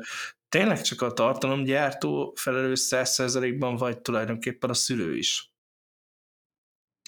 tényleg 0.49 0.81
csak 0.81 1.01
a 1.01 1.11
tartalomgyártó 1.11 2.33
felelős 2.35 2.87
100%-ban, 2.89 3.75
vagy 3.75 3.99
tulajdonképpen 3.99 4.69
a 4.69 4.73
szülő 4.73 5.17
is? 5.17 5.53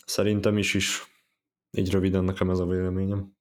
Szerintem 0.05 0.57
is 0.57 0.73
is. 0.73 1.16
Így 1.77 1.91
röviden 1.91 2.23
nekem 2.23 2.49
ez 2.49 2.59
a 2.59 2.65
véleményem. 2.65 3.36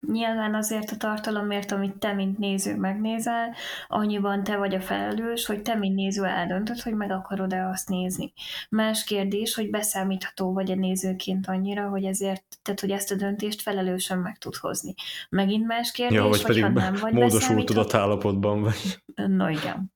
Nyilván 0.00 0.54
azért 0.54 0.90
a 0.90 0.96
tartalomért, 0.96 1.72
amit 1.72 1.96
te, 1.96 2.12
mint 2.12 2.38
néző 2.38 2.76
megnézel, 2.76 3.54
annyiban 3.86 4.44
te 4.44 4.56
vagy 4.56 4.74
a 4.74 4.80
felelős, 4.80 5.46
hogy 5.46 5.62
te, 5.62 5.74
mint 5.74 5.94
néző 5.94 6.24
eldöntöd, 6.24 6.80
hogy 6.80 6.94
meg 6.94 7.10
akarod-e 7.10 7.68
azt 7.68 7.88
nézni. 7.88 8.32
Más 8.70 9.04
kérdés, 9.04 9.54
hogy 9.54 9.70
beszámítható 9.70 10.52
vagy 10.52 10.70
a 10.70 10.74
nézőként 10.74 11.46
annyira, 11.46 11.88
hogy 11.88 12.04
ezért, 12.04 12.44
tehát 12.62 12.80
hogy 12.80 12.90
ezt 12.90 13.10
a 13.10 13.14
döntést 13.14 13.62
felelősen 13.62 14.18
meg 14.18 14.38
tud 14.38 14.54
hozni. 14.54 14.94
Megint 15.28 15.66
más 15.66 15.90
kérdés, 15.90 16.18
ja, 16.18 16.26
vagy 16.28 16.42
pedig 16.42 16.62
ha 16.62 16.68
nem 16.68 16.94
vagy 17.00 17.12
módosult 17.12 17.64
tudatállapotban 17.64 18.62
vagy. 18.62 19.02
No 19.14 19.48
igen. 19.48 19.92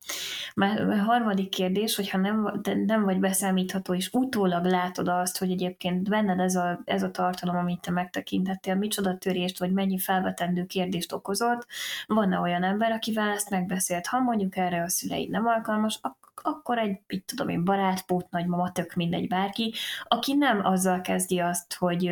Már 0.54 0.98
harmadik 0.98 1.48
kérdés, 1.48 1.96
hogyha 1.96 2.18
nem, 2.18 2.60
nem 2.86 3.04
vagy 3.04 3.18
beszámítható, 3.18 3.94
és 3.94 4.08
utólag 4.12 4.64
látod 4.64 5.08
azt, 5.08 5.38
hogy 5.38 5.50
egyébként 5.50 6.08
benned 6.08 6.38
ez 6.38 6.54
a, 6.54 6.80
ez 6.84 7.02
a 7.02 7.10
tartalom, 7.10 7.56
amit 7.56 7.80
te 7.80 7.90
megtekintettél, 7.90 8.74
micsoda 8.74 9.18
törést, 9.18 9.58
vagy 9.58 9.72
mennyi 9.72 9.89
felvetendő 9.98 10.64
kérdést 10.66 11.12
okozott, 11.12 11.66
van 12.06 12.32
olyan 12.32 12.62
ember, 12.62 12.92
akivel 12.92 13.28
ezt 13.28 13.50
megbeszélt, 13.50 14.06
ha 14.06 14.20
mondjuk 14.20 14.56
erre 14.56 14.82
a 14.82 14.88
szüleid 14.88 15.30
nem 15.30 15.46
alkalmas, 15.46 15.98
ak- 16.02 16.30
akkor 16.42 16.78
egy, 16.78 17.00
mit 17.06 17.24
tudom 17.24 17.48
én, 17.48 17.64
barátpót, 17.64 18.30
nagymama, 18.30 18.72
tök 18.72 18.94
mindegy 18.94 19.28
bárki, 19.28 19.74
aki 20.04 20.34
nem 20.34 20.64
azzal 20.64 21.00
kezdi 21.00 21.38
azt, 21.38 21.74
hogy, 21.74 22.10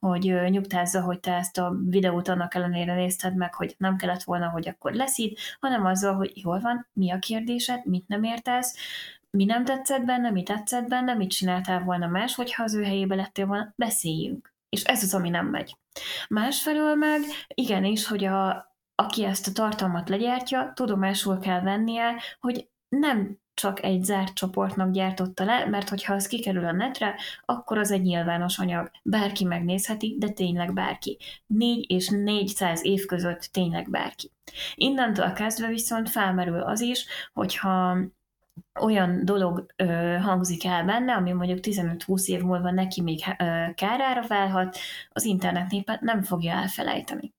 hogy 0.00 0.34
nyugtázza, 0.48 1.00
hogy 1.00 1.20
te 1.20 1.32
ezt 1.32 1.58
a 1.58 1.74
videót 1.84 2.28
annak 2.28 2.54
ellenére 2.54 2.94
nézted 2.94 3.36
meg, 3.36 3.54
hogy 3.54 3.74
nem 3.78 3.96
kellett 3.96 4.22
volna, 4.22 4.48
hogy 4.48 4.68
akkor 4.68 4.92
leszít, 4.92 5.38
hanem 5.60 5.86
azzal, 5.86 6.14
hogy 6.14 6.32
jól 6.34 6.60
van, 6.60 6.88
mi 6.92 7.10
a 7.10 7.18
kérdésed, 7.18 7.86
mit 7.86 8.08
nem 8.08 8.22
értesz, 8.22 8.76
mi 9.30 9.44
nem 9.44 9.64
tetszett 9.64 10.04
benne, 10.04 10.30
mi 10.30 10.42
tetszett 10.42 10.88
benne, 10.88 11.14
mit 11.14 11.30
csináltál 11.30 11.80
volna 11.80 12.06
más, 12.06 12.34
hogyha 12.34 12.62
az 12.62 12.74
ő 12.74 12.84
helyébe 12.84 13.14
lettél 13.14 13.46
volna, 13.46 13.72
beszéljünk. 13.76 14.49
És 14.70 14.82
ez 14.84 15.02
az, 15.02 15.14
ami 15.14 15.28
nem 15.28 15.46
megy. 15.46 15.76
Másfelől 16.28 16.94
meg 16.94 17.20
igenis, 17.54 18.06
hogy 18.06 18.24
a, 18.24 18.74
aki 18.94 19.24
ezt 19.24 19.46
a 19.46 19.52
tartalmat 19.52 20.08
legyártja, 20.08 20.72
tudomásul 20.74 21.38
kell 21.38 21.60
vennie, 21.60 22.14
hogy 22.40 22.68
nem 22.88 23.38
csak 23.54 23.82
egy 23.82 24.04
zárt 24.04 24.34
csoportnak 24.34 24.90
gyártotta 24.90 25.44
le, 25.44 25.66
mert 25.66 25.88
hogyha 25.88 26.14
az 26.14 26.26
kikerül 26.26 26.64
a 26.64 26.72
netre, 26.72 27.14
akkor 27.44 27.78
az 27.78 27.90
egy 27.90 28.02
nyilvános 28.02 28.58
anyag. 28.58 28.90
Bárki 29.02 29.44
megnézheti, 29.44 30.16
de 30.18 30.28
tényleg 30.28 30.72
bárki. 30.72 31.18
4 31.46 31.90
és 31.90 32.08
400 32.08 32.84
év 32.84 33.04
között 33.06 33.48
tényleg 33.52 33.90
bárki. 33.90 34.30
Innentől 34.74 35.32
kezdve 35.32 35.68
viszont 35.68 36.10
felmerül 36.10 36.62
az 36.62 36.80
is, 36.80 37.06
hogyha 37.32 37.98
olyan 38.80 39.24
dolog 39.24 39.66
ö, 39.76 40.16
hangzik 40.20 40.64
el 40.64 40.84
benne, 40.84 41.14
ami 41.14 41.32
mondjuk 41.32 41.58
15-20 41.62 42.24
év 42.24 42.40
múlva 42.40 42.70
neki 42.70 43.02
még 43.02 43.20
ö, 43.38 43.64
kárára 43.74 44.26
válhat, 44.26 44.78
az 45.08 45.24
internet 45.24 45.70
népen 45.70 45.98
nem 46.00 46.22
fogja 46.22 46.52
elfelejteni. 46.52 47.34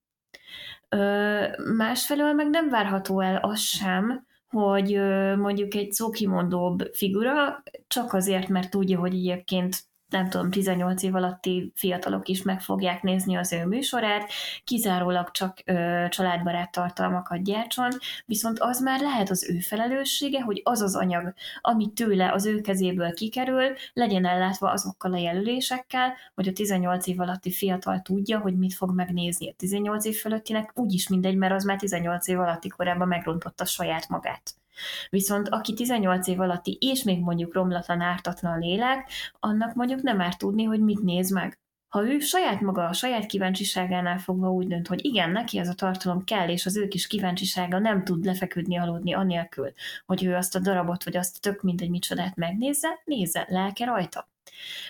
Ö, 0.89 1.45
másfelől 1.75 2.33
meg 2.33 2.49
nem 2.49 2.69
várható 2.69 3.19
el 3.19 3.35
az 3.35 3.59
sem, 3.59 4.25
hogy 4.49 4.93
ö, 4.93 5.35
mondjuk 5.35 5.73
egy 5.73 5.91
szókimondóbb 5.91 6.89
figura 6.93 7.63
csak 7.87 8.13
azért, 8.13 8.47
mert 8.47 8.69
tudja, 8.69 8.99
hogy 8.99 9.13
egyébként 9.13 9.89
nem 10.11 10.29
tudom, 10.29 10.49
18 10.49 11.03
év 11.03 11.15
alatti 11.15 11.71
fiatalok 11.75 12.27
is 12.27 12.41
meg 12.41 12.61
fogják 12.61 13.01
nézni 13.01 13.35
az 13.35 13.53
ő 13.53 13.65
műsorát, 13.65 14.31
kizárólag 14.63 15.31
csak 15.31 15.61
ö, 15.65 16.05
családbarát 16.09 16.71
tartalmakat 16.71 17.43
gyártson, 17.43 17.89
viszont 18.25 18.59
az 18.59 18.79
már 18.79 18.99
lehet 18.99 19.29
az 19.29 19.49
ő 19.49 19.59
felelőssége, 19.59 20.41
hogy 20.41 20.61
az 20.63 20.81
az 20.81 20.95
anyag, 20.95 21.33
ami 21.61 21.91
tőle 21.93 22.31
az 22.31 22.45
ő 22.45 22.61
kezéből 22.61 23.13
kikerül, 23.13 23.73
legyen 23.93 24.25
ellátva 24.25 24.71
azokkal 24.71 25.13
a 25.13 25.17
jelölésekkel, 25.17 26.13
hogy 26.35 26.47
a 26.47 26.53
18 26.53 27.07
év 27.07 27.19
alatti 27.19 27.51
fiatal 27.51 28.01
tudja, 28.01 28.39
hogy 28.39 28.57
mit 28.57 28.73
fog 28.73 28.93
megnézni. 28.95 29.49
A 29.49 29.53
18 29.57 30.05
év 30.05 30.15
fölöttinek 30.15 30.71
úgyis 30.73 31.07
mindegy, 31.07 31.35
mert 31.35 31.53
az 31.53 31.63
már 31.63 31.77
18 31.77 32.27
év 32.27 32.39
alatti 32.39 32.67
korában 32.67 33.07
megrontotta 33.07 33.65
saját 33.65 34.09
magát. 34.09 34.60
Viszont 35.09 35.49
aki 35.49 35.73
18 35.73 36.27
év 36.27 36.39
alatti, 36.39 36.77
és 36.81 37.03
még 37.03 37.19
mondjuk 37.19 37.53
romlatlan, 37.53 38.01
ártatlan 38.01 38.59
lélek, 38.59 39.09
annak 39.39 39.73
mondjuk 39.73 40.01
nem 40.01 40.21
árt 40.21 40.37
tudni, 40.37 40.63
hogy 40.63 40.79
mit 40.79 41.01
néz 41.03 41.31
meg. 41.31 41.59
Ha 41.89 42.07
ő 42.07 42.19
saját 42.19 42.61
maga 42.61 42.85
a 42.85 42.93
saját 42.93 43.25
kíváncsiságánál 43.25 44.17
fogva 44.17 44.51
úgy 44.51 44.67
dönt, 44.67 44.87
hogy 44.87 45.05
igen, 45.05 45.31
neki 45.31 45.57
ez 45.57 45.67
a 45.67 45.73
tartalom 45.73 46.23
kell, 46.23 46.49
és 46.49 46.65
az 46.65 46.77
ő 46.77 46.87
kis 46.87 47.07
kíváncsisága 47.07 47.79
nem 47.79 48.03
tud 48.03 48.25
lefeküdni, 48.25 48.77
aludni 48.77 49.13
anélkül, 49.13 49.73
hogy 50.05 50.23
ő 50.23 50.35
azt 50.35 50.55
a 50.55 50.59
darabot, 50.59 51.03
vagy 51.03 51.17
azt 51.17 51.41
tök 51.41 51.61
mindegy 51.61 51.89
micsodát 51.89 52.35
megnézze, 52.35 53.01
nézze, 53.05 53.45
lelke 53.49 53.85
rajta. 53.85 54.29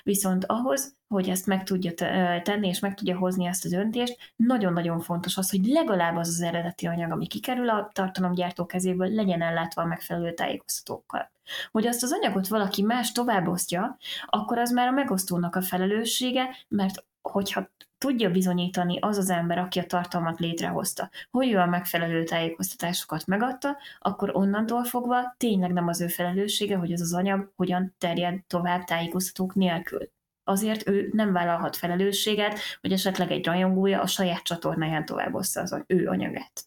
Viszont 0.04 0.46
ahhoz, 0.46 0.96
hogy 1.08 1.30
ezt 1.30 1.46
meg 1.46 1.64
tudja 1.64 1.94
tenni, 2.42 2.68
és 2.68 2.80
meg 2.80 2.94
tudja 2.94 3.18
hozni 3.18 3.46
ezt 3.46 3.66
a 3.66 3.70
döntést, 3.70 4.34
nagyon-nagyon 4.36 5.00
fontos 5.00 5.38
az, 5.38 5.50
hogy 5.50 5.66
legalább 5.66 6.16
az 6.16 6.28
az 6.28 6.42
eredeti 6.42 6.88
anyag, 6.88 7.12
ami 7.12 7.28
kikerül 7.28 7.70
a 7.70 7.90
tartalomgyártó 7.94 8.66
kezéből, 8.66 9.14
legyen 9.14 9.42
ellátva 9.42 9.82
a 9.82 9.86
megfelelő 9.86 10.34
tájékoztatókkal. 10.34 11.32
Hogy 11.72 11.88
azt 11.88 12.04
az 12.04 12.12
anyagot 12.12 12.48
valaki 12.48 12.82
más 12.82 13.12
továbbosztja, 13.12 13.98
akkor 14.26 14.58
az 14.58 14.72
már 14.72 14.88
a 14.88 14.92
megosztónak 14.92 15.56
a 15.56 15.62
felelőssége, 15.62 16.50
mert 16.68 17.06
hogyha 17.22 17.70
tudja 18.02 18.30
bizonyítani 18.30 18.98
az 19.00 19.18
az 19.18 19.30
ember, 19.30 19.58
aki 19.58 19.80
a 19.80 19.86
tartalmat 19.86 20.40
létrehozta, 20.40 21.10
hogy 21.32 21.52
ő 21.52 21.58
a 21.58 21.66
megfelelő 21.66 22.24
tájékoztatásokat 22.24 23.26
megadta, 23.26 23.78
akkor 24.00 24.30
onnantól 24.34 24.84
fogva 24.84 25.36
tényleg 25.38 25.72
nem 25.74 25.88
az 25.88 26.02
ő 26.02 26.08
felelőssége, 26.08 26.76
hogy 26.76 26.92
ez 26.92 27.02
az 27.02 27.14
anyag 27.14 27.52
hogyan 27.56 27.96
terjed 27.98 28.44
tovább 28.48 28.84
tájékoztatók 28.84 29.56
nélkül. 29.56 30.10
Azért 30.44 30.88
ő 30.88 31.10
nem 31.14 31.34
vállalhat 31.34 31.76
felelősséget, 31.76 32.60
hogy 32.82 32.92
esetleg 32.92 33.32
egy 33.32 33.46
rajongója 33.46 34.02
a 34.02 34.08
saját 34.08 34.44
csatornáján 34.44 35.06
továbbozta 35.06 35.62
az 35.62 35.84
ő 35.88 36.08
anyagát. 36.08 36.66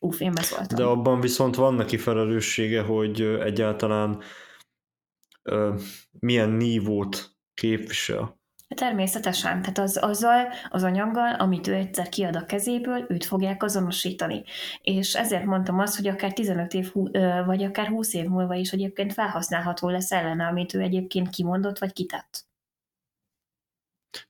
Uff, 0.00 0.20
én 0.20 0.32
beszóltam. 0.32 0.76
De 0.76 0.84
abban 0.84 1.20
viszont 1.20 1.54
van 1.54 1.74
neki 1.74 1.96
felelőssége, 1.96 2.82
hogy 2.82 3.20
egyáltalán 3.20 4.22
ö, 5.42 5.74
milyen 6.18 6.50
nívót 6.50 7.36
képvisel. 7.54 8.39
Természetesen, 8.74 9.60
tehát 9.60 9.78
az, 9.78 9.96
azzal 9.96 10.48
az 10.68 10.82
anyaggal, 10.82 11.34
amit 11.34 11.66
ő 11.66 11.74
egyszer 11.74 12.08
kiad 12.08 12.36
a 12.36 12.46
kezéből, 12.46 13.04
őt 13.08 13.24
fogják 13.24 13.62
azonosítani. 13.62 14.42
És 14.82 15.14
ezért 15.14 15.44
mondtam 15.44 15.78
azt, 15.78 15.96
hogy 15.96 16.08
akár 16.08 16.32
15 16.32 16.74
év, 16.74 16.92
vagy 17.46 17.62
akár 17.62 17.86
20 17.86 18.14
év 18.14 18.24
múlva 18.24 18.54
is 18.54 18.72
egyébként 18.72 19.12
felhasználható 19.12 19.88
lesz 19.88 20.12
ellene, 20.12 20.46
amit 20.46 20.74
ő 20.74 20.80
egyébként 20.80 21.30
kimondott, 21.30 21.78
vagy 21.78 21.92
kitett. 21.92 22.48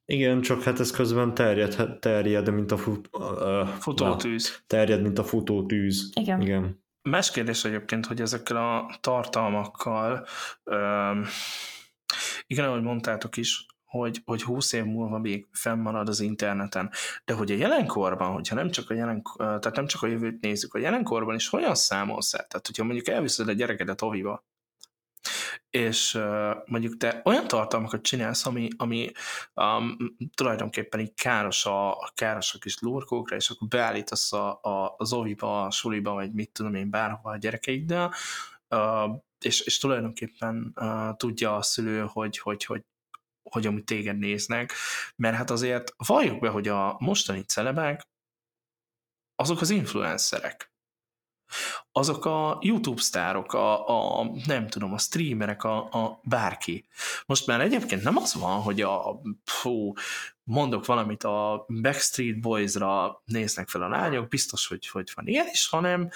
Igen, 0.04 0.40
csak 0.40 0.62
hát 0.62 0.80
ez 0.80 0.90
közben 0.90 1.34
terjed, 1.34 1.98
terjed 1.98 2.52
mint 2.52 2.72
a 2.72 2.76
fut, 2.76 3.08
uh, 3.12 3.68
futótűz. 3.68 4.62
terjed, 4.66 5.02
mint 5.02 5.18
a 5.18 5.24
futótűz. 5.24 6.10
Igen. 6.14 6.40
Igen. 6.40 6.84
Más 7.02 7.30
kérdés 7.30 7.64
egyébként, 7.64 8.06
hogy 8.06 8.20
ezekkel 8.20 8.56
a 8.56 8.98
tartalmakkal, 9.00 10.26
um, 10.64 11.24
igen, 12.46 12.64
ahogy 12.64 12.82
mondtátok 12.82 13.36
is, 13.36 13.66
hogy, 13.90 14.22
hogy 14.24 14.42
20 14.42 14.72
év 14.72 14.84
múlva 14.84 15.18
még 15.18 15.46
fennmarad 15.52 16.08
az 16.08 16.20
interneten. 16.20 16.90
De 17.24 17.34
hogy 17.34 17.50
a 17.50 17.54
jelenkorban, 17.54 18.32
hogyha 18.32 18.54
nem 18.54 18.70
csak 18.70 18.90
a, 18.90 18.94
jelen, 18.94 19.22
tehát 19.36 19.76
nem 19.76 19.86
csak 19.86 20.02
a 20.02 20.06
jövőt 20.06 20.40
nézzük, 20.40 20.74
a 20.74 20.78
jelenkorban 20.78 21.34
is 21.34 21.48
hogyan 21.48 21.74
számolsz 21.74 22.34
el? 22.34 22.46
Tehát, 22.46 22.66
hogyha 22.66 22.84
mondjuk 22.84 23.08
elviszed 23.08 23.48
a 23.48 23.52
gyerekedet 23.52 24.02
oviba, 24.02 24.44
és 25.70 26.18
mondjuk 26.64 26.96
te 26.96 27.20
olyan 27.24 27.48
tartalmakat 27.48 28.02
csinálsz, 28.02 28.46
ami, 28.46 28.68
ami 28.76 29.10
um, 29.54 29.96
tulajdonképpen 30.34 31.00
így 31.00 31.14
káros 31.14 31.66
a, 31.66 32.10
káros 32.14 32.54
a 32.54 32.58
kis 32.58 32.78
lurkókra, 32.80 33.36
és 33.36 33.50
akkor 33.50 33.68
beállítasz 33.68 34.32
a, 34.32 34.60
a, 34.62 34.94
az 34.96 35.12
oviba, 35.12 35.64
a 35.64 35.70
suliba, 35.70 36.12
vagy 36.12 36.32
mit 36.32 36.52
tudom 36.52 36.74
én, 36.74 36.90
bárhova 36.90 37.30
a 37.30 37.36
gyerekeiddel, 37.36 38.14
uh, 38.68 39.16
és, 39.40 39.60
és 39.60 39.78
tulajdonképpen 39.78 40.72
uh, 40.76 41.16
tudja 41.16 41.56
a 41.56 41.62
szülő, 41.62 42.06
hogy, 42.12 42.38
hogy, 42.38 42.64
hogy 42.64 42.84
hogy 43.50 43.66
amit 43.66 43.84
téged 43.84 44.18
néznek, 44.18 44.72
mert 45.16 45.36
hát 45.36 45.50
azért 45.50 45.94
valljuk 45.96 46.40
be, 46.40 46.48
hogy 46.48 46.68
a 46.68 46.96
mostani 46.98 47.42
celebek 47.42 48.08
azok 49.34 49.60
az 49.60 49.70
influencerek 49.70 50.70
azok 51.92 52.24
a 52.24 52.58
YouTube 52.60 53.00
sztárok, 53.00 53.52
a, 53.52 54.18
a 54.18 54.30
nem 54.46 54.68
tudom, 54.68 54.92
a 54.92 54.98
streamerek, 54.98 55.64
a, 55.64 55.76
a 55.78 56.20
bárki. 56.22 56.88
Most 57.26 57.46
már 57.46 57.60
egyébként 57.60 58.02
nem 58.02 58.16
az 58.16 58.34
van, 58.34 58.60
hogy 58.60 58.80
a 58.80 59.20
fú, 59.44 59.92
mondok 60.42 60.86
valamit 60.86 61.24
a 61.24 61.66
Backstreet 61.82 62.40
Boys-ra 62.40 63.22
néznek 63.24 63.68
fel 63.68 63.82
a 63.82 63.88
lányok, 63.88 64.28
biztos, 64.28 64.66
hogy, 64.66 64.88
hogy 64.88 65.10
van 65.14 65.26
ilyen 65.26 65.46
is, 65.50 65.68
hanem 65.68 66.10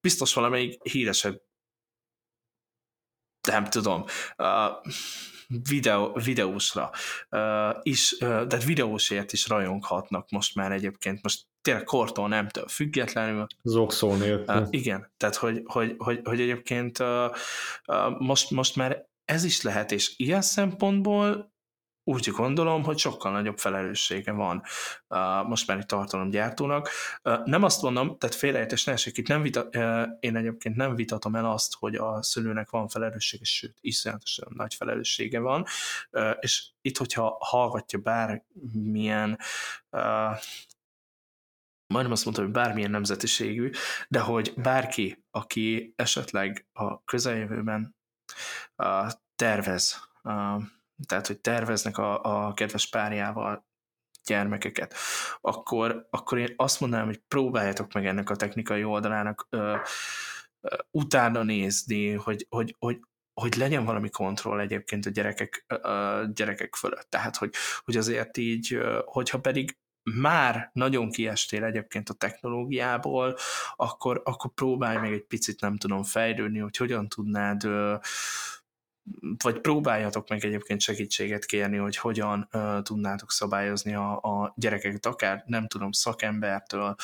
biztos 0.00 0.34
valamelyik 0.34 0.82
híresebb 0.82 1.42
nem 3.48 3.64
tudom, 3.64 4.04
uh, 4.38 4.92
videó, 5.68 6.12
videósra 6.24 6.90
uh, 7.30 7.76
is, 7.82 8.12
uh, 8.12 8.18
tehát 8.18 8.64
videósért 8.64 9.32
is 9.32 9.48
rajonghatnak 9.48 10.30
most 10.30 10.54
már 10.54 10.72
egyébként, 10.72 11.22
most 11.22 11.44
tényleg 11.62 11.84
kortól 11.84 12.28
nemtől 12.28 12.68
függetlenül. 12.68 13.46
Zokszó 13.62 14.14
nélkül. 14.14 14.56
Uh, 14.56 14.66
igen, 14.70 15.12
tehát 15.16 15.36
hogy, 15.36 15.62
hogy, 15.64 15.94
hogy, 15.98 16.20
hogy 16.24 16.40
egyébként 16.40 16.98
uh, 16.98 17.06
uh, 17.86 18.18
most, 18.18 18.50
most 18.50 18.76
már 18.76 19.08
ez 19.24 19.44
is 19.44 19.62
lehet, 19.62 19.92
és 19.92 20.12
ilyen 20.16 20.42
szempontból 20.42 21.52
úgy 22.10 22.30
gondolom, 22.30 22.82
hogy 22.82 22.98
sokkal 22.98 23.32
nagyobb 23.32 23.58
felelőssége 23.58 24.32
van 24.32 24.62
uh, 25.08 25.48
most 25.48 25.66
már 25.66 25.78
egy 25.78 25.86
tartalomgyártónak. 25.86 26.88
Uh, 27.22 27.44
nem 27.44 27.62
azt 27.62 27.82
mondom, 27.82 28.18
tehát 28.18 28.36
félreértés 28.36 28.84
ne 28.84 28.92
esik, 28.92 29.16
itt 29.16 29.28
nem 29.28 29.42
vita, 29.42 29.68
uh, 29.72 30.08
én 30.20 30.36
egyébként 30.36 30.76
nem 30.76 30.94
vitatom 30.94 31.34
el 31.36 31.50
azt, 31.50 31.74
hogy 31.78 31.94
a 31.94 32.22
szülőnek 32.22 32.70
van 32.70 32.88
felelőssége, 32.88 33.44
sőt, 33.44 33.76
iszonyatosan 33.80 34.52
nagy 34.56 34.74
felelőssége 34.74 35.38
van, 35.38 35.64
uh, 36.10 36.30
és 36.40 36.66
itt, 36.80 36.96
hogyha 36.96 37.36
hallgatja 37.40 37.98
bármilyen 37.98 39.38
uh, 39.90 40.36
majdnem 41.86 42.12
azt 42.12 42.24
mondtam, 42.24 42.44
hogy 42.44 42.54
bármilyen 42.54 42.90
nemzetiségű, 42.90 43.70
de 44.08 44.20
hogy 44.20 44.52
bárki, 44.56 45.24
aki 45.30 45.92
esetleg 45.96 46.66
a 46.72 47.04
közeljövőben 47.04 47.96
uh, 48.76 49.10
tervez, 49.36 50.08
uh, 50.22 50.62
tehát 51.06 51.26
hogy 51.26 51.40
terveznek 51.40 51.98
a, 51.98 52.22
a 52.22 52.54
kedves 52.54 52.88
párjával 52.88 53.68
gyermekeket, 54.24 54.94
akkor, 55.40 56.06
akkor 56.10 56.38
én 56.38 56.54
azt 56.56 56.80
mondanám, 56.80 57.06
hogy 57.06 57.22
próbáljátok 57.28 57.92
meg 57.92 58.06
ennek 58.06 58.30
a 58.30 58.36
technikai 58.36 58.84
oldalának 58.84 59.46
uh, 59.50 59.60
uh, 60.60 60.78
utána 60.90 61.42
nézni, 61.42 62.12
hogy, 62.12 62.46
hogy, 62.48 62.76
hogy, 62.78 63.00
hogy 63.40 63.56
legyen 63.56 63.84
valami 63.84 64.10
kontroll 64.10 64.60
egyébként 64.60 65.06
a 65.06 65.10
gyerekek, 65.10 65.64
a 65.66 66.24
gyerekek 66.34 66.74
fölött. 66.74 67.10
Tehát, 67.10 67.36
hogy, 67.36 67.54
hogy 67.84 67.96
azért 67.96 68.36
így, 68.36 68.80
hogyha 69.04 69.40
pedig 69.40 69.78
már 70.02 70.70
nagyon 70.72 71.10
kiestél 71.10 71.64
egyébként 71.64 72.08
a 72.08 72.14
technológiából, 72.14 73.36
akkor, 73.76 74.20
akkor 74.24 74.50
próbálj 74.54 74.98
meg 74.98 75.12
egy 75.12 75.24
picit, 75.24 75.60
nem 75.60 75.76
tudom, 75.76 76.02
fejlődni, 76.02 76.58
hogy 76.58 76.76
hogyan 76.76 77.08
tudnád 77.08 77.68
vagy 79.42 79.60
próbáljatok 79.60 80.28
meg 80.28 80.44
egyébként 80.44 80.80
segítséget 80.80 81.44
kérni, 81.44 81.76
hogy 81.76 81.96
hogyan 81.96 82.48
uh, 82.52 82.82
tudnátok 82.82 83.30
szabályozni 83.30 83.94
a, 83.94 84.12
a 84.12 84.52
gyerekeket, 84.56 85.06
akár 85.06 85.44
nem 85.46 85.66
tudom, 85.66 85.92
szakembertől, 85.92 86.94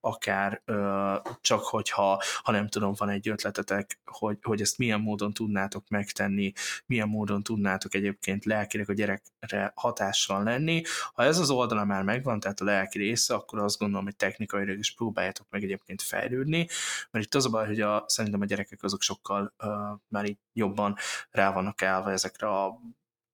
akár 0.00 0.62
uh, 0.66 1.34
csak 1.40 1.60
hogyha, 1.60 2.22
ha 2.42 2.52
nem 2.52 2.68
tudom, 2.68 2.92
van 2.96 3.08
egy 3.08 3.28
ötletetek, 3.28 4.00
hogy, 4.04 4.38
hogy 4.42 4.60
ezt 4.60 4.78
milyen 4.78 5.00
módon 5.00 5.32
tudnátok 5.32 5.88
megtenni, 5.88 6.52
milyen 6.86 7.08
módon 7.08 7.42
tudnátok 7.42 7.94
egyébként 7.94 8.44
lelkileg 8.44 8.90
a 8.90 8.92
gyerekre 8.92 9.72
hatással 9.74 10.42
lenni. 10.42 10.82
Ha 11.12 11.22
ez 11.22 11.38
az 11.38 11.50
oldala 11.50 11.84
már 11.84 12.02
megvan, 12.02 12.40
tehát 12.40 12.60
a 12.60 12.64
lelki 12.64 12.98
része, 12.98 13.34
akkor 13.34 13.58
azt 13.58 13.78
gondolom, 13.78 14.04
hogy 14.04 14.16
technikailag 14.16 14.78
is 14.78 14.94
próbáljátok 14.94 15.46
meg 15.50 15.62
egyébként 15.62 16.02
fejlődni, 16.02 16.68
mert 17.10 17.24
itt 17.24 17.34
az 17.34 17.46
a 17.46 17.50
baj, 17.50 17.66
hogy 17.66 17.80
a, 17.80 18.04
szerintem 18.06 18.40
a 18.40 18.44
gyerekek 18.44 18.82
azok 18.82 19.02
sokkal 19.02 19.54
uh, 19.58 19.70
már 20.08 20.24
így 20.24 20.38
jobban 20.52 20.96
rá 21.30 21.52
vannak 21.56 21.82
állva 21.82 22.10
ezekre 22.10 22.48
a 22.48 22.80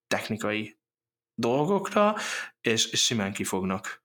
technikai 0.06 0.78
dolgokra, 1.34 2.14
és, 2.60 2.90
és 2.90 3.04
simán 3.04 3.32
kifognak 3.32 4.02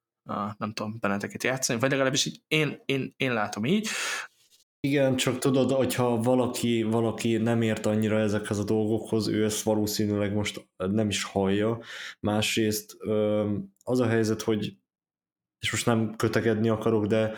nem 0.58 0.72
tudom, 0.72 0.96
benneteket 1.00 1.42
játszani, 1.42 1.80
vagy 1.80 1.90
legalábbis 1.90 2.24
így 2.26 2.42
én, 2.48 2.82
én, 2.84 3.14
én 3.16 3.32
látom 3.32 3.64
így. 3.64 3.88
Igen, 4.80 5.16
csak 5.16 5.38
tudod, 5.38 5.70
hogyha 5.70 6.16
valaki, 6.16 6.82
valaki 6.82 7.36
nem 7.36 7.62
ért 7.62 7.86
annyira 7.86 8.18
ezekhez 8.18 8.58
a 8.58 8.64
dolgokhoz, 8.64 9.28
ő 9.28 9.44
ezt 9.44 9.62
valószínűleg 9.62 10.34
most 10.34 10.68
nem 10.76 11.08
is 11.08 11.22
hallja. 11.22 11.80
Másrészt 12.20 12.96
az 13.84 14.00
a 14.00 14.06
helyzet, 14.06 14.42
hogy 14.42 14.76
és 15.58 15.70
most 15.70 15.86
nem 15.86 16.16
kötekedni 16.16 16.68
akarok, 16.68 17.06
de 17.06 17.34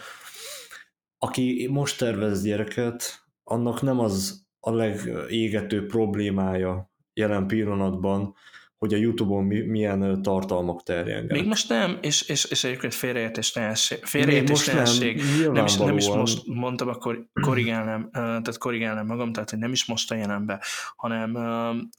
aki 1.19 1.69
most 1.71 1.99
tervez 1.99 2.43
gyereket, 2.43 3.25
annak 3.43 3.83
nem 3.83 3.99
az 3.99 4.47
a 4.61 4.71
legégető 4.71 5.87
problémája 5.87 6.91
jelen 7.13 7.47
pillanatban, 7.47 8.35
hogy 8.81 8.95
a 8.95 8.97
Youtube-on 8.97 9.45
milyen 9.45 10.23
tartalmak 10.23 10.83
terjengenek. 10.83 11.31
Még 11.31 11.47
most 11.47 11.69
nem, 11.69 11.99
és, 12.01 12.29
és, 12.29 12.45
és 12.45 12.65
egyébként 12.65 12.95
félreértés 12.95 13.53
félreértés 14.03 14.67
nem, 14.67 14.85
nem, 15.53 15.65
is, 15.65 15.77
nem 15.77 15.97
is 15.97 16.09
most 16.09 16.47
mondtam, 16.47 16.89
akkor 16.89 17.27
korrigálnám, 17.41 18.09
tehát 18.13 18.59
korrigálnám 18.59 19.07
magam, 19.07 19.33
tehát 19.33 19.51
hogy 19.51 19.59
nem 19.59 19.73
is 19.73 19.87
most 19.87 20.11
a 20.11 20.15
jelenbe, 20.15 20.63
hanem 20.97 21.39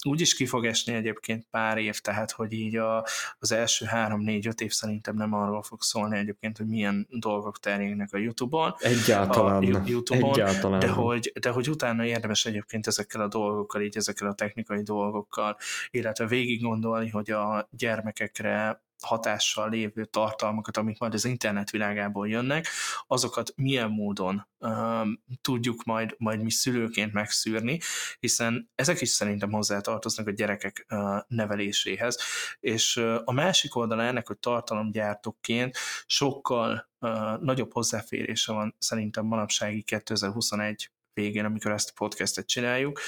úgy 0.07 0.21
is 0.21 0.35
ki 0.35 0.45
fog 0.45 0.65
esni 0.65 0.93
egyébként 0.93 1.45
pár 1.51 1.77
év, 1.77 1.99
tehát 1.99 2.31
hogy 2.31 2.51
így 2.53 2.75
a, 2.75 3.05
az 3.39 3.51
első 3.51 3.85
három-négy-öt 3.85 4.61
év 4.61 4.71
szerintem 4.71 5.15
nem 5.15 5.33
arról 5.33 5.63
fog 5.63 5.81
szólni 5.81 6.17
egyébként, 6.17 6.57
hogy 6.57 6.67
milyen 6.67 7.07
dolgok 7.09 7.59
terjengnek 7.59 8.13
a 8.13 8.17
Youtube-on. 8.17 8.73
Egyáltalán. 8.77 9.73
A 9.73 9.81
YouTube-on, 9.85 10.33
Egyáltalán. 10.33 10.79
De 10.79 10.87
hogy, 10.87 11.31
de 11.39 11.49
hogy 11.49 11.69
utána 11.69 12.05
érdemes 12.05 12.45
egyébként 12.45 12.87
ezekkel 12.87 13.21
a 13.21 13.27
dolgokkal, 13.27 13.81
így 13.81 13.97
ezekkel 13.97 14.27
a 14.27 14.33
technikai 14.33 14.83
dolgokkal, 14.83 15.57
illetve 15.91 16.27
végig 16.27 16.69
gondolni, 16.71 17.09
hogy 17.09 17.31
a 17.31 17.67
gyermekekre 17.71 18.81
hatással 19.01 19.69
lévő 19.69 20.05
tartalmakat, 20.05 20.77
amik 20.77 20.99
majd 20.99 21.13
az 21.13 21.25
internet 21.25 21.69
világából 21.69 22.27
jönnek, 22.27 22.67
azokat 23.07 23.53
milyen 23.55 23.89
módon 23.89 24.47
um, 24.59 25.23
tudjuk 25.41 25.83
majd, 25.83 26.15
majd 26.17 26.41
mi 26.41 26.51
szülőként 26.51 27.13
megszűrni, 27.13 27.79
hiszen 28.19 28.71
ezek 28.75 29.01
is 29.01 29.09
szerintem 29.09 29.51
hozzátartoznak 29.51 30.27
a 30.27 30.31
gyerekek 30.31 30.85
uh, 30.89 31.19
neveléséhez, 31.27 32.19
és 32.59 32.95
uh, 32.95 33.15
a 33.23 33.31
másik 33.31 33.75
oldala 33.75 34.03
ennek, 34.03 34.27
hogy 34.27 34.37
tartalomgyártóként 34.37 35.77
sokkal 36.05 36.89
uh, 36.99 37.39
nagyobb 37.39 37.73
hozzáférése 37.73 38.53
van 38.53 38.75
szerintem 38.77 39.25
manapsági 39.25 39.81
2021 39.81 40.91
végén, 41.13 41.45
amikor 41.45 41.71
ezt 41.71 41.89
a 41.89 41.93
podcastet 41.95 42.47
csináljuk, 42.47 42.99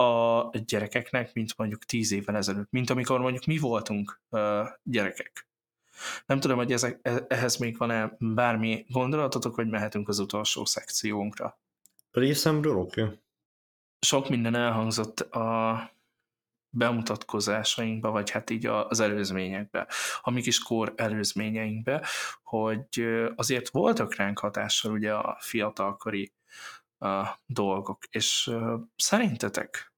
a 0.00 0.50
gyerekeknek, 0.66 1.32
mint 1.32 1.56
mondjuk 1.56 1.84
tíz 1.84 2.12
évvel 2.12 2.36
ezelőtt, 2.36 2.70
mint 2.70 2.90
amikor 2.90 3.20
mondjuk 3.20 3.44
mi 3.44 3.58
voltunk 3.58 4.20
uh, 4.30 4.68
gyerekek. 4.82 5.48
Nem 6.26 6.40
tudom, 6.40 6.56
hogy 6.56 6.72
ezek, 6.72 6.98
e, 7.02 7.24
ehhez 7.28 7.56
még 7.56 7.78
van-e 7.78 8.16
bármi 8.18 8.84
gondolatotok, 8.88 9.56
vagy 9.56 9.68
mehetünk 9.68 10.08
az 10.08 10.18
utolsó 10.18 10.64
szekciónkra. 10.64 11.58
Részemről 12.10 12.76
oké. 12.76 13.02
Okay. 13.02 13.18
Sok 14.00 14.28
minden 14.28 14.54
elhangzott 14.54 15.20
a 15.20 15.90
bemutatkozásainkba, 16.70 18.10
vagy 18.10 18.30
hát 18.30 18.50
így 18.50 18.66
az 18.66 19.00
előzményekbe, 19.00 19.88
a 20.20 20.30
mi 20.30 20.40
kis 20.40 20.58
kor 20.58 20.92
előzményeinkbe, 20.96 22.06
hogy 22.42 23.06
azért 23.34 23.68
voltak 23.68 24.14
ránk 24.14 24.38
hatással 24.38 24.92
ugye 24.92 25.14
a 25.14 25.36
fiatalkori 25.40 26.32
uh, 26.98 27.28
dolgok, 27.46 28.04
és 28.10 28.46
uh, 28.46 28.80
szerintetek 28.96 29.89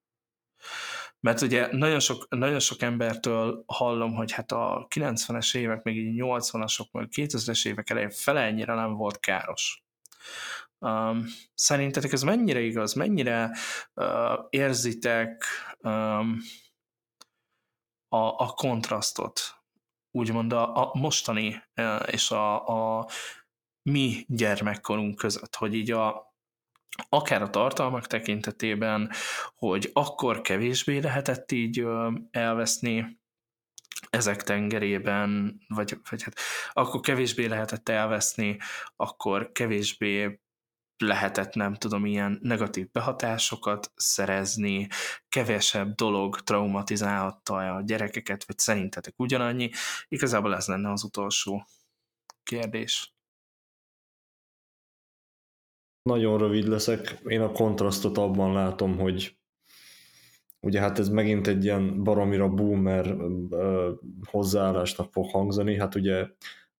mert 1.20 1.40
ugye 1.40 1.68
nagyon 1.70 2.00
sok, 2.00 2.26
nagyon 2.28 2.60
sok 2.60 2.82
embertől 2.82 3.64
hallom, 3.66 4.14
hogy 4.14 4.32
hát 4.32 4.52
a 4.52 4.86
90-es 4.94 5.56
évek, 5.56 5.82
még 5.82 5.96
így 5.96 6.20
80-asok, 6.22 6.90
meg 6.90 7.08
2000-es 7.10 7.66
évek 7.68 7.90
elején 7.90 8.10
fele 8.10 8.40
ennyire 8.40 8.74
nem 8.74 8.94
volt 8.94 9.20
káros. 9.20 9.84
Um, 10.78 11.24
szerintetek 11.54 12.12
ez 12.12 12.22
mennyire 12.22 12.60
igaz? 12.60 12.92
Mennyire 12.92 13.56
uh, 13.94 14.38
érzitek 14.50 15.44
um, 15.80 16.38
a, 18.08 18.26
a 18.26 18.52
kontrasztot, 18.54 19.40
úgymond 20.10 20.52
a, 20.52 20.76
a 20.76 20.90
mostani 20.98 21.62
uh, 21.76 22.02
és 22.06 22.30
a, 22.30 22.68
a 22.98 23.08
mi 23.82 24.24
gyermekkorunk 24.28 25.16
között, 25.16 25.56
hogy 25.56 25.74
így 25.74 25.90
a 25.90 26.31
akár 27.08 27.42
a 27.42 27.50
tartalmak 27.50 28.06
tekintetében, 28.06 29.10
hogy 29.54 29.90
akkor 29.92 30.40
kevésbé 30.40 30.98
lehetett 30.98 31.52
így 31.52 31.86
elveszni 32.30 33.20
ezek 34.10 34.42
tengerében, 34.42 35.60
vagy, 35.68 35.98
vagy 36.10 36.22
hát 36.22 36.34
akkor 36.72 37.00
kevésbé 37.00 37.46
lehetett 37.46 37.88
elveszni, 37.88 38.56
akkor 38.96 39.52
kevésbé 39.52 40.40
lehetett, 40.96 41.54
nem 41.54 41.74
tudom, 41.74 42.06
ilyen 42.06 42.38
negatív 42.42 42.90
behatásokat 42.90 43.92
szerezni, 43.94 44.88
kevesebb 45.28 45.94
dolog 45.94 46.40
traumatizálhatta 46.40 47.74
a 47.74 47.82
gyerekeket, 47.82 48.44
vagy 48.44 48.58
szerintetek 48.58 49.14
ugyanannyi? 49.16 49.70
Igazából 50.08 50.54
ez 50.54 50.66
lenne 50.66 50.90
az 50.90 51.04
utolsó 51.04 51.66
kérdés. 52.42 53.11
Nagyon 56.02 56.38
rövid 56.38 56.68
leszek. 56.68 57.18
Én 57.24 57.40
a 57.40 57.52
kontrasztot 57.52 58.18
abban 58.18 58.52
látom, 58.52 58.98
hogy 58.98 59.36
ugye 60.60 60.80
hát 60.80 60.98
ez 60.98 61.08
megint 61.08 61.46
egy 61.46 61.64
ilyen 61.64 62.04
baromira 62.04 62.48
boomer 62.48 63.16
hozzáállásnak 64.30 65.12
fog 65.12 65.30
hangzani. 65.30 65.78
Hát 65.78 65.94
ugye 65.94 66.26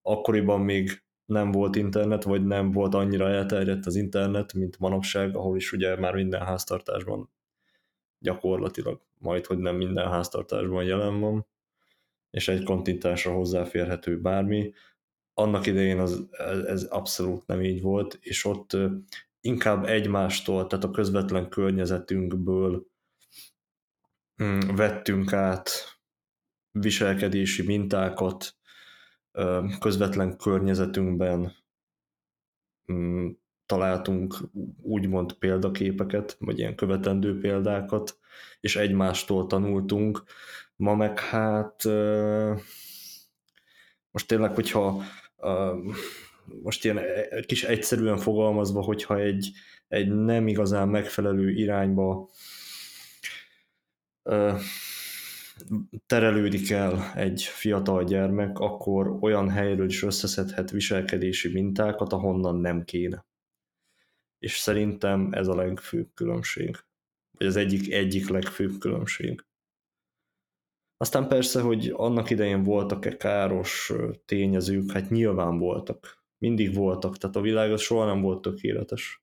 akkoriban 0.03 0.61
még 0.61 1.03
nem 1.25 1.51
volt 1.51 1.77
internet, 1.77 2.23
vagy 2.23 2.45
nem 2.45 2.71
volt 2.71 2.95
annyira 2.95 3.29
elterjedt 3.29 3.87
az 3.87 3.97
internet, 3.97 4.53
mint 4.53 4.79
manapság, 4.79 5.37
ahol 5.37 5.57
is 5.57 5.73
ugye 5.73 5.97
már 5.97 6.15
minden 6.15 6.41
háztartásban 6.41 7.31
gyakorlatilag, 8.19 9.01
majd 9.19 9.47
hogy 9.47 9.59
nem 9.59 9.77
minden 9.77 10.09
háztartásban 10.09 10.85
jelen 10.85 11.21
van, 11.21 11.47
és 12.31 12.49
egy 12.49 12.63
kontintásra 12.63 13.33
hozzáférhető 13.33 14.21
bármi. 14.21 14.73
Annak 15.35 15.67
idején 15.67 15.99
az, 15.99 16.27
ez 16.67 16.83
abszolút 16.83 17.47
nem 17.47 17.63
így 17.63 17.83
volt, 17.83 18.19
és 18.21 18.45
ott 18.45 18.77
inkább 19.41 19.85
egymástól, 19.85 20.67
tehát 20.67 20.85
a 20.85 20.91
közvetlen 20.91 21.49
környezetünkből 21.49 22.87
mm, 24.43 24.59
vettünk 24.59 25.33
át 25.33 25.71
viselkedési 26.71 27.63
mintákat, 27.63 28.57
közvetlen 29.81 30.37
környezetünkben 30.37 31.53
mm, 32.93 33.29
találtunk 33.67 34.37
úgymond 34.83 35.33
példaképeket, 35.33 36.37
vagy 36.39 36.59
ilyen 36.59 36.75
követendő 36.75 37.39
példákat, 37.39 38.19
és 38.61 38.77
egymástól 38.77 39.47
tanultunk. 39.47 40.23
Ma 40.77 40.95
meg 40.95 41.21
hát 41.21 41.85
most 44.11 44.27
tényleg, 44.27 44.55
hogyha 44.55 45.03
most 46.63 46.85
ilyen 46.85 47.01
kis 47.47 47.65
egyszerűen 47.65 48.17
fogalmazva, 48.17 48.83
hogyha 48.83 49.19
egy, 49.19 49.51
egy 49.89 50.15
nem 50.15 50.49
igazán 50.49 50.89
megfelelő 50.89 51.51
irányba 51.51 52.31
terelődik 56.07 56.71
el 56.71 57.13
egy 57.15 57.43
fiatal 57.43 58.05
gyermek, 58.05 58.59
akkor 58.59 59.19
olyan 59.21 59.51
helyről 59.51 59.87
is 59.87 60.03
összeszedhet 60.03 60.71
viselkedési 60.71 61.53
mintákat, 61.53 62.13
ahonnan 62.13 62.57
nem 62.57 62.85
kéne. 62.85 63.27
És 64.39 64.59
szerintem 64.59 65.29
ez 65.33 65.49
a 65.49 65.55
legfőbb 65.55 66.09
különbség. 66.15 66.77
Vagy 67.39 67.47
az 67.47 67.57
egyik, 67.57 67.93
egyik 67.93 68.29
legfőbb 68.29 68.79
különbség. 68.79 69.45
Aztán 71.03 71.29
persze, 71.29 71.61
hogy 71.61 71.93
annak 71.97 72.31
idején 72.31 72.63
voltak-e 72.63 73.17
káros 73.17 73.93
tényezők, 74.25 74.91
hát 74.91 75.11
nyilván 75.11 75.59
voltak. 75.59 76.25
Mindig 76.39 76.75
voltak, 76.75 77.17
tehát 77.17 77.37
a 77.37 77.41
világ 77.41 77.73
az 77.73 77.81
soha 77.81 78.05
nem 78.07 78.21
volt 78.21 78.43
tökéletes 78.43 79.23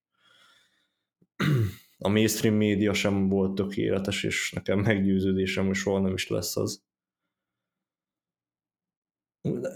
a 1.97 2.09
mainstream 2.09 2.55
média 2.55 2.93
sem 2.93 3.29
volt 3.29 3.55
tökéletes, 3.55 4.23
és 4.23 4.51
nekem 4.51 4.79
meggyőződésem, 4.79 5.65
hogy 5.65 5.75
soha 5.75 5.99
nem 5.99 6.13
is 6.13 6.27
lesz 6.27 6.57
az. 6.57 6.83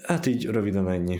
Hát 0.04 0.26
így 0.26 0.46
röviden 0.46 0.90
ennyi. 0.90 1.20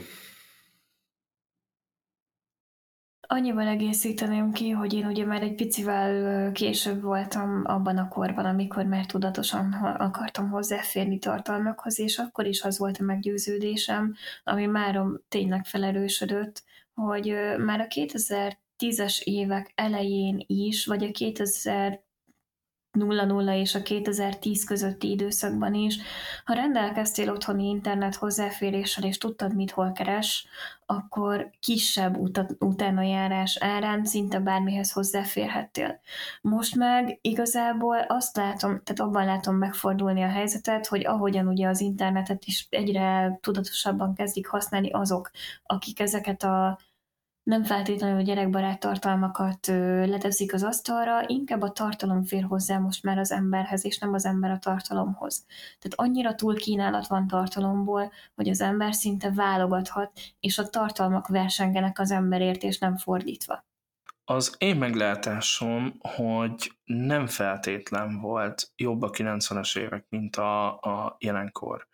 Annyival 3.28 3.68
egészíteném 3.68 4.52
ki, 4.52 4.70
hogy 4.70 4.94
én 4.94 5.06
ugye 5.06 5.26
már 5.26 5.42
egy 5.42 5.56
picivel 5.56 6.52
később 6.52 7.02
voltam 7.02 7.62
abban 7.66 7.98
a 7.98 8.08
korban, 8.08 8.46
amikor 8.46 8.86
már 8.86 9.06
tudatosan 9.06 9.74
akartam 9.98 10.50
hozzáférni 10.50 11.20
tartalmakhoz, 11.20 12.00
és 12.00 12.18
akkor 12.18 12.46
is 12.46 12.62
az 12.62 12.78
volt 12.78 12.98
a 12.98 13.04
meggyőződésem, 13.04 14.16
ami 14.44 14.66
már 14.66 15.04
tényleg 15.30 15.66
felerősödött, 15.66 16.64
hogy 16.94 17.36
már 17.58 17.80
a 17.80 17.88
2000 17.88 18.62
2010-es 18.84 19.22
évek 19.24 19.72
elején 19.76 20.44
is, 20.48 20.86
vagy 20.86 21.04
a 21.04 21.12
2000 21.12 22.04
00 22.94 23.56
és 23.56 23.76
a 23.76 23.82
2010 23.82 24.64
közötti 24.64 25.10
időszakban 25.10 25.74
is, 25.74 25.98
ha 26.46 26.54
rendelkeztél 26.54 27.32
otthoni 27.32 27.68
internet 27.68 28.16
hozzáféréssel, 28.16 29.04
és 29.04 29.18
tudtad, 29.18 29.56
mit 29.56 29.72
hol 29.72 29.92
keres, 29.92 30.48
akkor 30.86 31.50
kisebb 31.60 32.18
utat, 32.18 32.56
járás 33.02 33.58
árán 33.60 34.06
szinte 34.06 34.40
bármihez 34.40 34.92
hozzáférhettél. 34.92 36.00
Most 36.42 36.76
meg 36.76 37.20
igazából 37.22 37.98
azt 37.98 38.36
látom, 38.36 38.82
tehát 38.84 39.00
abban 39.00 39.26
látom 39.26 39.56
megfordulni 39.56 40.24
a 40.24 40.30
helyzetet, 40.30 40.88
hogy 40.88 41.06
ahogyan 41.06 41.48
ugye 41.48 41.68
az 41.68 41.82
internetet 41.82 42.46
is 42.46 42.68
egyre 42.70 43.38
tudatosabban 43.42 44.14
kezdik 44.14 44.48
használni 44.48 44.90
azok, 44.92 45.32
akik 45.64 46.00
ezeket 46.00 46.44
a 46.44 46.80
nem 47.44 47.64
feltétlenül 47.64 48.22
gyerekbarát 48.22 48.80
tartalmakat 48.80 49.68
leteszik 50.06 50.54
az 50.54 50.64
asztalra, 50.64 51.28
inkább 51.28 51.62
a 51.62 51.72
tartalom 51.72 52.24
fér 52.24 52.44
hozzá 52.44 52.78
most 52.78 53.04
már 53.04 53.18
az 53.18 53.32
emberhez, 53.32 53.86
és 53.86 53.98
nem 53.98 54.14
az 54.14 54.26
ember 54.26 54.52
a 54.52 54.60
tartalomhoz. 54.60 55.46
Tehát 55.80 56.10
annyira 56.10 56.36
túl 56.36 56.56
kínálat 56.56 57.08
van 57.08 57.28
tartalomból, 57.28 58.12
hogy 58.36 58.50
az 58.50 58.62
ember 58.62 58.94
szinte 58.94 59.32
válogathat, 59.32 60.12
és 60.40 60.58
a 60.58 60.70
tartalmak 60.70 61.28
versengenek 61.28 62.00
az 62.00 62.12
emberért, 62.12 62.64
és 62.64 62.80
nem 62.80 62.98
fordítva. 62.98 63.66
Az 64.26 64.56
én 64.58 64.76
meglátásom, 64.76 65.94
hogy 66.00 66.72
nem 66.84 67.28
feltétlen 67.28 68.20
volt 68.22 68.72
jobb 68.76 69.02
a 69.02 69.10
90-es 69.10 69.78
évek, 69.78 70.06
mint 70.10 70.36
a, 70.36 70.80
a 70.80 71.16
jelenkor. 71.20 71.88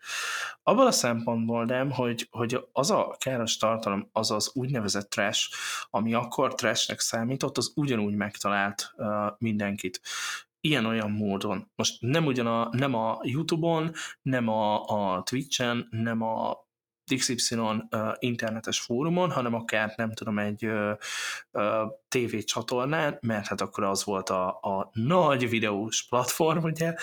Abban 0.62 0.86
a 0.86 0.90
szempontból 0.90 1.64
nem, 1.64 1.90
hogy, 1.90 2.28
hogy 2.30 2.68
az 2.72 2.90
a 2.90 3.16
káros 3.18 3.56
tartalom, 3.56 4.08
az 4.12 4.30
az 4.30 4.50
úgynevezett 4.54 5.10
trash, 5.10 5.54
ami 5.90 6.14
akkor 6.14 6.54
trashnek 6.54 7.00
számított, 7.00 7.56
az 7.56 7.72
ugyanúgy 7.74 8.14
megtalált 8.14 8.92
uh, 8.96 9.06
mindenkit 9.38 10.00
ilyen-olyan 10.60 11.10
módon. 11.10 11.70
Most 11.74 12.00
nem 12.00 12.26
ugyan 12.26 12.46
a, 12.46 12.68
nem 12.72 12.94
a 12.94 13.18
Youtube-on, 13.22 13.92
nem 14.22 14.48
a, 14.48 14.84
a 14.84 15.22
Twitch-en, 15.22 15.88
nem 15.90 16.22
a 16.22 16.68
XY 17.16 17.56
internetes 18.18 18.80
fórumon, 18.80 19.30
hanem 19.30 19.54
akár 19.54 19.92
nem 19.96 20.12
tudom, 20.12 20.38
egy 20.38 20.70
TV 22.08 22.36
csatornán, 22.44 23.18
mert 23.20 23.46
hát 23.46 23.60
akkor 23.60 23.84
az 23.84 24.04
volt 24.04 24.28
a, 24.28 24.48
a 24.48 24.90
nagy 24.92 25.48
videós 25.48 26.06
platform, 26.08 26.62
ugye, 26.62 26.94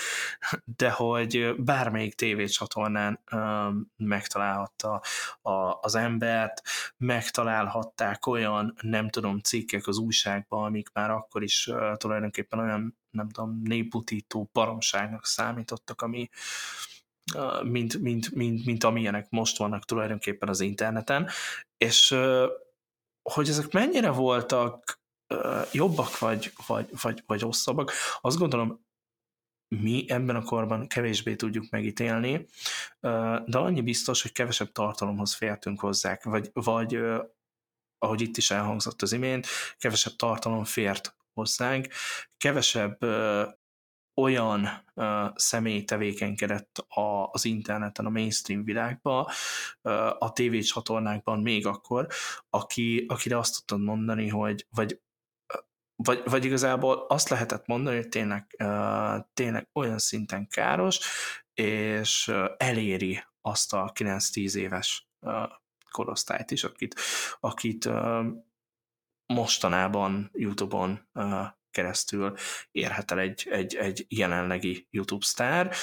de 0.78 0.90
hogy 0.90 1.56
bármelyik 1.58 2.16
TV 2.16 2.44
csatornán 2.44 3.20
uh, 3.32 3.74
megtalálhatta 3.98 5.02
a, 5.42 5.80
az 5.82 5.96
embert, 5.96 6.62
megtalálhatták 6.98 8.28
olyan, 8.28 8.76
nem 8.82 9.10
tudom, 9.10 9.40
cikkek 9.40 9.88
az 9.88 9.98
újságban, 9.98 10.64
amik 10.64 10.90
már 10.94 11.12
akkor 11.12 11.44
is 11.44 11.70
tulajdonképpen 11.98 12.60
olyan, 12.60 12.98
nem 13.10 13.30
tudom, 13.30 13.62
néputító 13.64 14.50
baromságnak 14.54 15.26
számítottak, 15.26 16.02
ami, 16.02 16.30
mint, 17.64 17.98
mint, 18.02 18.36
mint, 18.36 18.66
mint 18.66 18.84
amilyenek 18.84 19.30
most 19.30 19.58
vannak 19.58 19.86
tulajdonképpen 19.86 20.50
az 20.50 20.60
interneten, 20.60 21.30
és 21.78 22.16
hogy 23.22 23.50
ezek 23.50 23.72
mennyire 23.72 24.10
voltak 24.10 25.00
jobbak 25.72 26.20
vagy, 26.20 26.54
vagy, 26.68 26.90
vagy, 27.02 27.24
vagy 27.26 27.40
rosszabbak, 27.40 27.92
azt 28.22 28.38
gondolom 28.38 28.86
mi 29.76 30.06
ebben 30.08 30.36
a 30.36 30.44
korban 30.44 30.88
kevésbé 30.88 31.36
tudjuk 31.36 31.70
megítélni, 31.70 32.48
de 33.46 33.58
annyi 33.58 33.82
biztos, 33.82 34.22
hogy 34.22 34.32
kevesebb 34.32 34.72
tartalomhoz 34.72 35.34
fértünk 35.34 35.80
hozzá, 35.80 36.20
vagy, 36.24 36.50
vagy 36.54 37.00
ahogy 37.98 38.22
itt 38.22 38.38
is 38.38 38.52
elhangzott 38.52 39.02
az 39.02 39.12
imént, 39.12 39.48
kevesebb 39.78 40.16
tartalom 40.16 40.64
fért 40.64 41.16
hozzánk, 41.34 41.88
kevesebb 42.38 42.98
olyan 44.22 44.84
uh, 44.96 45.28
személy 45.36 45.84
tevékenykedett 45.84 46.78
a, 46.78 47.30
az 47.32 47.46
interneten, 47.46 48.06
a 48.06 48.10
mainstream 48.10 48.64
világban, 48.64 49.26
uh, 49.82 50.24
a 50.24 50.32
tévécsatornákban 50.34 51.42
még 51.42 51.66
akkor, 51.66 52.08
aki, 52.50 53.06
akire 53.08 53.38
azt 53.38 53.56
tudtad 53.56 53.82
mondani, 53.82 54.28
hogy 54.28 54.68
vagy, 54.70 55.02
vagy, 55.96 56.22
vagy 56.26 56.46
igazából 56.46 57.06
azt 57.08 57.30
lehetett 57.30 57.68
mondani, 57.68 57.96
hogy 57.96 58.10
tényleg, 58.10 58.56
uh, 58.64 59.26
tényleg 59.34 59.70
olyan 59.74 60.00
szinten 60.00 60.48
káros, 60.48 61.00
és 61.54 62.32
eléri 62.58 63.24
azt 63.42 63.74
a 63.74 63.92
9-10 63.96 64.56
éves 64.56 65.10
korosztályt 65.92 66.52
is, 66.52 66.64
akit, 66.64 67.00
akit 67.40 67.90
mostanában 69.26 70.30
YouTube-on 70.34 71.08
keresztül 71.78 72.34
érhet 72.72 73.12
el 73.12 73.20
egy, 73.20 73.48
egy, 73.50 73.76
egy 73.76 74.06
jelenlegi 74.10 74.88
YouTube 74.90 75.26
sztár, 75.26 75.74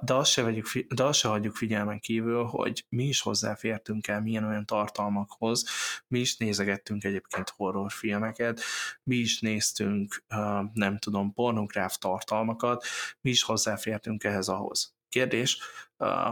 de 0.00 0.14
azt, 0.14 0.30
se 0.30 0.42
vegyük, 0.42 0.66
de 0.94 1.04
azt 1.04 1.18
se 1.18 1.28
hagyjuk 1.28 1.56
figyelmen 1.56 2.00
kívül, 2.00 2.44
hogy 2.44 2.86
mi 2.88 3.04
is 3.04 3.20
hozzáfértünk 3.20 4.08
el 4.08 4.20
milyen 4.20 4.44
olyan 4.44 4.66
tartalmakhoz, 4.66 5.64
mi 6.06 6.18
is 6.18 6.36
nézegettünk 6.36 7.04
egyébként 7.04 7.48
horrorfilmeket, 7.48 8.60
mi 9.02 9.16
is 9.16 9.40
néztünk, 9.40 10.24
nem 10.72 10.98
tudom, 10.98 11.32
pornográf 11.32 11.96
tartalmakat, 11.96 12.84
mi 13.20 13.30
is 13.30 13.42
hozzáfértünk 13.42 14.24
ehhez 14.24 14.48
ahhoz. 14.48 14.94
Kérdés, 15.08 15.58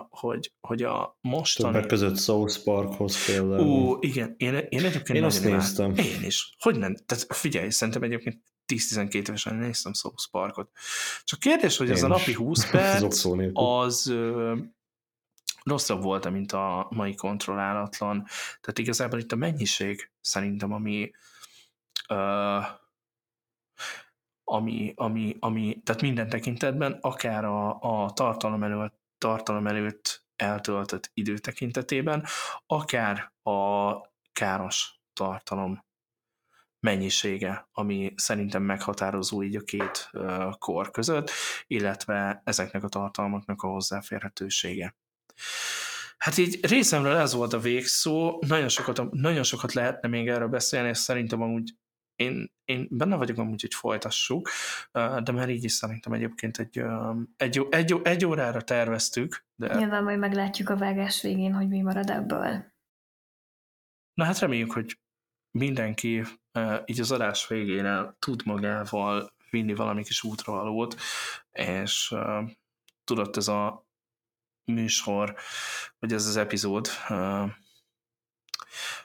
hogy, 0.09 0.53
hogy 0.61 0.83
a 0.83 1.19
mostani... 1.21 1.73
Többek 1.73 1.89
között 1.89 2.19
South 2.19 2.65
Parkhoz 2.65 3.27
például. 3.27 3.61
Ú, 3.61 3.97
igen, 4.01 4.35
én, 4.37 4.55
én 4.55 4.85
egyébként 4.85 5.19
Én 5.19 5.25
azt 5.25 5.45
néztem. 5.45 5.95
Én 5.97 6.23
is. 6.23 6.55
Hogy 6.59 6.79
nem? 6.79 6.97
Tehát 7.07 7.27
figyelj, 7.29 7.71
szerintem 7.71 8.03
egyébként 8.03 8.43
10-12 8.69 9.29
évesen 9.29 9.55
néztem 9.55 9.93
South 9.93 10.31
Parkot. 10.31 10.71
Csak 11.25 11.39
kérdés, 11.39 11.77
hogy 11.77 11.91
ez 11.91 12.03
a 12.03 12.09
napi 12.09 12.33
20 12.33 12.71
perc, 12.71 13.25
az 13.53 14.07
ö, 14.07 14.57
rosszabb 15.63 16.03
volt, 16.03 16.31
mint 16.31 16.53
a 16.53 16.87
mai 16.91 17.15
kontrollálatlan. 17.15 18.27
Tehát 18.61 18.79
igazából 18.79 19.19
itt 19.19 19.33
a 19.33 19.37
mennyiség 19.37 20.11
szerintem, 20.21 20.73
ami 20.73 21.11
ö, 22.09 22.59
ami, 24.51 24.93
ami, 24.97 25.37
ami, 25.41 25.81
tehát 25.85 26.03
minden 26.03 26.29
tekintetben, 26.29 26.99
akár 27.01 27.45
a, 27.45 27.79
a 27.81 28.11
tartalom, 28.11 28.63
előtt, 28.63 29.01
tartalom 29.19 29.67
előtt 29.67 30.27
eltöltött 30.37 31.11
idő 31.15 31.39
tekintetében, 31.39 32.25
akár 32.67 33.33
a 33.43 33.93
káros 34.33 35.01
tartalom 35.13 35.87
mennyisége, 36.81 37.69
ami 37.73 38.13
szerintem 38.17 38.63
meghatározó 38.63 39.43
így 39.43 39.57
a 39.57 39.61
két 39.61 40.11
kor 40.59 40.91
között, 40.91 41.31
illetve 41.67 42.41
ezeknek 42.45 42.83
a 42.85 42.89
tartalmaknak 42.89 43.63
a 43.63 43.69
hozzáférhetősége. 43.69 44.97
Hát 46.19 46.39
így 46.39 46.67
részemről 46.67 47.17
ez 47.17 47.33
volt 47.33 47.53
a 47.53 47.59
végszó, 47.59 48.43
nagyon 48.47 48.69
sokat, 48.69 49.11
nagyon 49.11 49.43
sokat 49.43 49.73
lehetne 49.73 50.09
még 50.09 50.29
erről 50.29 50.49
beszélni, 50.49 50.89
és 50.89 50.99
szerintem 50.99 51.43
amúgy 51.43 51.75
én, 52.17 52.53
én 52.65 52.87
benne 52.91 53.17
vagyok 53.17 53.39
amúgy, 53.39 53.61
hogy 53.61 53.75
folytassuk, 53.75 54.51
de 55.23 55.33
már 55.33 55.49
így 55.49 55.65
is 55.65 55.73
szerintem 55.73 56.13
egyébként 56.13 56.59
egy, 56.59 56.83
egy, 57.37 57.67
egy, 57.71 58.01
egy 58.03 58.25
órára 58.25 58.63
terveztük. 58.63 59.47
De... 59.55 59.75
Nyilván 59.75 60.03
majd 60.03 60.19
meglátjuk 60.19 60.69
a 60.69 60.77
vágás 60.77 61.23
végén, 61.23 61.55
hogy 61.55 61.69
mi 61.69 61.81
marad 61.81 62.11
ebből. 62.11 62.73
Na 64.15 64.25
hát 64.25 64.39
reméljük, 64.39 64.73
hogy 64.73 64.99
mindenki 65.59 66.25
így 66.87 67.01
az 67.01 67.13
adás 67.13 67.47
végére 67.47 68.17
tud 68.19 68.43
magával 68.45 69.33
vinni 69.51 69.75
valami 69.75 70.05
kis 70.05 70.23
útravalót, 70.23 70.97
és 71.53 72.15
tudott 73.05 73.37
ez 73.37 73.49
a 73.49 73.87
műsor, 74.65 75.35
vagy 75.99 76.13
ez 76.13 76.27
az 76.27 76.37
epizód 76.37 76.89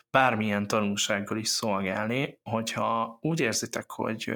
bármilyen 0.09 0.67
tanulsággal 0.67 1.38
is 1.38 1.47
szolgálni, 1.47 2.39
hogyha 2.43 3.17
úgy 3.21 3.39
érzitek, 3.39 3.91
hogy 3.91 4.34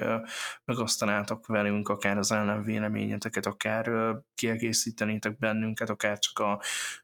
megosztanátok 0.66 1.48
velünk 1.48 1.90
akár 1.90 2.18
az 2.18 2.32
ellenvéleményeteket, 2.32 3.46
akár 3.46 4.16
kiegészítenétek 4.36 5.38
bennünket, 5.38 5.90
akár 5.90 6.20
csak 6.20 6.40
a 6.40 6.62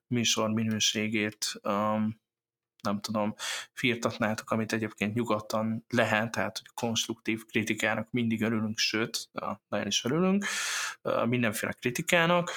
műsor 0.07 0.49
minőségét 0.49 1.61
nem 2.84 3.00
tudom, 3.02 3.34
firtatnátok, 3.74 4.52
amit 4.52 4.74
egyébként 4.74 5.14
nyugodtan 5.14 5.86
lehet, 5.90 6.32
tehát 6.32 6.58
hogy 6.58 6.68
konstruktív 6.74 7.46
kritikának 7.46 8.08
mindig 8.12 8.42
örülünk, 8.42 8.78
sőt, 8.78 9.30
nagyon 9.68 9.88
is 9.88 10.06
örülünk, 10.06 10.46
mindenféle 11.26 11.72
kritikának, 11.72 12.52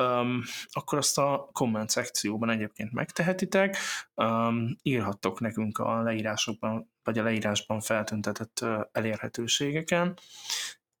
um, 0.00 0.42
akkor 0.70 0.98
azt 0.98 1.18
a 1.18 1.48
komment 1.52 1.90
szekcióban 1.90 2.50
egyébként 2.50 2.92
megtehetitek, 2.92 3.76
um, 4.14 4.78
írhattok 4.82 5.40
nekünk 5.40 5.78
a 5.78 6.02
leírásokban, 6.02 6.90
vagy 7.02 7.18
a 7.18 7.22
leírásban 7.22 7.80
feltüntetett 7.80 8.58
uh, 8.62 8.80
elérhetőségeken, 8.92 10.18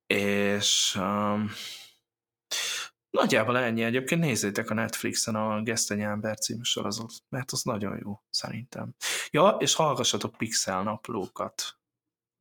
és 0.06 0.96
um, 1.00 1.50
Nagyjából 3.10 3.58
ennyi. 3.58 3.82
Egyébként 3.82 4.20
nézzétek 4.20 4.70
a 4.70 4.74
Netflixen 4.74 5.34
a 5.34 5.62
Gesztenyi 5.62 6.02
ember 6.02 6.38
című 6.38 6.62
sorozat, 6.62 7.12
mert 7.28 7.50
az 7.50 7.62
nagyon 7.62 7.98
jó, 8.02 8.22
szerintem. 8.30 8.94
Ja, 9.30 9.56
és 9.58 9.74
hallgassatok 9.74 10.36
Pixel 10.36 10.82
naplókat. 10.82 11.78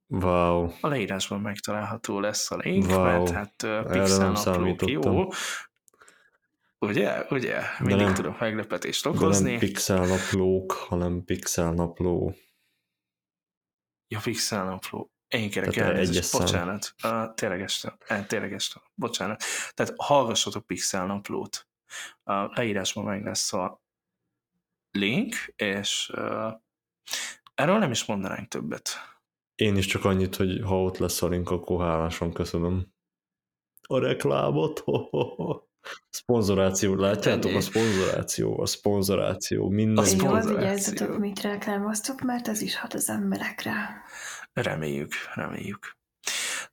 Wow. 0.07 0.71
A 0.81 0.87
leírásban 0.87 1.41
megtalálható 1.41 2.19
lesz 2.19 2.51
a 2.51 2.57
link, 2.57 2.85
wow. 2.85 3.03
mert 3.03 3.29
hát 3.29 3.63
uh, 3.63 3.91
Pixel 3.91 4.31
naplók 4.31 4.89
jó. 4.89 5.27
Ugye? 6.79 7.25
Ugye? 7.29 7.61
Mindig 7.79 8.05
nem, 8.05 8.13
tudok 8.13 8.39
meglepetést 8.39 9.05
okozni. 9.05 9.43
De 9.43 9.49
nem 9.49 9.59
Pixel 9.59 10.05
naplók, 10.05 10.71
hanem 10.71 11.23
Pixel 11.23 11.73
napló. 11.73 12.35
Ja, 14.07 14.19
Pixel 14.23 14.65
napló. 14.65 15.11
Én 15.29 15.49
kérek 15.49 15.75
elnézést, 15.75 16.37
bocsánat. 16.37 16.95
Uh, 17.03 17.33
tényleg 17.33 17.61
este, 17.61 17.97
uh, 18.09 18.25
tényleg 18.25 18.53
este, 18.53 18.81
bocsánat. 18.93 19.43
Tehát 19.73 19.93
hallgassatok 19.97 20.65
Pixel 20.65 21.05
naplót. 21.05 21.67
A 22.23 22.43
uh, 22.43 22.55
leírásban 22.55 23.03
meg 23.03 23.23
lesz 23.23 23.53
a 23.53 23.81
link, 24.91 25.35
és 25.55 26.11
uh, 26.13 26.53
erről 27.55 27.77
nem 27.77 27.91
is 27.91 28.05
mondanánk 28.05 28.47
többet. 28.47 28.89
Én 29.55 29.75
is 29.75 29.85
csak 29.85 30.05
annyit, 30.05 30.35
hogy 30.35 30.61
ha 30.63 30.81
ott 30.81 30.97
lesz 30.97 31.21
a 31.21 31.27
link, 31.27 31.49
akkor 31.49 31.85
hálásan 31.85 32.33
köszönöm. 32.33 32.87
A 33.81 33.99
reklámot. 33.99 34.83
Szponzoráció, 36.09 36.95
látjátok? 36.95 37.55
A 37.55 37.61
szponzoráció, 37.61 38.59
a 38.59 38.65
szponzoráció, 38.65 39.69
minden. 39.69 40.03
A 40.03 40.07
szponzoráció. 40.07 40.51
Jól 40.51 40.59
vigyázzatok, 40.59 41.17
mit 41.17 41.41
reklámoztok, 41.41 42.21
mert 42.21 42.47
ez 42.47 42.61
is 42.61 42.75
hat 42.75 42.93
az 42.93 43.09
emberekre. 43.09 44.03
Reméljük, 44.53 45.13
reméljük. 45.33 45.97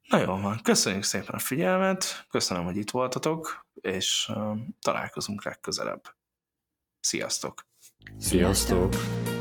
Na 0.08 0.18
jó 0.18 0.36
van, 0.36 0.60
köszönjük 0.62 1.02
szépen 1.02 1.34
a 1.34 1.38
figyelmet, 1.38 2.26
köszönöm, 2.28 2.64
hogy 2.64 2.76
itt 2.76 2.90
voltatok, 2.90 3.66
és 3.80 4.32
találkozunk 4.80 5.44
legközelebb. 5.44 6.02
Sziasztok! 7.00 7.66
Sziasztok! 8.18 8.92
Sziasztok. 8.92 9.35